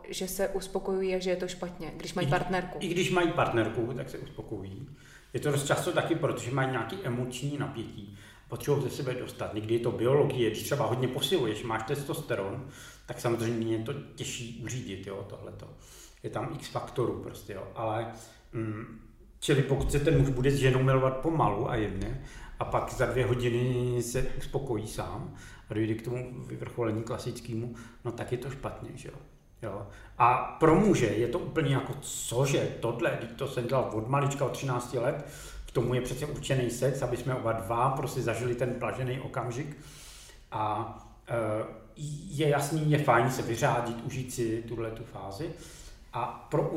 že 0.08 0.28
se 0.28 0.48
uspokojují 0.48 1.14
a 1.14 1.18
že 1.18 1.30
je 1.30 1.36
to 1.36 1.48
špatně, 1.48 1.92
když 1.96 2.14
mají 2.14 2.28
partnerku. 2.28 2.78
I 2.80 2.88
když 2.88 3.10
mají 3.10 3.32
partnerku, 3.32 3.92
tak 3.96 4.10
se 4.10 4.18
uspokojují. 4.18 4.88
Je 5.32 5.40
to 5.40 5.50
dost 5.50 5.66
často 5.66 5.92
taky, 5.92 6.14
protože 6.14 6.50
mají 6.50 6.70
nějaký 6.70 6.96
emoční 7.02 7.58
napětí, 7.58 8.18
potřebují 8.48 8.82
ze 8.82 8.90
sebe 8.90 9.14
dostat. 9.14 9.54
Někdy 9.54 9.74
je 9.74 9.80
to 9.80 9.92
biologie, 9.92 10.50
když 10.50 10.62
třeba 10.62 10.86
hodně 10.86 11.08
posiluješ, 11.08 11.62
máš 11.62 11.82
testosteron, 11.82 12.68
tak 13.06 13.20
samozřejmě 13.20 13.76
je 13.76 13.84
to 13.84 13.92
těžší 14.14 14.60
uřídit, 14.64 15.06
jo, 15.06 15.26
tohleto. 15.28 15.68
Je 16.22 16.30
tam 16.30 16.52
x 16.54 16.68
faktorů 16.68 17.22
prostě, 17.22 17.52
jo, 17.52 17.68
ale 17.74 18.12
mm, 18.52 19.00
čili 19.40 19.62
pokud 19.62 19.92
se 19.92 20.00
ten 20.00 20.18
muž 20.18 20.28
bude 20.28 20.50
s 20.50 20.54
ženou 20.54 20.82
milovat 20.82 21.16
pomalu 21.16 21.70
a 21.70 21.76
jemně, 21.76 22.24
a 22.58 22.64
pak 22.64 22.92
za 22.92 23.06
dvě 23.06 23.26
hodiny 23.26 24.02
se 24.02 24.22
uspokojí 24.38 24.86
sám 24.86 25.34
a 25.70 25.74
dojde 25.74 25.94
k 25.94 26.02
tomu 26.02 26.44
vyvrcholení 26.46 27.02
klasickému, 27.02 27.74
no 28.04 28.12
tak 28.12 28.32
je 28.32 28.38
to 28.38 28.50
špatně, 28.50 28.90
že 28.94 29.08
jo. 29.08 29.14
Jo. 29.62 29.86
A 30.18 30.34
pro 30.60 30.74
muže 30.74 31.06
je 31.06 31.28
to 31.28 31.38
úplně 31.38 31.74
jako 31.74 31.94
cože, 32.00 32.68
tohle, 32.80 33.18
to 33.36 33.48
jsem 33.48 33.66
dělal 33.66 33.90
od 33.94 34.08
malička, 34.08 34.44
od 34.44 34.52
13 34.52 34.94
let, 34.94 35.24
k 35.66 35.72
tomu 35.72 35.94
je 35.94 36.00
přece 36.00 36.26
určený 36.26 36.70
sex, 36.70 37.02
aby 37.02 37.16
jsme 37.16 37.34
oba 37.34 37.52
dva 37.52 37.90
prostě 37.90 38.22
zažili 38.22 38.54
ten 38.54 38.74
plažený 38.74 39.20
okamžik. 39.20 39.76
A 40.52 40.94
e, 41.28 41.34
je 42.30 42.48
jasný, 42.48 42.90
je 42.90 42.98
fajn 42.98 43.30
se 43.30 43.42
vyřádit, 43.42 44.04
užít 44.04 44.32
si 44.32 44.64
tuhle 44.68 44.90
tu 44.90 45.04
fázi. 45.04 45.50
A 46.12 46.46
pro 46.50 46.68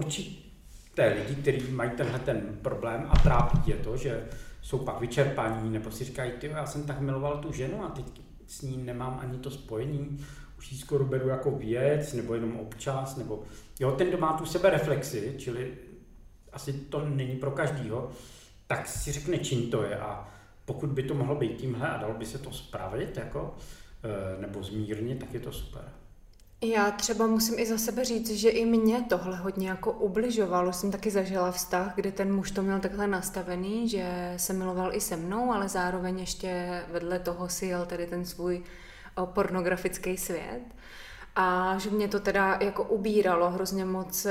určité 0.93 1.13
lidi, 1.19 1.41
kteří 1.41 1.71
mají 1.71 1.91
tenhle 1.91 2.19
ten 2.19 2.57
problém 2.61 3.07
a 3.09 3.19
trápí 3.19 3.71
je 3.71 3.75
to, 3.75 3.97
že 3.97 4.27
jsou 4.61 4.77
pak 4.77 4.99
vyčerpaní, 4.99 5.69
nebo 5.69 5.91
si 5.91 6.03
říkají, 6.03 6.31
ty, 6.31 6.47
já 6.47 6.65
jsem 6.65 6.83
tak 6.83 6.99
miloval 6.99 7.37
tu 7.37 7.51
ženu 7.51 7.83
a 7.83 7.89
teď 7.89 8.05
s 8.47 8.61
ní 8.61 8.77
nemám 8.77 9.19
ani 9.21 9.37
to 9.37 9.51
spojení, 9.51 10.25
už 10.57 10.71
ji 10.71 10.77
skoro 10.77 11.05
beru 11.05 11.27
jako 11.27 11.51
věc, 11.51 12.13
nebo 12.13 12.33
jenom 12.33 12.59
občas, 12.59 13.17
nebo 13.17 13.43
jo, 13.79 13.91
ten, 13.91 14.07
kdo 14.07 14.17
má 14.17 14.33
tu 14.33 14.45
sebereflexi, 14.45 15.35
čili 15.37 15.73
asi 16.53 16.73
to 16.73 17.05
není 17.09 17.35
pro 17.35 17.51
každýho, 17.51 18.11
tak 18.67 18.87
si 18.87 19.11
řekne, 19.11 19.37
čím 19.37 19.71
to 19.71 19.83
je 19.83 19.97
a 19.97 20.29
pokud 20.65 20.89
by 20.89 21.03
to 21.03 21.13
mohlo 21.13 21.35
být 21.35 21.57
tímhle 21.57 21.89
a 21.89 21.97
dalo 21.97 22.13
by 22.13 22.25
se 22.25 22.37
to 22.37 22.51
spravit, 22.51 23.17
jako, 23.17 23.55
eh, 24.03 24.41
nebo 24.41 24.63
zmírnit, 24.63 25.19
tak 25.19 25.33
je 25.33 25.39
to 25.39 25.51
super. 25.51 26.02
Já 26.63 26.91
třeba 26.91 27.27
musím 27.27 27.59
i 27.59 27.65
za 27.65 27.77
sebe 27.77 28.05
říct, 28.05 28.29
že 28.29 28.49
i 28.49 28.65
mě 28.65 29.01
tohle 29.09 29.37
hodně 29.37 29.69
jako 29.69 29.91
ubližovalo. 29.91 30.73
Jsem 30.73 30.91
taky 30.91 31.11
zažila 31.11 31.51
vztah, 31.51 31.95
kde 31.95 32.11
ten 32.11 32.35
muž 32.35 32.51
to 32.51 32.61
měl 32.61 32.79
takhle 32.79 33.07
nastavený, 33.07 33.89
že 33.89 34.33
se 34.37 34.53
miloval 34.53 34.95
i 34.95 35.01
se 35.01 35.15
mnou, 35.17 35.51
ale 35.51 35.69
zároveň 35.69 36.19
ještě 36.19 36.81
vedle 36.91 37.19
toho 37.19 37.49
si 37.49 37.65
jel 37.65 37.85
tedy 37.85 38.05
ten 38.05 38.25
svůj 38.25 38.63
pornografický 39.25 40.17
svět. 40.17 40.61
A 41.35 41.75
že 41.77 41.89
mě 41.89 42.07
to 42.07 42.19
teda 42.19 42.57
jako 42.61 42.83
ubíralo 42.83 43.49
hrozně 43.49 43.85
moc 43.85 44.27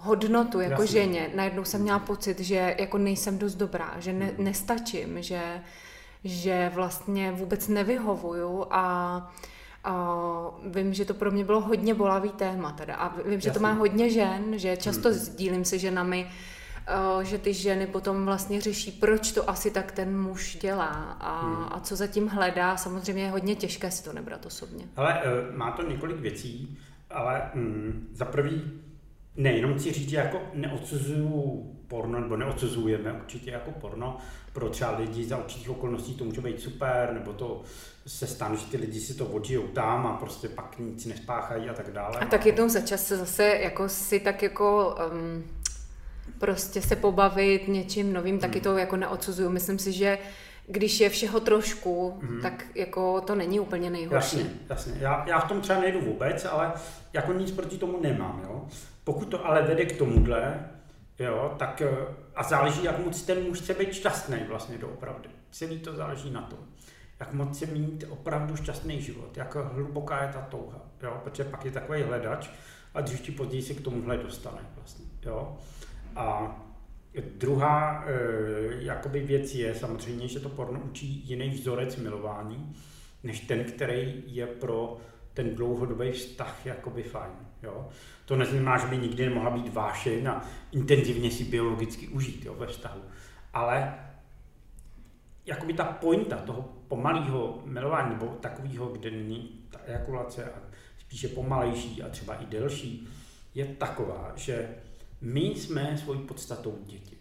hodnotu 0.00 0.60
jako 0.60 0.82
Jasně. 0.82 1.00
ženě. 1.00 1.30
Najednou 1.34 1.64
jsem 1.64 1.82
měla 1.82 1.98
pocit, 1.98 2.40
že 2.40 2.76
jako 2.78 2.98
nejsem 2.98 3.38
dost 3.38 3.54
dobrá, 3.54 3.94
že 3.98 4.12
ne, 4.12 4.32
nestačím, 4.38 5.22
že, 5.22 5.62
že 6.24 6.70
vlastně 6.74 7.32
vůbec 7.32 7.68
nevyhovuju 7.68 8.66
a 8.70 9.34
a 9.86 10.16
vím, 10.66 10.94
že 10.94 11.04
to 11.04 11.14
pro 11.14 11.30
mě 11.30 11.44
bylo 11.44 11.60
hodně 11.60 11.94
bolavý 11.94 12.30
téma 12.30 12.72
teda. 12.72 12.94
A 12.94 13.22
vím, 13.28 13.40
že 13.40 13.50
to 13.50 13.60
má 13.60 13.72
hodně 13.72 14.10
žen, 14.10 14.58
že 14.58 14.76
často 14.76 15.08
hmm. 15.08 15.18
sdílím 15.18 15.64
se 15.64 15.78
ženami, 15.78 16.30
že 17.22 17.38
ty 17.38 17.54
ženy 17.54 17.86
potom 17.86 18.24
vlastně 18.24 18.60
řeší, 18.60 18.92
proč 18.92 19.32
to 19.32 19.50
asi 19.50 19.70
tak 19.70 19.92
ten 19.92 20.20
muž 20.20 20.58
dělá 20.60 21.16
a, 21.20 21.46
hmm. 21.46 21.64
a 21.70 21.80
co 21.80 21.96
zatím 21.96 22.28
hledá. 22.28 22.76
Samozřejmě 22.76 23.22
je 23.22 23.30
hodně 23.30 23.56
těžké 23.56 23.90
si 23.90 24.04
to 24.04 24.12
nebrat 24.12 24.46
osobně. 24.46 24.84
Ale 24.96 25.22
uh, 25.22 25.56
má 25.56 25.70
to 25.70 25.82
několik 25.82 26.16
věcí, 26.16 26.78
ale 27.10 27.50
mm, 27.54 28.08
za 28.12 28.24
prvý 28.24 28.72
nejenom 29.36 29.78
chci 29.78 29.92
říct, 29.92 30.08
že 30.08 30.16
jako 30.16 30.42
neodsuzuju 30.54 31.75
porno, 31.88 32.20
nebo 32.20 32.36
neodsuzujeme 32.36 33.12
určitě 33.12 33.50
jako 33.50 33.70
porno, 33.70 34.18
pro 34.52 34.68
třeba 34.68 34.98
lidi 34.98 35.24
za 35.24 35.36
určitých 35.36 35.70
okolností 35.70 36.14
to 36.14 36.24
může 36.24 36.40
být 36.40 36.60
super, 36.60 37.10
nebo 37.12 37.32
to 37.32 37.62
se 38.06 38.26
stane, 38.26 38.56
že 38.56 38.66
ty 38.66 38.76
lidi 38.76 39.00
si 39.00 39.14
to 39.14 39.26
odžijou 39.26 39.62
tam 39.62 40.06
a 40.06 40.16
prostě 40.16 40.48
pak 40.48 40.78
nic 40.78 41.06
nespáchají 41.06 41.68
a 41.68 41.74
tak 41.74 41.92
dále. 41.92 42.18
A 42.18 42.26
tak 42.26 42.46
jednou 42.46 42.68
za 42.68 42.80
čas 42.80 43.06
se 43.06 43.16
zase 43.16 43.44
jako 43.44 43.88
si 43.88 44.20
tak 44.20 44.42
jako 44.42 44.96
um, 45.12 45.44
prostě 46.38 46.82
se 46.82 46.96
pobavit 46.96 47.68
něčím 47.68 48.12
novým, 48.12 48.38
taky 48.38 48.60
to 48.60 48.78
jako 48.78 48.96
neodsuzuju. 48.96 49.50
Myslím 49.50 49.78
si, 49.78 49.92
že 49.92 50.18
když 50.66 51.00
je 51.00 51.08
všeho 51.08 51.40
trošku, 51.40 52.18
mm. 52.22 52.40
tak 52.42 52.64
jako 52.74 53.20
to 53.20 53.34
není 53.34 53.60
úplně 53.60 53.90
nejhorší. 53.90 54.38
Jasně, 54.38 54.50
jasně. 54.68 54.92
Já, 55.00 55.24
já 55.28 55.40
v 55.40 55.48
tom 55.48 55.60
třeba 55.60 55.80
nejdu 55.80 56.00
vůbec, 56.00 56.44
ale 56.44 56.72
jako 57.12 57.32
nic 57.32 57.50
proti 57.50 57.78
tomu 57.78 58.00
nemám, 58.00 58.42
jo. 58.44 58.66
Pokud 59.04 59.24
to 59.24 59.46
ale 59.46 59.62
vede 59.62 59.84
k 59.84 59.98
tomuhle, 59.98 60.68
jo, 61.18 61.54
tak 61.58 61.82
eh, 61.82 61.96
a 62.34 62.42
záleží, 62.42 62.84
jak 62.84 63.04
moc 63.04 63.22
ten 63.22 63.42
muž 63.42 63.60
chce 63.60 63.74
být 63.74 63.92
šťastný 63.92 64.38
vlastně 64.48 64.78
doopravdy. 64.78 65.28
Celý 65.50 65.78
to 65.78 65.96
záleží 65.96 66.30
na 66.30 66.42
tom, 66.42 66.58
jak 67.20 67.32
moc 67.32 67.56
chce 67.56 67.66
mít 67.66 68.04
opravdu 68.08 68.56
šťastný 68.56 69.02
život, 69.02 69.36
jak 69.36 69.54
hluboká 69.54 70.22
je 70.22 70.32
ta 70.32 70.40
touha, 70.40 70.80
jo, 71.02 71.20
protože 71.24 71.44
pak 71.44 71.64
je 71.64 71.70
takový 71.70 72.02
hledač 72.02 72.48
a 72.94 73.00
dřív 73.00 73.22
či 73.22 73.32
později 73.32 73.62
se 73.62 73.74
k 73.74 73.80
tomuhle 73.80 74.16
dostane 74.16 74.60
vlastně, 74.76 75.04
jo. 75.22 75.56
A 76.16 76.56
Druhá 77.20 78.04
e, 78.06 78.12
jakoby 78.84 79.20
věc 79.20 79.54
je 79.54 79.74
samozřejmě, 79.74 80.28
že 80.28 80.40
to 80.40 80.48
porno 80.48 80.80
učí 80.80 81.22
jiný 81.26 81.50
vzorec 81.50 81.96
milování, 81.96 82.76
než 83.22 83.40
ten, 83.40 83.64
který 83.64 84.22
je 84.26 84.46
pro 84.46 84.96
ten 85.34 85.54
dlouhodobý 85.54 86.12
vztah 86.12 86.66
jakoby 86.66 87.02
fajn. 87.02 87.32
Jo? 87.62 87.88
To 88.24 88.36
neznamená, 88.36 88.78
že 88.78 88.86
by 88.86 88.98
nikdy 88.98 89.28
nemohla 89.28 89.50
být 89.50 89.74
vášeň 89.74 90.26
a 90.26 90.44
intenzivně 90.72 91.30
si 91.30 91.44
biologicky 91.44 92.08
užít 92.08 92.44
jo, 92.44 92.54
ve 92.54 92.66
vztahu. 92.66 93.00
Ale 93.52 93.94
jakoby 95.46 95.72
ta 95.72 95.84
pointa 95.84 96.36
toho 96.36 96.62
pomalého 96.88 97.62
milování, 97.64 98.10
nebo 98.10 98.26
takového, 98.26 98.86
kde 98.86 99.10
není 99.10 99.60
ta 99.70 99.78
ejakulace 99.86 100.44
a 100.44 100.58
spíše 100.98 101.28
pomalejší 101.28 102.02
a 102.02 102.08
třeba 102.08 102.34
i 102.34 102.46
delší, 102.46 103.08
je 103.54 103.66
taková, 103.66 104.32
že 104.36 104.68
my 105.20 105.40
jsme 105.40 105.98
svojí 105.98 106.20
podstatou 106.20 106.78
děti. 106.84 107.16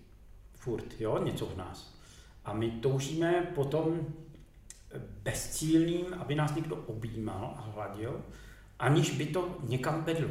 Furt, 0.54 1.00
jo, 1.00 1.24
něco 1.24 1.46
v 1.46 1.58
nás. 1.58 1.96
A 2.46 2.54
my 2.54 2.72
toužíme 2.72 3.52
potom 3.56 4.08
bezcílným, 5.24 6.06
aby 6.14 6.36
nás 6.36 6.56
někdo 6.56 6.76
objímal 6.76 7.54
a 7.58 7.62
hladil, 7.62 8.22
aniž 8.80 9.12
by 9.18 9.26
to 9.26 9.58
někam 9.64 10.04
vedlo. 10.04 10.30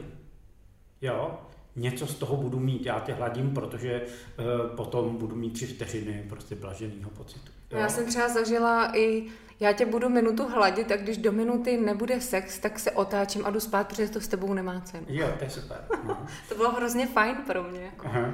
Jo, 1.01 1.39
něco 1.77 2.07
z 2.07 2.15
toho 2.15 2.37
budu 2.37 2.61
mít, 2.61 2.87
já 2.87 3.01
tě 3.01 3.13
hladím, 3.13 3.55
protože 3.55 4.03
uh, 4.03 4.77
potom 4.77 5.17
budu 5.17 5.37
mít 5.37 5.53
tři 5.53 5.67
vteřiny 5.67 6.27
prostě 6.29 6.55
blaženého 6.55 7.11
pocitu. 7.11 7.53
Jo? 7.71 7.79
Já 7.79 7.89
jsem 7.89 8.07
třeba 8.07 8.29
zažila 8.29 8.97
i 8.97 9.27
já 9.61 9.73
tě 9.73 9.87
budu 9.87 10.09
minutu 10.09 10.49
hladit 10.49 10.93
a 10.93 10.97
když 10.97 11.17
do 11.17 11.33
minuty 11.33 11.77
nebude 11.77 12.21
sex, 12.21 12.59
tak 12.59 12.79
se 12.79 12.91
otáčím 12.91 13.47
a 13.47 13.51
jdu 13.51 13.61
spát, 13.61 13.89
protože 13.89 14.09
to 14.09 14.21
s 14.21 14.29
tebou 14.29 14.55
nemá 14.55 14.81
cenu. 14.81 15.07
Jo, 15.09 15.29
to 15.39 15.45
je 15.45 15.51
super. 15.51 15.79
No. 16.07 16.27
to 16.49 16.55
bylo 16.55 16.73
hrozně 16.73 17.07
fajn 17.07 17.37
pro 17.47 17.63
mě. 17.63 17.81
Jako. 17.81 18.07
Aha. 18.07 18.33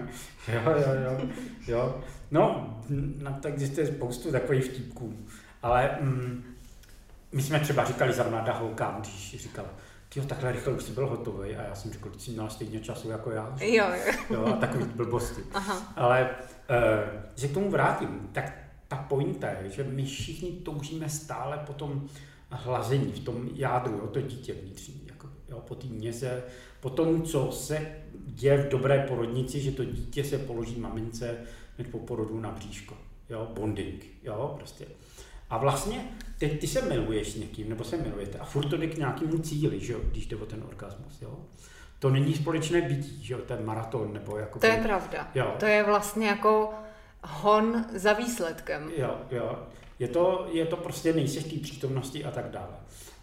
Jo, 0.48 0.60
jo, 0.66 0.94
jo, 1.04 1.28
jo. 1.66 2.00
No, 2.30 2.76
na 3.18 3.32
to 3.32 3.48
existuje 3.48 3.86
spoustu 3.86 4.32
takových 4.32 4.64
vtipků, 4.64 5.16
ale 5.62 5.98
mm, 6.00 6.44
my 7.32 7.42
jsme 7.42 7.60
třeba 7.60 7.84
říkali 7.84 8.12
za 8.12 8.28
mladá 8.28 8.52
holka, 8.52 8.96
když 9.00 9.36
říkala, 9.42 9.68
ty 10.14 10.20
takhle 10.20 10.52
rychle 10.52 10.72
už 10.72 10.82
jsi 10.82 10.92
byl 10.92 11.06
hotový 11.06 11.56
a 11.56 11.62
já 11.62 11.74
jsem 11.74 11.92
řekl, 11.92 12.10
že 12.12 12.20
jsi 12.20 12.30
měla 12.30 12.48
stejně 12.48 12.80
času 12.80 13.10
jako 13.10 13.30
já. 13.30 13.56
Jo, 13.60 13.84
jo. 14.06 14.12
jo 14.30 14.46
a 14.46 14.52
takový 14.52 14.84
blbosti. 14.84 15.40
Aha. 15.54 15.92
Ale, 15.96 16.30
uh, 16.70 17.20
že 17.36 17.48
k 17.48 17.54
tomu 17.54 17.70
vrátím, 17.70 18.28
tak 18.32 18.52
ta 18.88 18.96
pointa 18.96 19.50
je, 19.50 19.70
že 19.70 19.84
my 19.84 20.04
všichni 20.04 20.50
toužíme 20.52 21.08
stále 21.08 21.58
po 21.66 21.72
tom 21.72 22.08
hlazení, 22.50 23.12
v 23.12 23.18
tom 23.18 23.48
jádru, 23.54 23.92
jo, 23.92 24.06
to 24.06 24.20
dítě 24.20 24.54
vnitřní, 24.54 25.00
jako, 25.06 25.28
jo, 25.48 25.60
po 25.68 25.74
té 25.74 25.86
měze, 25.86 26.42
po 26.80 26.90
tom, 26.90 27.22
co 27.22 27.52
se 27.52 27.86
děje 28.14 28.56
v 28.56 28.68
dobré 28.68 29.06
porodnici, 29.08 29.60
že 29.60 29.72
to 29.72 29.84
dítě 29.84 30.24
se 30.24 30.38
položí 30.38 30.80
mamince 30.80 31.38
hned 31.76 31.90
po 31.90 31.98
porodu 31.98 32.40
na 32.40 32.50
bříško, 32.50 32.96
jo, 33.28 33.48
bonding, 33.54 34.04
jo, 34.22 34.54
prostě. 34.58 34.86
A 35.50 35.58
vlastně 35.58 36.04
teď 36.38 36.60
ty 36.60 36.66
se 36.66 36.82
miluješ 36.82 37.32
s 37.32 37.36
někým, 37.36 37.68
nebo 37.68 37.84
se 37.84 37.96
milujete 37.96 38.38
a 38.38 38.44
furt 38.44 38.68
to 38.68 38.76
jde 38.76 38.86
k 38.86 38.98
nějakému 38.98 39.38
cíli, 39.38 39.80
že 39.80 39.92
jo, 39.92 40.00
když 40.04 40.26
jde 40.26 40.36
o 40.36 40.46
ten 40.46 40.62
orgasmus, 40.68 41.22
jo. 41.22 41.38
To 41.98 42.10
není 42.10 42.34
společné 42.34 42.82
bytí, 42.82 43.24
že 43.24 43.34
jo, 43.34 43.40
ten 43.40 43.64
maraton, 43.64 44.12
nebo 44.12 44.36
jako... 44.36 44.58
To 44.58 44.66
je 44.66 44.80
pravda. 44.82 45.28
Jo. 45.34 45.54
To 45.58 45.66
je 45.66 45.84
vlastně 45.84 46.26
jako 46.26 46.70
hon 47.24 47.84
za 47.94 48.12
výsledkem. 48.12 48.90
Jo, 48.96 49.20
jo. 49.30 49.58
Je 49.98 50.08
to, 50.08 50.48
je 50.52 50.66
to 50.66 50.76
prostě 50.76 51.12
nejseš 51.12 51.44
té 51.44 51.56
přítomnosti 51.56 52.24
a 52.24 52.30
tak 52.30 52.50
dále. 52.50 52.76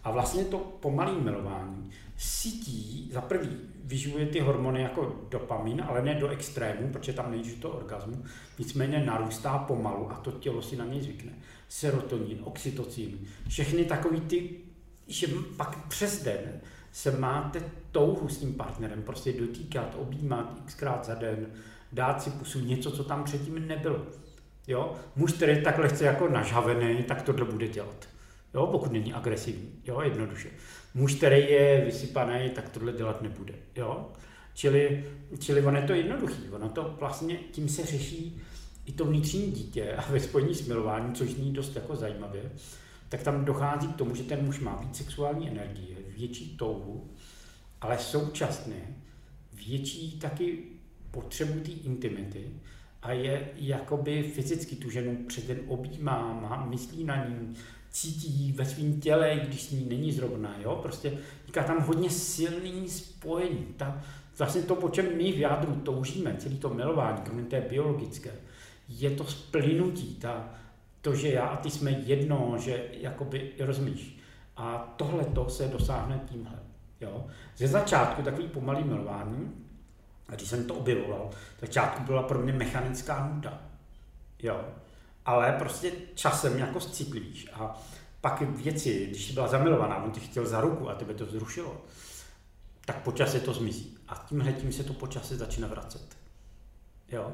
A 0.04 0.10
vlastně 0.10 0.44
to 0.44 0.58
pomalé 0.58 1.12
milování 1.12 1.90
sítí, 2.16 3.10
za 3.12 3.20
prvý, 3.20 3.58
vyživuje 3.88 4.26
ty 4.26 4.40
hormony 4.40 4.82
jako 4.82 5.16
dopamin, 5.30 5.84
ale 5.88 6.02
ne 6.02 6.14
do 6.14 6.28
extrému, 6.28 6.88
protože 6.92 7.12
tam 7.12 7.30
nejde 7.30 7.50
to 7.50 7.70
orgasmu, 7.70 8.24
nicméně 8.58 9.04
narůstá 9.04 9.58
pomalu 9.58 10.12
a 10.12 10.14
to 10.14 10.32
tělo 10.32 10.62
si 10.62 10.76
na 10.76 10.84
něj 10.84 11.00
zvykne. 11.00 11.32
Serotonin, 11.68 12.38
oxytocin, 12.44 13.18
všechny 13.48 13.84
takový 13.84 14.20
ty, 14.20 14.50
že 15.06 15.26
pak 15.56 15.88
přes 15.88 16.22
den 16.22 16.60
se 16.92 17.10
máte 17.10 17.62
touhu 17.92 18.28
s 18.28 18.38
tím 18.38 18.54
partnerem 18.54 19.02
prostě 19.02 19.32
dotýkat, 19.32 19.96
objímat 19.98 20.62
xkrát 20.64 21.04
za 21.04 21.14
den, 21.14 21.46
dát 21.92 22.22
si 22.22 22.30
pusu 22.30 22.60
něco, 22.60 22.90
co 22.90 23.04
tam 23.04 23.24
předtím 23.24 23.68
nebylo. 23.68 24.06
Jo? 24.66 24.94
Muž, 25.16 25.32
který 25.32 25.52
je 25.52 25.62
tak 25.62 25.78
lehce 25.78 26.04
jako 26.04 26.28
nažhavený, 26.28 27.02
tak 27.02 27.22
tohle 27.22 27.44
bude 27.44 27.68
dělat. 27.68 28.08
Jo? 28.54 28.66
Pokud 28.66 28.92
není 28.92 29.12
agresivní, 29.12 29.72
jo? 29.84 30.00
jednoduše. 30.00 30.48
Muž, 30.98 31.14
který 31.14 31.50
je 31.50 31.82
vysypaný, 31.84 32.50
tak 32.50 32.68
tohle 32.68 32.92
dělat 32.92 33.22
nebude. 33.22 33.54
Jo? 33.76 34.12
Čili, 34.54 35.04
čili 35.38 35.62
ono 35.62 35.78
je 35.78 35.86
to 35.86 35.92
jednoduchý. 35.92 36.50
Ono 36.50 36.68
to 36.68 36.96
vlastně 37.00 37.36
tím 37.36 37.68
se 37.68 37.86
řeší 37.86 38.40
i 38.86 38.92
to 38.92 39.04
vnitřní 39.04 39.52
dítě 39.52 39.92
a 39.92 40.12
ve 40.12 40.20
spojení 40.20 40.54
s 40.54 40.68
milováním, 40.68 41.14
což 41.14 41.28
zní 41.30 41.52
dost 41.52 41.76
jako 41.76 41.96
zajímavě, 41.96 42.42
tak 43.08 43.22
tam 43.22 43.44
dochází 43.44 43.88
k 43.88 43.96
tomu, 43.96 44.14
že 44.14 44.22
ten 44.22 44.44
muž 44.44 44.60
má 44.60 44.76
víc 44.76 44.96
sexuální 44.96 45.48
energie, 45.48 45.96
větší 46.16 46.56
touhu, 46.56 47.10
ale 47.80 47.98
současně 47.98 48.96
větší 49.52 50.18
taky 50.18 50.58
potřebu 51.10 51.60
té 51.60 51.70
intimity 51.70 52.50
a 53.02 53.12
je 53.12 53.48
jakoby 53.56 54.22
fyzicky 54.22 54.76
tu 54.76 54.90
ženu 54.90 55.16
před 55.26 55.46
den 55.46 55.60
objímá, 55.66 56.32
má, 56.32 56.66
myslí 56.66 57.04
na 57.04 57.24
ní, 57.24 57.54
cítí 57.90 58.52
ve 58.52 58.64
svém 58.64 59.00
těle, 59.00 59.40
když 59.44 59.62
s 59.62 59.70
ní 59.70 59.86
není 59.88 60.12
zrovna, 60.12 60.54
jo, 60.58 60.78
prostě 60.82 61.18
říká 61.46 61.62
tam 61.62 61.80
hodně 61.80 62.10
silný 62.10 62.88
spojení, 62.88 63.66
ta, 63.76 64.02
vlastně 64.38 64.62
to, 64.62 64.76
po 64.76 64.88
čem 64.88 65.16
my 65.16 65.32
v 65.32 65.38
jádru 65.38 65.74
toužíme, 65.74 66.36
celý 66.38 66.58
to 66.58 66.68
milování, 66.68 67.20
kromě 67.24 67.44
té 67.44 67.60
biologické, 67.60 68.30
je 68.88 69.10
to 69.10 69.24
splynutí, 69.24 70.14
ta, 70.14 70.48
to, 71.00 71.14
že 71.14 71.28
já 71.28 71.46
a 71.46 71.56
ty 71.56 71.70
jsme 71.70 71.90
jedno, 71.90 72.56
že 72.58 72.84
jakoby, 72.92 73.52
rozumíš, 73.58 74.18
a 74.56 74.94
tohle 74.96 75.24
to 75.24 75.48
se 75.48 75.68
dosáhne 75.68 76.20
tímhle. 76.30 76.58
Jo? 77.00 77.26
Ze 77.56 77.68
začátku 77.68 78.22
takový 78.22 78.48
pomalý 78.48 78.84
milování, 78.84 79.52
a 80.28 80.34
když 80.34 80.48
jsem 80.48 80.64
to 80.64 80.74
objevoval, 80.74 81.30
tak 81.60 81.70
čátku 81.70 82.02
byla 82.02 82.22
pro 82.22 82.38
mě 82.38 82.52
mechanická 82.52 83.30
nuda. 83.34 83.62
Jo. 84.42 84.64
Ale 85.28 85.52
prostě 85.52 85.92
časem 86.14 86.58
jako 86.58 86.80
citlivíš. 86.80 87.48
A 87.52 87.80
pak 88.20 88.40
věci, 88.40 89.06
když 89.06 89.26
jsi 89.26 89.32
byla 89.32 89.48
zamilovaná, 89.48 90.04
on 90.04 90.10
tě 90.10 90.20
chtěl 90.20 90.46
za 90.46 90.60
ruku 90.60 90.90
a 90.90 90.94
tebe 90.94 91.14
to 91.14 91.26
zrušilo, 91.26 91.84
tak 92.84 93.02
po 93.02 93.12
čase 93.12 93.40
to 93.40 93.52
zmizí. 93.52 93.98
A 94.08 94.24
tímhle 94.28 94.52
tím 94.52 94.72
se 94.72 94.84
to 94.84 94.92
po 94.92 95.06
čase 95.06 95.36
začíná 95.36 95.68
vracet. 95.68 96.16
Jo. 97.08 97.32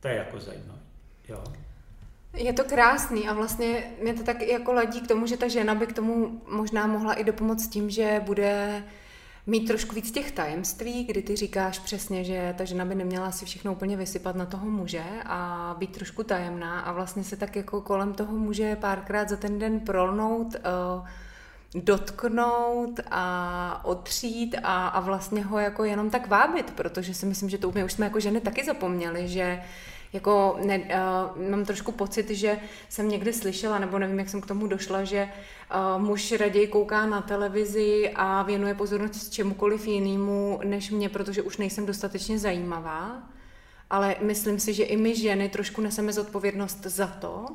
To 0.00 0.08
je 0.08 0.14
jako 0.14 0.40
zajímavé. 0.40 0.80
Jo. 1.28 1.44
Je 2.34 2.52
to 2.52 2.64
krásný 2.64 3.28
a 3.28 3.34
vlastně 3.34 3.90
mě 4.02 4.14
to 4.14 4.22
tak 4.22 4.42
jako 4.42 4.72
ladí 4.72 5.00
k 5.00 5.08
tomu, 5.08 5.26
že 5.26 5.36
ta 5.36 5.48
žena 5.48 5.74
by 5.74 5.86
k 5.86 5.92
tomu 5.92 6.42
možná 6.48 6.86
mohla 6.86 7.14
i 7.14 7.24
dopomoct 7.24 7.68
tím, 7.68 7.90
že 7.90 8.22
bude 8.26 8.84
mít 9.46 9.68
trošku 9.68 9.94
víc 9.94 10.10
těch 10.10 10.32
tajemství, 10.32 11.04
kdy 11.04 11.22
ty 11.22 11.36
říkáš 11.36 11.78
přesně, 11.78 12.24
že 12.24 12.54
ta 12.58 12.64
žena 12.64 12.84
by 12.84 12.94
neměla 12.94 13.32
si 13.32 13.44
všechno 13.44 13.72
úplně 13.72 13.96
vysypat 13.96 14.36
na 14.36 14.46
toho 14.46 14.66
muže 14.70 15.04
a 15.26 15.74
být 15.78 15.92
trošku 15.92 16.22
tajemná 16.22 16.80
a 16.80 16.92
vlastně 16.92 17.24
se 17.24 17.36
tak 17.36 17.56
jako 17.56 17.80
kolem 17.80 18.12
toho 18.12 18.36
muže 18.36 18.76
párkrát 18.76 19.28
za 19.28 19.36
ten 19.36 19.58
den 19.58 19.80
prolnout, 19.80 20.54
uh, 20.54 21.06
dotknout 21.74 23.00
a 23.10 23.80
otřít 23.84 24.56
a, 24.62 24.88
a 24.88 25.00
vlastně 25.00 25.44
ho 25.44 25.58
jako 25.58 25.84
jenom 25.84 26.10
tak 26.10 26.28
vábit, 26.28 26.70
protože 26.70 27.14
si 27.14 27.26
myslím, 27.26 27.50
že 27.50 27.58
to 27.58 27.68
úplně 27.68 27.84
už 27.84 27.92
jsme 27.92 28.06
jako 28.06 28.20
ženy 28.20 28.40
taky 28.40 28.64
zapomněli, 28.64 29.28
že 29.28 29.62
jako 30.12 30.58
ne, 30.64 30.78
uh, 30.78 31.50
mám 31.50 31.64
trošku 31.64 31.92
pocit, 31.92 32.30
že 32.30 32.58
jsem 32.88 33.08
někdy 33.08 33.32
slyšela, 33.32 33.78
nebo 33.78 33.98
nevím, 33.98 34.18
jak 34.18 34.28
jsem 34.28 34.40
k 34.40 34.46
tomu 34.46 34.66
došla, 34.66 35.04
že 35.04 35.28
uh, 35.28 36.02
muž 36.02 36.32
raději 36.32 36.66
kouká 36.66 37.06
na 37.06 37.20
televizi 37.20 38.10
a 38.14 38.42
věnuje 38.42 38.74
pozornost 38.74 39.32
čemukoliv 39.32 39.86
jinému 39.86 40.60
než 40.64 40.90
mě, 40.90 41.08
protože 41.08 41.42
už 41.42 41.56
nejsem 41.56 41.86
dostatečně 41.86 42.38
zajímavá. 42.38 43.22
Ale 43.90 44.16
myslím 44.20 44.60
si, 44.60 44.74
že 44.74 44.84
i 44.84 44.96
my 44.96 45.16
ženy 45.16 45.48
trošku 45.48 45.80
neseme 45.80 46.12
zodpovědnost 46.12 46.82
za 46.82 47.06
to, 47.06 47.46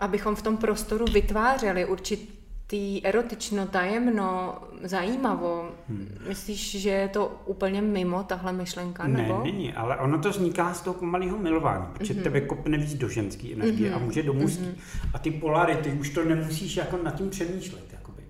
abychom 0.00 0.36
v 0.36 0.42
tom 0.42 0.56
prostoru 0.56 1.04
vytvářeli 1.12 1.84
určit, 1.84 2.45
tý 2.66 3.06
erotično, 3.06 3.66
tajemno, 3.66 4.58
zajímavo, 4.82 5.70
hmm. 5.88 6.18
myslíš, 6.28 6.80
že 6.80 6.90
je 6.90 7.08
to 7.08 7.40
úplně 7.46 7.82
mimo 7.82 8.22
tahle 8.22 8.52
myšlenka? 8.52 9.06
Ne, 9.06 9.22
nebo? 9.22 9.44
není, 9.44 9.72
ale 9.72 9.96
ono 9.96 10.18
to 10.18 10.30
vzniká 10.30 10.74
z 10.74 10.80
toho 10.80 10.94
pomalého 10.94 11.38
milování, 11.38 11.86
protože 11.92 12.14
mm-hmm. 12.14 12.22
tebe 12.22 12.40
kopne 12.40 12.78
víc 12.78 12.94
do 12.94 13.08
ženské 13.08 13.52
energie 13.52 13.90
mm-hmm. 13.90 13.94
a 13.94 13.98
může 13.98 14.22
do 14.22 14.32
mužské. 14.32 14.64
Mm-hmm. 14.64 15.10
A 15.14 15.18
ty 15.18 15.30
polarity 15.30 15.90
už 15.90 16.10
to 16.10 16.24
nemusíš 16.24 16.76
jako 16.76 16.98
nad 17.02 17.14
tím 17.14 17.30
přemýšlet. 17.30 17.84
Jakoby. 17.92 18.22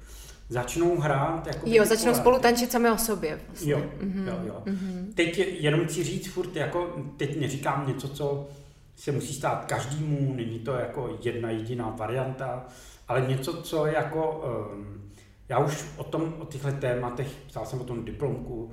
Začnou 0.49 0.97
hrát. 0.97 1.47
Jakoby, 1.47 1.76
jo, 1.76 1.84
začnou 1.84 2.05
polarity. 2.05 2.20
spolu 2.20 2.39
tančit 2.39 2.72
sami 2.72 2.91
o 2.91 2.99
sobě. 2.99 3.41
Vlastně. 3.49 3.72
Jo, 3.72 3.78
mm-hmm. 3.78 4.26
jo, 4.26 4.39
jo. 4.47 4.62
Mm-hmm. 4.64 5.14
Teď 5.14 5.39
jenom 5.61 5.87
chci 5.87 6.05
říct 6.05 6.28
furt, 6.28 6.57
jako, 6.57 6.97
teď 7.16 7.41
neříkám 7.41 7.84
něco, 7.89 8.09
co 8.09 8.49
se 8.97 9.12
musí 9.12 9.34
stát 9.34 9.64
každému, 9.64 10.34
není 10.34 10.59
to 10.59 10.72
jako 10.72 11.18
jedna 11.22 11.51
jediná 11.51 11.91
varianta, 11.91 12.66
ale 13.09 13.20
něco, 13.20 13.62
co 13.62 13.86
jako, 13.86 14.44
um, 14.72 15.11
já 15.48 15.59
už 15.59 15.84
o 15.96 16.04
tom, 16.04 16.34
o 16.38 16.44
těchto 16.44 16.72
tématech, 16.72 17.28
psal 17.46 17.66
jsem 17.66 17.80
o 17.80 17.84
tom 17.84 18.04
diplomku, 18.04 18.64
uh, 18.64 18.72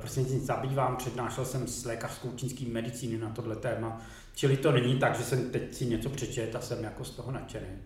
prostě 0.00 0.20
nic 0.20 0.44
zabývám, 0.44 0.96
přednášel 0.96 1.44
jsem 1.44 1.66
s 1.66 1.84
lékařskou 1.84 2.32
čínský 2.36 2.66
medicíny 2.66 3.18
na 3.18 3.30
tohle 3.30 3.56
téma, 3.56 4.00
čili 4.34 4.56
to 4.56 4.72
není 4.72 4.98
tak, 4.98 5.16
že 5.18 5.24
jsem 5.24 5.50
teď 5.50 5.74
si 5.74 5.86
něco 5.86 6.10
přečet 6.10 6.56
a 6.56 6.60
jsem 6.60 6.84
jako 6.84 7.04
z 7.04 7.10
toho 7.10 7.30
nadšený, 7.30 7.78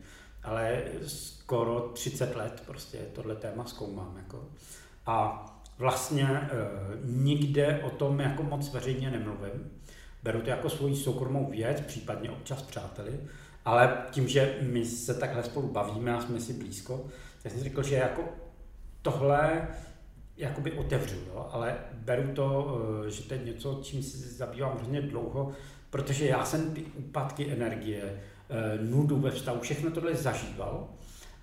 ale 0.42 0.82
skoro 1.06 1.80
30 1.80 2.36
let 2.36 2.62
prostě 2.66 2.98
tohle 2.98 3.36
téma 3.36 3.64
zkoumám. 3.64 4.14
Jako. 4.16 4.44
A 5.06 5.46
vlastně 5.78 6.24
uh, 6.24 7.10
nikde 7.10 7.80
o 7.84 7.90
tom 7.90 8.20
jako 8.20 8.42
moc 8.42 8.72
veřejně 8.72 9.10
nemluvím, 9.10 9.70
beru 10.22 10.40
to 10.40 10.50
jako 10.50 10.70
svoji 10.70 10.96
soukromou 10.96 11.50
věc, 11.50 11.80
případně 11.80 12.30
občas 12.30 12.62
přáteli, 12.62 13.20
ale 13.70 14.02
tím, 14.10 14.28
že 14.28 14.58
my 14.60 14.84
se 14.84 15.14
takhle 15.14 15.42
spolu 15.42 15.68
bavíme 15.68 16.16
a 16.16 16.20
jsme 16.20 16.40
si 16.40 16.52
blízko, 16.52 17.04
tak 17.42 17.52
jsem 17.52 17.60
řekl, 17.60 17.82
že 17.82 17.94
jako 17.94 18.22
tohle 19.02 19.68
jakoby 20.36 20.72
otevřu, 20.72 21.16
jo? 21.16 21.48
ale 21.52 21.78
beru 21.92 22.34
to, 22.34 22.78
eh, 23.06 23.10
že 23.10 23.22
to 23.22 23.34
je 23.34 23.40
něco, 23.44 23.80
čím 23.82 24.02
se 24.02 24.18
zabývám 24.18 24.76
hrozně 24.76 25.02
dlouho, 25.02 25.52
protože 25.90 26.26
já 26.26 26.44
jsem 26.44 26.74
ty 26.74 26.82
úpadky 26.82 27.52
energie, 27.52 28.02
eh, 28.04 28.78
nudu 28.82 29.20
ve 29.20 29.30
vztahu, 29.30 29.60
všechno 29.60 29.90
tohle 29.90 30.14
zažíval 30.14 30.88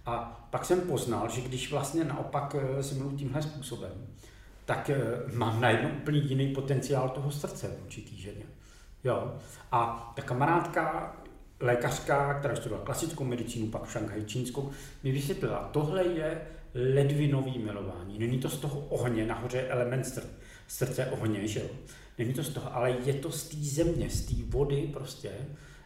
a 0.06 0.48
pak 0.50 0.66
jsem 0.66 0.82
poznal, 0.82 1.30
že 1.30 1.42
když 1.42 1.72
vlastně 1.72 2.04
naopak 2.04 2.56
eh, 2.60 2.84
si 2.84 2.96
mluvím 2.96 3.18
tímhle 3.18 3.42
způsobem, 3.42 4.08
tak 4.66 4.92
mám 5.34 5.62
najednou 5.62 5.90
úplně 5.90 6.20
jiný 6.20 6.54
potenciál 6.54 7.10
toho 7.10 7.32
srdce 7.32 7.68
v 7.68 7.86
určitý 7.86 8.22
ženě. 8.22 8.44
Jo. 9.04 9.36
A 9.72 10.12
ta 10.16 10.22
kamarádka, 10.22 11.16
lékařka, 11.60 12.34
která 12.34 12.56
studovala 12.56 12.86
klasickou 12.86 13.24
medicínu, 13.24 13.68
pak 13.68 13.84
v 13.84 13.92
Šanghaji 13.92 14.26
čínskou, 14.26 14.70
mi 15.04 15.12
vysvětlila, 15.12 15.70
tohle 15.74 16.06
je 16.06 16.42
ledvinový 16.94 17.60
milování. 17.60 18.20
Není 18.20 18.40
to 18.40 18.50
z 18.50 18.58
toho 18.58 18.80
ohně, 18.80 19.26
nahoře 19.26 19.62
element 19.62 20.06
srdce, 20.06 20.30
srdce 20.68 21.06
ohně, 21.06 21.48
že 21.48 21.60
jo? 21.60 21.70
Není 22.18 22.34
to 22.34 22.44
z 22.44 22.50
toho, 22.50 22.76
ale 22.76 22.98
je 23.06 23.14
to 23.14 23.32
z 23.32 23.50
té 23.50 23.58
země, 23.58 24.10
z 24.10 24.26
té 24.26 24.34
vody 24.46 24.90
prostě, 24.94 25.32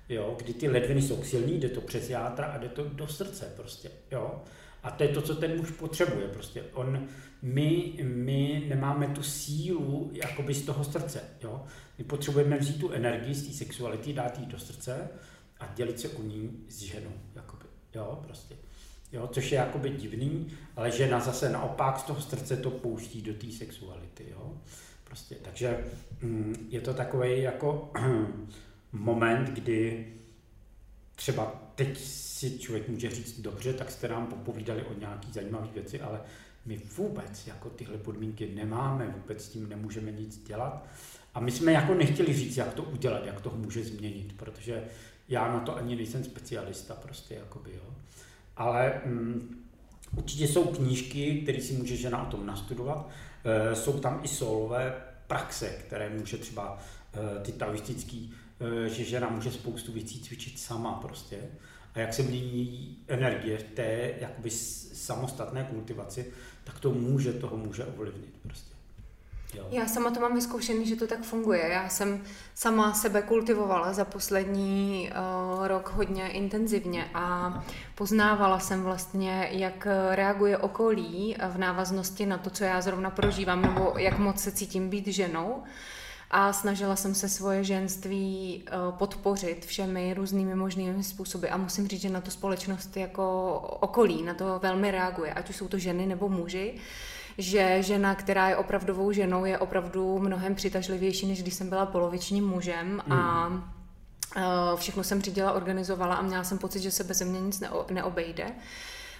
jo, 0.09 0.35
kdy 0.43 0.53
ty 0.53 0.69
ledviny 0.69 1.01
jsou 1.01 1.23
silný, 1.23 1.59
jde 1.59 1.69
to 1.69 1.81
přes 1.81 2.09
játra 2.09 2.45
a 2.45 2.57
jde 2.57 2.69
to 2.69 2.83
do 2.83 3.07
srdce 3.07 3.53
prostě, 3.55 3.89
jo. 4.11 4.41
A 4.83 4.91
to 4.91 5.03
je 5.03 5.09
to, 5.09 5.21
co 5.21 5.35
ten 5.35 5.57
muž 5.57 5.71
potřebuje 5.71 6.27
prostě. 6.27 6.63
On, 6.73 7.07
my, 7.41 7.93
my 8.03 8.65
nemáme 8.67 9.07
tu 9.07 9.23
sílu 9.23 10.11
jakoby 10.13 10.53
z 10.53 10.65
toho 10.65 10.83
srdce, 10.83 11.21
jo. 11.43 11.63
My 11.97 12.03
potřebujeme 12.03 12.57
vzít 12.57 12.79
tu 12.79 12.91
energii 12.91 13.35
z 13.35 13.47
té 13.47 13.53
sexuality, 13.53 14.13
dát 14.13 14.39
ji 14.39 14.45
do 14.45 14.59
srdce 14.59 15.09
a 15.61 15.73
dělit 15.75 15.99
se 15.99 16.09
u 16.09 16.23
ní 16.23 16.65
s 16.69 16.81
ženou, 16.81 17.13
jakoby, 17.35 17.65
jo, 17.95 18.19
prostě. 18.23 18.55
Jo, 19.11 19.29
což 19.31 19.51
je 19.51 19.57
jakoby 19.57 19.89
divný, 19.89 20.47
ale 20.75 20.91
žena 20.91 21.19
zase 21.19 21.49
naopak 21.49 21.99
z 21.99 22.03
toho 22.03 22.21
srdce 22.21 22.57
to 22.57 22.71
pouští 22.71 23.21
do 23.21 23.33
té 23.33 23.51
sexuality, 23.51 24.25
jo. 24.31 24.53
Prostě, 25.03 25.35
takže 25.41 25.83
mm, 26.21 26.67
je 26.69 26.81
to 26.81 26.93
takový 26.93 27.41
jako 27.41 27.91
moment, 28.91 29.49
kdy 29.49 30.07
třeba 31.15 31.71
teď 31.75 31.97
si 31.97 32.59
člověk 32.59 32.89
může 32.89 33.09
říct, 33.09 33.39
dobře, 33.39 33.73
tak 33.73 33.91
jste 33.91 34.07
nám 34.07 34.27
popovídali 34.27 34.83
o 34.83 34.99
nějaký 34.99 35.31
zajímavé 35.31 35.67
věci, 35.73 36.01
ale 36.01 36.21
my 36.65 36.81
vůbec 36.97 37.47
jako 37.47 37.69
tyhle 37.69 37.97
podmínky 37.97 38.51
nemáme, 38.55 39.15
vůbec 39.17 39.45
s 39.45 39.49
tím 39.49 39.69
nemůžeme 39.69 40.11
nic 40.11 40.37
dělat. 40.37 40.87
A 41.33 41.39
my 41.39 41.51
jsme 41.51 41.71
jako 41.71 41.93
nechtěli 41.93 42.33
říct, 42.33 42.57
jak 42.57 42.73
to 42.73 42.83
udělat, 42.83 43.25
jak 43.25 43.41
to 43.41 43.49
může 43.55 43.83
změnit, 43.83 44.33
protože 44.37 44.83
já 45.29 45.51
na 45.51 45.59
to 45.59 45.75
ani 45.75 45.95
nejsem 45.95 46.23
specialista 46.23 46.95
prostě, 46.95 47.33
jakoby, 47.35 47.71
jo. 47.75 47.95
Ale 48.57 49.01
mm, 49.05 49.65
určitě 50.17 50.47
jsou 50.47 50.63
knížky, 50.63 51.41
které 51.41 51.61
si 51.61 51.73
může 51.73 51.95
žena 51.95 52.27
o 52.27 52.31
tom 52.31 52.45
nastudovat. 52.45 53.09
E, 53.43 53.75
jsou 53.75 53.99
tam 53.99 54.19
i 54.23 54.27
solové 54.27 55.01
praxe, 55.27 55.69
které 55.69 56.09
může 56.09 56.37
třeba 56.37 56.79
e, 57.13 57.43
ty 57.43 57.51
taoistický, 57.51 58.33
e, 58.85 58.89
že 58.89 59.03
žena 59.03 59.29
může 59.29 59.51
spoustu 59.51 59.91
věcí 59.91 60.19
cvičit 60.19 60.59
sama 60.59 60.93
prostě. 60.93 61.37
A 61.93 61.99
jak 61.99 62.13
se 62.13 62.23
mění 62.23 62.97
energie 63.07 63.57
v 63.57 63.63
té 63.63 64.13
jakoby 64.19 64.49
samostatné 64.49 65.63
kultivaci, 65.63 66.33
tak 66.63 66.79
to 66.79 66.91
může, 66.91 67.33
toho 67.33 67.57
může 67.57 67.85
ovlivnit 67.85 68.33
prostě. 68.43 68.75
Jo. 69.53 69.65
Já 69.71 69.85
sama 69.85 70.11
to 70.11 70.19
mám 70.19 70.35
vyzkoušený, 70.35 70.85
že 70.85 70.95
to 70.95 71.07
tak 71.07 71.21
funguje. 71.21 71.69
Já 71.69 71.89
jsem 71.89 72.23
sama 72.55 72.93
sebe 72.93 73.21
kultivovala 73.21 73.93
za 73.93 74.05
poslední 74.05 75.09
uh, 75.11 75.67
rok 75.67 75.93
hodně 75.95 76.29
intenzivně 76.29 77.09
a 77.13 77.53
poznávala 77.95 78.59
jsem 78.59 78.83
vlastně, 78.83 79.49
jak 79.51 79.87
reaguje 80.09 80.57
okolí 80.57 81.35
v 81.49 81.57
návaznosti 81.57 82.25
na 82.25 82.37
to, 82.37 82.49
co 82.49 82.63
já 82.63 82.81
zrovna 82.81 83.09
prožívám, 83.09 83.61
nebo 83.61 83.93
jak 83.97 84.19
moc 84.19 84.39
se 84.39 84.51
cítím 84.51 84.89
být 84.89 85.07
ženou. 85.07 85.63
A 86.33 86.53
snažila 86.53 86.95
jsem 86.95 87.15
se 87.15 87.29
svoje 87.29 87.63
ženství 87.63 88.63
uh, 88.63 88.97
podpořit 88.97 89.65
všemi 89.65 90.13
různými 90.13 90.55
možnými 90.55 91.03
způsoby. 91.03 91.47
A 91.47 91.57
musím 91.57 91.87
říct, 91.87 92.01
že 92.01 92.09
na 92.09 92.21
to 92.21 92.31
společnost 92.31 92.97
jako 92.97 93.53
okolí 93.79 94.23
na 94.23 94.33
to 94.33 94.59
velmi 94.59 94.91
reaguje, 94.91 95.33
ať 95.33 95.49
už 95.49 95.55
jsou 95.55 95.67
to 95.67 95.77
ženy 95.77 96.05
nebo 96.05 96.29
muži 96.29 96.79
že 97.37 97.83
žena, 97.83 98.15
která 98.15 98.49
je 98.49 98.57
opravdovou 98.57 99.11
ženou, 99.11 99.45
je 99.45 99.57
opravdu 99.57 100.19
mnohem 100.19 100.55
přitažlivější, 100.55 101.27
než 101.27 101.41
když 101.41 101.53
jsem 101.53 101.69
byla 101.69 101.85
polovičním 101.85 102.47
mužem 102.47 102.87
mm. 103.05 103.13
a 103.13 103.47
uh, 103.47 104.43
všechno 104.75 105.03
jsem 105.03 105.21
řídila, 105.21 105.51
organizovala 105.51 106.15
a 106.15 106.21
měla 106.21 106.43
jsem 106.43 106.57
pocit, 106.57 106.79
že 106.79 106.91
se 106.91 107.03
bez 107.03 107.21
mě 107.21 107.41
nic 107.41 107.63
neobejde. 107.89 108.45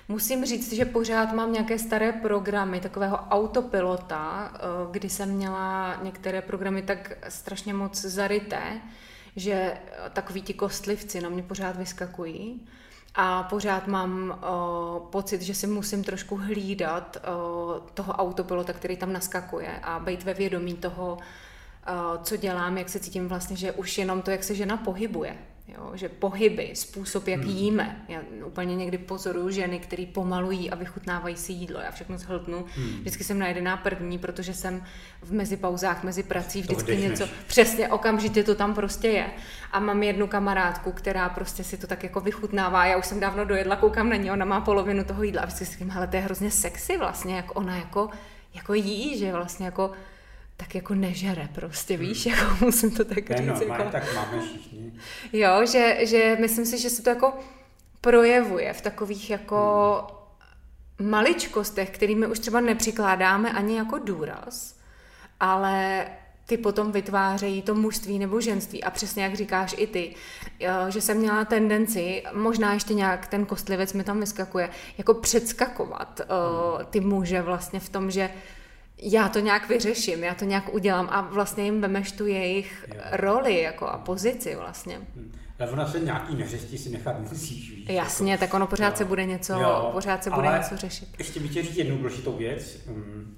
Musím 0.07 0.45
říct, 0.45 0.73
že 0.73 0.85
pořád 0.85 1.33
mám 1.33 1.53
nějaké 1.53 1.79
staré 1.79 2.11
programy, 2.11 2.79
takového 2.79 3.17
autopilota, 3.17 4.51
kdy 4.91 5.09
jsem 5.09 5.29
měla 5.29 5.95
některé 6.03 6.41
programy 6.41 6.81
tak 6.81 7.11
strašně 7.29 7.73
moc 7.73 8.01
zaryté, 8.01 8.81
že 9.35 9.73
takový 10.13 10.41
ti 10.41 10.53
kostlivci 10.53 11.21
na 11.21 11.29
mě 11.29 11.43
pořád 11.43 11.75
vyskakují 11.75 12.67
a 13.15 13.43
pořád 13.43 13.87
mám 13.87 14.29
uh, 14.29 15.07
pocit, 15.09 15.41
že 15.41 15.55
si 15.55 15.67
musím 15.67 16.03
trošku 16.03 16.35
hlídat 16.35 17.17
uh, 17.17 17.79
toho 17.93 18.13
autopilota, 18.13 18.73
který 18.73 18.97
tam 18.97 19.13
naskakuje 19.13 19.79
a 19.83 19.99
být 19.99 20.23
ve 20.23 20.33
vědomí 20.33 20.73
toho, 20.73 21.17
uh, 21.17 22.23
co 22.23 22.37
dělám, 22.37 22.77
jak 22.77 22.89
se 22.89 22.99
cítím 22.99 23.27
vlastně, 23.27 23.55
že 23.55 23.71
už 23.71 23.97
jenom 23.97 24.21
to, 24.21 24.31
jak 24.31 24.43
se 24.43 24.55
žena 24.55 24.77
pohybuje, 24.77 25.37
Jo, 25.67 25.91
že 25.93 26.09
pohyby, 26.09 26.71
způsob, 26.73 27.27
jak 27.27 27.41
hmm. 27.41 27.49
jíme. 27.49 28.05
Já 28.07 28.21
úplně 28.45 28.75
někdy 28.75 28.97
pozoruju 28.97 29.49
ženy, 29.49 29.79
které 29.79 30.05
pomalují 30.13 30.71
a 30.71 30.75
vychutnávají 30.75 31.37
si 31.37 31.51
jídlo. 31.51 31.79
Já 31.79 31.91
všechno 31.91 32.17
zhltnu. 32.17 32.65
Hmm. 32.75 32.99
Vždycky 32.99 33.23
jsem 33.23 33.39
najedená 33.39 33.77
první, 33.77 34.17
protože 34.17 34.53
jsem 34.53 34.83
v 35.21 35.33
mezipauzách, 35.33 36.03
mezi 36.03 36.23
prací 36.23 36.61
vždycky 36.61 36.97
něco. 36.97 37.27
Přesně, 37.47 37.89
okamžitě 37.89 38.43
to 38.43 38.55
tam 38.55 38.73
prostě 38.73 39.07
je. 39.07 39.25
A 39.71 39.79
mám 39.79 40.03
jednu 40.03 40.27
kamarádku, 40.27 40.91
která 40.91 41.29
prostě 41.29 41.63
si 41.63 41.77
to 41.77 41.87
tak 41.87 42.03
jako 42.03 42.19
vychutnává. 42.19 42.85
Já 42.85 42.97
už 42.97 43.05
jsem 43.05 43.19
dávno 43.19 43.45
dojedla, 43.45 43.75
koukám 43.75 44.09
na 44.09 44.15
ní, 44.15 44.31
ona 44.31 44.45
má 44.45 44.61
polovinu 44.61 45.03
toho 45.03 45.23
jídla. 45.23 45.41
A 45.41 45.45
vždycky 45.45 45.65
si 45.65 45.71
říkám, 45.71 45.97
ale 45.97 46.07
to 46.07 46.15
je 46.15 46.21
hrozně 46.21 46.51
sexy 46.51 46.97
vlastně, 46.97 47.35
jak 47.35 47.57
ona 47.57 47.75
jako, 47.75 48.09
jako 48.53 48.73
jí, 48.73 49.17
že 49.17 49.31
vlastně 49.31 49.65
jako 49.65 49.91
tak 50.61 50.75
jako 50.75 50.95
nežere 50.95 51.49
prostě, 51.53 51.97
víš, 51.97 52.25
hmm. 52.25 52.35
jako 52.39 52.65
musím 52.65 52.91
to 52.91 53.05
tak 53.05 53.37
říct. 53.37 53.47
Normální, 53.47 53.67
jako... 53.67 53.91
tak 53.91 54.15
máme 54.15 54.41
všichni. 54.41 54.93
Jo, 55.33 55.65
že, 55.65 55.97
že 56.01 56.37
myslím 56.39 56.65
si, 56.65 56.77
že 56.77 56.89
se 56.89 57.03
to 57.03 57.09
jako 57.09 57.33
projevuje 58.01 58.73
v 58.73 58.81
takových 58.81 59.29
jako 59.29 59.57
hmm. 60.99 61.09
maličkostech, 61.09 61.89
kterými 61.89 62.27
už 62.27 62.39
třeba 62.39 62.59
nepřikládáme 62.59 63.51
ani 63.51 63.77
jako 63.77 63.97
důraz, 63.97 64.75
ale 65.39 66.05
ty 66.45 66.57
potom 66.57 66.91
vytvářejí 66.91 67.61
to 67.61 67.75
mužství 67.75 68.19
nebo 68.19 68.41
ženství. 68.41 68.83
A 68.83 68.91
přesně 68.91 69.23
jak 69.23 69.35
říkáš 69.35 69.75
i 69.77 69.87
ty, 69.87 70.15
že 70.89 71.01
jsem 71.01 71.17
měla 71.17 71.45
tendenci, 71.45 72.23
možná 72.33 72.73
ještě 72.73 72.93
nějak 72.93 73.27
ten 73.27 73.45
kostlivec 73.45 73.93
mi 73.93 74.03
tam 74.03 74.19
vyskakuje, 74.19 74.69
jako 74.97 75.13
předskakovat 75.13 76.19
hmm. 76.19 76.85
ty 76.89 76.99
muže 76.99 77.41
vlastně 77.41 77.79
v 77.79 77.89
tom, 77.89 78.11
že 78.11 78.29
já 79.01 79.29
to 79.29 79.39
nějak 79.39 79.69
vyřeším, 79.69 80.23
já 80.23 80.35
to 80.35 80.45
nějak 80.45 80.73
udělám 80.73 81.07
a 81.11 81.21
vlastně 81.21 81.63
jim 81.63 81.81
vemeš 81.81 82.11
tu 82.11 82.25
jejich 82.25 82.85
jo. 82.95 83.01
roli 83.11 83.61
jako 83.61 83.87
a 83.87 83.97
pozici 83.97 84.55
vlastně. 84.55 84.97
Hmm. 85.15 85.31
Ale 85.59 85.71
ona 85.71 85.87
se 85.87 85.99
nějaký 85.99 86.35
neřesti 86.35 86.77
si 86.77 86.89
nechat 86.89 87.19
musíš, 87.19 87.71
víš. 87.71 87.89
Jasně, 87.89 88.31
jako, 88.31 88.39
tak 88.39 88.53
ono 88.53 88.67
pořád 88.67 88.89
jo. 88.89 88.97
se 88.97 89.05
bude 89.05 89.25
něco, 89.25 89.53
jo, 89.53 89.89
pořád 89.93 90.23
se 90.23 90.29
bude 90.29 90.47
něco 90.57 90.77
řešit. 90.77 91.09
ještě 91.17 91.39
bych 91.39 91.51
chtěl 91.51 91.63
říct 91.63 91.77
jednu 91.77 91.97
důležitou 91.97 92.37
věc. 92.37 92.79
Um, 92.89 93.35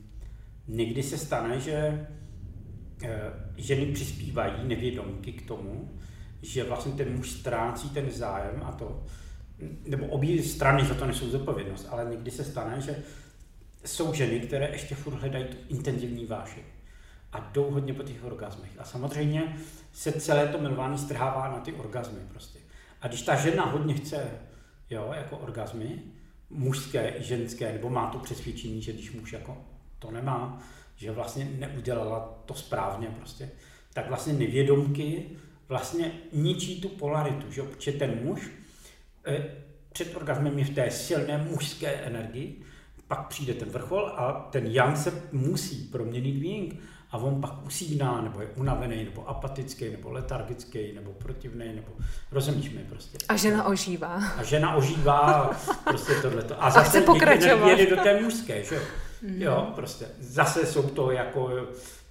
někdy 0.68 1.04
se 1.04 1.18
stane, 1.18 1.60
že 1.60 2.08
uh, 3.04 3.10
ženy 3.58 3.86
přispívají 3.86 4.54
nevědomky 4.64 5.32
k 5.32 5.48
tomu, 5.48 5.92
že 6.42 6.64
vlastně 6.64 6.94
ten 6.94 7.16
muž 7.16 7.32
ztrácí 7.32 7.90
ten 7.90 8.12
zájem 8.12 8.64
a 8.66 8.72
to, 8.72 9.04
nebo 9.88 10.06
obě 10.06 10.44
strany 10.44 10.86
za 10.86 10.94
to 10.94 11.06
nesou 11.06 11.30
zodpovědnost, 11.30 11.88
ale 11.90 12.06
někdy 12.10 12.32
se 12.32 12.44
stane, 12.44 12.82
že 12.82 12.96
jsou 13.86 14.14
ženy, 14.14 14.40
které 14.40 14.70
ještě 14.70 14.96
furt 14.96 15.14
hledají 15.14 15.46
tu 15.46 15.58
intenzivní 15.70 16.26
vášeň 16.26 16.64
a 17.32 17.40
jdou 17.40 17.72
hodně 17.72 17.94
po 17.94 18.04
těch 18.04 18.24
orgasmech. 18.24 18.72
A 18.78 18.84
samozřejmě 18.84 19.58
se 19.94 20.12
celé 20.12 20.48
to 20.48 20.58
milování 20.58 20.98
strhává 20.98 21.52
na 21.52 21.60
ty 21.60 21.74
orgasmy 21.74 22.20
prostě. 22.30 22.60
A 23.02 23.08
když 23.08 23.22
ta 23.22 23.36
žena 23.36 23.66
hodně 23.66 23.94
chce, 23.94 24.30
jo, 24.90 25.12
jako 25.16 25.38
orgasmy, 25.38 26.00
mužské 26.50 27.14
i 27.18 27.24
ženské, 27.24 27.74
nebo 27.74 27.90
má 27.90 28.10
to 28.10 28.20
přesvědčení, 28.20 28.82
že 28.82 28.94
když 28.94 29.12
muž 29.12 29.34
jako 29.34 29.58
to 30.00 30.12
nemá, 30.12 30.64
že 30.96 31.12
vlastně 31.12 31.50
neudělala 31.60 32.44
to 32.46 32.54
správně 32.54 33.08
prostě, 33.08 33.50
tak 33.94 34.08
vlastně 34.08 34.34
nevědomky 34.34 35.26
vlastně 35.68 36.12
ničí 36.34 36.82
tu 36.82 36.90
polaritu, 36.90 37.52
že 37.52 37.64
protože 37.64 37.92
ten 37.92 38.20
muž 38.24 38.52
eh, 39.26 39.46
před 39.94 40.16
orgasmem 40.16 40.60
je 40.60 40.66
v 40.66 40.76
té 40.76 40.92
silné 40.92 41.38
mužské 41.38 41.92
energii, 41.92 42.62
pak 43.16 43.28
přijde 43.28 43.54
ten 43.54 43.70
vrchol 43.70 44.14
a 44.18 44.48
ten 44.52 44.68
yang 44.68 44.98
se 44.98 45.24
musí 45.32 45.76
proměnit 45.76 46.38
v 46.38 46.44
ying 46.44 46.80
a 47.12 47.18
on 47.18 47.42
pak 47.42 47.66
usíná, 47.66 48.22
nebo 48.22 48.42
je 48.42 48.48
unavený, 48.48 49.04
nebo 49.04 49.30
apatický, 49.30 49.92
nebo 49.92 50.12
letargický, 50.12 50.94
nebo 50.94 51.12
protivný, 51.12 51.66
nebo 51.76 51.88
rozumíš 52.32 52.70
mi 52.70 52.80
prostě. 52.90 53.18
A 53.30 53.36
žena 53.36 53.66
ožívá. 53.66 54.20
A 54.38 54.44
žena 54.44 54.76
ožívá 54.76 55.52
prostě 55.84 56.14
tohleto. 56.14 56.64
A 56.64 56.70
zase 56.70 56.88
a 56.88 56.90
chce 56.90 57.02
pokračovat. 57.02 57.68
jede 57.68 57.96
do 57.96 57.96
té 57.96 58.22
mužské, 58.22 58.64
že 58.64 58.76
jo. 58.76 58.82
Mm. 59.22 59.42
Jo, 59.42 59.72
prostě. 59.76 60.06
Zase 60.20 60.66
jsou 60.66 60.84
to 60.84 61.12
jako, 61.12 61.68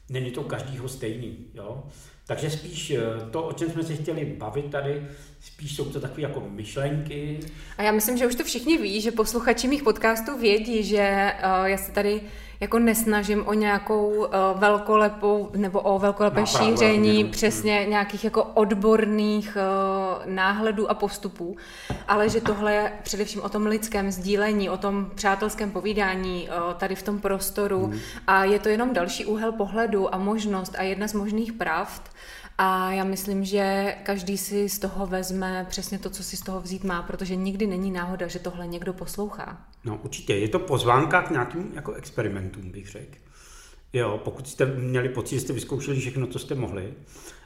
není 0.09 0.31
to 0.31 0.43
každýho 0.43 0.89
stejný, 0.89 1.37
jo. 1.55 1.83
Takže 2.27 2.51
spíš 2.51 2.91
eh, 2.91 3.01
to, 3.31 3.43
o 3.43 3.53
čem 3.53 3.71
jsme 3.71 3.83
se 3.83 3.95
chtěli 3.95 4.25
bavit 4.25 4.71
tady, 4.71 5.07
spíš 5.41 5.77
jsou 5.77 5.85
to 5.85 6.01
takové 6.01 6.23
jako 6.23 6.43
myšlenky. 6.49 7.41
A 7.79 7.83
já 7.83 7.93
myslím, 7.93 8.17
že 8.17 8.27
už 8.27 8.35
to 8.35 8.45
všichni 8.45 8.79
ví, 8.79 9.01
že 9.01 9.11
posluchači 9.11 9.69
mých 9.69 9.83
podcastů 9.83 10.39
vědí, 10.39 10.83
že 10.83 11.33
uh, 11.61 11.65
já 11.65 11.77
se 11.77 11.93
tady 11.93 12.21
jako 12.63 12.79
nesnažím 12.79 13.47
o 13.47 13.55
nějakou 13.55 14.09
uh, 14.09 14.27
velkolepou 14.55 15.51
nebo 15.57 15.81
o 15.81 15.99
velkolepé 15.99 16.41
no, 16.41 16.47
šíření 16.47 17.25
přesně 17.25 17.87
nějakých 17.89 18.25
jako 18.25 18.45
odborných 18.45 19.57
uh, 19.57 20.33
náhledů 20.35 20.91
a 20.91 20.95
postupů, 20.95 21.57
ale 22.09 22.29
že 22.29 22.41
tohle 22.41 22.75
je 22.75 22.93
především 23.03 23.43
o 23.43 23.49
tom 23.49 23.67
lidském 23.67 24.11
sdílení, 24.11 24.71
o 24.71 24.77
tom 24.77 25.11
přátelském 25.15 25.71
povídání 25.71 26.49
uh, 26.49 26.75
tady 26.75 26.95
v 26.95 27.03
tom 27.03 27.21
prostoru 27.21 27.87
hmm. 27.87 27.99
a 28.27 28.45
je 28.45 28.59
to 28.59 28.69
jenom 28.69 28.93
další 28.93 29.27
úhel 29.27 29.53
pohledu 29.53 30.15
a 30.15 30.19
možnost 30.19 30.75
a 30.79 30.83
jedna 30.83 31.09
z 31.09 31.13
možných 31.13 31.53
pravd, 31.53 32.03
a 32.59 32.93
já 32.93 33.05
myslím, 33.05 33.45
že 33.45 33.95
každý 34.03 34.39
si 34.39 34.69
z 34.69 34.79
toho 34.79 35.07
vezme 35.07 35.67
přesně 35.69 35.99
to, 35.99 36.11
co 36.11 36.23
si 36.23 36.37
z 36.37 36.41
toho 36.41 36.61
vzít 36.61 36.85
má, 36.85 37.03
protože 37.03 37.37
nikdy 37.37 37.67
není 37.67 37.91
náhoda, 37.91 38.27
že 38.27 38.39
tohle 38.39 38.67
někdo 38.67 38.93
poslouchá. 38.93 39.61
No 39.85 40.01
určitě, 40.03 40.35
je 40.35 40.49
to 40.49 40.59
pozvánka 40.59 41.23
k 41.23 41.31
nějakým 41.31 41.73
jako 41.75 41.93
experimentům, 41.93 42.71
bych 42.71 42.89
řekl. 42.89 43.19
Jo, 43.93 44.21
pokud 44.25 44.49
jste 44.49 44.67
měli 44.67 45.09
pocit, 45.09 45.35
že 45.35 45.41
jste 45.41 45.53
vyzkoušeli 45.53 46.01
všechno, 46.01 46.27
co 46.27 46.39
jste 46.39 46.55
mohli 46.55 46.95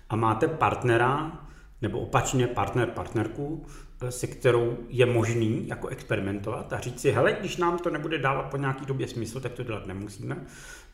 a 0.09 0.17
máte 0.17 0.49
partnera, 0.49 1.41
nebo 1.83 2.01
opačně 2.01 2.47
partner, 2.47 2.91
partnerku, 2.91 3.67
eh, 4.03 4.11
se 4.11 4.27
kterou 4.27 4.79
je 4.89 5.07
možný 5.07 5.69
jako 5.69 5.89
experimentovat 5.89 6.73
a 6.73 6.81
říct 6.81 7.01
si, 7.01 7.11
hele, 7.11 7.37
když 7.41 7.57
nám 7.57 7.79
to 7.79 7.91
nebude 7.91 8.19
dávat 8.19 8.43
po 8.43 8.57
nějaký 8.57 8.87
době 8.87 9.09
smysl, 9.09 9.41
tak 9.41 9.53
to 9.53 9.63
dělat 9.63 9.87
nemusíme. 9.87 10.37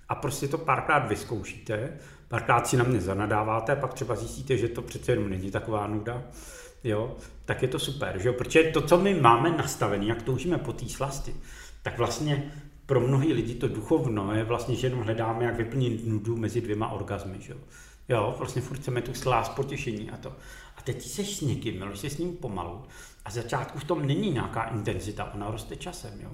A 0.09 0.15
prostě 0.15 0.49
to 0.49 0.59
párkrát 0.59 0.99
vyzkoušíte 0.99 1.99
párkrát 2.33 2.67
si 2.67 2.77
na 2.77 2.85
mě 2.85 3.01
zanadáváte 3.01 3.73
a 3.73 3.77
pak 3.77 3.95
třeba 3.95 4.17
zjistíte, 4.17 4.57
že 4.57 4.69
to 4.69 4.83
přece 4.83 5.13
jenom 5.13 5.31
není 5.31 5.51
taková 5.51 5.87
nuda, 5.87 6.23
jo, 6.85 7.17
tak 7.45 7.63
je 7.63 7.69
to 7.69 7.79
super, 7.79 8.19
že 8.19 8.29
jo? 8.29 8.35
protože 8.35 8.63
to, 8.63 8.81
co 8.81 8.99
my 8.99 9.15
máme 9.15 9.51
nastavené, 9.51 10.05
jak 10.05 10.23
toužíme 10.23 10.59
po 10.59 10.73
té 10.73 10.89
slasti, 10.89 11.35
tak 11.83 11.99
vlastně 11.99 12.53
pro 12.87 13.01
mnohý 13.01 13.33
lidi 13.33 13.55
to 13.55 13.69
duchovno 13.69 14.35
je 14.35 14.45
vlastně, 14.45 14.77
že 14.77 14.87
jenom 14.87 15.01
hledáme, 15.01 15.45
jak 15.45 15.57
vyplnit 15.57 16.07
nudu 16.07 16.37
mezi 16.37 16.61
dvěma 16.61 16.89
orgazmy, 16.89 17.37
že 17.41 17.53
jo. 17.53 17.59
Jo, 18.09 18.35
vlastně 18.39 18.63
furt 18.63 18.77
chceme 18.77 19.03
tu 19.03 19.15
slást 19.15 19.49
potěšení 19.49 20.11
a 20.11 20.17
to. 20.17 20.29
A 20.77 20.83
teď 20.83 21.03
seš 21.03 21.37
s 21.37 21.41
někým, 21.41 21.79
miluješ 21.79 21.99
se 21.99 22.11
s 22.11 22.19
ním 22.19 22.37
pomalu 22.37 22.83
a 23.25 23.31
začátku 23.31 23.79
v 23.79 23.85
tom 23.85 24.07
není 24.07 24.31
nějaká 24.31 24.63
intenzita, 24.63 25.33
ona 25.35 25.51
roste 25.51 25.77
časem, 25.77 26.21
jo. 26.23 26.31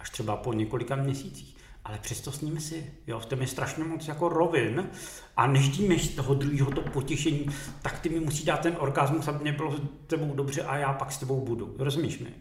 Až 0.00 0.10
třeba 0.10 0.36
po 0.36 0.52
několika 0.52 0.96
měsících 0.96 1.57
ale 1.88 1.98
přesto 1.98 2.32
s 2.32 2.40
nimi 2.40 2.60
si, 2.60 2.92
jo, 3.06 3.20
v 3.20 3.26
tom 3.26 3.40
je 3.40 3.46
strašně 3.46 3.84
moc 3.84 4.08
jako 4.08 4.28
rovin 4.28 4.90
a 5.36 5.46
než 5.46 5.68
díme 5.68 5.98
z 5.98 6.08
toho 6.08 6.34
druhého 6.34 6.70
to 6.70 6.80
potěšení, 6.80 7.46
tak 7.82 8.00
ty 8.00 8.08
mi 8.08 8.20
musí 8.20 8.44
dát 8.44 8.60
ten 8.60 8.76
orgasmus, 8.78 9.28
aby 9.28 9.38
mě 9.42 9.52
bylo 9.52 9.76
s 9.76 9.80
tebou 10.06 10.34
dobře 10.34 10.62
a 10.62 10.76
já 10.76 10.92
pak 10.92 11.12
s 11.12 11.18
tebou 11.18 11.40
budu. 11.40 11.74
Rozumíš 11.78 12.18
mi? 12.18 12.34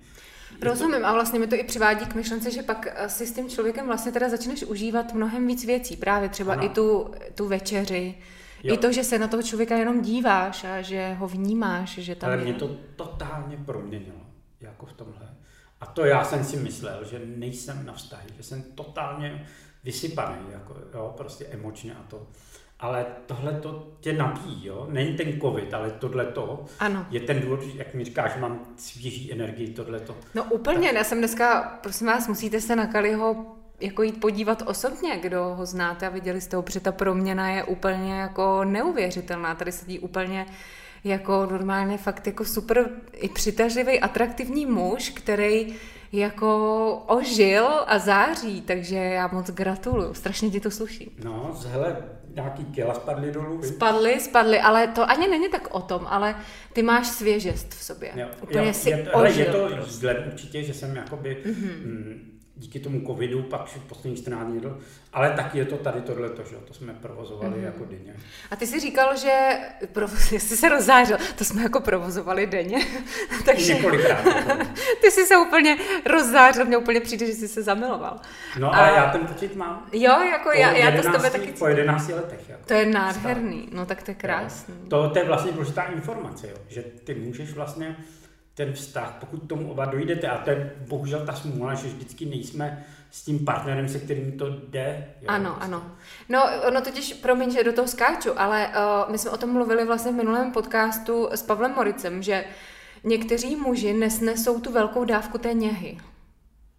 Rozumím 0.62 1.06
a 1.06 1.14
vlastně 1.14 1.40
mi 1.40 1.48
to 1.48 1.56
i 1.56 1.64
přivádí 1.64 2.06
k 2.06 2.16
myšlence, 2.16 2.52
že 2.52 2.64
pak 2.64 2.88
si 3.08 3.28
s 3.28 3.34
tím 3.34 3.50
člověkem 3.50 3.86
vlastně 3.88 4.12
teda 4.12 4.30
začneš 4.30 4.64
užívat 4.64 5.14
mnohem 5.14 5.48
víc 5.48 5.66
věcí, 5.66 5.98
právě 5.98 6.30
třeba 6.30 6.54
ano. 6.54 6.66
i 6.66 6.70
tu, 6.70 7.12
tu 7.36 7.48
večeři, 7.48 8.16
jo. 8.64 8.76
i 8.76 8.78
to, 8.78 8.92
že 8.92 9.04
se 9.04 9.20
na 9.20 9.28
toho 9.28 9.44
člověka 9.44 9.78
jenom 9.78 10.02
díváš 10.02 10.64
a 10.64 10.82
že 10.82 11.14
ho 11.14 11.28
vnímáš, 11.28 11.90
že 11.90 12.16
tam 12.16 12.30
Ale 12.30 12.40
je. 12.40 12.44
mě 12.44 12.54
to 12.54 12.68
totálně 12.96 13.58
proměnilo, 13.66 14.20
jako 14.62 14.86
v 14.86 14.94
tomhle. 14.94 15.38
A 15.82 15.86
to 15.86 16.06
já 16.06 16.24
jsem 16.24 16.44
si 16.44 16.58
myslel, 16.58 17.06
že 17.06 17.22
nejsem 17.26 17.86
na 17.86 17.94
vztahy, 17.94 18.30
že 18.38 18.44
jsem 18.44 18.64
totálně 18.64 19.48
vysypaný, 19.84 20.38
jako, 20.52 20.76
jo, 20.94 21.14
prostě 21.18 21.46
emočně 21.46 21.94
a 21.94 22.04
to. 22.10 22.28
Ale 22.80 23.06
tohle 23.26 23.54
to 23.54 23.88
tě 24.00 24.14
nabíjí, 24.14 24.66
jo? 24.66 24.88
Není 24.90 25.18
ten 25.18 25.42
covid, 25.42 25.74
ale 25.74 25.92
tohle 25.92 26.26
to 26.26 26.66
je 27.10 27.20
ten 27.20 27.42
důvod, 27.42 27.60
jak 27.76 27.94
mi 27.94 28.04
říkáš, 28.04 28.38
mám 28.40 28.66
svěží 28.78 29.32
energii, 29.32 29.74
tohle 29.74 30.00
to. 30.00 30.16
No 30.36 30.44
úplně, 30.44 30.88
tak... 30.88 30.96
já 30.96 31.04
jsem 31.04 31.18
dneska, 31.18 31.80
prosím 31.84 32.08
vás, 32.08 32.28
musíte 32.28 32.62
se 32.62 32.76
na 32.76 32.88
Kaliho 32.88 33.58
jako 33.80 34.04
jít 34.04 34.20
podívat 34.22 34.64
osobně, 34.66 35.18
kdo 35.18 35.44
ho 35.44 35.66
znáte 35.66 36.08
a 36.08 36.10
viděli 36.10 36.42
jste 36.42 36.56
ho, 36.56 36.62
protože 36.62 36.80
ta 36.80 36.92
proměna 36.92 37.50
je 37.50 37.64
úplně 37.64 38.14
jako 38.14 38.64
neuvěřitelná. 38.64 39.56
Tady 39.56 39.72
sedí 39.72 40.00
úplně 40.00 40.46
jako 41.08 41.46
normálně 41.52 41.98
fakt 41.98 42.28
jako 42.28 42.46
super 42.46 42.90
i 43.14 43.30
přitažlivý, 43.30 44.00
atraktivní 44.00 44.66
muž, 44.66 45.10
který 45.10 45.76
jako 46.12 47.04
ožil 47.08 47.68
a 47.88 48.00
září, 48.00 48.62
takže 48.62 48.96
já 48.96 49.28
moc 49.28 49.50
gratuluju, 49.50 50.14
strašně 50.14 50.50
ti 50.50 50.60
to 50.60 50.72
sluší. 50.72 51.18
No, 51.24 51.56
hele, 51.68 51.98
nějaký 52.36 52.66
kila 52.66 52.94
spadly 52.94 53.32
dolů. 53.32 53.64
Spadly, 53.64 54.20
spadly, 54.20 54.60
ale 54.60 54.88
to 54.88 55.10
ani 55.10 55.28
není 55.28 55.50
tak 55.50 55.68
o 55.76 55.82
tom, 55.82 56.08
ale 56.10 56.36
ty 56.74 56.84
máš 56.84 57.08
svěžest 57.08 57.74
v 57.74 57.84
sobě. 57.84 58.12
Jo, 58.16 58.28
Úplně 58.42 58.68
jo, 58.68 58.74
si 58.74 58.90
je 58.90 58.98
to, 58.98 59.12
ožil. 59.18 59.46
Je 59.46 59.52
to 59.52 59.70
prostě. 59.76 60.24
určitě, 60.32 60.64
že 60.64 60.74
jsem 60.74 60.96
jakoby 60.96 61.38
mm-hmm. 61.46 61.72
m, 61.86 62.37
díky 62.58 62.80
tomu 62.80 63.02
covidu 63.08 63.44
pak 63.44 63.78
poslední 63.88 64.18
14 64.18 64.48
dní, 64.48 64.62
ale 65.14 65.32
taky 65.32 65.58
je 65.58 65.66
to 65.66 65.78
tady 65.78 66.02
tohleto, 66.02 66.44
že 66.50 66.56
to 66.56 66.74
jsme 66.74 66.94
provozovali 66.94 67.58
mm. 67.58 67.64
jako 67.64 67.86
denně. 67.86 68.16
A 68.52 68.56
ty 68.56 68.68
jsi 68.68 68.80
říkal, 68.80 69.18
že 69.18 69.60
provoz, 69.94 70.32
jsi 70.32 70.58
se 70.58 70.70
rozzářil, 70.70 71.18
to 71.38 71.44
jsme 71.44 71.64
jako 71.64 71.80
provozovali 71.80 72.48
denně. 72.48 72.86
Takže 73.46 73.74
Několikrát. 73.74 74.24
ty 75.02 75.12
jsi 75.12 75.26
se 75.26 75.38
úplně 75.38 75.78
rozzářil, 76.06 76.66
mně 76.66 76.78
úplně 76.78 77.02
přijde, 77.02 77.26
že 77.26 77.34
jsi 77.34 77.48
se 77.48 77.64
zamiloval. 77.64 78.20
No 78.60 78.74
a, 78.74 78.78
a 78.78 78.96
já 78.96 79.12
ten 79.12 79.28
pocit 79.28 79.56
mám. 79.56 79.88
Jo, 79.94 80.20
jako 80.32 80.52
já, 80.52 80.72
já 80.72 81.02
to 81.02 81.10
s 81.10 81.12
tebe 81.12 81.30
taky 81.30 81.52
Po 81.52 81.68
11 81.68 82.10
letech. 82.10 82.50
Jako. 82.50 82.64
To 82.66 82.74
je 82.74 82.86
nádherný, 82.86 83.70
no 83.72 83.86
tak 83.86 84.04
to 84.04 84.12
je 84.12 84.16
krásný. 84.16 84.76
To, 84.88 85.10
to 85.10 85.20
je 85.20 85.26
vlastně 85.26 85.52
důležitá 85.52 85.84
informace, 85.84 86.48
jo, 86.48 86.58
že 86.68 86.82
ty 87.04 87.16
můžeš 87.16 87.54
vlastně 87.54 87.98
ten 88.58 88.74
vztah, 88.74 89.18
pokud 89.20 89.38
tomu 89.38 89.72
oba 89.72 89.86
dojdete, 89.86 90.28
a 90.28 90.38
to 90.38 90.50
je 90.50 90.76
bohužel 90.88 91.26
ta 91.26 91.34
smůla, 91.34 91.74
že 91.74 91.88
vždycky 91.88 92.26
nejsme 92.26 92.86
s 93.12 93.24
tím 93.24 93.46
partnerem, 93.46 93.90
se 93.90 94.00
kterým 94.00 94.38
to 94.38 94.50
jde. 94.50 95.08
Jo, 95.22 95.28
ano, 95.28 95.50
prostě. 95.50 95.66
ano. 95.66 95.92
No, 96.30 96.44
ono 96.68 96.82
totiž, 96.82 97.14
promiň, 97.14 97.52
že 97.52 97.64
do 97.64 97.74
toho 97.74 97.88
skáču, 97.88 98.40
ale 98.40 98.68
uh, 98.68 99.12
my 99.12 99.18
jsme 99.18 99.32
o 99.32 99.38
tom 99.38 99.54
mluvili 99.54 99.86
vlastně 99.86 100.12
v 100.12 100.16
minulém 100.16 100.52
podcastu 100.52 101.30
s 101.32 101.42
Pavlem 101.42 101.74
Moricem, 101.76 102.24
že 102.24 102.46
někteří 103.04 103.56
muži 103.56 103.94
nesnesou 103.94 104.60
tu 104.60 104.72
velkou 104.72 105.06
dávku 105.06 105.38
té 105.38 105.54
něhy. 105.54 105.98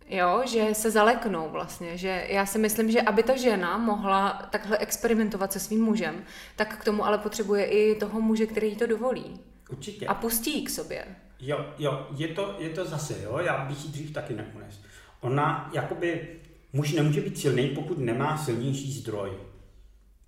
Jo, 0.09 0.43
že 0.47 0.75
se 0.75 0.91
zaleknou 0.91 1.49
vlastně, 1.49 1.97
že 1.97 2.27
já 2.29 2.47
si 2.47 2.59
myslím, 2.59 2.91
že 2.91 3.03
aby 3.03 3.23
ta 3.23 3.37
žena 3.37 3.79
mohla 3.79 4.49
takhle 4.51 4.79
experimentovat 4.79 5.53
se 5.53 5.61
svým 5.61 5.85
mužem, 5.85 6.25
tak 6.57 6.77
k 6.77 6.85
tomu 6.85 7.07
ale 7.07 7.19
potřebuje 7.19 7.65
i 7.65 7.95
toho 7.95 8.21
muže, 8.21 8.47
který 8.47 8.69
jí 8.69 8.77
to 8.77 8.87
dovolí. 8.87 9.41
Určitě. 9.71 10.07
A 10.07 10.15
pustí 10.15 10.59
ji 10.59 10.65
k 10.65 10.71
sobě. 10.71 11.05
Jo, 11.41 11.67
jo, 11.79 12.07
je 12.17 12.29
to, 12.29 12.57
je 12.59 12.71
to 12.71 12.85
zase, 12.85 13.23
jo, 13.23 13.39
já 13.39 13.65
bych 13.65 13.85
ji 13.85 13.91
dřív 13.91 14.13
taky 14.13 14.35
neunes. 14.35 14.81
Ona 15.21 15.71
jakoby 15.75 16.29
muž 16.73 16.93
nemůže 16.93 17.21
být 17.21 17.39
silný, 17.39 17.69
pokud 17.69 17.99
nemá 17.99 18.39
silnější 18.39 18.93
zdroj. 18.93 19.31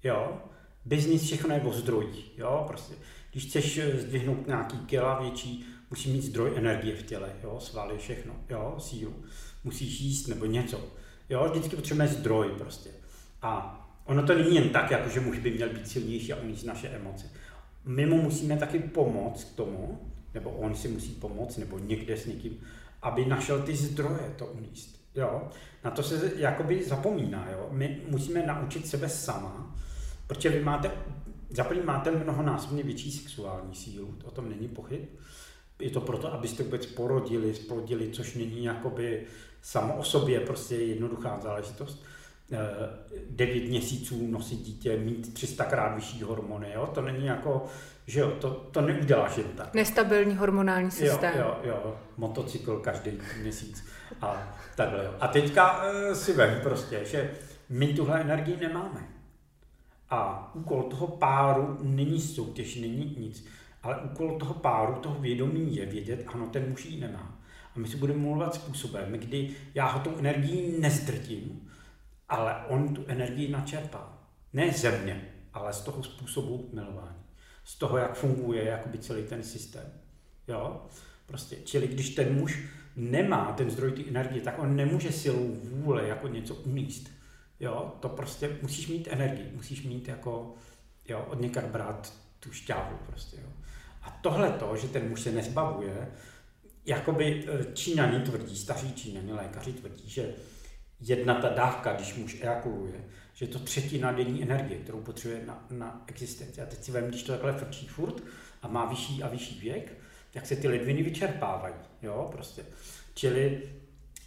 Jo? 0.03 0.43
Biznis 0.85 1.23
všechno 1.23 1.55
je 1.55 1.61
o 1.61 1.73
zdrojích. 1.73 2.39
Jo? 2.39 2.65
Prostě, 2.67 2.95
když 3.33 3.47
chceš 3.47 3.81
zdvihnout 3.99 4.47
nějaký 4.47 4.79
kila 4.79 5.21
větší, 5.21 5.67
musí 5.91 6.13
mít 6.13 6.23
zdroj 6.23 6.53
energie 6.57 6.97
v 6.97 7.03
těle, 7.03 7.33
jo? 7.43 7.61
svaly, 7.61 7.99
všechno, 7.99 8.35
jo? 8.49 8.75
sílu. 8.79 9.15
Musíš 9.65 10.01
jíst 10.01 10.27
nebo 10.27 10.45
něco. 10.47 10.81
Jo? 11.29 11.49
Vždycky 11.51 11.77
potřebujeme 11.77 12.13
zdroj 12.13 12.49
prostě. 12.59 12.91
A 13.43 13.77
ono 14.05 14.23
to 14.23 14.35
není 14.35 14.55
jen 14.55 14.69
tak, 14.69 14.91
jako 14.91 15.09
že 15.09 15.21
muž 15.21 15.39
by 15.39 15.51
měl 15.51 15.69
být 15.69 15.89
silnější 15.89 16.33
a 16.33 16.37
uníst 16.37 16.67
naše 16.67 16.89
emoce. 16.89 17.31
My 17.85 18.07
mu 18.07 18.23
musíme 18.23 18.57
taky 18.57 18.79
pomoct 18.79 19.45
k 19.45 19.57
tomu, 19.57 20.10
nebo 20.35 20.51
on 20.51 20.75
si 20.75 20.89
musí 20.89 21.11
pomoct, 21.11 21.57
nebo 21.57 21.79
někde 21.79 22.17
s 22.17 22.27
někým, 22.27 22.61
aby 23.03 23.27
našel 23.27 23.63
ty 23.63 23.77
zdroje 23.77 24.35
to 24.37 24.47
uníst. 24.47 25.01
Jo? 25.15 25.49
Na 25.85 25.91
to 25.91 26.03
se 26.03 26.33
jakoby 26.37 26.85
zapomíná. 26.85 27.51
Jo? 27.51 27.69
My 27.71 28.01
musíme 28.09 28.47
naučit 28.47 28.87
sebe 28.87 29.09
sama, 29.09 29.77
protože 30.27 30.49
vy 30.49 30.61
máte, 30.65 30.91
za 31.51 31.67
máte 31.85 32.11
mnohonásobně 32.11 32.83
větší 32.83 33.13
sexuální 33.13 33.75
sílu, 33.75 34.15
o 34.25 34.31
tom 34.31 34.49
není 34.49 34.69
pochyb. 34.69 35.01
Je 35.79 35.91
to 35.91 36.01
proto, 36.01 36.33
abyste 36.33 36.63
vůbec 36.63 36.87
porodili, 36.87 37.55
splodili, 37.55 38.11
což 38.11 38.35
není 38.35 38.65
jakoby 38.65 39.27
samo 39.63 39.97
o 39.97 40.03
sobě 40.05 40.41
prostě 40.41 40.77
jednoduchá 40.77 41.41
záležitost. 41.41 42.05
9 43.31 43.69
měsíců 43.69 44.27
nosit 44.27 44.59
dítě, 44.63 44.97
mít 44.97 45.35
300 45.35 45.65
krát 45.65 45.95
vyšší 45.95 46.23
hormony, 46.23 46.73
jo? 46.75 46.91
to 46.95 47.03
není 47.03 47.27
jako, 47.27 47.67
že 48.11 48.21
jo, 48.21 48.31
to, 48.31 48.51
to 48.51 48.81
neuděláš 48.81 49.37
jen 49.37 49.47
tak. 49.47 49.75
Nestabilní 49.75 50.37
hormonální 50.37 50.91
systém. 50.91 51.33
Jo, 51.39 51.57
jo, 51.63 51.81
jo, 51.85 51.97
motocykl 52.17 52.79
každý 52.79 53.11
měsíc 53.43 53.85
a 54.23 54.57
takhle. 54.77 55.05
Jo. 55.05 55.15
A 55.21 55.29
teďka 55.29 55.83
uh, 55.83 56.15
si 56.15 56.33
vem 56.33 56.61
prostě, 56.63 57.05
že 57.05 57.31
my 57.69 57.95
tuhle 57.95 58.21
energii 58.21 58.57
nemáme. 58.57 59.09
A 60.11 60.51
úkol 60.55 60.83
toho 60.83 61.07
páru 61.07 61.79
není 61.83 62.21
soutěž, 62.21 62.77
není 62.77 63.17
nic. 63.19 63.47
Ale 63.83 63.97
úkol 63.97 64.39
toho 64.39 64.55
páru, 64.55 64.95
toho 64.95 65.21
vědomí 65.21 65.77
je 65.77 65.87
vědět, 65.87 66.25
ano, 66.35 66.47
ten 66.47 66.69
muž 66.69 66.85
ji 66.85 67.01
nemá. 67.01 67.39
A 67.77 67.79
my 67.79 67.89
si 67.89 67.97
budeme 67.97 68.21
mluvat 68.21 68.55
způsobem, 68.55 69.13
kdy 69.13 69.51
já 69.75 69.87
ho 69.87 70.01
tou 70.01 70.19
energií 70.19 70.81
nezdrtím, 70.81 71.71
ale 72.29 72.57
on 72.69 72.95
tu 72.95 73.05
energii 73.07 73.51
načerpá. 73.51 74.19
Ne 74.53 74.73
ze 74.73 74.99
mě, 74.99 75.29
ale 75.55 75.73
z 75.73 75.81
toho 75.81 76.03
způsobu 76.03 76.71
milování. 76.73 77.20
Z 77.71 77.75
toho, 77.75 77.99
jak 77.99 78.15
funguje 78.15 78.65
jakoby 78.65 78.99
celý 78.99 79.23
ten 79.23 79.43
systém. 79.43 79.93
Jo? 80.49 80.87
Prostě, 81.27 81.57
čili 81.57 81.89
když 81.89 82.11
ten 82.11 82.35
muž 82.35 82.65
nemá 82.97 83.53
ten 83.53 83.71
zdroj 83.71 83.93
ty 83.93 84.09
energie, 84.09 84.43
tak 84.43 84.59
on 84.59 84.77
nemůže 84.77 85.13
silou 85.13 85.55
vůle 85.55 86.09
jako 86.09 86.29
něco 86.29 86.55
umíst. 86.55 87.11
Jo? 87.61 87.97
To 88.01 88.09
prostě 88.09 88.59
musíš 88.63 88.89
mít 88.89 89.09
energii, 89.11 89.53
musíš 89.55 89.83
mít 89.83 90.09
jako 90.09 90.55
jo, 91.09 91.27
od 91.31 91.41
někat 91.41 91.65
brát 91.65 92.15
tu 92.41 92.53
šťávu 92.53 92.99
prostě. 93.07 93.37
Jo? 93.37 93.49
A 94.03 94.11
tohle 94.11 94.51
to, 94.51 94.77
že 94.77 94.89
ten 94.89 95.09
muž 95.09 95.21
se 95.21 95.33
nezbavuje, 95.33 96.09
jakoby 96.87 97.49
e, 97.49 97.75
Číňani 97.75 98.21
tvrdí, 98.21 98.57
staří 98.57 98.93
Číňani, 98.93 99.33
lékaři 99.33 99.73
tvrdí, 99.73 100.09
že 100.11 100.35
jedna 101.01 101.35
ta 101.35 101.49
dávka, 101.49 101.93
když 101.93 102.15
muž 102.15 102.37
ejakuluje, 102.41 103.05
že 103.41 103.47
je 103.47 103.49
to 103.49 103.59
třetina 103.59 104.13
denní 104.13 104.43
energie, 104.43 104.81
kterou 104.81 105.01
potřebuje 105.01 105.47
na, 105.47 105.65
na 105.71 106.03
existenci. 106.07 106.63
A 106.63 106.67
teď 106.67 106.85
si 106.85 106.93
vem, 106.93 107.09
když 107.09 107.23
to 107.23 107.33
takhle 107.33 107.53
frčí 107.53 107.87
furt 107.87 108.23
a 108.63 108.69
má 108.69 108.85
vyšší 108.85 109.23
a 109.23 109.29
vyšší 109.29 109.61
věk, 109.61 109.93
jak 110.35 110.47
se 110.47 110.57
ty 110.57 110.69
ledviny 110.69 111.03
vyčerpávají. 111.03 111.75
Jo, 112.03 112.29
prostě. 112.33 112.65
Čili 113.15 113.63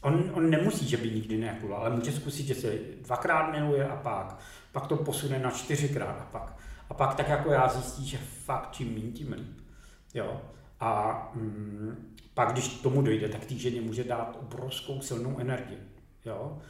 on, 0.01 0.31
on 0.33 0.49
nemusí, 0.49 0.87
že 0.87 0.97
by 0.97 1.11
nikdy 1.11 1.37
nejakuloval, 1.37 1.81
ale 1.81 1.95
může 1.95 2.11
zkusit, 2.11 2.45
že 2.45 2.55
se 2.55 2.73
dvakrát 3.01 3.51
miluje 3.51 3.87
a 3.87 3.95
pak, 3.95 4.39
pak 4.71 4.87
to 4.87 4.97
posune 4.97 5.39
na 5.39 5.51
čtyřikrát 5.51 6.21
a 6.21 6.25
pak. 6.31 6.57
A 6.89 6.93
pak 6.93 7.15
tak 7.15 7.29
jako 7.29 7.51
já 7.51 7.69
zjistí, 7.69 8.07
že 8.07 8.17
fakt 8.17 8.71
čím 8.71 8.93
méně, 8.93 9.11
tím 9.11 9.33
líp. 9.33 9.61
Jo. 10.13 10.41
A 10.79 11.31
mm, 11.35 12.15
pak, 12.33 12.51
když 12.51 12.67
tomu 12.67 13.01
dojde, 13.01 13.29
tak 13.29 13.45
té 13.45 13.55
ženě 13.55 13.81
může 13.81 14.03
dát 14.03 14.37
obrovskou 14.41 15.01
silnou 15.01 15.39
energii. 15.39 15.79
Jo? 16.25 16.61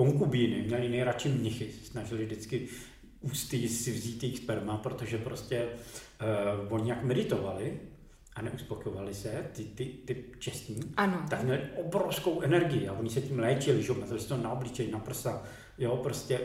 Konkubíny 0.00 0.62
měli 0.62 0.88
nejradši 0.88 1.28
mnichy, 1.28 1.70
snažili 1.84 2.24
vždycky 2.24 2.68
ústy 3.20 3.68
si 3.68 3.92
vzít 3.92 4.22
jejich 4.22 4.38
sperma, 4.38 4.76
protože 4.76 5.18
prostě 5.18 5.68
uh, 6.64 6.72
oni 6.72 6.90
jak 6.90 7.04
meditovali 7.04 7.80
a 8.36 8.42
neuspokojovali 8.42 9.14
se, 9.14 9.50
ty, 9.52 9.64
ty, 9.64 9.84
ty 9.84 10.24
čestní, 10.38 10.80
ano. 10.96 11.26
tak 11.30 11.42
měli 11.42 11.60
obrovskou 11.76 12.40
energii 12.40 12.88
a 12.88 12.92
oni 12.92 13.10
se 13.10 13.20
tím 13.20 13.38
léčili, 13.38 13.82
že 13.82 13.92
měli 13.92 14.24
to 14.24 14.36
na 14.36 14.52
obličej, 14.52 14.90
na 14.90 14.98
prsa, 14.98 15.42
jo, 15.78 15.96
prostě 15.96 16.40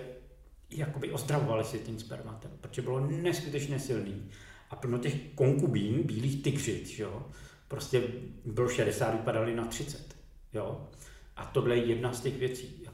jakoby 0.70 1.12
ozdravovali 1.12 1.64
si 1.64 1.80
tím 1.80 2.00
spermatem, 2.00 2.52
protože 2.62 2.82
bylo 2.82 3.08
neskutečně 3.08 3.80
silný. 3.80 4.30
A 4.70 4.76
plno 4.76 4.98
těch 4.98 5.16
konkubín, 5.36 6.04
bílých 6.04 6.44
tygřic, 6.44 7.00
jo, 7.00 7.26
prostě 7.68 8.04
bylo 8.46 8.70
60, 8.70 9.12
vypadali 9.12 9.56
na 9.56 9.66
30, 9.66 10.16
jo. 10.54 10.88
A 11.36 11.46
tohle 11.46 11.78
je 11.78 11.86
jedna 11.86 12.14
z 12.14 12.22
těch 12.22 12.38
věcí. 12.38 12.85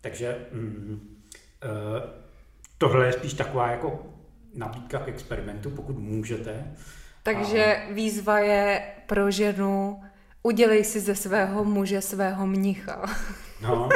Takže 0.00 0.46
mm, 0.52 1.18
uh, 1.64 1.70
tohle 2.78 3.06
je 3.06 3.12
spíš 3.12 3.34
taková 3.34 3.70
jako 3.70 4.06
nabídka 4.54 4.98
k 4.98 5.08
experimentu, 5.08 5.70
pokud 5.70 5.98
můžete. 5.98 6.74
Takže 7.22 7.76
a... 7.76 7.92
výzva 7.92 8.38
je 8.38 8.82
pro 9.06 9.30
ženu, 9.30 10.02
udělej 10.42 10.84
si 10.84 11.00
ze 11.00 11.14
svého 11.14 11.64
muže 11.64 12.00
svého 12.00 12.46
mnicha. 12.46 13.02
No, 13.62 13.88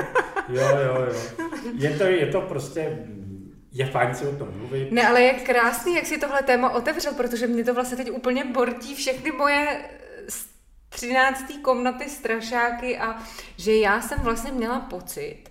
jo, 0.49 0.63
jo, 0.63 1.07
jo. 1.07 1.15
Je 1.75 1.99
to, 1.99 2.05
je 2.05 2.27
to 2.27 2.41
prostě 2.41 2.99
je 3.73 3.87
fajn 3.87 4.15
si 4.15 4.27
o 4.27 4.37
tom 4.37 4.49
mluvit. 4.57 4.93
Ne, 4.93 5.09
ale 5.09 5.23
je 5.23 5.33
krásný, 5.35 5.95
jak 5.95 6.07
si 6.07 6.19
tohle 6.19 6.43
téma 6.43 6.71
otevřel, 6.71 7.15
protože 7.15 7.47
mě 7.47 7.65
to 7.65 7.75
vlastně 7.75 7.97
teď 7.97 8.11
úplně 8.11 8.45
bortí 8.45 8.95
všechny 8.95 9.33
moje 9.33 9.85
13. 10.89 11.45
komnaty 11.63 12.11
strašáky 12.11 12.99
a 12.99 13.23
že 13.57 13.75
já 13.75 14.01
jsem 14.01 14.19
vlastně 14.19 14.53
měla 14.53 14.81
pocit, 14.81 15.45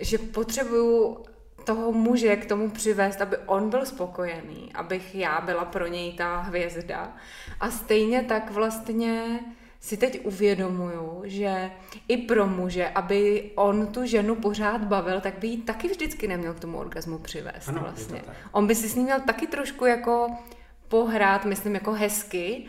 že 0.00 0.18
potřebuju 0.18 1.24
toho 1.64 1.92
muže 1.92 2.36
k 2.36 2.46
tomu 2.46 2.70
přivést, 2.70 3.20
aby 3.20 3.36
on 3.46 3.70
byl 3.70 3.86
spokojený, 3.86 4.70
abych 4.74 5.14
já 5.14 5.40
byla 5.40 5.64
pro 5.64 5.86
něj 5.86 6.12
ta 6.12 6.40
hvězda. 6.40 7.16
A 7.60 7.70
stejně 7.70 8.22
tak 8.22 8.50
vlastně 8.50 9.40
si 9.80 9.96
teď 9.96 10.26
uvědomuju, 10.26 11.22
že 11.24 11.70
i 12.08 12.16
pro 12.16 12.46
muže, 12.46 12.88
aby 12.88 13.50
on 13.54 13.86
tu 13.86 14.06
ženu 14.06 14.34
pořád 14.34 14.84
bavil, 14.84 15.20
tak 15.20 15.38
by 15.38 15.46
ji 15.46 15.56
taky 15.56 15.88
vždycky 15.88 16.28
neměl 16.28 16.54
k 16.54 16.60
tomu 16.60 16.78
orgazmu 16.78 17.18
přivést. 17.18 17.68
Ano, 17.68 17.80
vlastně. 17.80 18.22
On 18.52 18.66
by 18.66 18.74
si 18.74 18.88
s 18.88 18.94
ním 18.94 19.04
měl 19.04 19.20
taky 19.20 19.46
trošku 19.46 19.86
jako 19.86 20.30
pohrát, 20.88 21.44
myslím 21.44 21.74
jako 21.74 21.92
hezky, 21.92 22.64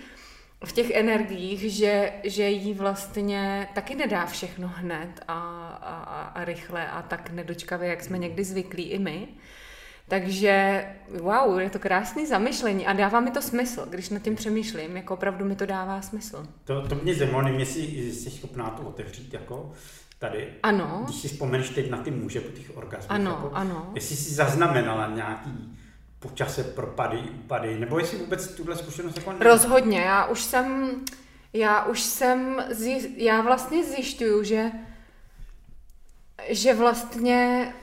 v 0.66 0.72
těch 0.72 0.92
energiích, 0.92 1.74
že, 1.74 2.12
že 2.24 2.50
jí 2.50 2.74
vlastně 2.74 3.68
taky 3.74 3.96
nedá 3.96 4.26
všechno 4.26 4.68
hned 4.76 5.10
a, 5.28 5.40
a, 5.82 6.24
a 6.24 6.46
rychle 6.46 6.88
a 6.88 7.02
tak 7.02 7.30
nedočkavě, 7.30 7.90
jak 7.90 8.04
jsme 8.04 8.18
někdy 8.18 8.44
zvyklí 8.44 8.84
i 8.84 9.00
my. 9.00 9.28
Takže 10.08 10.86
wow, 11.22 11.60
je 11.60 11.70
to 11.70 11.80
krásný 11.80 12.28
zamyšlení 12.28 12.88
a 12.88 12.94
dává 12.94 13.20
mi 13.20 13.32
to 13.32 13.42
smysl, 13.42 13.86
když 13.90 14.10
nad 14.10 14.22
tím 14.22 14.36
přemýšlím, 14.36 14.98
jako 14.98 15.14
opravdu 15.14 15.46
mi 15.46 15.56
to 15.56 15.66
dává 15.66 16.02
smysl. 16.02 16.48
To, 16.64 16.88
to 16.88 16.96
mě 16.96 17.16
zajímalo, 17.16 17.44
nevím, 17.44 17.60
jestli 17.60 18.12
jsi 18.12 18.32
schopná 18.32 18.70
to 18.70 18.84
otevřít, 18.84 19.34
jako 19.34 19.72
tady. 20.20 20.48
Ano. 20.64 21.02
Když 21.06 21.16
si 21.16 21.28
vzpomeneš 21.28 21.70
teď 21.70 21.90
na 21.90 21.98
ty 21.98 22.12
muže 22.12 22.42
po 22.42 22.52
těch 22.52 22.78
orgasmech, 22.78 23.12
ano, 23.12 23.32
jako, 23.32 23.52
ano. 23.54 23.92
jestli 23.96 24.16
jsi 24.16 24.34
zaznamenala 24.34 25.08
nějaký 25.08 25.78
po 26.24 26.30
čase 26.30 26.64
propady, 26.64 27.20
upady, 27.20 27.80
nebo 27.80 28.00
jestli 28.00 28.18
vůbec 28.18 28.48
tuhle 28.48 28.76
zkušenost 28.76 29.18
jako? 29.18 29.34
Rozhodně, 29.40 30.00
já 30.00 30.26
už 30.26 30.42
jsem, 30.42 31.00
já 31.54 31.86
už 31.86 32.02
jsem, 32.02 32.64
já 33.16 33.42
vlastně 33.42 33.84
zjišťuju, 33.84 34.44
že, 34.44 34.72
že 36.50 36.74
vlastně 36.74 37.74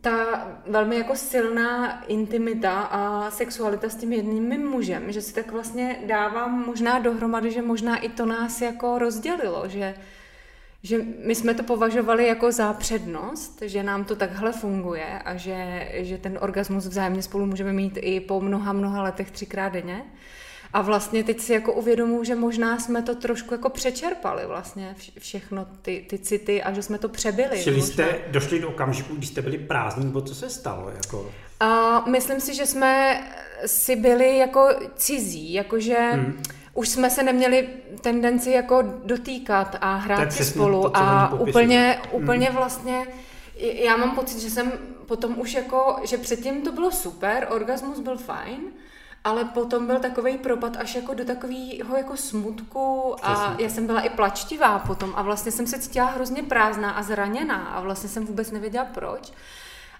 ta 0.00 0.48
velmi 0.66 0.96
jako 0.96 1.16
silná 1.16 2.04
intimita 2.04 2.80
a 2.80 3.30
sexualita 3.30 3.88
s 3.88 3.96
tím 3.96 4.12
jedným 4.12 4.68
mužem, 4.68 5.12
že 5.12 5.22
si 5.22 5.34
tak 5.34 5.52
vlastně 5.52 5.98
dávám 6.06 6.66
možná 6.66 6.98
dohromady, 6.98 7.50
že 7.50 7.62
možná 7.62 7.96
i 7.96 8.08
to 8.08 8.26
nás 8.26 8.60
jako 8.60 8.98
rozdělilo, 8.98 9.68
že, 9.68 9.94
že 10.84 10.98
my 11.24 11.34
jsme 11.34 11.54
to 11.54 11.62
považovali 11.62 12.26
jako 12.26 12.52
za 12.52 12.72
přednost, 12.72 13.62
že 13.62 13.82
nám 13.82 14.04
to 14.04 14.16
takhle 14.16 14.52
funguje 14.52 15.18
a 15.24 15.36
že, 15.36 15.88
že 15.94 16.18
ten 16.18 16.38
orgasmus 16.40 16.86
vzájemně 16.86 17.22
spolu 17.22 17.46
můžeme 17.46 17.72
mít 17.72 17.98
i 18.00 18.20
po 18.20 18.40
mnoha, 18.40 18.72
mnoha 18.72 19.02
letech 19.02 19.30
třikrát 19.30 19.68
denně. 19.68 20.02
A 20.72 20.82
vlastně 20.82 21.24
teď 21.24 21.40
si 21.40 21.52
jako 21.52 21.72
uvědomuji, 21.72 22.24
že 22.24 22.34
možná 22.34 22.78
jsme 22.78 23.02
to 23.02 23.14
trošku 23.14 23.54
jako 23.54 23.70
přečerpali 23.70 24.46
vlastně 24.46 24.94
všechno 25.18 25.66
ty, 25.82 26.04
ty 26.08 26.18
city 26.18 26.62
a 26.62 26.72
že 26.72 26.82
jsme 26.82 26.98
to 26.98 27.08
přebyli. 27.08 27.62
Čili 27.62 27.76
možná. 27.76 27.92
jste 27.92 28.18
došli 28.30 28.60
do 28.60 28.68
okamžiku, 28.68 29.14
kdy 29.14 29.26
jste 29.26 29.42
byli 29.42 29.58
prázdní, 29.58 30.04
nebo 30.04 30.20
co 30.20 30.34
se 30.34 30.50
stalo? 30.50 30.90
Jako? 30.90 31.30
A 31.60 32.00
myslím 32.10 32.40
si, 32.40 32.54
že 32.54 32.66
jsme 32.66 33.22
si 33.66 33.96
byli 33.96 34.38
jako 34.38 34.68
cizí, 34.96 35.52
jakože 35.52 35.98
hmm 36.12 36.42
už 36.74 36.88
jsme 36.88 37.10
se 37.10 37.22
neměli 37.22 37.68
tendenci 38.00 38.50
jako 38.50 38.82
dotýkat 39.04 39.76
a 39.80 39.94
hrát 39.94 40.32
si 40.32 40.44
spolu 40.44 40.82
to, 40.82 40.96
a 40.96 41.34
úplně, 41.34 42.00
úplně 42.10 42.50
vlastně 42.50 43.06
já 43.58 43.96
mám 43.96 44.14
pocit, 44.14 44.40
že 44.40 44.50
jsem 44.50 44.72
potom 45.06 45.38
už 45.38 45.54
jako, 45.54 45.96
že 46.04 46.18
předtím 46.18 46.62
to 46.62 46.72
bylo 46.72 46.90
super, 46.90 47.46
orgasmus 47.50 48.00
byl 48.00 48.16
fajn, 48.16 48.60
ale 49.24 49.44
potom 49.44 49.86
byl 49.86 49.98
takový 49.98 50.38
propad 50.38 50.76
až 50.76 50.94
jako 50.94 51.14
do 51.14 51.24
takového 51.24 51.96
jako 51.96 52.16
smutku 52.16 53.16
a 53.22 53.34
Přesně. 53.34 53.64
já 53.64 53.70
jsem 53.70 53.86
byla 53.86 54.00
i 54.00 54.08
plačtivá 54.10 54.78
potom 54.78 55.12
a 55.16 55.22
vlastně 55.22 55.52
jsem 55.52 55.66
se 55.66 55.78
cítila 55.78 56.06
hrozně 56.06 56.42
prázdná 56.42 56.90
a 56.90 57.02
zraněná 57.02 57.56
a 57.56 57.80
vlastně 57.80 58.08
jsem 58.08 58.26
vůbec 58.26 58.50
nevěděla 58.50 58.84
proč. 58.84 59.32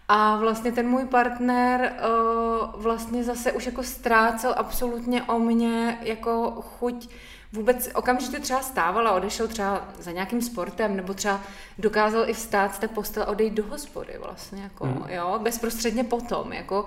A 0.09 0.37
vlastně 0.37 0.73
ten 0.73 0.89
můj 0.89 1.05
partner 1.05 1.93
uh, 1.93 2.83
vlastně 2.83 3.25
zase 3.25 3.53
už 3.53 3.67
jako 3.67 3.83
ztrácel 3.83 4.55
absolutně 4.57 5.23
o 5.23 5.39
mě 5.39 5.99
jako 6.03 6.51
chuť 6.51 7.09
vůbec 7.53 7.91
okamžitě 7.95 8.39
třeba 8.39 8.63
stával 8.63 9.09
a 9.09 9.13
odešel 9.13 9.49
třeba 9.49 9.89
za 9.99 10.11
nějakým 10.11 10.43
sportem, 10.43 10.97
nebo 10.97 11.15
třeba 11.15 11.41
dokázal 11.79 12.29
i 12.29 12.35
vstát 12.35 12.75
z 12.75 12.79
té 12.79 12.89
postele 12.89 13.27
a 13.27 13.29
odejít 13.29 13.55
do 13.55 13.65
hospody 13.65 14.19
vlastně, 14.25 14.63
jako, 14.63 14.85
Hmm. 14.85 15.05
jo, 15.09 15.39
bezprostředně 15.43 16.05
potom, 16.05 16.53
jako, 16.53 16.85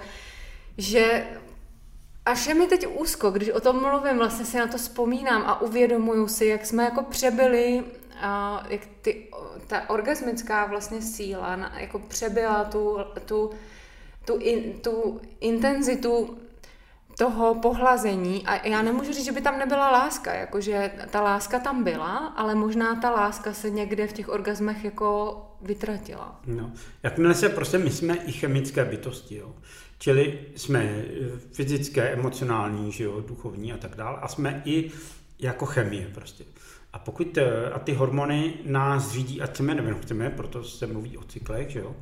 že 0.78 1.28
až 2.26 2.48
je 2.48 2.54
mi 2.54 2.68
teď 2.68 2.88
úzko, 2.88 3.32
když 3.32 3.50
o 3.50 3.60
tom 3.60 3.82
mluvím, 3.82 4.18
vlastně 4.18 4.46
si 4.46 4.58
na 4.58 4.68
to 4.68 4.78
vzpomínám 4.78 5.44
a 5.46 5.62
uvědomuju 5.62 6.28
si, 6.28 6.46
jak 6.46 6.66
jsme 6.66 6.84
jako 6.84 7.04
přebyli, 7.04 7.84
a 8.22 8.64
jak 8.70 8.82
ty, 9.02 9.28
ta 9.68 9.90
orgasmická 9.90 10.66
vlastně 10.66 11.02
síla 11.02 11.56
na, 11.56 11.80
jako 11.80 12.00
přebyla 12.00 12.64
tu, 12.64 12.98
tu, 13.26 13.52
tu, 14.26 14.38
in, 14.38 14.74
tu 14.80 15.22
intenzitu 15.40 16.38
toho 17.18 17.56
pohlazení 17.56 18.48
a 18.48 18.68
já 18.68 18.82
nemůžu 18.82 19.14
říct, 19.14 19.26
že 19.26 19.32
by 19.32 19.42
tam 19.42 19.60
nebyla 19.60 19.92
láska, 19.92 20.34
jakože 20.34 20.92
ta 21.10 21.22
láska 21.22 21.60
tam 21.60 21.84
byla, 21.84 22.18
ale 22.18 22.56
možná 22.56 22.96
ta 22.96 23.12
láska 23.12 23.54
se 23.54 23.70
někde 23.70 24.08
v 24.08 24.14
těch 24.14 24.30
orgasmech 24.30 24.84
jako 24.84 25.42
vytratila. 25.62 26.40
No. 26.48 26.72
Jakmile 27.04 27.34
se 27.34 27.50
prostě, 27.50 27.78
my 27.78 27.90
jsme 27.90 28.16
i 28.16 28.32
chemické 28.32 28.86
bytosti, 28.86 29.36
jo. 29.36 29.56
Čili 30.00 30.40
jsme 30.56 30.84
eh, 30.84 31.04
fyzické, 31.52 32.10
emocionální, 32.10 32.92
že 32.92 33.04
jo, 33.04 33.22
duchovní 33.28 33.74
a 33.74 33.78
tak 33.78 33.96
dále. 33.96 34.18
A 34.22 34.28
jsme 34.28 34.62
i 34.66 34.92
jako 35.40 35.66
chemie 35.66 36.08
prostě. 36.14 36.44
A 36.94 37.00
pokud 37.00 37.38
eh, 37.38 37.70
a 37.70 37.80
ty 37.80 37.94
hormony 37.94 38.54
nás 38.66 39.12
řídí, 39.12 39.42
ať 39.42 39.50
chceme 39.50 39.76
nebo 39.76 39.90
nechceme, 39.90 40.30
proto 40.30 40.64
se 40.64 40.88
mluví 40.88 41.18
o 41.18 41.24
cyklech, 41.24 41.70
že 41.70 41.80
jo. 41.80 41.96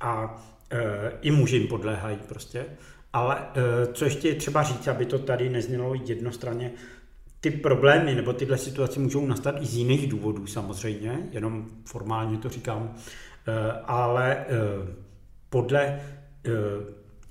A 0.00 0.42
e, 0.70 1.12
i 1.22 1.30
muži 1.30 1.56
jim 1.56 1.68
podléhají 1.68 2.16
prostě. 2.28 2.66
Ale 3.12 3.38
e, 3.38 3.92
co 3.92 4.04
ještě 4.04 4.28
je 4.28 4.34
třeba 4.34 4.62
říct, 4.62 4.88
aby 4.88 5.06
to 5.06 5.18
tady 5.18 5.50
neznělo 5.50 5.94
jednostranně, 5.94 6.72
ty 7.40 7.50
problémy 7.50 8.14
nebo 8.14 8.32
tyhle 8.32 8.58
situace 8.58 9.00
můžou 9.00 9.26
nastat 9.26 9.62
i 9.62 9.66
z 9.66 9.76
jiných 9.76 10.06
důvodů 10.06 10.46
samozřejmě, 10.46 11.28
jenom 11.30 11.66
formálně 11.84 12.38
to 12.38 12.48
říkám, 12.48 12.94
e, 13.46 13.72
ale 13.84 14.36
e, 14.36 14.46
podle, 15.50 15.82
e, 15.82 16.00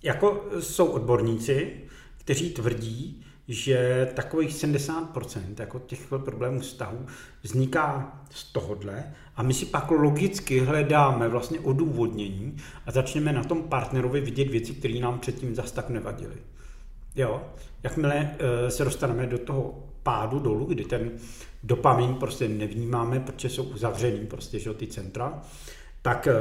jako 0.04 0.50
jsou 0.60 0.86
odborníci, 0.86 1.74
kteří 2.18 2.50
tvrdí, 2.50 3.21
že 3.48 4.10
takových 4.14 4.50
70% 4.50 5.42
jako 5.60 5.80
těchto 5.80 6.20
problémů 6.20 6.60
vztahů 6.60 7.06
vzniká 7.42 8.20
z 8.30 8.44
tohohle 8.44 9.04
a 9.36 9.44
my 9.44 9.54
si 9.54 9.66
pak 9.66 9.92
logicky 9.92 10.60
hledáme 10.60 11.28
vlastně 11.28 11.60
odůvodnění 11.60 12.58
a 12.86 12.92
začneme 12.92 13.34
na 13.34 13.44
tom 13.44 13.64
partnerovi 13.64 14.22
vidět 14.22 14.48
věci, 14.48 14.74
které 14.74 15.00
nám 15.00 15.20
předtím 15.20 15.56
zas 15.56 15.72
tak 15.72 15.90
nevadily. 15.90 16.36
Jo, 17.16 17.42
jakmile 17.84 18.36
e, 18.40 18.72
se 18.72 18.84
dostaneme 18.84 19.28
do 19.28 19.38
toho 19.38 19.84
pádu 20.04 20.40
dolů, 20.40 20.66
kdy 20.66 20.86
ten 20.86 21.12
dopamin 21.64 22.16
prostě 22.16 22.48
nevnímáme, 22.48 23.20
protože 23.20 23.50
jsou 23.50 23.64
uzavřený 23.64 24.28
prostě, 24.28 24.60
že 24.60 24.74
ty 24.74 24.88
centra, 24.88 25.42
tak 26.02 26.28
e, 26.28 26.34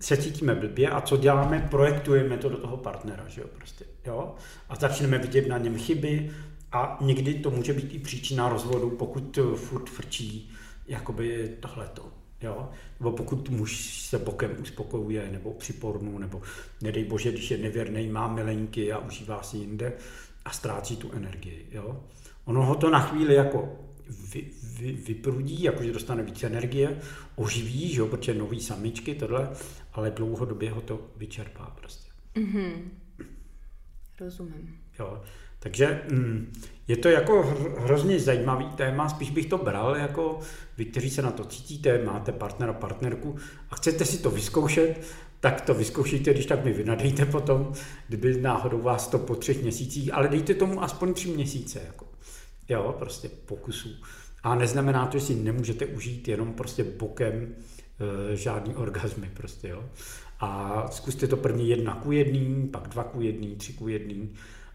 se 0.00 0.16
cítíme 0.16 0.54
blbě 0.54 0.90
a 0.90 1.00
co 1.00 1.16
děláme, 1.16 1.68
projektujeme 1.70 2.36
to 2.36 2.48
do 2.48 2.56
toho 2.56 2.76
partnera, 2.76 3.28
že 3.28 3.40
jo, 3.40 3.46
prostě, 3.56 3.84
jo, 4.06 4.34
a 4.68 4.74
začneme 4.74 5.18
vidět 5.18 5.48
na 5.48 5.58
něm 5.58 5.78
chyby 5.78 6.30
a 6.72 6.98
někdy 7.00 7.34
to 7.34 7.50
může 7.50 7.72
být 7.72 7.94
i 7.94 7.98
příčina 7.98 8.48
rozvodu, 8.48 8.90
pokud 8.90 9.38
furt 9.54 9.90
frčí 9.90 10.52
jakoby 10.88 11.56
tohleto, 11.60 12.08
jo, 12.42 12.68
nebo 13.00 13.12
pokud 13.12 13.48
muž 13.48 14.00
se 14.02 14.18
bokem 14.18 14.56
uspokojuje, 14.62 15.28
nebo 15.32 15.52
při 15.52 15.72
pornu, 15.72 16.18
nebo 16.18 16.42
nedej 16.82 17.04
bože, 17.04 17.32
když 17.32 17.50
je 17.50 17.58
nevěrný, 17.58 18.08
má 18.08 18.28
milenky 18.28 18.92
a 18.92 18.98
užívá 18.98 19.42
si 19.42 19.56
jinde 19.56 19.92
a 20.44 20.50
ztrácí 20.50 20.96
tu 20.96 21.12
energii, 21.12 21.66
jo. 21.72 22.00
Ono 22.44 22.64
ho 22.64 22.74
to 22.74 22.90
na 22.90 23.00
chvíli 23.00 23.34
jako 23.34 23.78
vy, 24.08 24.46
vy, 24.62 24.92
vyprudí, 24.92 25.62
jakože 25.62 25.92
dostane 25.92 26.22
víc 26.22 26.42
energie, 26.42 27.00
oživí, 27.36 27.88
že 27.88 28.00
jo, 28.00 28.06
protože 28.06 28.34
nový 28.34 28.60
samičky, 28.60 29.14
tohle, 29.14 29.50
ale 29.96 30.10
dlouhodobě 30.10 30.70
ho 30.70 30.80
to 30.80 31.00
vyčerpá 31.16 31.76
prostě. 31.80 32.10
Mm-hmm. 32.34 32.72
Rozumím. 34.20 34.78
Jo. 34.98 35.22
Takže 35.58 36.02
mm, 36.10 36.52
je 36.88 36.96
to 36.96 37.08
jako 37.08 37.42
hr- 37.42 37.78
hrozně 37.78 38.20
zajímavý 38.20 38.66
téma, 38.66 39.08
spíš 39.08 39.30
bych 39.30 39.46
to 39.46 39.58
bral 39.58 39.96
jako 39.96 40.38
vy, 40.76 40.84
kteří 40.84 41.10
se 41.10 41.22
na 41.22 41.30
to 41.30 41.44
cítíte, 41.44 42.04
máte 42.04 42.32
partnera, 42.32 42.72
partnerku 42.72 43.36
a 43.70 43.74
chcete 43.76 44.04
si 44.04 44.18
to 44.18 44.30
vyzkoušet, 44.30 45.06
tak 45.40 45.60
to 45.60 45.74
vyzkoušejte, 45.74 46.32
když 46.32 46.46
tak 46.46 46.64
mi 46.64 46.72
vynadejte 46.72 47.26
potom, 47.26 47.72
kdyby 48.08 48.40
náhodou 48.40 48.82
vás 48.82 49.08
to 49.08 49.18
po 49.18 49.34
třech 49.34 49.62
měsících, 49.62 50.14
ale 50.14 50.28
dejte 50.28 50.54
tomu 50.54 50.82
aspoň 50.82 51.14
tři 51.14 51.28
měsíce, 51.28 51.80
jako. 51.86 52.06
jo, 52.68 52.94
prostě 52.98 53.28
pokusů. 53.28 53.90
A 54.42 54.54
neznamená 54.54 55.06
to, 55.06 55.18
že 55.18 55.24
si 55.24 55.34
nemůžete 55.34 55.86
užít 55.86 56.28
jenom 56.28 56.52
prostě 56.52 56.84
bokem 56.84 57.54
žádný 58.34 58.74
orgazmy, 58.74 59.30
prostě, 59.34 59.68
jo. 59.68 59.84
A 60.40 60.82
zkuste 60.90 61.26
to 61.26 61.36
první 61.36 61.68
jedna 61.68 61.94
ku 61.94 62.12
jedný, 62.12 62.68
pak 62.72 62.88
dva 62.88 63.04
ku 63.04 63.20
jedný, 63.20 63.56
tři 63.56 63.72
ku 63.72 63.88
jedný 63.88 64.30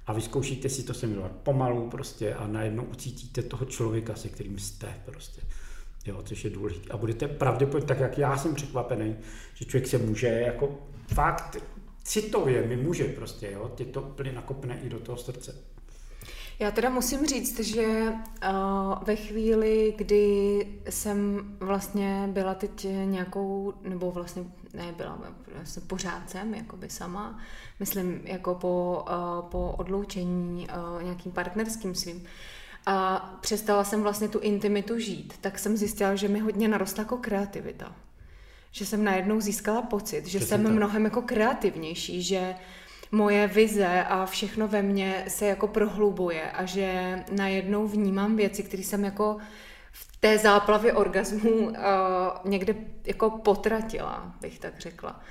a 0.08 0.14
vyzkoušíte 0.14 0.70
si 0.70 0.84
to 0.84 0.94
se 0.94 1.08
milovat 1.08 1.32
pomalu 1.32 1.90
prostě 1.90 2.34
a 2.34 2.48
najednou 2.48 2.84
ucítíte 2.84 3.42
toho 3.42 3.66
člověka, 3.66 4.16
se 4.16 4.30
kterým 4.30 4.60
jste 4.60 4.88
prostě. 5.06 5.42
Jo, 6.06 6.22
což 6.24 6.44
je 6.44 6.50
důležité. 6.50 6.90
A 6.90 6.98
budete 6.98 7.28
pravděpodobně, 7.28 7.88
tak 7.88 8.00
jak 8.00 8.18
já 8.18 8.38
jsem 8.38 8.56
překvapený, 8.56 9.16
že 9.54 9.66
člověk 9.66 9.88
se 9.88 9.98
může 9.98 10.28
jako 10.28 10.80
fakt 11.14 11.58
citově 12.04 12.68
mi 12.68 12.78
může 12.78 13.04
prostě, 13.04 13.52
jo, 13.52 13.72
tě 13.76 13.86
to 13.86 14.02
úplně 14.02 14.32
nakopne 14.32 14.80
i 14.84 14.90
do 14.90 15.00
toho 15.00 15.18
srdce. 15.18 15.56
Já 16.62 16.72
teda 16.72 16.90
musím 16.90 17.26
říct, 17.26 17.60
že 17.60 17.88
uh, 17.88 19.04
ve 19.04 19.16
chvíli, 19.16 19.94
kdy 19.98 20.68
jsem 20.90 21.42
vlastně 21.60 22.30
byla 22.32 22.54
teď 22.54 22.88
nějakou, 23.06 23.74
nebo 23.82 24.12
vlastně 24.12 24.44
ne, 24.74 24.94
byla 24.98 25.20
vlastně 25.56 25.82
pořád 25.88 26.30
jsem, 26.30 26.54
jakoby 26.54 26.90
sama, 26.90 27.40
myslím 27.80 28.22
jako 28.24 28.56
po, 28.56 29.06
uh, 29.10 29.50
po 29.50 29.76
odloučení 29.78 30.68
uh, 30.68 31.04
nějakým 31.04 31.32
partnerským 31.32 31.96
svým, 31.96 32.26
a 32.86 33.20
přestala 33.42 33.84
jsem 33.84 34.02
vlastně 34.02 34.28
tu 34.28 34.40
intimitu 34.40 35.00
žít, 35.00 35.34
tak 35.42 35.60
jsem 35.60 35.78
zjistila, 35.78 36.16
že 36.16 36.28
mi 36.28 36.40
hodně 36.40 36.68
narostla 36.68 37.02
jako 37.02 37.18
kreativita. 37.18 37.96
Že 38.72 38.86
jsem 38.86 39.04
najednou 39.04 39.42
získala 39.42 39.82
pocit, 39.82 40.28
že 40.28 40.40
Přesně 40.40 40.48
jsem 40.48 40.64
tak. 40.64 40.74
mnohem 40.74 41.06
jako 41.06 41.22
kreativnější, 41.22 42.22
že 42.24 42.56
moje 43.12 43.48
vize 43.48 44.04
a 44.04 44.26
všechno 44.26 44.68
ve 44.68 44.82
mně 44.82 45.26
se 45.28 45.46
jako 45.46 45.68
prohlubuje 45.68 46.52
a 46.52 46.66
že 46.66 47.20
najednou 47.32 47.88
vnímám 47.88 48.36
věci, 48.36 48.64
které 48.64 48.84
jsem 48.84 49.04
jako 49.04 49.38
v 49.92 50.18
té 50.20 50.38
záplavě 50.38 50.94
orgasmů 50.94 51.50
uh, 51.50 51.74
někde 52.46 52.76
jako 53.06 53.30
potratila, 53.30 54.36
bych 54.42 54.60
tak 54.60 54.80
řekla. 54.80 55.22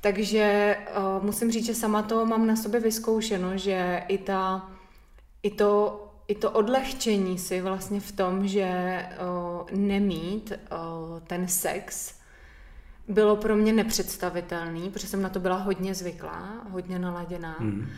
Takže 0.00 0.76
uh, 1.16 1.24
musím 1.24 1.50
říct, 1.50 1.66
že 1.66 1.74
sama 1.74 2.02
to 2.02 2.26
mám 2.26 2.46
na 2.46 2.56
sobě 2.56 2.80
vyzkoušeno, 2.80 3.58
že 3.58 4.02
i, 4.08 4.18
ta, 4.18 4.70
i, 5.42 5.50
to, 5.50 6.00
i 6.28 6.34
to 6.34 6.50
odlehčení 6.50 7.38
si 7.38 7.60
vlastně 7.60 8.00
v 8.00 8.12
tom, 8.12 8.48
že 8.48 8.98
uh, 9.20 9.78
nemít 9.78 10.52
uh, 10.52 11.20
ten 11.20 11.48
sex 11.48 12.14
bylo 13.08 13.36
pro 13.36 13.56
mě 13.56 13.72
nepředstavitelný, 13.72 14.90
protože 14.90 15.06
jsem 15.06 15.22
na 15.22 15.28
to 15.28 15.40
byla 15.40 15.56
hodně 15.56 15.94
zvyklá, 15.94 16.66
hodně 16.70 16.98
naladěná. 16.98 17.56
Hmm. 17.58 17.88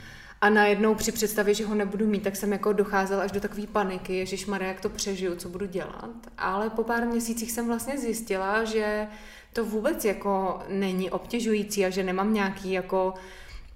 A 0.40 0.50
najednou 0.50 0.94
při 0.94 1.12
představě, 1.12 1.54
že 1.54 1.66
ho 1.66 1.74
nebudu 1.74 2.06
mít, 2.06 2.22
tak 2.22 2.36
jsem 2.36 2.52
jako 2.52 2.72
docházela 2.72 3.22
až 3.22 3.32
do 3.32 3.40
takové 3.40 3.66
paniky, 3.66 4.16
Ježíš 4.16 4.46
Maria, 4.46 4.68
jak 4.68 4.80
to 4.80 4.88
přežiju, 4.88 5.36
co 5.36 5.48
budu 5.48 5.66
dělat. 5.66 6.10
Ale 6.38 6.70
po 6.70 6.84
pár 6.84 7.06
měsících 7.06 7.52
jsem 7.52 7.66
vlastně 7.66 7.98
zjistila, 7.98 8.64
že 8.64 9.06
to 9.52 9.64
vůbec 9.64 10.04
jako 10.04 10.62
není 10.68 11.10
obtěžující 11.10 11.84
a 11.84 11.90
že 11.90 12.02
nemám 12.02 12.34
nějaký 12.34 12.72
jako 12.72 13.14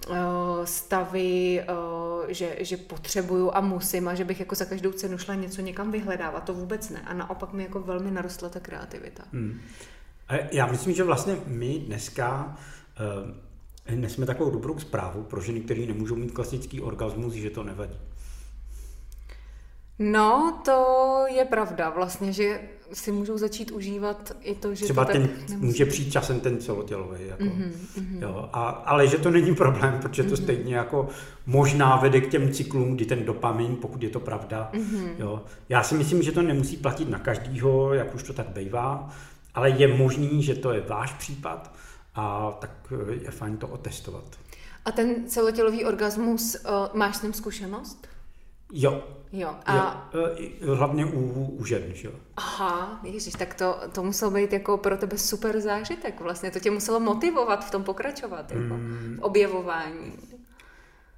uh, 0.08 0.16
stavy, 0.64 1.64
uh, 1.68 2.28
že, 2.28 2.56
že 2.60 2.76
potřebuju 2.76 3.50
a 3.54 3.60
musím 3.60 4.08
a 4.08 4.14
že 4.14 4.24
bych 4.24 4.40
jako 4.40 4.54
za 4.54 4.64
každou 4.64 4.92
cenu 4.92 5.18
šla 5.18 5.34
něco 5.34 5.60
někam 5.60 5.90
vyhledávat. 5.90 6.44
To 6.44 6.54
vůbec 6.54 6.90
ne. 6.90 7.02
A 7.06 7.14
naopak 7.14 7.52
mi 7.52 7.62
jako 7.62 7.80
velmi 7.80 8.10
narostla 8.10 8.48
ta 8.48 8.60
kreativita. 8.60 9.22
Hmm. 9.32 9.60
A 10.28 10.34
já 10.52 10.66
myslím, 10.66 10.94
že 10.94 11.04
vlastně 11.04 11.36
my 11.46 11.78
dneska 11.78 12.56
uh, 13.90 13.96
nesme 13.96 14.26
takovou 14.26 14.50
dobrou 14.50 14.78
zprávu 14.78 15.22
pro 15.22 15.40
ženy, 15.40 15.60
které 15.60 15.86
nemůžou 15.86 16.16
mít 16.16 16.32
klasický 16.32 16.80
orgasmus, 16.80 17.34
že 17.34 17.50
to 17.50 17.62
nevadí. 17.64 17.98
No, 19.98 20.60
to 20.64 21.24
je 21.34 21.44
pravda 21.44 21.90
vlastně, 21.90 22.32
že 22.32 22.60
si 22.92 23.12
můžou 23.12 23.38
začít 23.38 23.70
užívat 23.70 24.32
i 24.40 24.54
to, 24.54 24.74
že 24.74 24.84
Třeba 24.84 25.04
to 25.04 25.12
ten, 25.12 25.22
nemusí. 25.22 25.56
může 25.56 25.86
přijít 25.86 26.12
časem 26.12 26.40
ten 26.40 26.58
celotělový. 26.58 27.26
Jako. 27.26 27.44
Mhm, 27.44 27.72
mhm. 27.96 28.22
Jo, 28.22 28.48
a, 28.52 28.68
ale 28.68 29.06
že 29.06 29.18
to 29.18 29.30
není 29.30 29.54
problém, 29.54 29.98
protože 30.02 30.22
to 30.22 30.36
stejně 30.36 30.76
jako 30.76 31.08
možná 31.46 31.96
vede 31.96 32.20
k 32.20 32.30
těm 32.30 32.52
cyklům, 32.52 32.94
kdy 32.94 33.04
ten 33.04 33.24
dopamin, 33.24 33.76
pokud 33.76 34.02
je 34.02 34.10
to 34.10 34.20
pravda. 34.20 34.70
Mhm. 34.72 35.10
Jo. 35.18 35.42
Já 35.68 35.82
si 35.82 35.94
myslím, 35.94 36.22
že 36.22 36.32
to 36.32 36.42
nemusí 36.42 36.76
platit 36.76 37.08
na 37.08 37.18
každýho, 37.18 37.94
jak 37.94 38.14
už 38.14 38.22
to 38.22 38.32
tak 38.32 38.48
bývá, 38.48 39.08
ale 39.58 39.70
je 39.70 39.88
možný, 39.96 40.42
že 40.42 40.54
to 40.54 40.72
je 40.72 40.80
váš 40.80 41.12
případ 41.12 41.74
a 42.14 42.52
tak 42.60 42.70
eh, 42.92 43.12
je 43.24 43.30
fajn 43.30 43.56
to 43.56 43.68
otestovat. 43.68 44.24
A 44.84 44.92
ten 44.92 45.28
celotělový 45.28 45.84
orgasmus, 45.84 46.54
uh, 46.64 46.96
máš 46.98 47.16
s 47.16 47.22
ním 47.22 47.32
zkušenost? 47.32 48.06
Jo, 48.72 49.04
Jo. 49.32 49.50
a... 49.66 49.74
Jo 50.14 50.20
eh, 50.62 50.74
hlavně 50.74 51.06
u, 51.06 51.44
u 51.60 51.64
žen, 51.64 51.82
že 51.94 52.08
jo. 52.08 52.14
aha, 52.36 53.00
ježiš, 53.04 53.34
tak 53.34 53.54
to, 53.54 53.76
to 53.92 54.02
muselo 54.02 54.30
být 54.30 54.52
jako 54.52 54.76
pro 54.78 54.96
tebe 54.96 55.18
super 55.18 55.60
zážitek 55.60 56.20
vlastně. 56.20 56.50
To 56.50 56.60
tě 56.60 56.70
muselo 56.70 57.00
motivovat 57.00 57.64
v 57.66 57.70
tom 57.70 57.84
pokračovat, 57.84 58.50
jako 58.50 58.74
Mm. 58.74 59.16
v 59.18 59.22
objevování. 59.22 60.12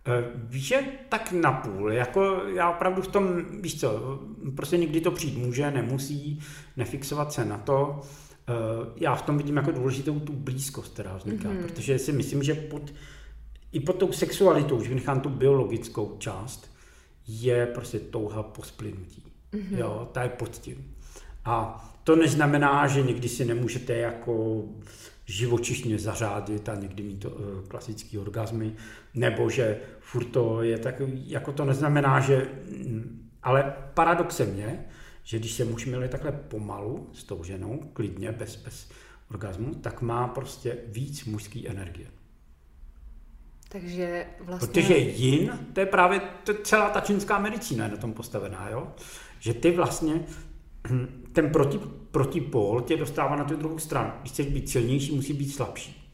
Eh, 0.06 0.24
Víš, 0.34 0.66
že 0.66 0.82
tak 1.08 1.32
napůl, 1.32 1.92
jako 1.92 2.42
já 2.54 2.70
opravdu 2.70 3.02
v 3.02 3.08
tom, 3.08 3.44
víš 3.60 3.80
co, 3.80 4.18
prostě 4.56 4.76
někdy 4.78 5.00
to 5.00 5.10
přijít 5.10 5.38
může, 5.38 5.70
nemusí, 5.70 6.40
nefixovat 6.76 7.32
se 7.32 7.44
na 7.44 7.58
to. 7.58 8.00
Eh, 8.50 8.86
Já 8.96 9.14
v 9.14 9.22
tom 9.22 9.38
vidím 9.38 9.56
jako 9.56 9.70
důležitou 9.70 10.20
tu 10.20 10.32
blízkost, 10.32 10.92
která 10.92 11.16
vzniká, 11.16 11.48
mm-hmm. 11.48 11.62
protože 11.62 11.98
si 11.98 12.12
myslím, 12.12 12.42
že 12.42 12.54
pod, 12.54 12.94
i 13.72 13.80
pod 13.80 13.96
tou 13.96 14.12
sexualitou, 14.12 14.82
že 14.82 14.94
nechám 14.94 15.20
tu 15.20 15.28
biologickou 15.28 16.16
část, 16.18 16.70
je 17.28 17.66
prostě 17.66 17.98
touha 17.98 18.42
po 18.42 18.62
splynutí. 18.62 19.24
Mm-hmm. 19.52 19.78
Jo, 19.78 20.08
ta 20.12 20.22
je 20.22 20.28
pod 20.28 20.48
tím. 20.48 20.94
A 21.44 21.86
to 22.04 22.16
neznamená, 22.16 22.86
že 22.86 23.02
někdy 23.02 23.28
si 23.28 23.44
nemůžete 23.44 23.96
jako 23.96 24.64
živočišně 25.26 25.98
zařádit 25.98 26.68
a 26.68 26.74
někdy 26.74 27.02
mít 27.02 27.16
to, 27.20 27.36
eh, 27.38 27.68
klasický 27.68 28.18
orgazmy, 28.18 28.72
nebo 29.14 29.50
že 29.50 29.78
furt 30.00 30.24
to 30.24 30.62
je 30.62 30.78
takový, 30.78 31.30
jako 31.30 31.52
to 31.52 31.64
neznamená, 31.64 32.20
že, 32.20 32.48
mm, 32.86 33.28
ale 33.42 33.74
paradoxem 33.94 34.58
je, 34.58 34.84
že 35.30 35.38
když 35.38 35.52
se 35.52 35.64
muž 35.64 35.86
miluje 35.86 36.08
takhle 36.08 36.32
pomalu 36.32 37.10
s 37.12 37.24
tou 37.24 37.44
ženou, 37.44 37.90
klidně, 37.92 38.32
bez, 38.32 38.56
bez 38.56 38.90
orgazmu, 39.30 39.74
tak 39.74 40.02
má 40.02 40.28
prostě 40.28 40.78
víc 40.86 41.24
mužské 41.24 41.68
energie. 41.68 42.06
Takže 43.68 44.26
vlastně... 44.40 44.66
Protože 44.66 44.96
jin, 44.96 45.58
to 45.72 45.80
je 45.80 45.86
právě 45.86 46.20
to, 46.44 46.54
celá 46.54 46.90
ta 46.90 47.00
čínská 47.00 47.38
medicína 47.38 47.84
je 47.84 47.90
na 47.90 47.96
tom 47.96 48.12
postavená, 48.12 48.68
jo? 48.68 48.92
Že 49.40 49.54
ty 49.54 49.70
vlastně, 49.70 50.26
ten 51.32 51.50
proti, 51.50 51.78
protipol 52.10 52.80
tě 52.80 52.96
dostává 52.96 53.36
na 53.36 53.44
tu 53.44 53.56
druhou 53.56 53.78
stranu. 53.78 54.12
Když 54.20 54.32
chceš 54.32 54.46
být 54.46 54.68
silnější, 54.68 55.16
musí 55.16 55.32
být 55.32 55.50
slabší. 55.50 56.12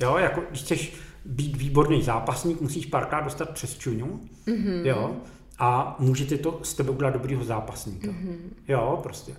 Jo, 0.00 0.16
jako 0.16 0.42
když 0.50 0.60
chceš 0.60 0.92
být 1.24 1.56
výborný 1.56 2.02
zápasník, 2.02 2.60
musíš 2.60 2.86
párkrát 2.86 3.20
dostat 3.20 3.50
přes 3.50 3.78
čuňu, 3.78 4.20
mm-hmm. 4.46 4.86
jo, 4.86 5.16
a 5.60 5.96
můžete 5.98 6.36
to 6.38 6.60
z 6.62 6.74
tebe 6.74 6.90
udělat 6.90 7.10
dobrýho 7.10 7.44
zápasníka. 7.44 8.08
Mm-hmm. 8.08 8.38
Jo, 8.68 9.00
prostě. 9.02 9.36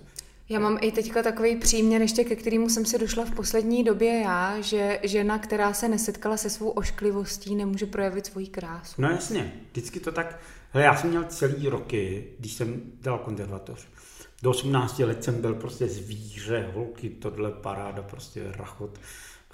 Já 0.48 0.58
mám 0.58 0.78
i 0.80 0.92
teďka 0.92 1.22
takový 1.22 1.56
příměr, 1.56 2.02
ještě 2.02 2.24
ke 2.24 2.36
kterému 2.36 2.68
jsem 2.68 2.86
si 2.86 2.98
došla 2.98 3.24
v 3.24 3.30
poslední 3.30 3.84
době 3.84 4.20
já, 4.20 4.60
že 4.60 5.00
žena, 5.02 5.38
která 5.38 5.72
se 5.72 5.88
nesetkala 5.88 6.36
se 6.36 6.50
svou 6.50 6.68
ošklivostí, 6.68 7.54
nemůže 7.54 7.86
projevit 7.86 8.26
svoji 8.26 8.46
krásu. 8.46 9.02
No 9.02 9.08
jasně, 9.08 9.52
vždycky 9.72 10.00
to 10.00 10.12
tak... 10.12 10.38
Hele, 10.72 10.84
já 10.84 10.96
jsem 10.96 11.10
měl 11.10 11.24
celý 11.24 11.68
roky, 11.68 12.24
když 12.38 12.52
jsem 12.52 12.82
dělal 13.00 13.18
konzervatoř. 13.18 13.88
Do 14.42 14.50
18 14.50 14.98
let 14.98 15.24
jsem 15.24 15.40
byl 15.40 15.54
prostě 15.54 15.88
zvíře, 15.88 16.70
holky, 16.74 17.10
tohle 17.10 17.50
paráda, 17.50 18.02
prostě 18.02 18.42
rachot. 18.56 18.98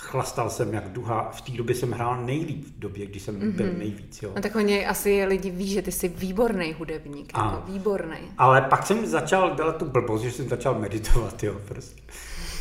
Chlastal 0.00 0.50
jsem 0.50 0.74
jak 0.74 0.92
duha. 0.92 1.30
V 1.30 1.40
té 1.40 1.52
době 1.52 1.74
jsem 1.74 1.92
hrál 1.92 2.24
nejlíp 2.24 2.64
v 2.66 2.78
době, 2.78 3.06
kdy 3.06 3.20
jsem 3.20 3.40
mm-hmm. 3.40 3.52
byl 3.52 3.72
nejvíc. 3.78 4.22
Jo. 4.22 4.32
No 4.36 4.42
tak 4.42 4.56
oni 4.56 4.86
asi 4.86 5.24
lidi 5.24 5.50
ví, 5.50 5.68
že 5.68 5.82
ty 5.82 5.92
jsi 5.92 6.08
výborný 6.08 6.72
hudebník, 6.72 7.30
Ano. 7.34 7.50
jako 7.50 7.72
výborný. 7.72 8.18
Ale 8.38 8.62
pak 8.62 8.86
jsem 8.86 9.06
začal 9.06 9.56
dělat 9.56 9.76
tu 9.76 9.84
blbost, 9.84 10.22
že 10.22 10.32
jsem 10.32 10.48
začal 10.48 10.78
meditovat, 10.78 11.42
jo, 11.42 11.60
prostě. 11.68 12.02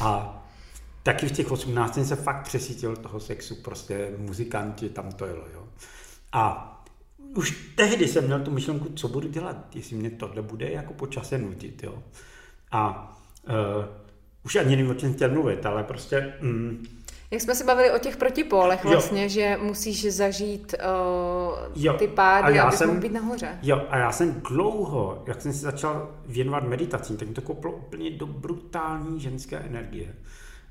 A 0.01 0.43
taky 1.03 1.27
v 1.27 1.31
těch 1.31 1.51
18 1.51 1.93
jsem 1.93 2.05
se 2.05 2.15
fakt 2.15 2.43
přesítil 2.43 2.95
toho 2.95 3.19
sexu, 3.19 3.55
prostě 3.55 4.11
muzikanti, 4.17 4.89
tam 4.89 5.11
to 5.11 5.25
jelo, 5.25 5.43
jo. 5.53 5.63
A 6.31 6.73
už 7.35 7.73
tehdy 7.75 8.07
jsem 8.07 8.25
měl 8.25 8.39
tu 8.39 8.51
myšlenku, 8.51 8.89
co 8.95 9.07
budu 9.07 9.27
dělat, 9.27 9.75
jestli 9.75 9.95
mě 9.95 10.09
tohle 10.09 10.41
bude 10.41 10.69
jako 10.69 10.93
po 10.93 11.07
čase 11.07 11.37
nutit, 11.37 11.83
jo. 11.83 12.03
A 12.71 13.13
uh, 13.49 13.85
už 14.45 14.55
ani 14.55 14.75
nevím, 14.75 14.91
o 14.91 14.93
čem 14.93 15.13
chtěl 15.13 15.29
mluvit, 15.29 15.65
ale 15.65 15.83
prostě 15.83 16.33
mm, 16.41 16.87
Jak 17.31 17.41
jsme 17.41 17.55
se 17.55 17.63
bavili 17.63 17.91
o 17.91 17.97
těch 17.99 18.17
protipólech 18.17 18.83
Jo. 18.83 18.91
vlastně, 18.91 19.29
že 19.29 19.57
musíš 19.61 20.13
zažít 20.13 20.75
uh, 20.79 21.83
Jo, 21.83 21.93
ty 21.93 22.07
a 22.07 22.11
pády, 22.11 22.55
já 22.55 22.63
abys 22.63 22.77
jsem- 22.77 22.87
mohl 22.87 22.99
být 23.01 23.11
nahoře. 23.11 23.59
Jo, 23.61 23.81
a 23.89 23.97
já 23.97 24.11
jsem 24.11 24.41
dlouho, 24.49 25.23
jak 25.27 25.41
jsem 25.41 25.53
se 25.53 25.59
začal 25.59 26.09
věnovat 26.25 26.63
meditacím, 26.63 27.17
tak 27.17 27.27
mi 27.27 27.33
to 27.33 27.41
koplo 27.41 27.71
úplně 27.71 28.09
do 28.11 28.25
brutální 28.27 29.19
ženské 29.19 29.57
energie. 29.57 30.15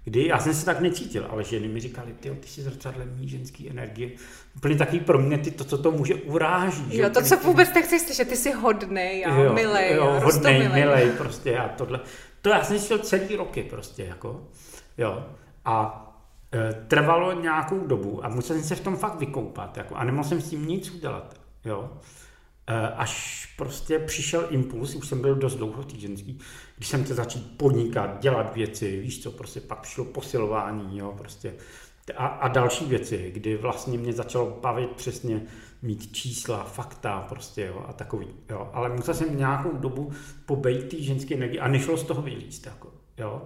Kdy 0.04 0.26
já 0.26 0.38
jsem 0.38 0.54
se 0.54 0.64
tak 0.64 0.80
necítil, 0.80 1.26
ale 1.30 1.44
ženy 1.44 1.68
mi 1.68 1.80
říkali, 1.80 2.12
ty, 2.20 2.30
ty 2.30 2.48
jsi 2.48 2.62
zrcadlení 2.62 3.28
ženské 3.28 3.70
energie. 3.70 4.10
Úplně 4.56 4.76
takový 4.76 5.00
pro 5.00 5.18
mě 5.18 5.38
ty, 5.38 5.50
to, 5.50 5.64
co 5.64 5.78
to 5.78 5.90
může 5.90 6.14
uráží. 6.14 6.84
že? 6.90 7.02
Jo, 7.02 7.10
to, 7.10 7.22
co 7.22 7.36
vůbec 7.36 7.74
nechceš 7.74 8.02
slyšet, 8.02 8.28
ty 8.28 8.36
jsi 8.36 8.52
hodnej 8.52 9.26
a 9.26 9.30
jo, 9.40 9.52
milej 9.52 9.94
jo, 9.94 10.04
a 10.08 10.18
hodnej, 10.24 10.68
milej 10.68 11.10
prostě 11.10 11.58
a 11.58 11.68
tohle. 11.68 12.00
To 12.42 12.48
já 12.48 12.64
jsem 12.64 12.78
šel 12.78 12.98
celý 12.98 13.36
roky 13.36 13.62
prostě, 13.62 14.04
jako, 14.04 14.40
jo. 14.98 15.24
A 15.64 16.02
trvalo 16.88 17.40
nějakou 17.40 17.86
dobu 17.86 18.24
a 18.24 18.28
musel 18.28 18.56
jsem 18.56 18.64
se 18.64 18.74
v 18.74 18.80
tom 18.80 18.96
fakt 18.96 19.18
vykoupat, 19.18 19.76
jako, 19.76 19.94
a 19.94 20.04
nemohl 20.04 20.28
jsem 20.28 20.40
s 20.40 20.50
tím 20.50 20.66
nic 20.66 20.90
udělat, 20.90 21.34
jo. 21.64 21.90
E, 22.66 22.88
až 22.88 23.46
prostě 23.56 23.98
přišel 23.98 24.46
impuls, 24.50 24.94
už 24.94 25.08
jsem 25.08 25.20
byl 25.20 25.34
dost 25.34 25.56
dlouho 25.56 25.84
ženský, 25.96 26.38
když 26.76 26.88
jsem 26.88 27.04
chtěl 27.04 27.16
začít 27.16 27.58
podnikat, 27.58 28.20
dělat 28.20 28.54
věci, 28.54 29.00
víš 29.00 29.22
co, 29.22 29.30
prostě 29.30 29.60
pak 29.60 29.80
přišlo 29.80 30.04
posilování, 30.04 30.98
jo, 30.98 31.14
prostě 31.18 31.54
a, 32.16 32.26
a 32.26 32.48
další 32.48 32.84
věci, 32.84 33.30
kdy 33.34 33.56
vlastně 33.56 33.98
mě 33.98 34.12
začalo 34.12 34.58
bavit 34.62 34.90
přesně 34.90 35.42
mít 35.82 36.12
čísla, 36.12 36.64
fakta 36.64 37.26
prostě, 37.28 37.66
jo, 37.66 37.84
a 37.88 37.92
takový, 37.92 38.26
jo. 38.50 38.70
Ale 38.72 38.88
musel 38.88 39.14
jsem 39.14 39.38
nějakou 39.38 39.72
dobu 39.72 40.12
pobejt 40.46 40.88
té 40.88 41.02
ženské 41.02 41.34
energie 41.34 41.60
a 41.60 41.68
nešlo 41.68 41.96
z 41.96 42.02
toho 42.02 42.22
vylíst, 42.22 42.66
jako, 42.66 42.90
jo. 43.18 43.42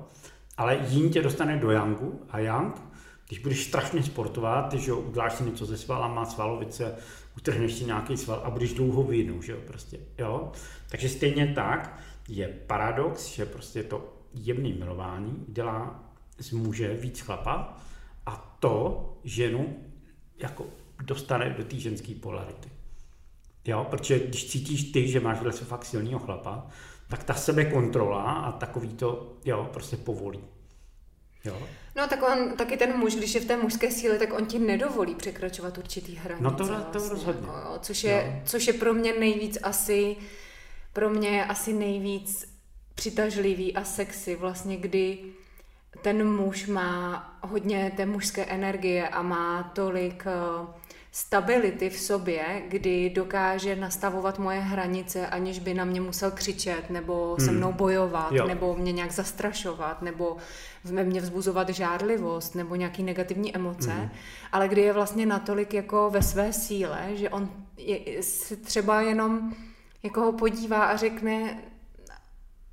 Ale 0.57 0.78
jin 0.89 1.11
tě 1.11 1.23
dostane 1.23 1.57
do 1.57 1.70
yangu 1.70 2.20
a 2.31 2.39
yang, 2.39 2.82
když 3.31 3.43
budeš 3.43 3.65
strašně 3.65 4.02
sportovat, 4.02 4.74
že 4.74 4.93
uděláš 4.93 5.32
si 5.32 5.44
něco 5.44 5.66
ze 5.66 5.77
svalama, 5.77 6.24
svalovice, 6.24 6.94
utrhneš 7.36 7.74
si 7.74 7.85
nějaký 7.85 8.16
sval 8.16 8.43
a 8.44 8.51
budeš 8.51 8.73
dlouho 8.73 9.02
vyjnou, 9.02 9.43
že 9.43 9.52
jo, 9.52 9.59
prostě, 9.66 9.98
jo. 10.19 10.52
Takže 10.89 11.09
stejně 11.09 11.52
tak 11.55 12.01
je 12.28 12.48
paradox, 12.48 13.27
že 13.27 13.47
prostě 13.47 13.82
to 13.82 14.12
jemné 14.35 14.69
milování 14.69 15.44
dělá 15.48 16.05
z 16.39 16.52
muže 16.52 16.94
víc 16.94 17.20
chlapa 17.20 17.77
a 18.27 18.57
to 18.61 19.09
ženu 19.24 19.77
jako 20.39 20.66
dostane 21.02 21.51
do 21.51 21.65
té 21.65 21.77
ženské 21.77 22.15
polarity. 22.15 22.69
Jo, 23.65 23.86
protože 23.90 24.19
když 24.19 24.51
cítíš 24.51 24.93
ty, 24.93 25.09
že 25.09 25.20
máš 25.20 25.39
sebe 25.39 25.52
fakt 25.52 25.85
silného 25.85 26.19
chlapa, 26.19 26.66
tak 27.09 27.24
ta 27.24 27.35
sebekontrola 27.35 28.23
a 28.23 28.52
takový 28.52 28.89
to, 28.89 29.36
jo, 29.44 29.70
prostě 29.73 29.97
povolí. 29.97 30.40
Jo. 31.44 31.62
No 31.96 32.06
tak 32.08 32.22
on, 32.22 32.50
taky 32.56 32.76
ten 32.76 32.98
muž, 32.98 33.14
když 33.14 33.34
je 33.34 33.40
v 33.40 33.44
té 33.44 33.56
mužské 33.56 33.90
síle, 33.90 34.18
tak 34.18 34.32
on 34.32 34.46
ti 34.46 34.58
nedovolí 34.58 35.14
překračovat 35.14 35.78
určitý 35.78 36.14
hranice. 36.16 36.44
No 36.44 36.50
to- 36.50 36.66
to 36.66 37.08
rozhodně. 37.08 37.46
Jako, 37.46 37.78
což, 37.82 38.04
je, 38.04 38.32
Jo. 38.36 38.42
což 38.46 38.66
je 38.66 38.72
pro 38.72 38.94
mě 38.94 39.12
nejvíc 39.18 39.58
asi, 39.62 40.16
pro 40.92 41.10
mě 41.10 41.28
je 41.28 41.44
asi 41.44 41.72
nejvíc 41.72 42.54
přitažlivý 42.94 43.74
a 43.76 43.84
sexy 43.84 44.36
vlastně, 44.36 44.76
kdy 44.76 45.18
ten 46.02 46.30
muž 46.36 46.66
má 46.66 47.38
hodně 47.42 47.92
té 47.96 48.06
mužské 48.06 48.44
energie 48.44 49.08
a 49.08 49.22
má 49.22 49.62
tolik 49.74 50.24
eh, 50.26 50.66
stability 51.12 51.91
v 51.91 51.99
sobě, 51.99 52.62
kdy 52.69 53.11
dokáže 53.11 53.77
nastavovat 53.77 54.39
moje 54.39 54.61
hranice, 54.61 55.27
aniž 55.27 55.59
by 55.59 55.74
na 55.74 55.85
mě 55.85 56.01
musel 56.01 56.31
křičet, 56.31 56.91
nebo 56.91 57.37
se 57.39 57.47
Hmm. 57.51 57.57
mnou 57.57 57.73
bojovat, 57.73 58.32
Jo. 58.32 58.47
nebo 58.47 58.77
mě 58.77 58.93
nějak 58.93 59.11
zastrašovat, 59.12 60.03
nebo 60.03 60.37
ve 60.85 61.05
mně 61.05 61.20
vzbuzovat 61.20 61.69
žárlivost, 61.69 62.55
nebo 62.55 62.74
nějaký 62.74 63.03
negativní 63.03 63.57
emoce, 63.57 63.91
Mhm. 63.95 64.11
ale 64.53 64.69
kdy 64.69 64.81
je 64.81 64.93
vlastně 64.93 65.27
natolik 65.27 65.74
jako 65.74 66.11
ve 66.11 66.23
své 66.23 66.53
síle, 66.53 67.09
že 67.15 67.31
on 67.31 67.51
je, 67.77 68.23
si 68.23 68.57
třeba 68.57 69.01
jenom 69.03 69.55
jako 70.03 70.20
ho 70.20 70.32
podívá 70.32 70.85
a 70.85 70.97
řekne 70.97 71.59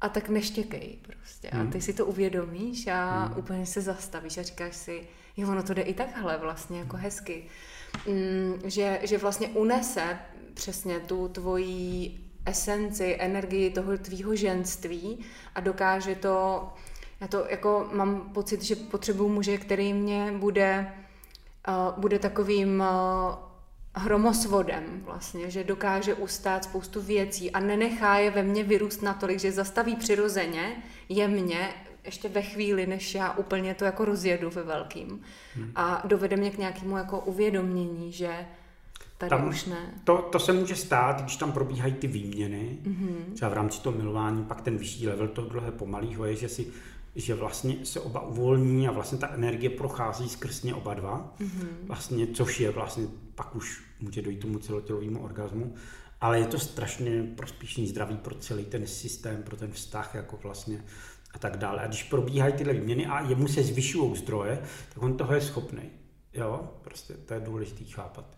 a 0.02 0.10
tak 0.10 0.30
neštěkej 0.30 0.98
prostě. 1.08 1.50
A 1.50 1.56
Hmm. 1.58 1.72
ty 1.72 1.82
si 1.82 1.94
to 1.94 2.06
uvědomíš 2.06 2.88
a 2.88 3.26
Hmm. 3.26 3.38
úplně 3.38 3.66
se 3.66 3.82
zastavíš 3.82 4.38
a 4.38 4.44
říkáš 4.44 4.76
si, 4.76 5.08
jo, 5.38 5.50
ono 5.50 5.64
to 5.64 5.74
jde 5.74 5.82
i 5.82 5.94
takhle 5.94 6.38
vlastně, 6.38 6.80
jako 6.80 6.98
hezky. 6.98 7.44
Mm, 8.08 8.62
že, 8.66 9.00
že 9.04 9.18
vlastně 9.18 9.48
unese 9.48 10.20
přesně 10.54 11.00
tu 11.00 11.28
tvojí 11.28 12.20
esenci, 12.46 13.16
energii 13.20 13.70
toho 13.70 13.98
tvýho 13.98 14.36
ženství 14.36 15.26
a 15.56 15.60
dokáže 15.60 16.16
to, 16.16 16.70
já 17.22 17.28
to 17.28 17.46
jako 17.50 17.90
mám 17.94 18.22
pocit, 18.34 18.62
že 18.62 18.76
potřebuju 18.76 19.30
muže, 19.30 19.58
který 19.58 19.94
mě 19.94 20.34
bude, 20.38 20.94
uh, 21.68 22.00
bude 22.00 22.20
takovým 22.20 22.80
uh, 22.80 23.36
hromosvodem 23.96 25.02
vlastně, 25.06 25.52
že 25.52 25.64
dokáže 25.64 26.14
ustát 26.14 26.64
spoustu 26.64 27.02
věcí 27.02 27.52
a 27.52 27.60
nenechá 27.60 28.18
je 28.18 28.32
ve 28.32 28.44
mně 28.44 28.64
vyrůst 28.64 29.02
natolik, 29.02 29.40
že 29.40 29.52
zastaví 29.52 29.96
přirozeně 29.96 30.84
jemně 31.10 31.74
ještě 32.08 32.30
ve 32.30 32.42
chvíli, 32.42 32.88
než 32.88 33.16
já 33.16 33.34
úplně 33.34 33.74
to 33.74 33.86
jako 33.86 34.06
rozjedu 34.06 34.50
ve 34.50 34.64
velkým. 34.64 35.22
Hmm. 35.56 35.72
A 35.76 36.04
dovede 36.06 36.38
mě 36.38 36.52
k 36.52 36.58
nějakému 36.58 36.98
jako 36.98 37.20
uvědomění, 37.20 38.12
že 38.12 38.46
tady 39.18 39.30
tam, 39.30 39.48
už 39.48 39.66
ne. 39.66 39.94
To, 40.04 40.18
to 40.18 40.40
se 40.40 40.54
může 40.54 40.76
stát, 40.76 41.22
když 41.22 41.36
tam 41.36 41.52
probíhají 41.52 41.94
ty 41.94 42.08
výměny, 42.08 42.78
mm-hmm. 42.84 43.34
třeba 43.34 43.52
v 43.52 43.54
rámci 43.54 43.82
toho 43.82 43.98
milování, 43.98 44.44
pak 44.44 44.62
ten 44.62 44.78
vyšší 44.78 45.08
level 45.08 45.28
toho 45.28 45.50
dlouhé 45.50 45.72
pomalýho 45.72 46.26
je, 46.26 46.36
že 46.36 46.50
si 46.50 46.68
že 47.16 47.36
vlastně 47.36 47.76
se 47.84 48.00
oba 48.00 48.22
uvolní 48.22 48.88
a 48.88 48.92
vlastně 48.92 49.18
ta 49.18 49.30
energie 49.30 49.70
prochází 49.70 50.30
skrz 50.30 50.64
ně 50.64 50.76
oba 50.76 50.94
dva, 50.94 51.36
mm-hmm. 51.40 51.68
vlastně, 51.84 52.28
což 52.28 52.60
je 52.60 52.72
vlastně, 52.72 53.08
pak 53.36 53.56
už 53.56 53.84
může 54.00 54.22
dojít 54.22 54.40
tomu 54.40 54.60
celotělovému 54.60 55.24
orgazmu, 55.24 55.76
ale 56.22 56.40
je 56.40 56.46
to 56.46 56.60
strašně 56.60 57.24
prospěšný, 57.36 57.88
zdravý 57.88 58.18
pro 58.18 58.36
celý 58.36 58.66
ten 58.66 58.88
systém, 58.88 59.44
pro 59.44 59.58
ten 59.58 59.72
vztah, 59.72 60.16
jako 60.16 60.40
vlastně 60.44 60.84
a 61.34 61.40
tak 61.40 61.58
dále. 61.58 61.82
A 61.82 61.88
když 61.88 62.04
probíhají 62.04 62.54
tyhle 62.54 62.74
výměny 62.74 63.06
a 63.06 63.22
jemu 63.22 63.48
se 63.48 63.64
zvyšují 63.64 64.16
zdroje, 64.16 64.62
tak 64.94 65.04
on 65.04 65.18
toho 65.18 65.34
je 65.34 65.42
schopný. 65.42 65.90
Jo, 66.34 66.70
prostě 66.82 67.14
to 67.14 67.34
je 67.34 67.40
důležité 67.40 67.84
chápat. 67.84 68.38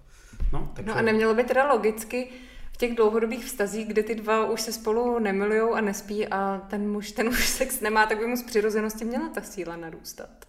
No, 0.53 0.71
takže... 0.73 0.91
no 0.91 0.97
a 0.97 1.01
nemělo 1.01 1.35
by 1.35 1.43
teda 1.43 1.73
logicky 1.73 2.29
v 2.71 2.77
těch 2.77 2.95
dlouhodobých 2.95 3.45
vztazích, 3.45 3.87
kde 3.87 4.03
ty 4.03 4.15
dva 4.15 4.51
už 4.51 4.61
se 4.61 4.73
spolu 4.73 5.19
nemilujou 5.19 5.73
a 5.73 5.81
nespí 5.81 6.27
a 6.27 6.61
ten 6.69 6.91
muž 6.91 7.11
ten 7.11 7.27
už 7.27 7.47
sex 7.57 7.81
nemá, 7.81 8.05
tak 8.05 8.17
by 8.17 8.27
mu 8.27 8.37
z 8.37 8.43
přirozenosti 8.43 9.05
měla 9.05 9.29
ta 9.29 9.41
síla 9.41 9.75
narůstat. 9.75 10.45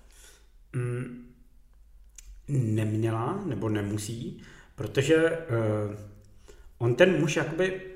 Mm, 0.73 1.35
neměla, 2.49 3.43
nebo 3.45 3.69
nemusí, 3.69 4.43
protože 4.75 5.17
uh, 5.17 5.97
on 6.79 6.95
ten 6.95 7.21
muž 7.21 7.37
jakoby 7.37 7.90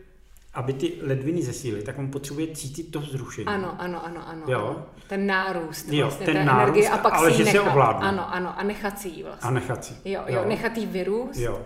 aby 0.55 0.73
ty 0.73 0.93
ledviny 1.03 1.43
zesíly, 1.43 1.83
tak 1.83 1.99
on 1.99 2.11
potřebuje 2.11 2.47
cítit 2.55 2.83
to 2.83 3.01
vzrušení. 3.01 3.47
Ano, 3.47 3.77
ano, 3.79 4.07
ano, 4.07 4.29
ano. 4.29 4.43
Jo? 4.49 4.87
Ten 5.09 5.27
nárůst 5.27 5.89
jo, 5.89 6.07
vlastně 6.07 6.27
ten 6.27 6.37
té 6.37 6.45
nárůst, 6.45 6.63
energie 6.63 6.89
a 6.89 6.99
pak 6.99 7.15
ale 7.15 7.31
si 7.31 7.37
že 7.37 7.45
nechat. 7.45 7.65
se 7.65 7.71
ovládne. 7.71 8.09
Ano, 8.09 8.35
ano, 8.35 8.59
a 8.59 8.63
nechat 8.63 9.05
jí 9.05 9.23
vlastně. 9.23 9.49
A 9.49 9.53
nechat 9.53 9.91
jí. 9.91 10.13
Jo, 10.13 10.21
jo, 10.27 10.35
jo. 10.37 10.49
nechat 10.49 10.77
jí 10.77 10.87
vyrůst. 10.87 11.39
Jo 11.39 11.61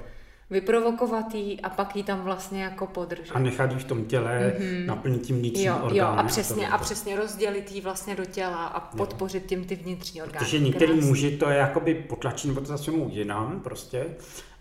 vyprovokovat 0.50 1.34
jí 1.34 1.60
a 1.60 1.70
pak 1.70 1.96
jí 1.96 2.02
tam 2.02 2.20
vlastně 2.20 2.62
jako 2.62 2.86
podržet. 2.86 3.32
A 3.34 3.38
nechat 3.38 3.72
jí 3.72 3.78
v 3.78 3.84
tom 3.84 4.04
těle, 4.04 4.54
mm-hmm. 4.58 4.86
naplnit 4.86 5.22
tím 5.22 5.38
vnitřní 5.38 5.64
jo, 5.64 5.76
orgány. 5.76 5.98
Jo, 5.98 6.06
a 6.06 6.22
přesně, 6.22 6.68
a, 6.68 6.74
a 6.74 6.78
přesně 6.78 7.16
rozdělit 7.16 7.72
jí 7.72 7.80
vlastně 7.80 8.16
do 8.16 8.24
těla 8.24 8.66
a 8.66 8.80
podpořit 8.80 9.46
tím 9.46 9.64
ty 9.64 9.74
vnitřní 9.74 10.22
orgány. 10.22 10.38
Protože 10.38 10.58
některý 10.58 11.00
muži 11.00 11.36
to 11.36 11.50
je 11.50 11.56
jakoby 11.56 11.94
potlačení 11.94 12.54
nebo 12.54 12.60
to 12.60 12.66
zase 12.66 12.90
jinam 12.90 13.60
prostě. 13.60 14.06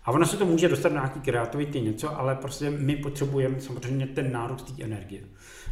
A 0.08 0.10
ono 0.10 0.26
se 0.26 0.36
to 0.36 0.46
může 0.46 0.68
dostat 0.68 0.92
na 0.92 1.00
nějaký 1.00 1.20
kreativity, 1.20 1.80
něco, 1.80 2.18
ale 2.18 2.34
prostě 2.34 2.70
my 2.70 2.96
potřebujeme 2.96 3.60
samozřejmě 3.60 4.06
ten 4.06 4.32
nárůst 4.32 4.76
té 4.76 4.84
energie. 4.84 5.22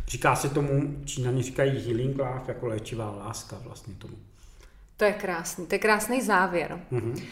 Říká 0.06 0.36
se 0.36 0.48
tomu, 0.48 0.96
Číňani 1.04 1.42
říkají 1.42 1.86
healing 1.86 2.18
love, 2.18 2.42
jako 2.48 2.66
léčivá 2.66 3.10
láska 3.10 3.56
vlastně 3.64 3.94
tomu. 3.94 4.14
To 4.96 5.04
je 5.04 5.12
krásný, 5.12 5.66
to 5.66 5.74
je 5.74 5.78
krásný 5.78 6.22
závěr. 6.22 6.80
Mm-hmm. 6.92 7.22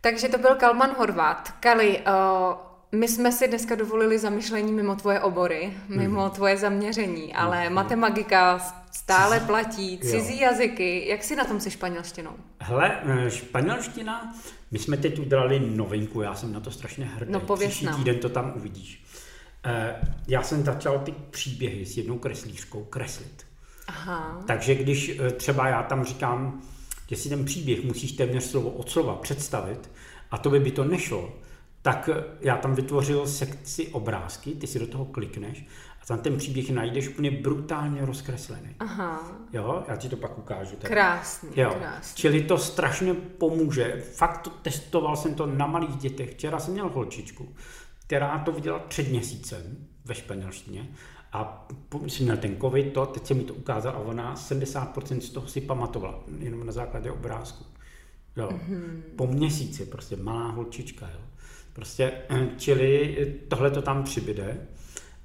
Takže 0.00 0.28
to 0.28 0.38
byl 0.38 0.54
Kalman 0.54 0.94
Horvát. 0.98 1.52
Kali, 1.60 1.98
uh, 1.98 2.04
my 2.92 3.08
jsme 3.08 3.32
si 3.32 3.48
dneska 3.48 3.74
dovolili 3.74 4.18
zamyšlení 4.18 4.72
mimo 4.72 4.96
tvoje 4.96 5.20
obory, 5.20 5.72
mimo 5.88 6.24
mm. 6.24 6.30
tvoje 6.30 6.56
zaměření, 6.56 7.34
ale 7.34 7.68
mm. 7.68 7.74
matemagika 7.74 8.58
stále 8.92 9.40
platí, 9.40 9.98
cizí 9.98 10.40
jo. 10.40 10.42
jazyky. 10.42 11.08
Jak 11.08 11.24
si 11.24 11.36
na 11.36 11.44
tom 11.44 11.60
se 11.60 11.70
španělštinou? 11.70 12.30
Hele, 12.60 13.00
eh, 13.04 13.30
španělština, 13.30 14.34
my 14.70 14.78
jsme 14.78 14.96
teď 14.96 15.18
udělali 15.18 15.60
novinku, 15.60 16.22
já 16.22 16.34
jsem 16.34 16.52
na 16.52 16.60
to 16.60 16.70
strašně 16.70 17.04
hrdý. 17.04 17.32
No 17.32 17.40
Příští 17.40 17.84
nám. 17.84 17.96
týden 17.96 18.18
to 18.18 18.28
tam 18.28 18.52
uvidíš. 18.56 19.04
Eh, 19.64 20.00
já 20.28 20.42
jsem 20.42 20.64
začal 20.64 20.98
ty 20.98 21.14
příběhy 21.30 21.86
s 21.86 21.96
jednou 21.96 22.18
kreslířkou 22.18 22.84
kreslit. 22.84 23.46
Aha. 23.88 24.42
Takže 24.46 24.74
když 24.74 25.20
třeba 25.36 25.68
já 25.68 25.82
tam 25.82 26.04
říkám, 26.04 26.62
že 27.08 27.16
si 27.16 27.28
ten 27.28 27.44
příběh 27.44 27.84
musíš 27.84 28.12
téměř 28.12 28.44
slovo 28.44 28.70
od 28.70 28.90
slova 28.90 29.16
představit 29.16 29.90
a 30.30 30.38
to 30.38 30.50
by 30.50 30.60
by 30.60 30.70
to 30.70 30.84
nešlo, 30.84 31.32
tak 31.88 32.10
já 32.40 32.56
tam 32.56 32.74
vytvořil 32.74 33.26
sekci 33.26 33.88
obrázky, 33.88 34.50
ty 34.50 34.66
si 34.66 34.78
do 34.78 34.86
toho 34.86 35.04
klikneš 35.04 35.66
a 36.02 36.06
tam 36.06 36.18
ten 36.18 36.36
příběh 36.36 36.70
najdeš 36.70 37.08
úplně 37.08 37.30
brutálně 37.30 38.06
rozkreslený. 38.06 38.74
Aha. 38.78 39.22
Jo, 39.52 39.84
já 39.88 39.96
ti 39.96 40.08
to 40.08 40.16
pak 40.16 40.38
ukážu. 40.38 40.76
Tady. 40.76 40.94
Krásný, 40.94 41.50
jo. 41.56 41.74
krásný. 41.78 42.16
Čili 42.16 42.42
to 42.42 42.58
strašně 42.58 43.14
pomůže. 43.14 44.02
Fakt 44.12 44.38
to, 44.38 44.50
testoval 44.50 45.16
jsem 45.16 45.34
to 45.34 45.46
na 45.46 45.66
malých 45.66 45.96
dětech. 45.96 46.30
Včera 46.30 46.58
jsem 46.58 46.72
měl 46.72 46.88
holčičku, 46.88 47.54
která 48.06 48.38
to 48.38 48.52
viděla 48.52 48.78
před 48.78 49.08
měsícem 49.08 49.88
ve 50.04 50.14
španělštině 50.14 50.88
a 51.32 51.68
jsem 52.06 52.24
měl 52.24 52.36
ten 52.36 52.56
covid, 52.60 52.92
to, 52.92 53.06
teď 53.06 53.26
se 53.26 53.34
mi 53.34 53.44
to 53.44 53.54
ukázal 53.54 53.92
a 53.92 53.98
ona 53.98 54.34
70% 54.34 55.18
z 55.18 55.30
toho 55.30 55.48
si 55.48 55.60
pamatovala, 55.60 56.24
jenom 56.38 56.66
na 56.66 56.72
základě 56.72 57.10
obrázku. 57.10 57.64
Jo. 58.36 58.48
Mm-hmm. 58.48 59.00
Po 59.16 59.26
měsíci, 59.26 59.86
prostě 59.86 60.16
malá 60.16 60.50
holčička. 60.50 61.06
Jo. 61.06 61.27
Prostě, 61.78 62.12
čili 62.58 63.16
tohle 63.48 63.70
to 63.70 63.82
tam 63.82 64.04
přibyde 64.04 64.66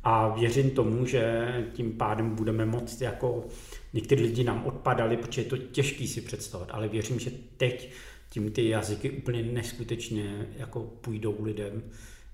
a 0.04 0.28
věřím 0.28 0.72
tomu, 0.72 1.06
že 1.06 1.48
tím 1.74 1.94
pádem 1.94 2.36
budeme 2.36 2.66
moct 2.66 3.02
jako 3.02 3.46
někteří 3.94 4.24
lidi 4.24 4.44
nám 4.44 4.66
odpadali, 4.66 5.18
protože 5.18 5.42
je 5.42 5.46
to 5.46 5.58
těžký 5.58 6.08
si 6.08 6.22
představit, 6.22 6.70
ale 6.72 6.88
věřím, 6.88 7.20
že 7.20 7.32
teď 7.58 7.92
tím 8.30 8.52
ty 8.52 8.70
jazyky 8.70 9.12
úplně 9.12 9.44
neskutečně 9.44 10.48
jako 10.58 10.80
půjdou 10.80 11.44
lidem, 11.44 11.84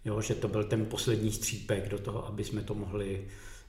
jo, 0.05 0.21
že 0.21 0.35
to 0.35 0.47
byl 0.47 0.63
ten 0.63 0.85
poslední 0.85 1.31
střípek 1.31 1.89
do 1.89 1.99
toho, 1.99 2.27
aby 2.27 2.43
jsme 2.43 2.61
to 2.61 2.73
mohli 2.73 3.27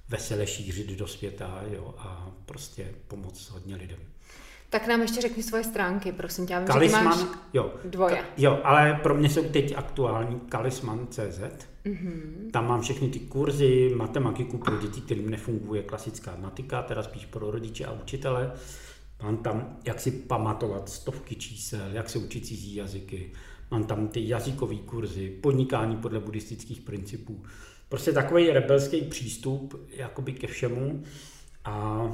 vesele 0.08 0.46
šířit 0.46 0.90
do 0.90 1.06
světa 1.06 1.64
jo, 1.72 1.94
a 1.98 2.30
prostě 2.46 2.94
pomoct 3.08 3.50
hodně 3.50 3.76
lidem. 3.76 3.98
Tak 4.70 4.86
nám 4.86 5.02
ještě 5.02 5.20
řekni 5.20 5.42
svoje 5.42 5.64
stránky, 5.64 6.12
prosím 6.12 6.46
tě. 6.46 6.62
Kalisman, 6.66 7.04
máš 7.04 7.18
jo, 7.52 7.74
dvoje. 7.84 8.16
Ka, 8.16 8.24
jo, 8.36 8.60
ale 8.64 9.00
pro 9.02 9.14
mě 9.14 9.30
jsou 9.30 9.42
teď 9.42 9.74
aktuální 9.76 10.40
kalisman.cz. 10.40 11.40
Mm-hmm. 11.84 12.50
Tam 12.50 12.68
mám 12.68 12.80
všechny 12.80 13.08
ty 13.08 13.18
kurzy, 13.18 13.92
matematiku 13.96 14.58
pro 14.58 14.78
děti, 14.78 15.00
kterým 15.00 15.30
nefunguje 15.30 15.82
klasická 15.82 16.36
matika, 16.36 16.82
teda 16.82 17.02
spíš 17.02 17.26
pro 17.26 17.50
rodiče 17.50 17.86
a 17.86 17.92
učitele. 17.92 18.52
Mám 19.22 19.36
tam, 19.36 19.76
jak 19.84 20.00
si 20.00 20.10
pamatovat 20.10 20.88
stovky 20.88 21.34
čísel, 21.34 21.90
jak 21.92 22.10
se 22.10 22.18
učit 22.18 22.46
cizí 22.46 22.74
jazyky. 22.74 23.32
Mám 23.70 23.84
tam 23.84 24.08
ty 24.08 24.28
jazykové 24.28 24.76
kurzy, 24.76 25.30
podnikání 25.30 25.96
podle 25.96 26.20
buddhistických 26.20 26.80
principů. 26.80 27.42
Prostě 27.88 28.12
takový 28.12 28.50
rebelský 28.50 29.00
přístup 29.00 29.88
jakoby 29.90 30.32
ke 30.32 30.46
všemu 30.46 31.02
a 31.64 32.06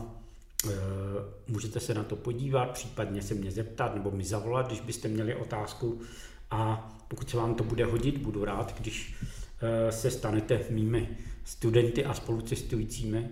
můžete 1.49 1.81
se 1.81 1.95
na 1.95 2.05
to 2.05 2.17
podívat, 2.17 2.71
případně 2.71 3.23
se 3.23 3.35
mě 3.35 3.51
zeptat 3.51 3.95
nebo 3.95 4.11
mi 4.11 4.25
zavolat, 4.25 4.67
když 4.67 4.81
byste 4.81 5.09
měli 5.09 5.35
otázku 5.35 6.01
a 6.51 6.93
pokud 7.09 7.31
se 7.31 7.37
vám 7.37 7.55
to 7.55 7.65
bude 7.65 7.85
hodit, 7.85 8.19
budu 8.19 8.45
rád, 8.45 8.81
když 8.81 9.15
e, 9.61 9.93
se 9.93 10.11
stanete 10.11 10.65
mými 10.71 11.09
studenty 11.45 12.05
a 12.05 12.15
spolucestujícími, 12.15 13.29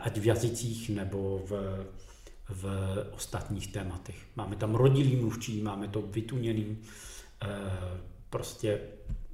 ať 0.00 0.18
v 0.18 0.26
jazycích 0.26 0.90
nebo 0.90 1.42
v, 1.44 1.84
v 2.48 2.64
ostatních 3.12 3.72
tématech. 3.72 4.16
Máme 4.36 4.56
tam 4.56 4.74
rodilý 4.74 5.16
mluvčí, 5.16 5.62
máme 5.62 5.88
to 5.88 6.02
vytuněný, 6.02 6.78
e, 7.42 7.48
prostě 8.30 8.80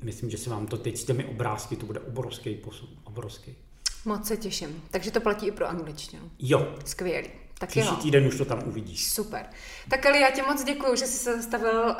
myslím, 0.03 0.31
že 0.31 0.39
se 0.39 0.51
vám 0.51 0.67
to 0.67 0.77
teď 0.77 0.97
s 0.97 1.05
těmi 1.05 1.25
obrázky, 1.25 1.77
to 1.77 1.87
bude 1.87 2.01
obrovský 2.01 2.55
posun, 2.55 2.89
obrovský. 3.05 3.57
Moc 4.05 4.27
se 4.27 4.37
těším. 4.37 4.83
Takže 4.91 5.11
to 5.11 5.21
platí 5.21 5.47
i 5.47 5.51
pro 5.53 5.69
angličtinu. 5.69 6.31
Jo. 6.39 6.75
Skvělý. 6.85 7.29
Tak 7.59 7.69
Příští 7.69 7.95
jo. 7.95 8.01
týden 8.03 8.27
už 8.27 8.39
to 8.39 8.45
tam 8.45 8.63
uvidíš. 8.67 9.13
Super. 9.13 9.47
Tak 9.89 10.07
Ali, 10.07 10.21
já 10.21 10.31
ti 10.31 10.43
moc 10.43 10.65
děkuji, 10.65 10.97
že 10.97 11.07
jsi 11.07 11.19
se 11.19 11.37
zastavil 11.37 11.85
uh, 11.85 11.95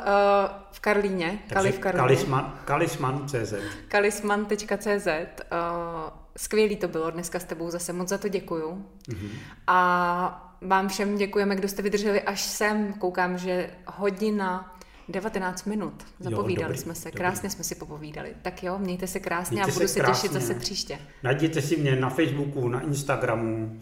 v 0.71 0.79
Karlíně. 0.79 1.39
Takže 1.39 1.53
Kali 1.53 1.71
v 1.71 1.79
Karlíně. 1.79 2.07
Kalisman, 2.07 2.59
kalisman.cz 2.65 3.53
Kalisman.cz 3.87 5.07
uh, 5.07 6.09
Skvělý 6.37 6.75
to 6.75 6.87
bylo 6.87 7.11
dneska 7.11 7.39
s 7.39 7.43
tebou, 7.43 7.69
zase 7.69 7.93
moc 7.93 8.09
za 8.09 8.17
to 8.17 8.27
děkuju. 8.27 8.85
Mm-hmm. 9.09 9.29
A 9.67 10.57
vám 10.61 10.87
všem 10.87 11.17
děkujeme, 11.17 11.55
kdo 11.55 11.67
jste 11.67 11.81
vydrželi 11.81 12.21
až 12.21 12.41
sem. 12.41 12.93
Koukám, 12.93 13.37
že 13.37 13.69
hodina 13.87 14.74
19 15.09 15.65
minut. 15.65 16.05
Zapovídali 16.19 16.61
jo, 16.61 16.67
dobrý, 16.67 16.77
jsme 16.77 16.95
se, 16.95 17.07
dobrý. 17.09 17.17
krásně 17.17 17.49
jsme 17.49 17.63
si 17.63 17.75
popovídali. 17.75 18.33
Tak 18.41 18.63
jo, 18.63 18.77
mějte 18.79 19.07
se 19.07 19.19
krásně 19.19 19.55
mějte 19.55 19.71
a 19.71 19.73
budu 19.73 19.87
se, 19.87 19.99
krásně. 19.99 20.15
se 20.15 20.21
těšit 20.21 20.41
zase 20.41 20.59
příště. 20.59 20.99
Najděte 21.23 21.61
si 21.61 21.77
mě 21.77 21.95
na 21.95 22.09
Facebooku, 22.09 22.67
na 22.67 22.81
Instagramu, 22.81 23.79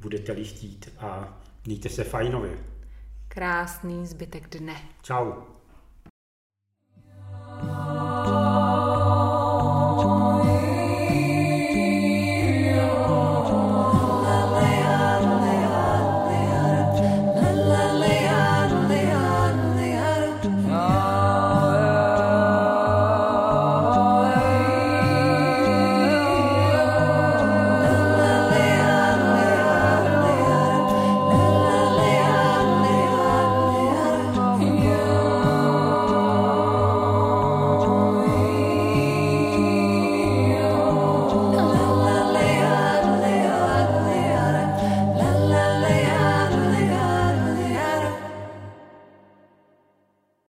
budete-li 0.00 0.44
chtít 0.44 0.92
a 0.98 1.38
mějte 1.66 1.88
se 1.88 2.04
fajnově. 2.04 2.58
Krásný 3.28 4.06
zbytek 4.06 4.48
dne. 4.58 4.76
Čau. 5.02 5.32